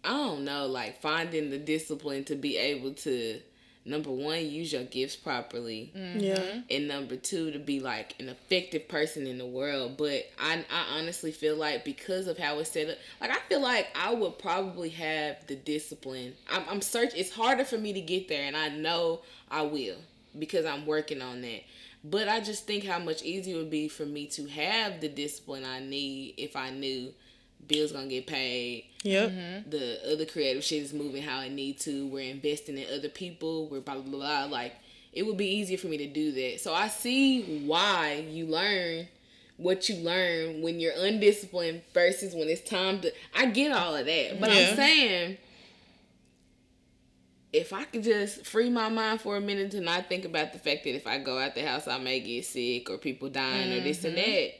I 0.05 0.09
don't 0.11 0.43
know, 0.45 0.65
like 0.67 1.01
finding 1.01 1.49
the 1.49 1.57
discipline 1.57 2.23
to 2.25 2.35
be 2.35 2.57
able 2.57 2.93
to 2.93 3.39
number 3.85 4.11
one, 4.11 4.49
use 4.49 4.73
your 4.73 4.83
gifts 4.83 5.15
properly. 5.15 5.91
Mm-hmm. 5.95 6.19
yeah 6.19 6.61
And 6.69 6.87
number 6.87 7.15
two, 7.15 7.51
to 7.51 7.59
be 7.59 7.79
like 7.79 8.15
an 8.19 8.29
effective 8.29 8.87
person 8.87 9.27
in 9.27 9.37
the 9.37 9.45
world. 9.45 9.97
But 9.97 10.29
I 10.39 10.65
I 10.71 10.99
honestly 10.99 11.31
feel 11.31 11.55
like 11.55 11.85
because 11.85 12.27
of 12.27 12.37
how 12.37 12.59
it's 12.59 12.71
set 12.71 12.89
up, 12.89 12.97
like 13.19 13.31
I 13.31 13.39
feel 13.49 13.61
like 13.61 13.87
I 13.95 14.13
would 14.13 14.39
probably 14.39 14.89
have 14.89 15.45
the 15.47 15.55
discipline. 15.55 16.33
I'm 16.51 16.63
I'm 16.69 16.81
search 16.81 17.13
it's 17.15 17.31
harder 17.31 17.65
for 17.65 17.77
me 17.77 17.93
to 17.93 18.01
get 18.01 18.27
there 18.27 18.43
and 18.43 18.55
I 18.55 18.69
know 18.69 19.21
I 19.49 19.63
will 19.63 19.97
because 20.37 20.65
I'm 20.65 20.85
working 20.85 21.21
on 21.21 21.41
that. 21.41 21.63
But 22.05 22.27
I 22.27 22.41
just 22.41 22.67
think 22.67 22.83
how 22.83 22.99
much 22.99 23.23
easier 23.23 23.55
it 23.55 23.59
would 23.59 23.69
be 23.69 23.87
for 23.87 24.05
me 24.05 24.25
to 24.27 24.45
have 24.47 24.99
the 24.99 25.07
discipline 25.07 25.63
I 25.63 25.79
need 25.79 26.35
if 26.37 26.55
I 26.55 26.69
knew 26.69 27.13
bills 27.67 27.91
gonna 27.91 28.07
get 28.07 28.27
paid, 28.27 28.85
yep 29.03 29.31
mm-hmm. 29.31 29.69
the 29.69 30.11
other 30.11 30.25
creative 30.25 30.63
shit 30.63 30.83
is 30.83 30.93
moving 30.93 31.21
how 31.23 31.41
it 31.41 31.51
need 31.51 31.79
to. 31.79 32.07
We're 32.07 32.31
investing 32.31 32.77
in 32.77 32.87
other 32.93 33.09
people. 33.09 33.67
We're 33.69 33.81
blah 33.81 33.95
blah 33.95 34.03
blah. 34.03 34.19
blah. 34.19 34.45
Like 34.45 34.73
it 35.11 35.25
would 35.25 35.37
be 35.37 35.47
easier 35.47 35.77
for 35.77 35.87
me 35.87 35.97
to 35.97 36.07
do 36.07 36.31
that. 36.31 36.59
So 36.59 36.73
I 36.73 36.87
see 36.87 37.65
why 37.65 38.25
you 38.29 38.47
learn 38.47 39.07
what 39.57 39.87
you 39.87 39.95
learn 39.97 40.61
when 40.61 40.79
you're 40.79 40.93
undisciplined 40.97 41.83
versus 41.93 42.33
when 42.33 42.49
it's 42.49 42.67
time 42.67 42.99
to. 43.01 43.13
I 43.35 43.45
get 43.47 43.71
all 43.71 43.95
of 43.95 44.05
that, 44.05 44.39
but 44.39 44.51
Yeah. 44.51 44.69
I'm 44.69 44.75
saying. 44.75 45.37
If 47.51 47.71
I 47.71 47.83
could 47.83 48.01
just 48.01 48.47
free 48.47 48.71
my 48.71 48.89
mind 48.89 49.21
for 49.21 49.37
a 49.37 49.39
minute 49.39 49.69
to 49.71 49.79
not 49.79 50.09
think 50.09 50.25
about 50.25 50.53
the 50.53 50.57
fact 50.57 50.85
that 50.85 50.95
if 50.95 51.05
I 51.05 51.19
go 51.19 51.37
out 51.37 51.53
the 51.53 51.61
house 51.61 51.87
I 51.87 51.99
may 51.99 52.19
get 52.19 52.45
sick 52.45 52.89
or 52.89 52.97
people 52.97 53.29
dying 53.29 53.71
or 53.73 53.83
this 53.83 54.03
and 54.03 54.17
mm-hmm. 54.17 54.31
that, 54.31 54.53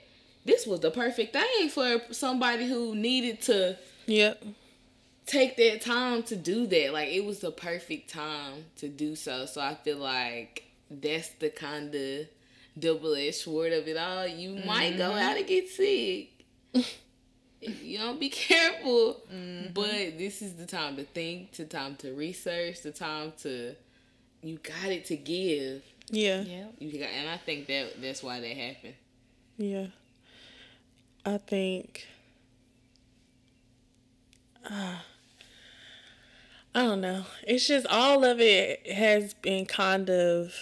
this 0.46 0.66
was 0.66 0.82
the 0.82 0.92
perfect 0.92 1.34
thing 1.34 1.70
for 1.70 2.02
somebody 2.12 2.68
who 2.68 2.96
needed 2.96 3.42
to 3.42 3.78
yep 4.06 4.44
take 5.26 5.58
that 5.58 5.82
time 5.82 6.24
to 6.24 6.36
do 6.36 6.68
that. 6.68 6.94
Like 6.94 7.10
it 7.10 7.26
was 7.26 7.40
the 7.40 7.52
perfect 7.52 8.10
time 8.10 8.66
to 8.78 8.88
do 8.88 9.16
so. 9.16 9.46
So 9.46 9.62
I 9.62 9.76
feel 9.76 9.98
like 9.98 10.64
that's 10.90 11.30
the 11.30 11.50
kind 11.50 11.94
of 11.94 12.28
double 12.78 13.16
edged 13.16 13.36
sword 13.36 13.74
of 13.74 13.88
it 13.88 13.98
all. 13.98 14.28
You 14.28 14.62
might 14.66 14.98
go 14.98 15.10
mm-hmm. 15.10 15.20
out 15.20 15.38
and 15.38 15.48
get 15.48 15.70
sick. 15.70 16.30
if 16.74 16.98
you 17.84 17.98
don't 17.98 18.20
be 18.20 18.30
careful. 18.30 19.22
Mm-hmm. 19.34 19.74
But 19.74 20.18
this 20.18 20.42
is 20.42 20.56
the 20.56 20.66
time 20.66 20.98
to 20.98 21.04
think, 21.04 21.54
the 21.54 21.66
time 21.66 21.96
to 21.98 22.14
research, 22.14 22.82
the 22.82 22.92
time 22.92 23.34
to 23.42 23.76
you 24.42 24.58
got 24.58 24.92
it 24.92 25.06
to 25.06 25.16
give. 25.16 25.84
yeah 26.10 26.42
Yeah. 26.42 26.66
You 26.80 27.00
got, 27.00 27.10
and 27.10 27.30
I 27.30 27.38
think 27.38 27.68
that 27.68 28.02
that's 28.02 28.22
why 28.22 28.40
that 28.42 28.58
happened. 28.58 28.96
Yeah. 29.58 29.88
I 31.26 31.38
think 31.38 32.08
uh, 34.70 34.96
I 36.76 36.82
don't 36.84 37.02
know. 37.02 37.26
It's 37.48 37.68
just 37.68 37.86
all 37.88 38.24
of 38.24 38.40
it 38.42 38.88
has 38.92 39.34
been 39.36 39.66
kind 39.66 40.10
of 40.10 40.54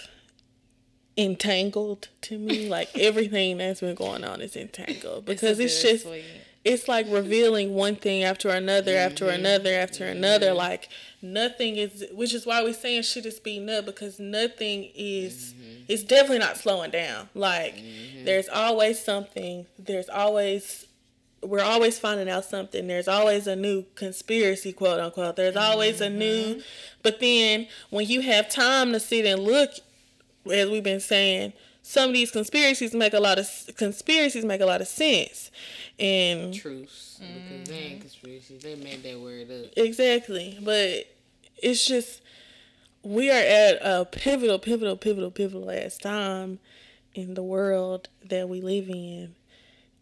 entangled 1.16 2.08
to 2.22 2.38
me. 2.38 2.68
Like 2.72 2.88
everything 2.98 3.58
that's 3.58 3.80
been 3.80 3.94
going 3.94 4.24
on 4.24 4.40
is 4.40 4.56
entangled 4.56 5.24
because 5.26 5.58
it's, 5.60 5.78
a 5.84 5.88
just 5.92 6.04
bittersweet. 6.04 6.24
it's 6.64 6.88
like 6.88 7.06
revealing 7.10 7.74
one 7.74 7.96
thing 7.96 8.22
after 8.22 8.48
another, 8.50 8.96
after 8.96 9.26
Mm-hmm. 9.26 9.34
another, 9.40 9.74
after 9.74 10.06
another. 10.06 10.52
Like 10.54 10.88
nothing 11.22 11.76
is, 11.76 12.04
which 12.12 12.34
is 12.34 12.44
why 12.44 12.62
we're 12.62 12.72
saying 12.72 13.02
shit 13.02 13.26
is 13.26 13.36
speeding 13.36 13.70
up 13.70 13.86
because 13.86 14.18
nothing 14.18 14.90
is. 14.94 15.54
Mm-hmm. 15.54 15.84
It's 15.88 16.02
definitely 16.02 16.38
not 16.38 16.56
slowing 16.56 16.90
down. 16.90 17.28
Like 17.34 17.82
there's 18.24 18.48
always 18.48 19.02
something. 19.02 19.66
There's 19.78 20.08
always. 20.08 20.86
We're 21.44 21.64
always 21.64 21.98
finding 21.98 22.28
out 22.28 22.44
something. 22.44 22.86
There's 22.86 23.08
always 23.08 23.48
a 23.48 23.56
new 23.56 23.84
conspiracy, 23.96 24.72
quote 24.72 25.00
unquote. 25.00 25.34
There's 25.34 25.56
always 25.56 26.00
a 26.00 26.08
new, 26.08 26.62
but 27.02 27.18
then 27.18 27.66
when 27.90 28.06
you 28.06 28.20
have 28.20 28.48
time 28.48 28.92
to 28.92 29.00
sit 29.00 29.26
and 29.26 29.42
look, 29.42 29.72
as 30.48 30.70
we've 30.70 30.84
been 30.84 31.00
saying, 31.00 31.52
some 31.82 32.10
of 32.10 32.14
these 32.14 32.30
conspiracies 32.30 32.94
make 32.94 33.12
a 33.12 33.20
lot 33.20 33.38
of 33.38 33.48
conspiracies 33.76 34.44
make 34.44 34.60
a 34.60 34.66
lot 34.66 34.80
of 34.80 34.88
sense, 34.88 35.50
and 35.98 36.54
Truths. 36.54 37.20
Because 37.20 37.68
they 37.68 37.76
ain't 37.76 38.00
conspiracies. 38.00 38.62
They 38.62 38.76
made 38.76 39.02
that 39.02 39.20
word 39.20 39.50
up. 39.50 39.72
Exactly. 39.76 40.58
But 40.62 41.12
it's 41.62 41.86
just 41.86 42.22
we 43.02 43.30
are 43.30 43.34
at 43.34 43.78
a 43.82 44.04
pivotal, 44.04 44.58
pivotal, 44.58 44.96
pivotal, 44.96 45.30
pivotal 45.30 45.70
ass 45.70 45.98
time 45.98 46.58
in 47.14 47.34
the 47.34 47.42
world 47.42 48.08
that 48.24 48.48
we 48.48 48.60
live 48.60 48.88
in. 48.88 49.34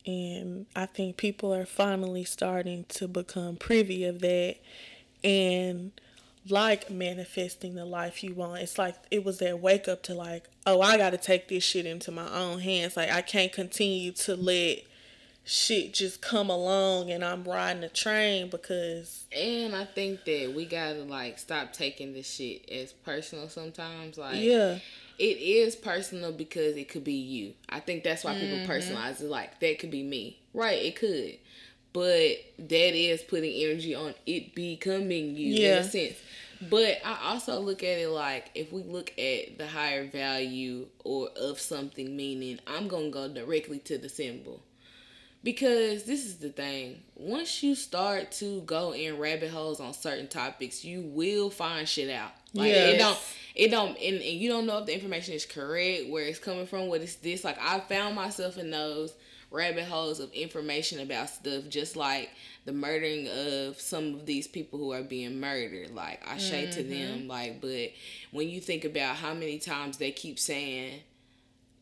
And 0.06 0.66
I 0.74 0.86
think 0.86 1.16
people 1.16 1.54
are 1.54 1.66
finally 1.66 2.24
starting 2.24 2.84
to 2.90 3.08
become 3.08 3.56
privy 3.56 4.04
of 4.04 4.20
that 4.20 4.56
and 5.22 5.92
like 6.48 6.90
manifesting 6.90 7.74
the 7.74 7.84
life 7.84 8.24
you 8.24 8.34
want. 8.34 8.62
It's 8.62 8.78
like 8.78 8.96
it 9.10 9.24
was 9.24 9.38
that 9.38 9.60
wake 9.60 9.88
up 9.88 10.02
to 10.04 10.14
like, 10.14 10.44
oh, 10.66 10.80
I 10.80 10.96
got 10.96 11.10
to 11.10 11.18
take 11.18 11.48
this 11.48 11.62
shit 11.64 11.86
into 11.86 12.10
my 12.10 12.28
own 12.32 12.60
hands. 12.60 12.96
Like 12.96 13.10
I 13.10 13.22
can't 13.22 13.52
continue 13.52 14.12
to 14.12 14.36
let 14.36 14.78
shit 15.44 15.92
just 15.94 16.20
come 16.20 16.48
along 16.50 17.10
and 17.10 17.24
I'm 17.24 17.42
riding 17.44 17.80
the 17.80 17.88
train 17.88 18.50
because 18.50 19.24
And 19.36 19.74
I 19.74 19.84
think 19.84 20.24
that 20.26 20.52
we 20.54 20.64
gotta 20.66 21.02
like 21.02 21.38
stop 21.38 21.72
taking 21.72 22.12
this 22.12 22.30
shit 22.30 22.70
as 22.70 22.92
personal 22.92 23.48
sometimes. 23.48 24.16
Like 24.18 24.36
yeah, 24.40 24.78
it 25.18 25.22
is 25.38 25.74
personal 25.76 26.30
because 26.32 26.76
it 26.76 26.88
could 26.88 27.04
be 27.04 27.14
you. 27.14 27.54
I 27.68 27.80
think 27.80 28.04
that's 28.04 28.22
why 28.24 28.34
people 28.34 28.58
Mm-hmm. 28.58 28.70
personalize 28.70 29.20
it 29.20 29.28
like 29.28 29.58
that 29.60 29.78
could 29.78 29.90
be 29.90 30.02
me. 30.02 30.38
Right, 30.54 30.78
it 30.82 30.96
could. 30.96 31.38
But 31.92 32.36
that 32.58 32.94
is 32.94 33.22
putting 33.22 33.52
energy 33.52 33.94
on 33.96 34.14
it 34.26 34.54
becoming 34.54 35.34
you 35.34 35.56
in 35.56 35.62
Yeah. 35.62 35.76
a 35.78 35.84
sense. 35.84 36.16
But 36.68 36.98
I 37.04 37.30
also 37.32 37.58
look 37.60 37.82
at 37.82 37.98
it 37.98 38.08
like 38.08 38.50
if 38.54 38.72
we 38.72 38.82
look 38.82 39.10
at 39.18 39.56
the 39.56 39.66
higher 39.66 40.06
value 40.06 40.88
or 41.04 41.28
of 41.36 41.58
something 41.58 42.16
meaning 42.16 42.60
I'm 42.66 42.88
gonna 42.88 43.10
go 43.10 43.28
directly 43.28 43.78
to 43.80 43.98
the 43.98 44.08
symbol. 44.08 44.62
Because 45.42 46.04
this 46.04 46.26
is 46.26 46.36
the 46.36 46.50
thing. 46.50 47.02
Once 47.16 47.62
you 47.62 47.74
start 47.74 48.30
to 48.32 48.60
go 48.62 48.92
in 48.92 49.18
rabbit 49.18 49.50
holes 49.50 49.80
on 49.80 49.94
certain 49.94 50.28
topics, 50.28 50.84
you 50.84 51.00
will 51.00 51.48
find 51.48 51.88
shit 51.88 52.10
out. 52.10 52.32
Like 52.52 52.72
it 52.72 52.98
don't 52.98 53.18
it 53.54 53.70
don't 53.70 53.96
and, 53.96 54.16
and 54.16 54.22
you 54.22 54.50
don't 54.50 54.66
know 54.66 54.78
if 54.78 54.86
the 54.86 54.94
information 54.94 55.34
is 55.34 55.46
correct, 55.46 56.10
where 56.10 56.24
it's 56.24 56.38
coming 56.38 56.66
from, 56.66 56.88
what 56.88 57.00
it's 57.00 57.16
this. 57.16 57.42
Like 57.42 57.58
I 57.58 57.80
found 57.80 58.16
myself 58.16 58.58
in 58.58 58.70
those 58.70 59.14
rabbit 59.50 59.84
holes 59.84 60.20
of 60.20 60.32
information 60.32 61.00
about 61.00 61.28
stuff 61.28 61.64
just 61.68 61.96
like 61.96 62.30
the 62.64 62.72
murdering 62.72 63.28
of 63.28 63.80
some 63.80 64.14
of 64.14 64.26
these 64.26 64.46
people 64.46 64.78
who 64.78 64.92
are 64.92 65.02
being 65.02 65.40
murdered. 65.40 65.90
Like 65.94 66.22
I 66.26 66.38
shade 66.38 66.72
to 66.72 66.82
mm-hmm. 66.82 66.90
them, 66.90 67.28
like 67.28 67.60
but 67.60 67.92
when 68.30 68.48
you 68.48 68.60
think 68.60 68.84
about 68.84 69.16
how 69.16 69.34
many 69.34 69.58
times 69.58 69.98
they 69.98 70.12
keep 70.12 70.38
saying 70.38 71.00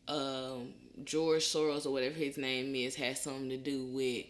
um, 0.07 0.73
George 1.03 1.43
Soros 1.43 1.85
or 1.85 1.91
whatever 1.91 2.15
his 2.15 2.37
name 2.37 2.75
is 2.75 2.95
has 2.95 3.21
something 3.21 3.49
to 3.49 3.57
do 3.57 3.85
with 3.85 4.25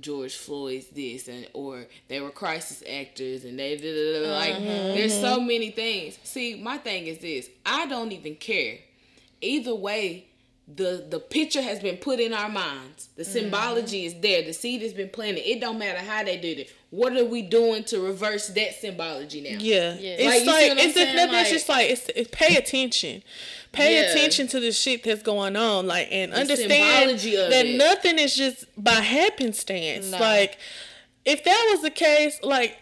George 0.00 0.36
Floyd's 0.36 0.86
this 0.88 1.26
and 1.26 1.48
or 1.54 1.86
they 2.06 2.20
were 2.20 2.30
crisis 2.30 2.82
actors 2.88 3.44
and 3.44 3.58
they 3.58 3.76
da, 3.76 3.82
da, 3.82 4.32
like 4.32 4.54
mm-hmm. 4.54 4.96
there's 4.96 5.18
so 5.18 5.38
mm-hmm. 5.38 5.46
many 5.48 5.70
things. 5.70 6.18
See, 6.22 6.60
my 6.60 6.78
thing 6.78 7.06
is 7.06 7.18
this: 7.18 7.50
I 7.66 7.86
don't 7.86 8.12
even 8.12 8.36
care. 8.36 8.78
Either 9.40 9.74
way, 9.74 10.27
the 10.74 11.06
the 11.08 11.18
picture 11.18 11.62
has 11.62 11.80
been 11.80 11.96
put 11.96 12.20
in 12.20 12.32
our 12.32 12.48
minds. 12.48 13.08
The 13.16 13.22
mm-hmm. 13.22 13.32
symbology 13.32 14.04
is 14.04 14.14
there. 14.20 14.42
The 14.42 14.52
seed 14.52 14.82
has 14.82 14.92
been 14.92 15.08
planted. 15.08 15.48
It 15.48 15.60
don't 15.60 15.78
matter 15.78 15.98
how 15.98 16.22
they 16.24 16.36
did 16.36 16.58
it. 16.58 16.72
What 16.90 17.16
are 17.16 17.24
we 17.24 17.42
doing 17.42 17.84
to 17.84 18.00
reverse 18.00 18.48
that 18.48 18.74
symbology 18.74 19.40
now? 19.40 19.58
yeah. 19.60 19.94
Yeah. 19.98 20.16
It's 20.18 20.24
Like, 20.24 20.46
like, 20.46 20.68
what 20.68 20.72
I'm 20.72 20.78
it's, 20.78 20.94
saying? 20.94 21.16
it's, 21.30 21.50
just 21.50 21.68
like 21.68 21.90
it's, 21.90 22.10
it's 22.14 22.30
pay 22.32 22.56
attention, 22.56 23.22
pay 23.72 23.96
Yeah. 23.96 24.10
attention 24.10 24.46
to 24.48 24.60
the 24.60 24.72
shit 24.72 25.04
that's 25.04 25.22
going 25.22 25.56
on, 25.56 25.86
like 25.86 26.08
and 26.10 26.32
The 26.32 26.40
understand 26.40 27.18
that 27.18 27.66
it. 27.66 27.76
nothing 27.78 28.18
is 28.18 28.36
just 28.36 28.66
by 28.76 28.92
happenstance. 28.92 30.10
Nah. 30.10 30.18
Like 30.18 30.58
if 31.24 31.44
that 31.44 31.68
was 31.72 31.82
the 31.82 31.90
case, 31.90 32.38
like 32.42 32.76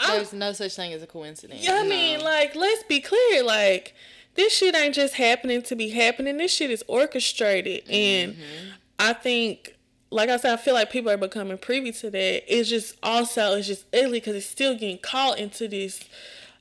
I, 0.00 0.16
There's 0.16 0.32
no 0.32 0.52
such 0.52 0.74
thing 0.74 0.92
as 0.92 1.02
a 1.02 1.06
coincidence. 1.06 1.62
Yeah, 1.62 1.80
I 1.80 1.86
mean, 1.86 2.20
like, 2.20 2.54
let's 2.54 2.82
be 2.84 3.00
clear. 3.00 3.44
Like, 3.44 3.94
this 4.34 4.56
shit 4.56 4.74
ain't 4.74 4.94
just 4.94 5.14
happening 5.14 5.62
to 5.62 5.76
be 5.76 5.90
happening. 5.90 6.36
This 6.36 6.52
shit 6.52 6.70
is 6.70 6.84
orchestrated. 6.86 7.88
And 7.88 8.34
mm-hmm. 8.34 8.70
I 8.98 9.12
think, 9.12 9.76
like 10.10 10.28
I 10.28 10.36
said, 10.36 10.52
I 10.52 10.56
feel 10.56 10.74
like 10.74 10.90
people 10.90 11.10
are 11.10 11.16
becoming 11.16 11.58
privy 11.58 11.92
to 11.92 12.10
that. 12.10 12.54
It's 12.54 12.68
just 12.68 12.96
also, 13.02 13.56
it's 13.56 13.66
just 13.66 13.84
ugly 13.94 14.20
because 14.20 14.36
it's 14.36 14.46
still 14.46 14.74
getting 14.74 14.98
caught 14.98 15.38
into 15.38 15.68
this. 15.68 16.00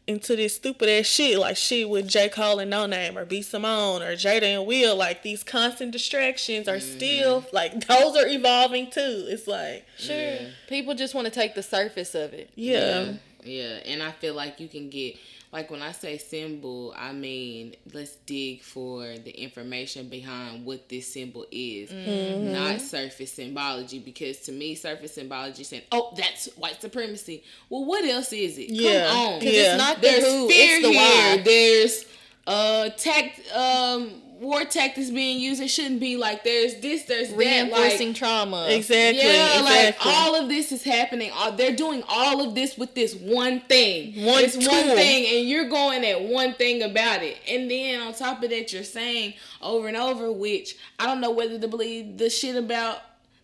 Into 0.07 0.35
this 0.35 0.55
stupid 0.55 0.89
ass 0.89 1.05
shit, 1.05 1.37
like 1.37 1.55
shit 1.55 1.87
with 1.87 2.07
J. 2.07 2.29
Cole 2.29 2.57
and 2.57 2.73
Noname, 2.73 3.15
or 3.15 3.25
B. 3.25 3.43
Simone, 3.43 4.01
or 4.01 4.13
Jada 4.13 4.41
and 4.41 4.65
Will, 4.65 4.95
like 4.95 5.21
these 5.21 5.43
constant 5.43 5.91
distractions 5.91 6.67
are 6.67 6.77
mm-hmm. 6.77 6.97
still 6.97 7.45
like 7.53 7.85
those 7.85 8.17
are 8.17 8.25
evolving 8.25 8.89
too. 8.89 9.27
It's 9.27 9.45
like, 9.45 9.85
Sure. 9.99 10.37
People 10.67 10.95
just 10.95 11.13
want 11.13 11.25
to 11.25 11.31
take 11.31 11.53
the 11.53 11.61
surface 11.61 12.15
of 12.15 12.33
it. 12.33 12.49
yeah, 12.55 13.13
Yeah, 13.43 13.81
and 13.85 14.01
I 14.01 14.09
feel 14.13 14.33
like 14.33 14.59
you 14.59 14.67
can 14.67 14.89
get 14.89 15.15
like 15.51 15.71
when 15.71 15.81
I 15.81 15.91
say 15.93 16.17
symbol, 16.19 16.93
I 16.97 17.11
mean 17.11 17.75
let's 17.93 18.15
dig 18.27 18.61
for 18.61 19.03
the 19.17 19.31
information 19.31 20.07
behind 20.09 20.65
what 20.65 20.87
this 20.89 21.11
symbol 21.11 21.45
is, 21.51 21.89
Mm-hmm. 21.89 22.51
not 22.53 22.81
surface 22.81 23.33
symbology. 23.33 23.99
Because 23.99 24.39
to 24.41 24.51
me, 24.51 24.75
surface 24.75 25.13
symbology 25.15 25.63
saying, 25.63 25.83
"Oh, 25.91 26.13
that's 26.15 26.47
white 26.55 26.79
supremacy." 26.81 27.43
Well, 27.69 27.85
what 27.85 28.05
else 28.05 28.31
is 28.33 28.57
it? 28.57 28.69
Yeah, 28.69 29.07
Come 29.07 29.17
on, 29.17 29.39
'cause 29.39 29.49
it's 29.49 29.77
not 29.77 29.95
the 29.97 30.01
there's 30.07 30.23
who, 30.25 30.47
fear 30.49 30.77
it's 30.77 30.85
the 30.85 30.91
here. 30.93 31.35
why. 31.37 31.41
There's 31.43 32.05
uh 32.47 32.89
tact 32.89 33.41
um 33.53 34.21
war 34.39 34.63
tactics 34.63 35.09
being 35.09 35.39
used. 35.39 35.61
It 35.61 35.67
shouldn't 35.67 35.99
be 35.99 36.17
like 36.17 36.43
there's 36.43 36.79
this, 36.79 37.03
there's 37.03 37.29
that. 37.29 37.37
Reinforcing 37.37 38.07
Like, 38.09 38.15
trauma. 38.15 38.67
exactly. 38.69 39.23
yeah, 39.23 39.59
exactly. 39.59 39.85
like 39.85 40.17
all 40.17 40.35
of 40.35 40.49
this 40.49 40.71
is 40.71 40.83
happening. 40.83 41.31
All, 41.33 41.51
they're 41.51 41.75
doing 41.75 42.03
all 42.07 42.47
of 42.47 42.55
this 42.55 42.77
with 42.77 42.95
this 42.95 43.15
one 43.15 43.61
thing. 43.61 44.25
One 44.25 44.43
it's 44.43 44.55
one 44.55 44.65
thing, 44.65 45.37
and 45.37 45.47
you're 45.47 45.69
going 45.69 46.05
at 46.05 46.21
one 46.21 46.53
thing 46.53 46.81
about 46.83 47.21
it. 47.21 47.37
And 47.49 47.69
then 47.69 48.01
on 48.01 48.13
top 48.13 48.41
of 48.43 48.49
that, 48.49 48.71
you're 48.71 48.83
saying 48.83 49.33
over 49.61 49.87
and 49.87 49.97
over, 49.97 50.31
which 50.31 50.75
I 50.97 51.05
don't 51.05 51.21
know 51.21 51.31
whether 51.31 51.59
to 51.59 51.67
believe 51.67 52.17
the 52.17 52.29
shit 52.29 52.55
about 52.55 52.97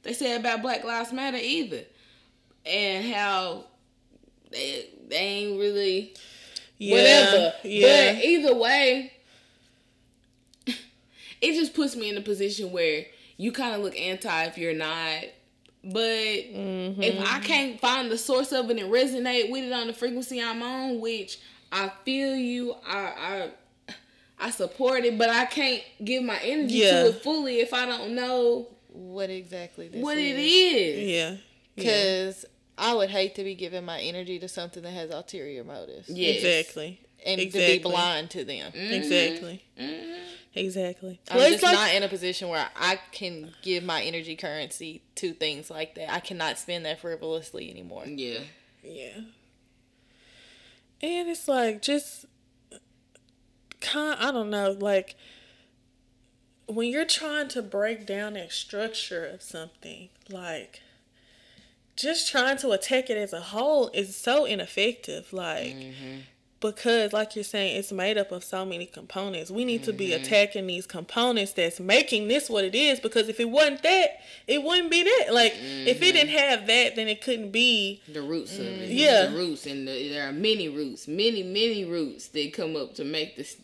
they 0.03 0.13
say 0.13 0.35
about 0.35 0.61
Black 0.61 0.83
Lives 0.83 1.11
Matter 1.11 1.37
either, 1.41 1.81
and 2.65 3.13
how 3.13 3.65
they, 4.51 4.87
they 5.09 5.15
ain't 5.15 5.59
really 5.59 6.13
yeah, 6.77 6.95
whatever. 6.95 7.53
Yeah. 7.63 8.13
But 8.13 8.23
either 8.23 8.55
way, 8.55 9.13
it 11.49 11.55
just 11.55 11.73
puts 11.73 11.95
me 11.95 12.09
in 12.09 12.17
a 12.17 12.21
position 12.21 12.71
where 12.71 13.05
you 13.37 13.51
kind 13.51 13.75
of 13.75 13.81
look 13.81 13.97
anti 13.99 14.43
if 14.45 14.57
you're 14.57 14.73
not. 14.73 15.23
But 15.83 16.01
if 16.01 17.19
I 17.31 17.39
can't 17.41 17.79
find 17.79 18.09
the 18.09 18.17
source 18.17 18.51
of 18.51 18.69
it 18.71 18.79
and 18.79 18.91
resonate 18.91 19.51
with 19.51 19.63
it 19.65 19.71
on 19.71 19.87
the 19.87 19.93
frequency 19.93 20.41
I'm 20.41 20.63
on, 20.63 20.99
which 20.99 21.39
I 21.71 21.91
feel 22.03 22.35
you, 22.35 22.75
I 22.87 23.51
I 23.87 23.93
I 24.39 24.49
support 24.49 25.05
it, 25.05 25.17
but 25.17 25.29
I 25.29 25.45
can't 25.45 25.83
give 26.03 26.23
my 26.23 26.39
energy 26.39 26.75
Yeah. 26.79 27.03
to 27.03 27.09
it 27.09 27.21
fully 27.21 27.59
if 27.59 27.73
I 27.73 27.85
don't 27.85 28.15
know 28.15 28.67
What 28.89 29.29
exactly 29.29 29.87
this 29.87 29.97
is. 29.97 30.03
what 30.03 30.17
it 30.17 30.37
is. 30.37 30.97
is. 30.97 31.09
yeah. 31.11 31.35
Because 31.75 32.45
I 32.77 32.93
would 32.95 33.09
hate 33.09 33.35
to 33.35 33.43
be 33.43 33.53
giving 33.55 33.85
my 33.85 33.99
energy 34.01 34.39
to 34.39 34.47
something 34.47 34.81
that 34.83 34.91
has 34.91 35.11
ulterior 35.11 35.63
motives. 35.63 36.09
Yes. 36.09 36.37
Exactly. 36.43 36.99
And 37.25 37.39
to 37.39 37.49
be 37.51 37.79
blind 37.79 38.29
to 38.31 38.43
them. 38.43 38.71
Exactly. 38.73 39.63
Mm-hmm. 39.79 40.13
Exactly. 40.55 41.19
I'm 41.29 41.37
Well, 41.37 41.49
just 41.49 41.63
like- 41.63 41.73
not 41.73 41.93
in 41.93 42.03
a 42.03 42.07
position 42.07 42.47
where 42.47 42.69
I 42.75 42.99
can 43.11 43.53
give 43.61 43.83
my 43.83 44.01
energy 44.01 44.35
currency 44.35 45.01
to 45.15 45.33
things 45.33 45.69
like 45.69 45.95
that. 45.95 46.11
I 46.11 46.21
cannot 46.21 46.57
spend 46.57 46.85
that 46.85 47.01
frivolously 47.01 47.69
anymore. 47.69 48.05
Yeah. 48.05 48.39
Yeah. 48.83 49.19
And 51.01 51.29
it's 51.29 51.47
like 51.47 51.81
just 51.81 52.25
kind 53.81 54.17
I 54.19 54.31
don't 54.31 54.49
know, 54.49 54.71
like 54.71 55.15
when 56.67 56.89
you're 56.89 57.05
trying 57.05 57.47
to 57.49 57.61
break 57.61 58.05
down 58.05 58.33
that 58.33 58.51
structure 58.51 59.25
of 59.25 59.41
something, 59.41 60.09
like 60.29 60.81
just 61.95 62.29
trying 62.29 62.57
to 62.57 62.71
attack 62.71 63.09
it 63.09 63.17
as 63.17 63.33
a 63.33 63.41
whole 63.41 63.89
is 63.93 64.15
so 64.15 64.45
ineffective. 64.45 65.31
Like 65.33 65.75
mm-hmm. 65.75 66.19
Because 66.61 67.13
like 67.13 67.35
you're 67.35 67.43
saying 67.43 67.77
it's 67.77 67.91
made 67.91 68.17
up 68.17 68.31
of 68.31 68.43
so 68.43 68.65
many 68.65 68.85
components 68.85 69.51
we 69.51 69.65
need 69.65 69.83
to 69.83 69.93
be 69.93 70.05
Mm-hmm. 70.05 70.23
attacking 70.23 70.67
these 70.67 70.85
components 70.85 71.53
that's 71.53 71.79
making 71.79 72.27
this 72.27 72.49
what 72.49 72.63
it 72.63 72.75
is 72.75 72.99
because 72.99 73.27
if 73.27 73.39
it 73.39 73.49
wasn't 73.49 73.81
that 73.83 74.19
it 74.47 74.63
wouldn't 74.63 74.91
be 74.91 75.03
that 75.03 75.33
like 75.33 75.53
if 75.55 76.01
it 76.01 76.13
didn't 76.13 76.29
mm-hmm. 76.29 76.37
have 76.37 76.67
that 76.67 76.95
then 76.95 77.07
it 77.07 77.21
couldn't 77.21 77.51
be 77.51 78.01
the 78.07 78.21
roots 78.21 78.57
of 78.57 78.65
it. 78.65 78.89
Mm-hmm. 78.89 78.97
Yeah. 78.97 79.25
the 79.27 79.37
roots, 79.37 79.65
and 79.65 79.87
the, 79.87 80.09
there 80.09 80.27
are 80.29 80.31
many 80.31 80.69
roots, 80.69 81.07
many 81.07 81.43
many 81.43 81.85
roots 81.85 82.27
that 82.29 82.53
come 82.53 82.75
up 82.75 82.95
to 82.95 83.03
make 83.03 83.35
this. 83.35 83.57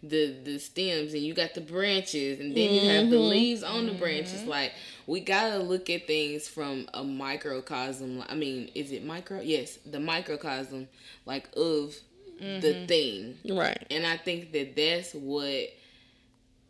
The 0.00 0.32
the 0.44 0.58
stems 0.60 1.12
and 1.12 1.22
you 1.22 1.34
got 1.34 1.54
the 1.54 1.60
branches 1.60 2.38
and 2.38 2.56
then 2.56 2.72
you 2.72 2.88
have 2.88 3.10
the 3.10 3.16
mm-hmm. 3.16 3.30
leaves 3.30 3.64
on 3.64 3.86
the 3.86 3.94
branches. 3.94 4.44
Like 4.44 4.72
we 5.08 5.18
gotta 5.18 5.58
look 5.58 5.90
at 5.90 6.06
things 6.06 6.46
from 6.46 6.88
a 6.94 7.02
microcosm. 7.02 8.22
I 8.28 8.36
mean, 8.36 8.70
is 8.76 8.92
it 8.92 9.04
micro? 9.04 9.40
Yes, 9.40 9.78
the 9.84 9.98
microcosm, 9.98 10.86
like 11.26 11.48
of 11.56 11.96
the 12.38 12.44
mm-hmm. 12.44 12.86
thing. 12.86 13.38
right 13.56 13.86
And 13.90 14.06
I 14.06 14.16
think 14.16 14.52
that 14.52 14.76
that's 14.76 15.12
what 15.14 15.70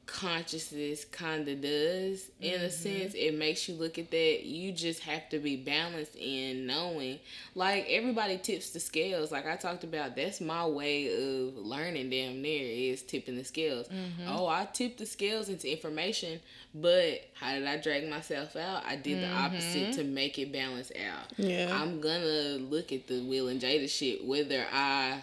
consciousness 0.09 1.05
kind 1.05 1.47
of 1.49 1.61
does 1.61 2.31
in 2.41 2.55
a 2.55 2.65
mm-hmm. 2.65 2.69
sense. 2.71 3.15
It 3.15 3.39
makes 3.39 3.69
you 3.69 3.75
look 3.75 3.99
at 3.99 4.11
that. 4.11 4.43
You 4.45 4.73
just 4.73 5.01
have 5.01 5.29
to 5.29 5.39
be 5.39 5.57
balanced 5.57 6.17
in 6.17 6.67
knowing. 6.67 7.21
Like 7.55 7.87
everybody 7.89 8.39
tips 8.39 8.71
the 8.71 8.81
scales. 8.81 9.31
Like 9.31 9.47
I 9.47 9.57
talked 9.57 9.85
about, 9.85 10.17
that's 10.17 10.41
my 10.41 10.67
way 10.67 11.09
of 11.09 11.57
learning 11.57 12.11
damn 12.11 12.41
near 12.41 12.93
is 12.93 13.03
tipping 13.03 13.37
the 13.37 13.45
scales. 13.45 13.87
Mm-hmm. 13.89 14.29
Oh, 14.29 14.47
I 14.47 14.67
tipped 14.73 14.99
the 14.99 15.07
scales 15.07 15.51
into 15.51 15.71
information, 15.71 16.41
but 16.75 17.21
how 17.35 17.53
did 17.53 17.67
I 17.67 17.77
drag 17.77 18.09
myself 18.09 18.57
out? 18.57 18.85
I 18.87 18.97
did 18.97 19.23
the 19.23 19.31
opposite 19.31 19.93
to 19.95 20.05
make 20.05 20.39
it 20.39 20.53
balance 20.53 20.91
out. 21.07 21.33
Yeah. 21.37 21.79
I'm 21.81 22.01
gonna 22.01 22.59
look 22.59 22.93
at 22.93 23.07
the 23.07 23.23
Will 23.25 23.49
and 23.49 23.61
Jada 23.61 23.89
shit 23.89 24.25
whether 24.25 24.65
I 24.73 25.23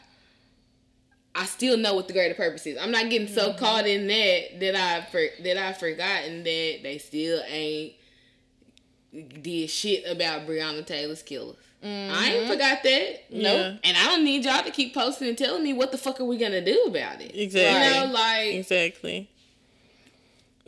I 1.35 1.45
still 1.45 1.77
know 1.77 1.93
what 1.93 2.07
the 2.07 2.13
greater 2.13 2.33
purpose 2.33 2.65
is. 2.65 2.77
I'm 2.79 2.91
not 2.91 3.09
getting 3.09 3.27
so 3.27 3.49
mm-hmm. 3.49 3.59
caught 3.59 3.85
in 3.85 4.07
that 4.07 4.59
that 4.61 4.75
I 4.75 5.01
for, 5.11 5.21
that 5.43 5.57
I 5.57 5.73
forgotten 5.73 6.43
that 6.43 6.79
they 6.81 6.97
still 6.97 7.41
ain't 7.47 7.93
did 9.41 9.69
shit 9.69 10.09
about 10.09 10.47
Breonna 10.47 10.85
Taylor's 10.85 11.21
killers. 11.21 11.57
I 11.83 11.87
ain't 11.87 12.11
mm-hmm. 12.43 12.51
forgot 12.51 12.81
that. 12.83 13.23
Yeah. 13.29 13.43
Nope. 13.43 13.79
And 13.83 13.95
I 13.95 14.05
don't 14.05 14.23
need 14.23 14.43
y'all 14.43 14.63
to 14.63 14.71
keep 14.71 14.95
posting 14.95 15.27
and 15.27 15.37
telling 15.37 15.61
me 15.61 15.73
what 15.73 15.91
the 15.91 15.99
fuck 15.99 16.19
are 16.19 16.25
we 16.25 16.37
gonna 16.37 16.63
do 16.63 16.85
about 16.87 17.21
it. 17.21 17.35
Exactly. 17.35 17.99
You 17.99 18.07
know, 18.07 18.13
like 18.13 18.53
exactly 18.55 19.29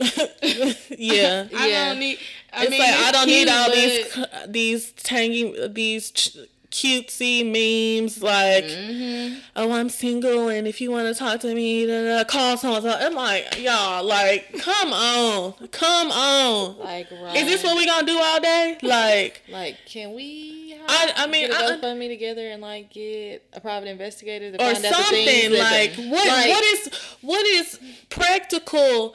yeah 0.90 1.48
I 1.56 1.68
Yeah. 1.68 1.88
don't 1.88 1.98
need. 1.98 2.18
I 2.52 2.62
it's 2.62 2.70
mean, 2.70 2.80
like 2.80 2.94
I 2.94 3.10
don't 3.10 3.26
need 3.26 3.48
all 3.48 3.70
these 3.72 4.18
these 4.46 4.92
tangy 4.92 5.68
these 5.68 6.12
ch- 6.12 6.36
cutesy 6.70 7.44
memes 7.44 8.22
like 8.22 8.64
Mm-hmm. 8.64 9.38
oh 9.56 9.72
I'm 9.72 9.88
single 9.88 10.48
and 10.48 10.66
if 10.68 10.80
you 10.80 10.90
want 10.90 11.08
to 11.08 11.14
talk 11.14 11.40
to 11.40 11.54
me 11.54 11.86
da, 11.86 12.04
da, 12.18 12.24
call 12.24 12.56
someone 12.58 12.84
I'm 12.86 13.14
like 13.14 13.58
y'all 13.58 14.04
like 14.04 14.58
come 14.58 14.92
on 14.92 15.54
come 15.72 16.10
on 16.10 16.78
Like, 16.78 17.08
right. 17.10 17.36
is 17.36 17.46
this 17.46 17.64
what 17.64 17.76
we 17.76 17.86
gonna 17.86 18.06
do 18.06 18.18
all 18.18 18.40
day 18.40 18.76
like 18.82 19.42
Like, 19.48 19.78
can 19.86 20.14
we? 20.14 20.70
have- 20.78 20.90
I- 20.90 21.12
I 21.24 21.26
mean, 21.26 21.48
get 21.48 21.70
a 21.70 21.74
GoFundMe 21.78 22.08
together 22.08 22.48
and 22.50 22.60
like 22.62 22.90
get 22.90 23.44
a 23.54 23.60
private 23.60 23.88
investigator 23.88 24.50
to 24.52 24.56
or 24.62 24.74
find 24.74 24.84
out 24.84 24.94
something 24.94 25.52
like 25.52 25.94
what 25.96 26.26
like- 26.28 26.48
what 26.48 26.64
is 26.64 26.90
what 27.22 27.46
is 27.46 27.78
practical 28.10 29.14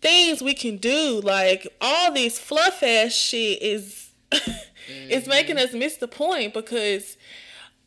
things 0.00 0.42
we 0.42 0.54
can 0.54 0.76
do 0.78 1.20
like 1.22 1.66
all 1.80 2.12
these 2.12 2.38
fluff 2.38 2.82
ass 2.82 3.12
shit 3.12 3.60
is 3.62 4.08
it's 4.88 5.26
making 5.26 5.58
us 5.58 5.72
miss 5.72 5.96
the 5.96 6.08
point 6.08 6.54
because 6.54 7.16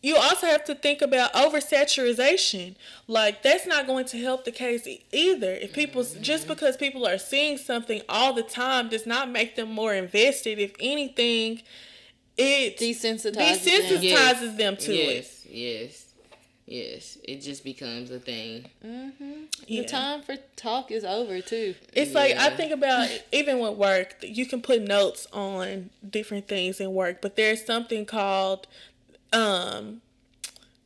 you 0.02 0.16
also 0.16 0.46
have 0.46 0.64
to 0.66 0.76
think 0.76 1.02
about 1.02 1.34
oversaturation. 1.34 2.76
Like 3.08 3.42
that's 3.42 3.66
not 3.66 3.88
going 3.88 4.06
to 4.06 4.18
help 4.18 4.46
the 4.46 4.52
case 4.52 4.88
either. 5.12 5.52
If 5.52 5.74
people 5.74 6.04
just 6.04 6.44
mm-hmm. 6.44 6.54
because 6.54 6.78
people 6.78 7.08
are 7.08 7.18
seeing 7.18 7.58
something 7.58 8.02
all 8.08 8.34
the 8.34 8.44
time 8.44 8.90
does 8.90 9.06
not 9.06 9.30
make 9.32 9.56
them 9.56 9.72
more 9.72 9.94
invested. 9.94 10.60
If 10.60 10.74
anything 10.80 11.62
it 12.38 12.78
Desensitizes 12.78 13.34
them. 13.34 13.34
desensitizes 13.34 14.04
Yes. 14.04 14.58
them 14.58 14.78
to 14.78 14.94
it. 14.94 15.16
Yes, 15.16 15.46
yes, 15.50 16.05
yes. 16.66 17.18
It 17.24 17.42
just 17.42 17.64
becomes 17.64 18.12
a 18.12 18.20
thing. 18.20 18.66
Yeah. 19.68 19.82
The 19.82 19.88
time 19.88 20.22
for 20.22 20.36
talk 20.56 20.92
is 20.92 21.04
over 21.04 21.42
too. 21.42 21.76
It's 21.94 22.14
like 22.14 22.36
I 22.36 22.50
think 22.50 22.72
about 22.72 23.10
even 23.32 23.60
with 23.60 23.78
work, 23.78 24.16
you 24.22 24.46
can 24.46 24.62
put 24.62 24.82
notes 24.82 25.28
on 25.34 25.90
different 26.08 26.48
things 26.48 26.80
in 26.80 26.94
work, 26.94 27.22
but 27.22 27.36
there's 27.36 27.66
something 27.66 28.06
called 28.06 28.68
um 29.34 30.02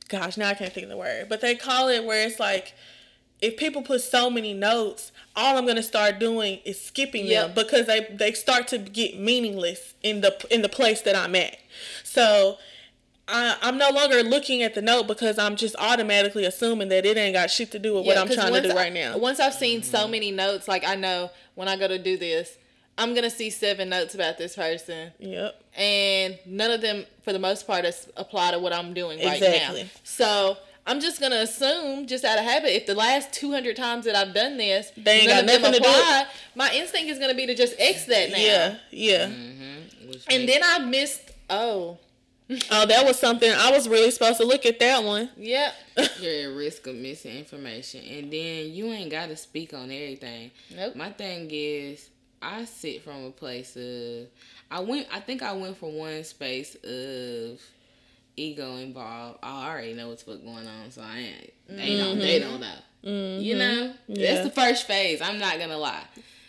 gosh, 0.09 0.37
now 0.37 0.49
I 0.49 0.53
can't 0.55 0.73
think 0.73 0.85
of 0.85 0.89
the 0.89 0.97
word. 0.97 1.27
But 1.29 1.41
they 1.41 1.55
call 1.55 1.87
it 1.87 2.03
where 2.03 2.27
it's 2.27 2.39
like 2.39 2.73
if 3.41 3.55
people 3.55 3.81
put 3.81 4.01
so 4.01 4.29
many 4.29 4.53
notes, 4.53 5.11
all 5.35 5.57
I'm 5.57 5.65
gonna 5.65 5.83
start 5.83 6.19
doing 6.19 6.59
is 6.65 6.81
skipping 6.81 7.27
them 7.27 7.53
because 7.55 7.87
they 7.87 8.07
they 8.11 8.33
start 8.33 8.67
to 8.69 8.77
get 8.77 9.17
meaningless 9.17 9.93
in 10.03 10.21
the 10.21 10.35
in 10.49 10.61
the 10.61 10.69
place 10.69 11.01
that 11.03 11.15
I'm 11.15 11.35
at. 11.35 11.57
So 12.03 12.57
I, 13.29 13.57
I'm 13.61 13.77
no 13.77 13.89
longer 13.91 14.23
looking 14.23 14.63
at 14.63 14.73
the 14.75 14.81
note 14.81 15.07
because 15.07 15.37
I'm 15.37 15.55
just 15.55 15.75
automatically 15.77 16.45
assuming 16.45 16.89
that 16.89 17.05
it 17.05 17.15
ain't 17.17 17.33
got 17.35 17.49
shit 17.51 17.71
to 17.71 17.79
do 17.79 17.93
with 17.95 18.05
what 18.05 18.17
I'm 18.17 18.27
trying 18.29 18.53
to 18.53 18.61
do 18.61 18.71
I- 18.71 18.75
right 18.75 18.93
now. 18.93 19.17
Once 19.17 19.39
I've 19.39 19.53
seen 19.53 19.83
so 19.83 20.07
many 20.07 20.31
notes, 20.31 20.67
like 20.67 20.83
I 20.85 20.95
know 20.95 21.29
when 21.55 21.67
I 21.67 21.77
go 21.77 21.87
to 21.87 21.99
do 21.99 22.17
this, 22.17 22.57
I'm 22.97 23.13
gonna 23.13 23.29
see 23.29 23.49
seven 23.49 23.87
notes 23.89 24.13
about 24.13 24.37
this 24.37 24.55
person, 24.57 25.11
Yep. 25.19 25.61
and 25.77 26.37
none 26.45 26.69
of 26.69 26.81
them, 26.81 27.05
for 27.23 27.31
the 27.31 27.39
most 27.39 27.65
part, 27.65 27.85
is 27.85 28.09
apply 28.17 28.51
to 28.51 28.59
what 28.59 28.73
I'm 28.73 28.93
doing 28.93 29.19
right 29.25 29.37
Exactly. 29.41 29.83
now. 29.83 29.89
So 30.03 30.57
I'm 30.85 30.99
just 30.99 31.21
gonna 31.21 31.37
assume, 31.37 32.07
just 32.07 32.25
out 32.25 32.37
of 32.39 32.43
habit, 32.43 32.75
if 32.75 32.87
the 32.87 32.95
last 32.95 33.31
200 33.31 33.75
times 33.77 34.03
that 34.05 34.15
I've 34.15 34.33
done 34.33 34.57
this, 34.57 34.91
They 34.97 35.19
ain't 35.21 35.27
none 35.27 35.45
got 35.45 35.55
of 35.55 35.61
them 35.61 35.71
nothing 35.71 35.83
to 35.83 35.89
do 35.89 36.29
my 36.55 36.73
instinct 36.73 37.09
is 37.11 37.19
gonna 37.19 37.35
be 37.35 37.45
to 37.45 37.55
just 37.55 37.75
X 37.79 38.03
that 38.05 38.31
now. 38.31 38.37
Yeah, 38.37 38.75
yeah. 38.91 39.25
Mm-hmm. 39.27 40.09
Which 40.09 40.23
And 40.29 40.49
then 40.49 40.61
I 40.63 40.79
missed. 40.79 41.21
Oh, 41.49 41.97
Oh, 42.71 42.85
that 42.87 43.05
was 43.05 43.19
something 43.19 43.51
I 43.51 43.71
was 43.71 43.87
really 43.87 44.09
supposed 44.09 44.37
to 44.37 44.45
look 44.45 44.65
at 44.65 44.79
that 44.79 45.03
one. 45.03 45.29
yep. 45.37 45.73
you're 46.19 46.49
at 46.51 46.55
risk 46.55 46.87
of 46.87 46.95
missing 46.95 47.37
information, 47.37 48.03
and 48.03 48.33
then 48.33 48.71
you 48.73 48.87
ain't 48.87 49.11
got 49.11 49.27
to 49.29 49.37
speak 49.37 49.73
on 49.73 49.91
everything. 49.91 50.49
Nope. 50.75 50.95
My 50.95 51.11
thing 51.11 51.47
is, 51.51 52.09
I 52.41 52.65
sit 52.65 53.03
from 53.03 53.25
a 53.25 53.31
place 53.31 53.75
of, 53.75 54.27
I 54.71 54.79
went, 54.79 55.07
I 55.13 55.19
think 55.19 55.43
I 55.43 55.53
went 55.53 55.77
from 55.77 55.95
one 55.95 56.23
space 56.23 56.75
of 56.83 57.61
ego 58.35 58.77
involved. 58.77 59.39
Oh, 59.43 59.47
I 59.47 59.69
already 59.69 59.93
know 59.93 60.09
what's 60.09 60.23
fuck 60.23 60.43
going 60.43 60.67
on, 60.67 60.89
so 60.89 61.01
I 61.01 61.17
ain't. 61.17 61.53
They 61.67 61.97
don't. 61.97 62.17
They 62.17 62.39
mm-hmm. 62.39 62.49
don't 62.49 62.61
know. 62.61 62.75
Mm-hmm. 63.05 63.41
You 63.41 63.57
know, 63.57 63.93
Yeah. 64.07 64.33
that's 64.33 64.47
the 64.47 64.61
first 64.61 64.87
phase. 64.87 65.21
I'm 65.21 65.37
not 65.37 65.59
gonna 65.59 65.77
lie. 65.77 66.03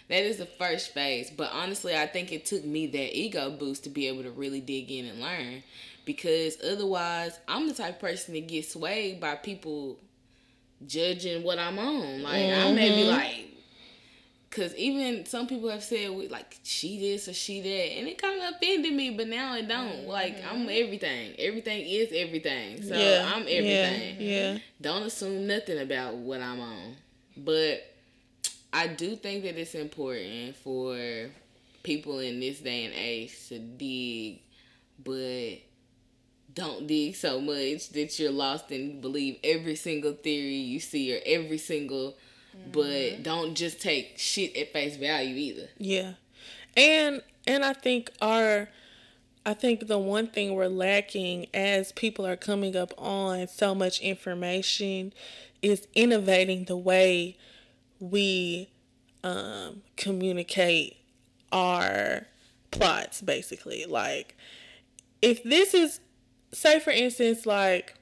That 0.08 0.24
is 0.24 0.38
the 0.38 0.46
first 0.46 0.92
phase. 0.92 1.30
But 1.30 1.52
honestly, 1.52 1.96
I 1.96 2.06
think 2.06 2.32
it 2.32 2.44
took 2.44 2.64
me 2.64 2.86
that 2.88 3.16
ego 3.16 3.50
boost 3.50 3.84
to 3.84 3.90
be 3.90 4.08
able 4.08 4.24
to 4.24 4.30
really 4.30 4.60
dig 4.60 4.90
in 4.90 5.06
and 5.06 5.20
learn. 5.20 5.62
Because 6.10 6.56
otherwise, 6.64 7.38
I'm 7.46 7.68
the 7.68 7.74
type 7.74 7.94
of 7.94 8.00
person 8.00 8.34
that 8.34 8.48
gets 8.48 8.72
swayed 8.72 9.20
by 9.20 9.36
people 9.36 9.96
judging 10.84 11.44
what 11.44 11.60
I'm 11.60 11.78
on. 11.78 12.24
Like, 12.24 12.46
I 12.46 12.72
may 12.72 12.88
be 12.88 13.02
mm-hmm. 13.02 13.10
like, 13.10 13.46
because 14.48 14.74
even 14.74 15.24
some 15.24 15.46
people 15.46 15.68
have 15.68 15.84
said, 15.84 16.10
we- 16.10 16.26
like, 16.26 16.58
she 16.64 16.98
this 16.98 17.28
or 17.28 17.32
she 17.32 17.60
that. 17.60 17.68
And 17.96 18.08
it 18.08 18.20
kind 18.20 18.42
of 18.42 18.56
offended 18.56 18.92
me, 18.92 19.10
but 19.10 19.28
now 19.28 19.54
it 19.54 19.68
don't. 19.68 20.00
Mm-hmm. 20.00 20.08
Like, 20.08 20.44
I'm 20.50 20.62
everything. 20.62 21.36
Everything 21.38 21.86
is 21.86 22.08
everything. 22.12 22.82
So 22.82 22.96
yeah, 22.96 23.30
I'm 23.32 23.42
everything 23.42 24.16
Yeah, 24.18 24.52
yeah. 24.52 24.58
don't 24.80 25.04
assume 25.04 25.46
nothing 25.46 25.78
about 25.78 26.16
what 26.16 26.40
I'm 26.40 26.58
on. 26.58 26.96
But 27.36 27.84
I 28.72 28.88
do 28.88 29.14
think 29.14 29.44
that 29.44 29.56
it's 29.56 29.76
important 29.76 30.56
for 30.56 31.30
people 31.84 32.18
in 32.18 32.40
this 32.40 32.58
day 32.58 32.86
and 32.86 32.94
age 32.94 33.48
to 33.50 33.60
dig, 33.60 34.40
but 35.04 35.69
don't 36.54 36.86
dig 36.86 37.14
so 37.14 37.40
much 37.40 37.90
that 37.90 38.18
you're 38.18 38.30
lost 38.30 38.70
and 38.70 39.00
believe 39.00 39.38
every 39.44 39.76
single 39.76 40.12
theory 40.12 40.56
you 40.56 40.80
see 40.80 41.14
or 41.16 41.20
every 41.24 41.58
single 41.58 42.16
but 42.72 43.22
don't 43.22 43.54
just 43.54 43.80
take 43.80 44.14
shit 44.18 44.56
at 44.56 44.72
face 44.72 44.96
value 44.96 45.34
either. 45.34 45.68
Yeah. 45.78 46.14
And 46.76 47.22
and 47.46 47.64
I 47.64 47.72
think 47.72 48.10
our 48.20 48.68
I 49.44 49.54
think 49.54 49.86
the 49.86 49.98
one 49.98 50.26
thing 50.28 50.54
we're 50.54 50.68
lacking 50.68 51.46
as 51.54 51.92
people 51.92 52.26
are 52.26 52.36
coming 52.36 52.76
up 52.76 52.92
on 52.98 53.48
so 53.48 53.74
much 53.74 54.00
information 54.00 55.12
is 55.62 55.86
innovating 55.94 56.64
the 56.64 56.76
way 56.76 57.36
we 57.98 58.68
um, 59.24 59.82
communicate 59.96 60.96
our 61.52 62.26
plots 62.70 63.20
basically 63.20 63.84
like 63.84 64.36
if 65.20 65.42
this 65.42 65.74
is 65.74 66.00
say 66.52 66.80
for 66.80 66.90
instance 66.90 67.46
like 67.46 67.94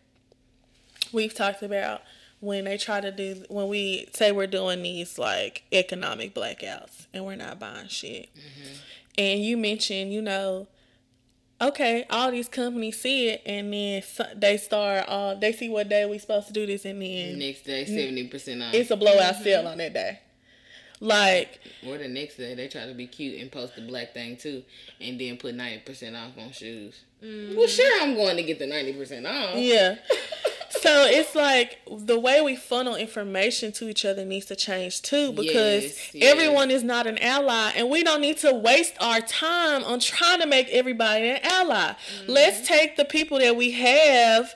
we've 1.13 1.35
talked 1.35 1.63
about 1.63 2.03
when 2.41 2.65
they 2.65 2.77
try 2.79 3.01
to 3.01 3.11
do 3.11 3.45
when 3.49 3.69
we 3.69 4.09
say 4.15 4.33
we're 4.33 4.47
doing 4.47 4.83
these 4.83 5.19
like 5.19 5.65
economic 5.73 6.35
blackouts 6.35 7.07
and 7.13 7.25
we're 7.25 7.37
not 7.37 7.59
buying 7.59 7.89
shit 7.89 8.29
and 9.17 9.43
you 9.43 9.57
mentioned 9.57 10.13
you 10.13 10.23
know 10.23 10.67
okay, 11.61 12.07
all 12.11 12.31
these 12.31 12.49
companies 12.49 13.01
see 13.01 13.31
it, 13.31 13.43
and 13.45 13.73
then 13.73 14.03
they 14.37 14.57
start. 14.57 15.05
Uh, 15.09 15.35
they 15.35 15.53
see 15.53 15.69
what 15.69 15.89
day 15.89 16.07
we 16.07 16.19
supposed 16.19 16.47
to 16.47 16.53
do 16.53 16.67
this, 16.67 16.85
and 16.85 17.03
then 17.03 17.39
Next 17.39 17.63
day, 17.63 17.85
seventy 17.85 18.29
percent 18.29 18.63
off. 18.63 18.75
it's 18.75 18.91
a 18.91 18.97
blowout 18.97 19.37
sale 19.37 19.67
on 19.67 19.79
that 19.79 19.93
day. 19.93 20.21
Like, 21.01 21.61
or 21.87 21.97
the 21.97 22.09
next 22.09 22.37
day, 22.37 22.55
they 22.55 22.69
try 22.69 22.87
to 22.87 22.95
be 22.95 23.07
cute 23.07 23.41
and 23.41 23.53
post 23.53 23.77
the 23.77 23.83
black 23.83 24.15
thing 24.15 24.37
too, 24.37 24.65
and 25.01 25.21
then 25.21 25.37
put 25.37 25.55
ninety 25.55 25.79
percent 25.81 26.17
off 26.17 26.37
on 26.39 26.51
shoes. 26.51 27.05
Mm. 27.23 27.57
Well, 27.57 27.69
sure, 27.69 28.03
I'm 28.03 28.15
going 28.15 28.37
to 28.37 28.43
get 28.43 28.59
the 28.59 28.67
ninety 28.67 28.93
percent 28.93 29.27
off. 29.27 29.57
yeah. 29.57 29.97
So 30.71 31.07
it's 31.07 31.35
like 31.35 31.81
the 31.91 32.19
way 32.19 32.41
we 32.41 32.55
funnel 32.55 32.95
information 32.95 33.73
to 33.73 33.89
each 33.89 34.05
other 34.05 34.25
needs 34.25 34.47
to 34.47 34.57
change 34.57 35.03
too 35.03 35.33
because 35.33 35.85
Yes, 35.85 36.15
yes. 36.15 36.33
everyone 36.33 36.71
is 36.71 36.85
not 36.85 37.07
an 37.07 37.19
ally 37.19 37.73
and 37.75 37.89
we 37.91 38.05
don't 38.05 38.21
need 38.21 38.37
to 38.39 38.53
waste 38.53 38.95
our 39.01 39.21
time 39.21 39.83
on 39.85 39.99
trying 40.01 40.41
to 40.41 40.47
make 40.47 40.69
everybody 40.69 41.31
an 41.31 41.41
ally. 41.43 41.95
Mm-hmm. 41.95 42.31
Let's 42.33 42.69
take 42.69 42.97
the 42.97 43.05
people 43.05 43.39
that 43.39 43.57
we 43.57 43.73
have 43.73 44.55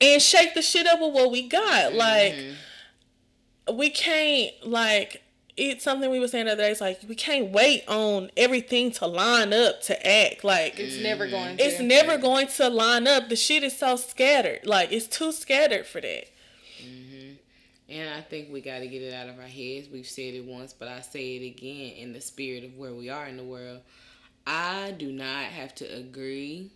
and 0.00 0.20
shake 0.20 0.54
the 0.54 0.62
shit 0.62 0.86
up 0.86 1.00
with 1.00 1.12
what 1.12 1.30
we 1.30 1.46
got. 1.46 1.92
Like 1.94 2.34
mm-hmm. 2.34 3.76
we 3.76 3.90
can't 3.90 4.52
like 4.64 5.22
it's 5.56 5.84
something 5.84 6.10
we 6.10 6.18
were 6.18 6.28
saying 6.28 6.46
the 6.46 6.52
other 6.52 6.62
day. 6.62 6.70
It's 6.70 6.80
like 6.80 7.00
we 7.08 7.14
can't 7.14 7.50
wait 7.50 7.84
on 7.86 8.30
everything 8.36 8.90
to 8.92 9.06
line 9.06 9.52
up 9.52 9.82
to 9.82 10.06
act. 10.06 10.42
Like 10.42 10.78
It's 10.78 11.02
never 11.02 11.28
going 11.28 11.56
to. 11.56 11.62
it's 11.62 11.80
never 11.80 12.18
going 12.18 12.48
to 12.48 12.68
line 12.68 13.06
up. 13.06 13.28
The 13.28 13.36
shit 13.36 13.62
is 13.62 13.76
so 13.76 13.96
scattered. 13.96 14.66
Like 14.66 14.92
it's 14.92 15.06
too 15.06 15.32
scattered 15.32 15.86
for 15.86 16.00
that. 16.00 16.24
Mm-hmm. 16.82 17.34
And 17.88 18.14
I 18.14 18.20
think 18.22 18.52
we 18.52 18.60
got 18.60 18.80
to 18.80 18.88
get 18.88 19.02
it 19.02 19.14
out 19.14 19.28
of 19.28 19.38
our 19.38 19.46
heads. 19.46 19.88
We've 19.92 20.06
said 20.06 20.34
it 20.34 20.44
once, 20.44 20.72
but 20.72 20.88
I 20.88 21.00
say 21.00 21.36
it 21.36 21.46
again 21.46 21.96
in 21.96 22.12
the 22.12 22.20
spirit 22.20 22.64
of 22.64 22.76
where 22.76 22.94
we 22.94 23.08
are 23.08 23.26
in 23.26 23.36
the 23.36 23.44
world. 23.44 23.80
I 24.46 24.94
do 24.98 25.12
not 25.12 25.44
have 25.44 25.74
to 25.76 25.84
agree 25.84 26.72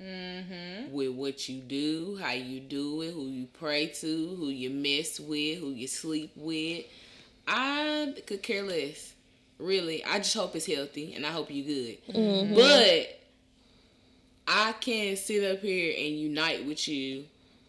mm-hmm. 0.00 0.92
with 0.92 1.10
what 1.10 1.48
you 1.48 1.60
do, 1.60 2.18
how 2.20 2.32
you 2.32 2.60
do 2.60 3.02
it, 3.02 3.12
who 3.12 3.26
you 3.26 3.46
pray 3.46 3.88
to, 3.88 4.36
who 4.36 4.48
you 4.48 4.70
mess 4.70 5.20
with, 5.20 5.58
who 5.58 5.70
you 5.70 5.86
sleep 5.86 6.32
with. 6.34 6.86
I 7.46 8.14
could 8.26 8.42
care 8.42 8.62
less. 8.62 9.12
Really, 9.58 10.04
I 10.04 10.18
just 10.18 10.34
hope 10.34 10.56
it's 10.56 10.66
healthy 10.66 11.14
and 11.14 11.24
I 11.24 11.30
hope 11.30 11.50
you 11.50 11.62
good. 11.62 12.14
Mm-hmm. 12.14 12.54
But 12.54 13.20
I 14.48 14.72
can 14.72 15.16
sit 15.16 15.50
up 15.50 15.60
here 15.62 15.94
and 15.96 16.18
unite 16.18 16.66
with 16.66 16.88
you 16.88 17.24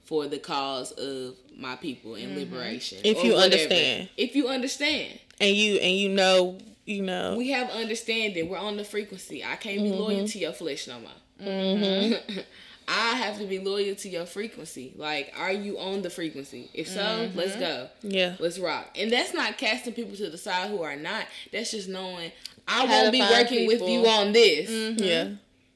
for 0.05 0.27
the 0.27 0.39
cause 0.39 0.91
of 0.93 1.35
my 1.55 1.75
people 1.75 2.15
and 2.15 2.29
mm-hmm. 2.29 2.39
liberation. 2.39 2.99
If 3.03 3.23
you 3.23 3.33
whatever. 3.33 3.43
understand. 3.43 4.09
If 4.17 4.35
you 4.35 4.47
understand. 4.47 5.19
And 5.39 5.55
you 5.55 5.75
and 5.75 5.95
you 5.95 6.09
know 6.09 6.57
you 6.85 7.01
know 7.01 7.35
We 7.37 7.49
have 7.51 7.69
understanding. 7.69 8.49
We're 8.49 8.57
on 8.57 8.77
the 8.77 8.83
frequency. 8.83 9.43
I 9.43 9.55
can't 9.55 9.81
be 9.83 9.89
Mm-hmm. 9.89 9.99
loyal 9.99 10.27
to 10.27 10.39
your 10.39 10.53
flesh 10.53 10.87
no 10.87 10.99
more. 10.99 11.09
Mm-hmm. 11.41 12.39
I 12.87 13.15
have 13.15 13.37
to 13.39 13.45
be 13.45 13.59
loyal 13.59 13.95
to 13.95 14.09
your 14.09 14.25
frequency. 14.25 14.93
Like, 14.95 15.33
are 15.37 15.51
you 15.51 15.79
on 15.79 16.01
the 16.01 16.09
frequency? 16.09 16.69
If 16.73 16.87
so, 16.89 16.99
Mm-hmm. 17.01 17.37
let's 17.37 17.55
go. 17.55 17.87
yeah. 18.01 18.35
Let's 18.39 18.59
rock. 18.59 18.89
And 18.97 19.11
that's 19.11 19.33
not 19.33 19.57
casting 19.57 19.93
people 19.93 20.15
to 20.17 20.29
the 20.29 20.37
side 20.37 20.69
who 20.69 20.81
are 20.83 20.95
not. 20.95 21.25
That's 21.51 21.71
just 21.71 21.87
knowing 21.89 22.31
I 22.67 22.85
How 22.85 22.87
won't 22.87 23.11
be 23.11 23.19
find 23.19 23.31
working 23.31 23.67
with 23.67 23.81
you 23.81 24.05
on 24.07 24.31
this. 24.33 24.69
Yeah. 24.99 25.29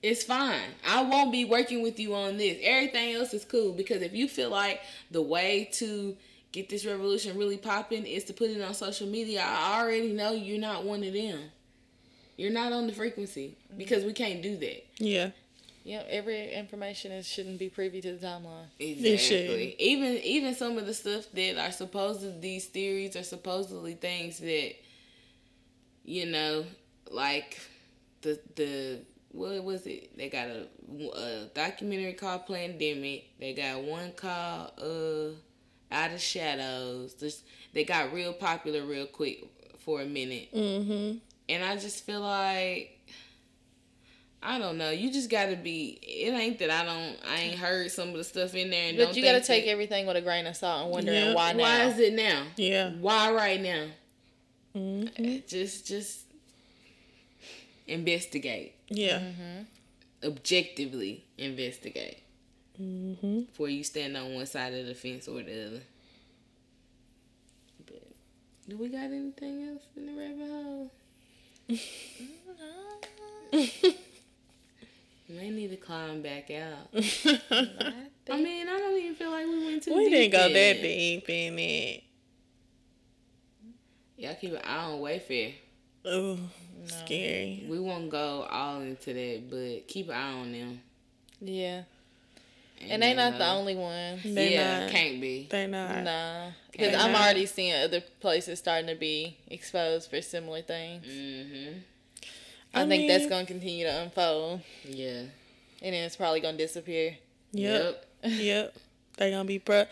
It's 0.04 0.24
fine. 0.24 0.62
I 0.88 1.02
won't 1.04 1.32
be 1.32 1.44
working 1.46 1.82
with 1.82 2.00
you 2.00 2.14
on 2.14 2.38
this. 2.38 2.58
Everything 2.62 3.16
else 3.16 3.34
is 3.34 3.44
cool 3.46 3.74
because 3.74 4.02
if 4.02 4.14
you 4.14 4.28
feel 4.28 4.50
like 4.50 4.82
the 5.12 5.22
way 5.22 5.70
to 5.74 6.16
get 6.52 6.70
this 6.70 6.86
revolution 6.86 7.38
really 7.38 7.58
popping 7.58 8.06
is 8.06 8.24
to 8.26 8.34
put 8.34 8.50
it 8.52 8.62
on 8.62 8.74
social 8.74 9.08
media, 9.08 9.44
I 9.46 9.82
already 9.82 10.14
know 10.14 10.32
you're 10.34 10.60
not 10.60 10.84
one 10.86 11.04
of 11.04 11.14
them. 11.14 11.40
You're 12.38 12.52
not 12.52 12.72
on 12.72 12.86
the 12.88 12.94
frequency 12.94 13.56
because 13.76 14.06
we 14.06 14.14
can't 14.14 14.42
do 14.44 14.56
that. 14.58 14.86
Yeah. 15.00 15.32
Yep, 15.88 16.08
every 16.10 16.52
information 16.52 17.14
is 17.14 17.26
shouldn't 17.26 17.60
be 17.60 17.70
privy 17.70 18.02
to 18.02 18.12
the 18.18 18.28
timeline. 18.28 18.66
Exactly. 18.78 19.74
Even 19.80 20.18
even 20.18 20.54
some 20.54 20.78
of 20.78 20.86
the 20.86 20.94
stuff 20.94 21.28
that 21.34 21.58
are 21.58 21.72
supposed 21.72 22.42
these 22.42 22.66
theories 22.66 23.16
are 23.16 23.24
supposedly 23.24 23.94
things 23.94 24.38
that 24.40 24.74
you 26.04 26.26
know, 26.26 26.66
like 27.10 27.58
the 28.22 28.38
the 28.56 29.00
what 29.32 29.64
was 29.64 29.88
it? 29.88 30.18
They 30.18 30.28
got 30.28 30.50
a, 30.50 30.68
a 31.16 31.46
documentary 31.54 32.14
called 32.14 32.48
Pandemic. 32.48 33.40
They 33.40 33.54
got 33.54 33.82
one 33.82 34.12
called 34.12 34.72
uh 34.82 35.96
Out 35.96 36.12
of 36.12 36.20
Shadows. 36.20 37.14
Just 37.14 37.46
they 37.72 37.86
got 37.86 38.12
real 38.12 38.34
popular 38.34 38.86
real 38.86 39.06
quick 39.06 39.42
for 39.80 40.02
a 40.02 40.06
minute. 40.06 40.54
Mm-hmm. 40.54 41.20
And 41.48 41.64
I 41.64 41.78
just 41.78 42.06
feel 42.06 42.20
like 42.20 42.97
I 44.50 44.60
don't 44.60 44.78
know. 44.78 44.92
You 44.92 45.12
just 45.12 45.30
gotta 45.30 45.58
be. 45.58 46.00
It 46.02 46.32
ain't 46.32 46.58
that 46.60 46.70
I 46.72 46.86
don't. 46.86 47.18
I 47.30 47.36
ain't 47.42 47.60
heard 47.60 47.92
some 47.92 48.10
of 48.10 48.16
the 48.16 48.24
stuff 48.24 48.56
in 48.56 48.70
there. 48.70 48.88
And 48.88 48.96
But 48.98 49.06
don't 49.08 49.18
you 49.18 49.24
got 49.24 49.34
to 49.34 49.42
take 49.42 49.66
that- 49.66 49.72
everything 49.72 50.08
with 50.08 50.16
a 50.16 50.22
grain 50.22 50.48
of 50.48 50.56
salt 50.56 50.84
and 50.84 50.92
wondering 50.92 51.18
Yeah. 51.26 51.34
why 51.34 51.52
now. 51.52 51.64
Why 51.64 51.84
is 51.86 52.00
it 52.00 52.14
now? 52.14 52.44
Yeah. 52.56 52.92
Why 52.92 53.30
right 53.34 53.60
now? 53.62 53.88
Mm-hmm. 54.74 55.40
Just, 55.48 55.86
just 55.88 56.22
investigate. 57.88 58.76
Yeah. 58.88 59.22
Objectively 60.24 61.26
investigate 61.38 62.20
Mm-hmm. 62.82 63.40
before 63.42 63.68
you 63.70 63.84
stand 63.84 64.16
on 64.16 64.34
one 64.36 64.46
side 64.46 64.74
of 64.74 64.86
the 64.86 64.94
fence 64.94 65.28
or 65.28 65.42
the 65.42 65.66
other. 65.68 65.82
But 67.86 68.04
do 68.70 68.78
we 68.78 68.88
got 68.90 69.06
anything 69.06 69.68
else 69.68 69.84
in 69.96 70.06
the 70.06 70.14
rabbit 70.14 70.50
hole? 70.50 70.92
May 75.30 75.50
need 75.50 75.70
to 75.72 75.78
climb 75.78 76.22
back 76.22 76.50
out. 76.52 76.88
I 78.30 78.42
mean, 78.42 78.68
I 78.68 78.78
don't 78.78 78.98
even 78.98 79.16
feel 79.16 79.32
like 79.32 79.46
we 79.46 79.66
went 79.66 79.84
too 79.84 79.94
We 79.94 80.06
deep. 80.06 80.14
didn't 80.14 80.32
go 80.32 80.48
in 80.48 80.54
that 80.54 80.82
deep 80.82 81.30
in 81.30 81.60
it. 81.60 82.04
Y'all 84.18 84.36
keep 84.36 84.54
an 84.54 84.62
eye 84.64 84.86
on 84.86 85.00
Wayfair. 85.00 85.54
Ooh, 86.08 86.40
scary. 86.86 87.66
We 87.70 87.80
won't 87.80 88.10
go 88.10 88.48
all 88.50 88.82
into 88.82 89.14
that, 89.14 89.50
but 89.50 89.88
keep 89.88 90.08
an 90.10 90.16
eye 90.16 90.32
on 90.34 90.52
them. 90.52 90.82
Yeah. 91.42 91.84
Ain't 92.80 92.92
And 92.92 93.04
they 93.04 93.14
no 93.14 93.30
not 93.30 93.38
the 93.38 93.48
only 93.50 93.76
one. 93.76 94.20
They 94.24 94.54
yeah, 94.54 94.82
not. 94.82 94.90
can't 94.92 95.20
be. 95.20 95.48
They 95.50 95.68
not. 95.68 96.04
Nah. 96.04 96.52
Because 96.72 96.96
I'm 96.96 97.14
already 97.16 97.46
seeing 97.48 97.74
other 97.74 98.02
places 98.22 98.60
starting 98.60 98.88
to 98.88 98.96
be 98.96 99.38
exposed 99.50 100.10
for 100.10 100.22
similar 100.22 100.62
things. 100.62 101.06
Mm-hmm. 101.06 101.80
I, 102.78 102.84
I 102.84 102.88
think 102.88 103.08
that's 103.08 103.28
going 103.28 103.46
to 103.46 103.52
continue 103.52 103.86
to 103.86 104.02
unfold. 104.04 104.62
Yeah. 104.86 105.24
And 105.82 105.94
then 105.94 106.04
it's 106.06 106.16
probably 106.16 106.40
going 106.40 106.58
to 106.58 106.64
disappear. 106.64 107.18
Yep. 107.52 108.06
Yep. 108.24 108.76
They 109.18 109.32
gonna 109.32 109.46
be 109.46 109.58
pro. 109.58 109.86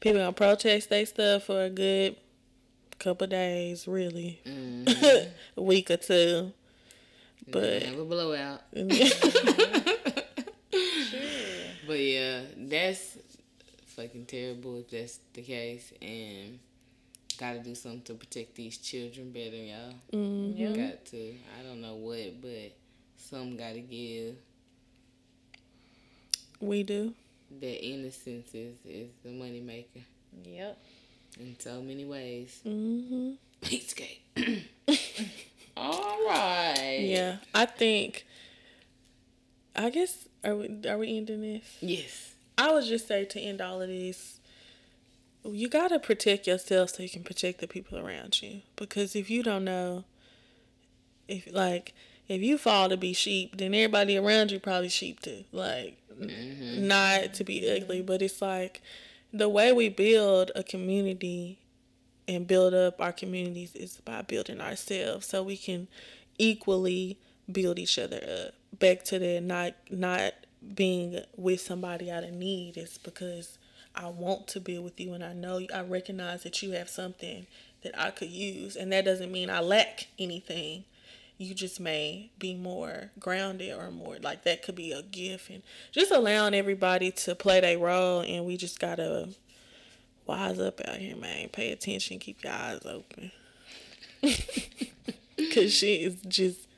People 0.00 0.20
gonna 0.20 0.32
protest 0.32 0.90
they 0.90 1.04
stuff 1.04 1.44
for 1.44 1.64
a 1.64 1.70
good 1.70 2.14
couple 3.00 3.26
days, 3.26 3.88
really, 3.88 4.38
Mm-hmm. 4.46 5.28
a 5.56 5.62
week 5.62 5.90
or 5.90 5.96
two. 5.96 6.52
But 7.48 7.82
Have 7.82 7.98
a 7.98 8.04
blowout. 8.04 8.60
But 11.86 11.98
yeah, 11.98 12.42
that's 12.56 13.18
fucking 13.86 14.26
terrible 14.26 14.78
if 14.80 14.90
that's 14.90 15.18
the 15.32 15.42
case. 15.42 15.92
And 16.00 16.60
gotta 17.40 17.58
do 17.60 17.74
something 17.74 18.02
to 18.02 18.14
protect 18.14 18.54
these 18.54 18.76
children 18.76 19.32
better, 19.32 19.56
y'all. 19.56 19.94
Mhm. 20.12 20.76
Got 20.76 21.04
to. 21.06 21.34
I 21.58 21.62
don't 21.62 21.80
know 21.80 21.94
what, 21.96 22.40
but 22.42 22.72
some 23.16 23.56
gotta 23.56 23.80
give. 23.80 24.36
we 26.60 26.82
do. 26.82 27.14
That 27.60 27.82
innocence 27.84 28.54
is, 28.54 28.76
is 28.84 29.08
the 29.24 29.30
money 29.30 29.60
maker 29.60 30.00
Yep. 30.44 30.78
in 31.40 31.56
so 31.58 31.80
many 31.82 32.04
ways. 32.04 32.60
hmm 32.62 33.32
Peacecape. 33.62 34.18
All 35.76 36.26
right. 36.26 36.98
Yeah, 37.00 37.38
I 37.54 37.64
think. 37.66 38.26
I 39.74 39.88
guess 39.90 40.28
are 40.44 40.54
we 40.56 40.68
are 40.86 40.98
we 40.98 41.16
ending 41.16 41.40
this? 41.40 41.64
Yes. 41.80 42.34
I 42.58 42.72
would 42.72 42.84
just 42.84 43.08
say 43.08 43.24
to 43.24 43.40
end 43.40 43.62
all 43.62 43.80
of 43.80 43.88
this, 43.88 44.38
you 45.44 45.68
gotta 45.68 45.98
protect 45.98 46.46
yourself 46.46 46.90
so 46.90 47.02
you 47.02 47.08
can 47.08 47.24
protect 47.24 47.60
the 47.60 47.66
people 47.66 47.98
around 47.98 48.42
you. 48.42 48.62
Because 48.76 49.16
if 49.16 49.30
you 49.30 49.42
don't 49.42 49.64
know, 49.64 50.04
if 51.28 51.52
like 51.52 51.94
if 52.28 52.42
you 52.42 52.58
fall 52.58 52.88
to 52.88 52.96
be 52.96 53.12
sheep, 53.12 53.56
then 53.56 53.74
everybody 53.74 54.16
around 54.16 54.50
you 54.50 54.60
probably 54.60 54.88
sheep 54.88 55.20
too. 55.20 55.44
Like 55.52 55.98
mm-hmm. 56.20 56.86
not 56.86 57.34
to 57.34 57.44
be 57.44 57.68
ugly, 57.70 58.02
but 58.02 58.22
it's 58.22 58.42
like 58.42 58.82
the 59.32 59.48
way 59.48 59.72
we 59.72 59.88
build 59.88 60.50
a 60.54 60.62
community 60.62 61.58
and 62.28 62.46
build 62.46 62.74
up 62.74 63.00
our 63.00 63.12
communities 63.12 63.74
is 63.74 64.00
by 64.04 64.22
building 64.22 64.60
ourselves 64.60 65.26
so 65.26 65.42
we 65.42 65.56
can 65.56 65.88
equally 66.38 67.18
build 67.50 67.78
each 67.78 67.98
other 67.98 68.20
up. 68.46 68.78
Back 68.78 69.02
to 69.04 69.18
the 69.18 69.40
not 69.40 69.74
not 69.90 70.34
being 70.74 71.20
with 71.36 71.60
somebody 71.60 72.10
out 72.10 72.24
of 72.24 72.32
need 72.32 72.76
is 72.76 72.98
because 72.98 73.58
I 73.94 74.08
want 74.08 74.46
to 74.48 74.60
be 74.60 74.78
with 74.78 74.98
you 75.00 75.12
and 75.14 75.24
I 75.24 75.32
know 75.32 75.60
I 75.74 75.82
recognize 75.82 76.42
that 76.44 76.62
you 76.62 76.72
have 76.72 76.88
something 76.88 77.46
that 77.82 77.98
I 77.98 78.10
could 78.10 78.30
use 78.30 78.76
and 78.76 78.92
that 78.92 79.04
doesn't 79.04 79.32
mean 79.32 79.50
I 79.50 79.60
lack 79.60 80.06
anything. 80.18 80.84
you 81.38 81.54
just 81.54 81.80
may 81.80 82.30
be 82.38 82.54
more 82.54 83.10
grounded 83.18 83.72
or 83.76 83.90
more 83.90 84.16
like 84.22 84.44
that 84.44 84.62
could 84.62 84.74
be 84.74 84.92
a 84.92 85.02
gift 85.02 85.48
and 85.50 85.62
just 85.90 86.10
allowing 86.12 86.54
everybody 86.54 87.10
to 87.10 87.34
play 87.34 87.60
their 87.60 87.78
role 87.78 88.20
and 88.20 88.44
we 88.44 88.56
just 88.56 88.78
gotta 88.78 89.28
wise 90.26 90.58
up 90.60 90.80
out 90.86 90.96
here 90.98 91.16
man 91.16 91.48
pay 91.48 91.72
attention 91.72 92.18
keep 92.18 92.44
your 92.44 92.52
eyes 92.52 92.80
open 92.84 93.32
because 95.36 95.72
shit 95.72 96.00
is 96.02 96.16
just 96.28 96.68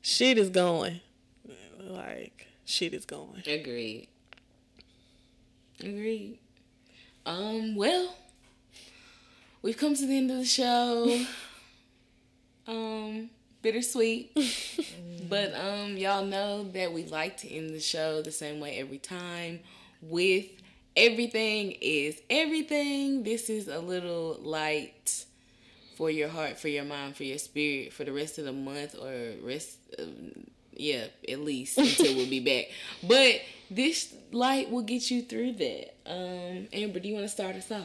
shit 0.00 0.38
is 0.38 0.48
going 0.48 1.00
like 1.80 2.46
shit 2.64 2.94
is 2.94 3.04
going 3.04 3.42
Agreed. 3.46 4.06
Agreed. 5.82 6.38
Um, 7.26 7.74
well, 7.74 8.14
we've 9.62 9.76
come 9.76 9.94
to 9.94 10.06
the 10.06 10.16
end 10.16 10.30
of 10.30 10.38
the 10.38 10.44
show. 10.44 11.24
Um, 12.64 13.28
bittersweet. 13.62 14.36
but 15.28 15.54
um 15.54 15.96
y'all 15.96 16.24
know 16.24 16.64
that 16.72 16.92
we 16.92 17.04
like 17.06 17.36
to 17.38 17.50
end 17.50 17.70
the 17.70 17.80
show 17.80 18.22
the 18.22 18.30
same 18.30 18.60
way 18.60 18.78
every 18.78 18.98
time 18.98 19.60
with 20.02 20.46
everything 20.96 21.72
is 21.80 22.20
everything. 22.28 23.22
This 23.22 23.48
is 23.48 23.68
a 23.68 23.78
little 23.78 24.38
light 24.42 25.24
for 25.96 26.10
your 26.10 26.28
heart, 26.28 26.58
for 26.58 26.68
your 26.68 26.84
mind, 26.84 27.16
for 27.16 27.24
your 27.24 27.38
spirit 27.38 27.92
for 27.92 28.04
the 28.04 28.12
rest 28.12 28.38
of 28.38 28.44
the 28.44 28.52
month 28.52 28.96
or 29.00 29.34
rest 29.46 29.78
of 29.98 30.08
yeah, 30.74 31.06
at 31.28 31.40
least 31.40 31.78
until 31.78 32.16
we'll 32.16 32.28
be 32.28 32.40
back. 32.40 32.66
But 33.08 33.40
this 33.70 34.12
light 34.32 34.70
will 34.70 34.82
get 34.82 35.10
you 35.10 35.22
through 35.22 35.52
that. 35.54 35.94
Um, 36.06 36.68
Amber, 36.72 36.98
do 36.98 37.08
you 37.08 37.14
want 37.14 37.24
to 37.24 37.32
start 37.32 37.56
us 37.56 37.70
off? 37.70 37.82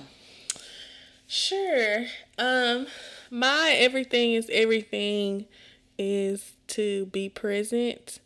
Sure. 1.27 2.05
Um, 2.37 2.87
my 3.29 3.75
everything 3.77 4.33
is 4.33 4.49
everything 4.51 5.45
is 5.97 6.53
to 6.67 7.07
be 7.07 7.29
present. 7.29 8.19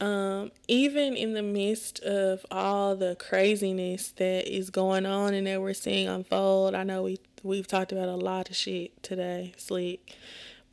Um, 0.00 0.50
even 0.66 1.14
in 1.16 1.34
the 1.34 1.42
midst 1.42 2.00
of 2.00 2.44
all 2.50 2.96
the 2.96 3.14
craziness 3.14 4.10
that 4.16 4.52
is 4.52 4.70
going 4.70 5.06
on 5.06 5.32
and 5.32 5.46
that 5.46 5.60
we're 5.60 5.74
seeing 5.74 6.08
unfold, 6.08 6.74
I 6.74 6.82
know 6.82 7.04
we 7.04 7.20
we've 7.44 7.68
talked 7.68 7.92
about 7.92 8.08
a 8.08 8.16
lot 8.16 8.50
of 8.50 8.56
shit 8.56 9.00
today, 9.04 9.52
sleep, 9.56 10.10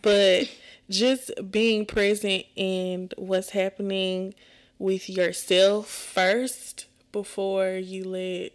but 0.02 0.50
just 0.90 1.32
being 1.52 1.86
present 1.86 2.46
in 2.56 3.10
what's 3.18 3.52
happening 3.52 4.34
with 4.80 5.10
yourself 5.10 5.88
first 5.90 6.86
before 7.12 7.72
you 7.72 8.06
let 8.06 8.54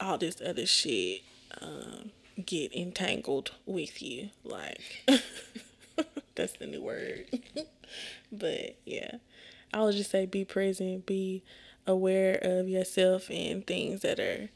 all 0.00 0.18
this 0.18 0.42
other 0.44 0.66
shit 0.66 1.22
um, 1.62 2.10
get 2.44 2.74
entangled 2.74 3.52
with 3.64 4.02
you. 4.02 4.30
Like, 4.44 5.08
that's 6.34 6.54
the 6.54 6.66
new 6.66 6.82
word. 6.82 7.26
but 8.32 8.76
yeah, 8.84 9.16
I 9.72 9.82
would 9.82 9.94
just 9.94 10.10
say 10.10 10.26
be 10.26 10.44
present, 10.44 11.06
be 11.06 11.42
aware 11.86 12.38
of 12.42 12.68
yourself 12.68 13.30
and 13.30 13.66
things 13.66 14.02
that 14.02 14.18
are 14.18 14.50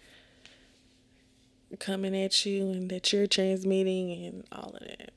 coming 1.79 2.21
at 2.21 2.45
you 2.45 2.71
and 2.71 2.91
that 2.91 3.13
you're 3.13 3.29
transmitting 3.29 4.11
and 4.25 4.45
all 4.51 4.75
of 4.75 4.81
that. 4.81 5.13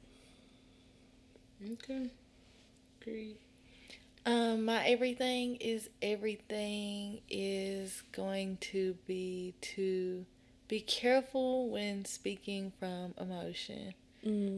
Okay. 1.73 2.09
Agreed. 3.01 3.37
Um, 4.25 4.65
my 4.65 4.85
everything 4.85 5.57
is 5.57 5.89
everything 6.01 7.19
is 7.29 8.03
going 8.13 8.57
to 8.61 8.95
be 9.05 9.53
to 9.61 10.25
be 10.67 10.79
careful 10.79 11.69
when 11.69 12.05
speaking 12.05 12.71
from 12.79 13.13
emotion. 13.19 13.93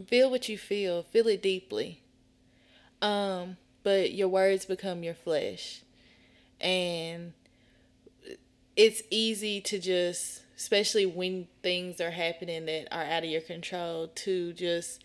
Feel 0.08 0.30
what 0.30 0.48
you 0.48 0.58
feel, 0.58 1.04
feel 1.04 1.28
it 1.28 1.42
deeply. 1.42 2.02
Um, 3.02 3.58
but 3.82 4.14
your 4.14 4.28
words 4.28 4.66
become 4.66 5.02
your 5.02 5.16
flesh. 5.16 5.82
And 6.62 7.34
it's 8.76 9.02
easy 9.10 9.62
to 9.62 9.80
just 9.80 10.44
especially 10.58 11.06
when 11.06 11.48
things 11.64 12.00
are 12.00 12.12
happening 12.12 12.66
that 12.66 12.88
are 12.96 13.04
out 13.04 13.24
of 13.24 13.30
your 13.30 13.42
control 13.42 14.08
to 14.08 14.54
just 14.54 15.04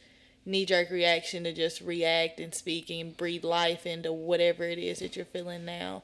knee 0.50 0.66
jerk 0.66 0.90
reaction 0.90 1.44
to 1.44 1.52
just 1.52 1.80
react 1.80 2.40
and 2.40 2.54
speak 2.54 2.90
and 2.90 3.16
breathe 3.16 3.44
life 3.44 3.86
into 3.86 4.12
whatever 4.12 4.64
it 4.64 4.78
is 4.78 4.98
that 4.98 5.16
you're 5.16 5.24
feeling 5.24 5.64
now. 5.64 6.02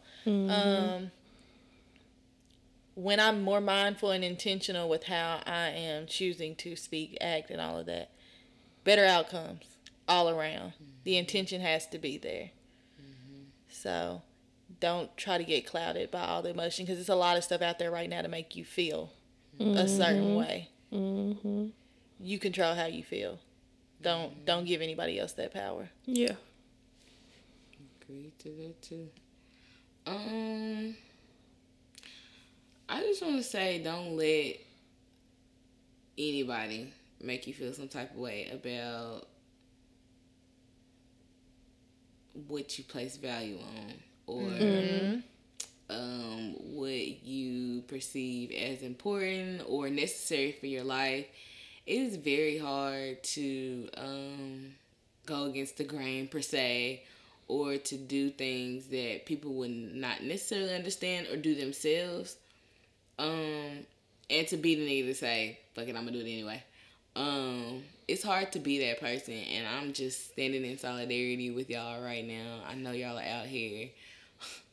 Um, 0.50 1.10
when 2.94 3.20
I'm 3.20 3.42
more 3.42 3.60
mindful 3.60 4.10
and 4.10 4.24
intentional 4.24 4.88
with 4.88 5.04
how 5.04 5.40
I 5.44 5.68
am 5.68 6.06
choosing 6.06 6.54
to 6.56 6.76
speak, 6.76 7.18
act, 7.20 7.50
and 7.50 7.60
all 7.60 7.78
of 7.78 7.86
that, 7.86 8.10
better 8.84 9.04
outcomes 9.04 9.64
all 10.08 10.30
around. 10.30 10.72
The 11.04 11.16
intention 11.18 11.60
has 11.60 11.86
to 11.88 11.98
be 11.98 12.16
there. 12.16 12.50
So 13.68 14.22
don't 14.80 15.14
try 15.16 15.38
to 15.38 15.44
get 15.44 15.66
clouded 15.66 16.10
by 16.10 16.22
all 16.22 16.42
the 16.42 16.50
emotion 16.50 16.84
because 16.84 16.98
there's 16.98 17.08
a 17.08 17.14
lot 17.14 17.36
of 17.36 17.44
stuff 17.44 17.62
out 17.62 17.78
there 17.78 17.90
right 17.90 18.08
now 18.08 18.22
to 18.22 18.28
make 18.28 18.56
you 18.56 18.64
feel 18.64 19.12
a 19.60 19.86
certain 19.88 20.34
way. 20.34 20.70
Mm-hmm. 20.92 21.66
You 22.18 22.38
control 22.38 22.74
how 22.74 22.86
you 22.86 23.02
feel. 23.02 23.38
Don't 24.02 24.44
don't 24.44 24.64
give 24.64 24.82
anybody 24.82 25.18
else 25.18 25.32
that 25.32 25.52
power. 25.52 25.88
Yeah. 26.04 26.34
Agree 28.02 28.32
to 28.38 28.48
that 28.50 28.82
too. 28.82 29.08
Um, 30.06 30.94
I 32.88 33.00
just 33.00 33.22
want 33.22 33.36
to 33.36 33.42
say, 33.42 33.82
don't 33.82 34.16
let 34.16 34.56
anybody 36.16 36.92
make 37.20 37.46
you 37.46 37.54
feel 37.54 37.72
some 37.72 37.88
type 37.88 38.12
of 38.12 38.18
way 38.18 38.48
about 38.52 39.26
what 42.46 42.78
you 42.78 42.84
place 42.84 43.16
value 43.16 43.58
on 43.58 43.94
or 44.26 45.22
um, 45.90 46.54
what 46.74 47.24
you 47.24 47.82
perceive 47.82 48.50
as 48.52 48.82
important 48.82 49.62
or 49.66 49.88
necessary 49.88 50.52
for 50.52 50.66
your 50.66 50.84
life. 50.84 51.26
It 51.86 52.00
is 52.00 52.16
very 52.16 52.58
hard 52.58 53.22
to 53.22 53.88
um, 53.96 54.74
go 55.24 55.44
against 55.44 55.76
the 55.76 55.84
grain 55.84 56.26
per 56.28 56.40
se 56.40 57.04
or 57.48 57.76
to 57.76 57.96
do 57.96 58.30
things 58.30 58.86
that 58.86 59.24
people 59.24 59.52
would 59.54 59.70
not 59.70 60.22
necessarily 60.22 60.74
understand 60.74 61.28
or 61.28 61.36
do 61.36 61.54
themselves. 61.54 62.36
Um, 63.18 63.86
and 64.28 64.48
to 64.48 64.56
be 64.56 64.74
the 64.74 64.86
nigga 64.86 65.06
to 65.06 65.14
say, 65.14 65.58
fuck 65.74 65.86
it, 65.86 65.90
I'm 65.96 66.04
gonna 66.04 66.12
do 66.12 66.18
it 66.18 66.22
anyway. 66.22 66.62
Um, 67.14 67.84
it's 68.08 68.22
hard 68.22 68.52
to 68.52 68.58
be 68.58 68.80
that 68.86 69.00
person, 69.00 69.34
and 69.34 69.66
I'm 69.66 69.92
just 69.92 70.32
standing 70.32 70.64
in 70.64 70.78
solidarity 70.78 71.50
with 71.50 71.70
y'all 71.70 72.02
right 72.02 72.26
now. 72.26 72.60
I 72.68 72.74
know 72.74 72.90
y'all 72.90 73.18
are 73.18 73.22
out 73.22 73.46
here. 73.46 73.88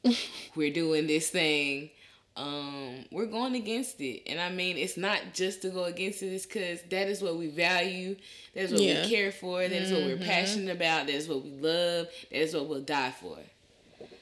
We're 0.56 0.74
doing 0.74 1.08
this 1.08 1.30
thing. 1.30 1.92
Um, 2.36 3.06
we're 3.12 3.28
going 3.28 3.54
against 3.56 4.02
it, 4.02 4.24
and 4.26 4.40
I 4.40 4.50
mean, 4.50 4.76
it's 4.78 4.98
not 4.98 5.20
just 5.34 5.62
to 5.62 5.70
go 5.70 5.84
against 5.84 6.24
it. 6.24 6.28
It's 6.34 6.48
because 6.48 6.82
that 6.90 7.08
is 7.08 7.22
what 7.22 7.38
we 7.38 7.48
value. 7.48 8.16
That 8.56 8.64
is 8.64 8.72
what 8.72 8.82
Yeah. 8.82 9.04
we 9.04 9.10
care 9.10 9.32
for. 9.32 9.62
That 9.62 9.72
is 9.72 9.92
what 9.92 10.02
we're 10.04 10.18
passionate 10.18 10.76
about. 10.76 11.06
That 11.08 11.14
is 11.14 11.28
what 11.28 11.44
we 11.44 11.52
love. 11.52 12.08
That 12.32 12.42
is 12.42 12.56
what 12.56 12.68
we'll 12.68 12.82
die 12.82 13.12
for. 13.12 13.38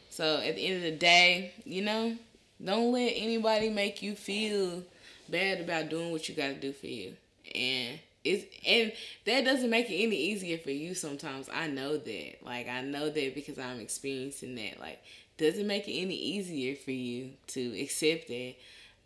So 0.10 0.38
at 0.42 0.56
the 0.56 0.66
end 0.68 0.78
of 0.78 0.82
the 0.84 0.92
day, 0.92 1.54
you 1.64 1.82
know, 1.84 2.18
don't 2.64 2.92
let 2.92 3.14
anybody 3.16 3.70
make 3.70 4.02
you 4.02 4.16
feel 4.16 4.84
bad 5.30 5.62
about 5.62 5.90
doing 5.90 6.12
what 6.12 6.28
you 6.28 6.36
got 6.36 6.48
to 6.50 6.56
do 6.56 6.74
for 6.74 6.88
you. 6.88 7.16
And 7.56 7.98
it's 8.24 8.46
and 8.68 8.92
that 9.26 9.46
doesn't 9.46 9.70
make 9.70 9.90
it 9.90 9.96
any 9.96 10.16
easier 10.18 10.58
for 10.58 10.70
you 10.72 10.94
sometimes. 10.96 11.48
I 11.52 11.68
know 11.68 11.98
that. 11.98 12.44
Like 12.44 12.68
I 12.68 12.82
know 12.82 13.10
that 13.10 13.36
because 13.36 13.58
I'm 13.58 13.80
experiencing 13.80 14.56
that. 14.56 14.80
Like 14.82 15.02
doesn't 15.42 15.68
make 15.68 15.88
it 15.88 15.94
any 15.94 16.16
easier 16.16 16.76
for 16.76 16.92
you 16.92 17.32
to 17.48 17.80
accept 17.82 18.28
that. 18.30 18.54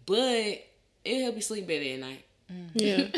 But 0.05 0.65
it'll 1.03 1.23
help 1.23 1.35
you 1.35 1.41
sleep 1.41 1.67
better 1.67 1.83
at 1.85 1.99
night. 1.99 2.25
Yeah. 2.73 3.07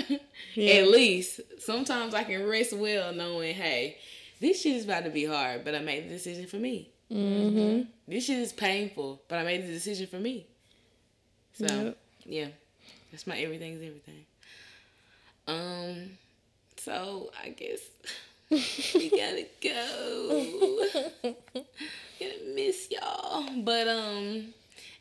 Yeah. 0.54 0.74
At 0.76 0.88
least 0.88 1.42
sometimes 1.60 2.14
I 2.16 2.24
can 2.24 2.48
rest 2.48 2.74
well 2.74 3.14
knowing, 3.14 3.54
hey, 3.54 3.98
this 4.40 4.62
shit 4.62 4.76
is 4.76 4.86
about 4.86 5.04
to 5.04 5.10
be 5.12 5.26
hard, 5.26 5.64
but 5.66 5.76
I 5.76 5.80
made 5.80 6.06
the 6.06 6.10
decision 6.10 6.48
for 6.48 6.56
me. 6.58 6.90
Mm-hmm. 7.12 7.90
This 8.08 8.26
shit 8.26 8.40
is 8.40 8.54
painful, 8.54 9.22
but 9.28 9.38
I 9.40 9.44
made 9.44 9.64
the 9.68 9.72
decision 9.72 10.08
for 10.08 10.18
me. 10.20 10.46
So 11.54 11.66
Yep. 11.68 11.98
yeah, 12.26 12.48
that's 13.12 13.28
my 13.28 13.38
everything's 13.38 13.82
everything. 13.84 14.26
Um, 15.48 16.18
so 16.78 17.32
I 17.44 17.50
guess 17.50 17.82
we 18.96 19.10
gotta 19.10 19.46
go. 19.62 21.34
Gonna 22.20 22.54
miss 22.56 22.90
y'all, 22.92 23.62
but 23.62 23.88
um, 23.88 24.54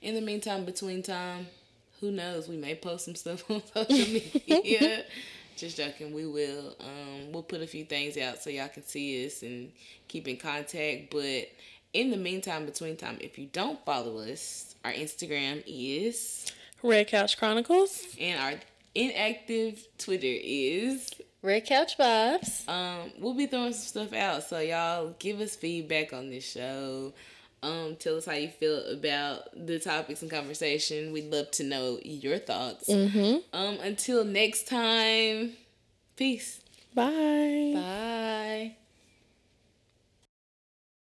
in 0.03 0.15
the 0.15 0.21
meantime, 0.21 0.65
between 0.65 1.03
time, 1.03 1.47
who 2.01 2.11
knows? 2.11 2.49
We 2.49 2.57
may 2.57 2.75
post 2.75 3.07
some 3.07 3.15
stuff 3.15 3.51
on 3.51 3.63
social 3.75 4.23
media. 4.49 5.05
Just 5.57 5.79
joking, 5.79 6.13
we 6.13 6.27
will. 6.27 6.77
Um, 6.81 7.33
we'll 7.33 7.43
put 7.43 7.63
a 7.63 7.67
few 7.67 7.85
things 7.87 8.19
out 8.19 8.43
so 8.43 8.51
y'all 8.51 8.69
can 8.69 8.83
see 8.83 9.25
us 9.25 9.43
and 9.43 9.73
keep 10.07 10.29
in 10.29 10.37
contact. 10.37 11.11
But 11.11 11.49
in 11.95 12.11
the 12.11 12.19
meantime, 12.19 12.67
between 12.67 12.97
time, 12.97 13.17
if 13.21 13.39
you 13.39 13.47
don't 13.47 13.83
follow 13.87 14.19
us, 14.19 14.75
our 14.85 14.93
Instagram 14.93 15.63
is 15.67 16.53
Red 16.83 17.09
Couch 17.09 17.39
Chronicles. 17.39 18.03
and 18.21 18.39
our 18.39 18.61
inactive 18.95 19.87
Twitter 19.97 20.27
is 20.27 21.11
Red 21.43 21.67
Couch 21.67 21.97
Vibes. 21.99 22.69
Um, 22.69 23.13
we'll 23.19 23.35
be 23.35 23.47
throwing 23.47 23.73
some 23.73 24.05
stuff 24.05 24.13
out, 24.13 24.43
so 24.43 24.59
y'all 24.59 25.15
give 25.19 25.41
us 25.41 25.57
feedback 25.57 26.13
on 26.13 26.31
this 26.31 26.51
show. 26.51 27.13
Um, 27.63 27.97
tell 27.99 28.17
us 28.17 28.27
how 28.27 28.33
you 28.33 28.49
feel 28.49 28.85
about 28.87 29.49
the 29.55 29.79
topics 29.79 30.23
and 30.23 30.31
conversation. 30.31 31.13
We'd 31.13 31.31
love 31.33 31.51
to 31.53 31.65
know 31.65 31.99
your 32.03 32.39
thoughts. 32.39 32.89
Mm-hmm. 32.89 33.39
Um, 33.53 33.79
until 33.81 34.25
next 34.25 34.69
time, 34.69 35.53
peace. 36.17 36.61
Bye. 36.95 37.73
Bye. 37.75 38.77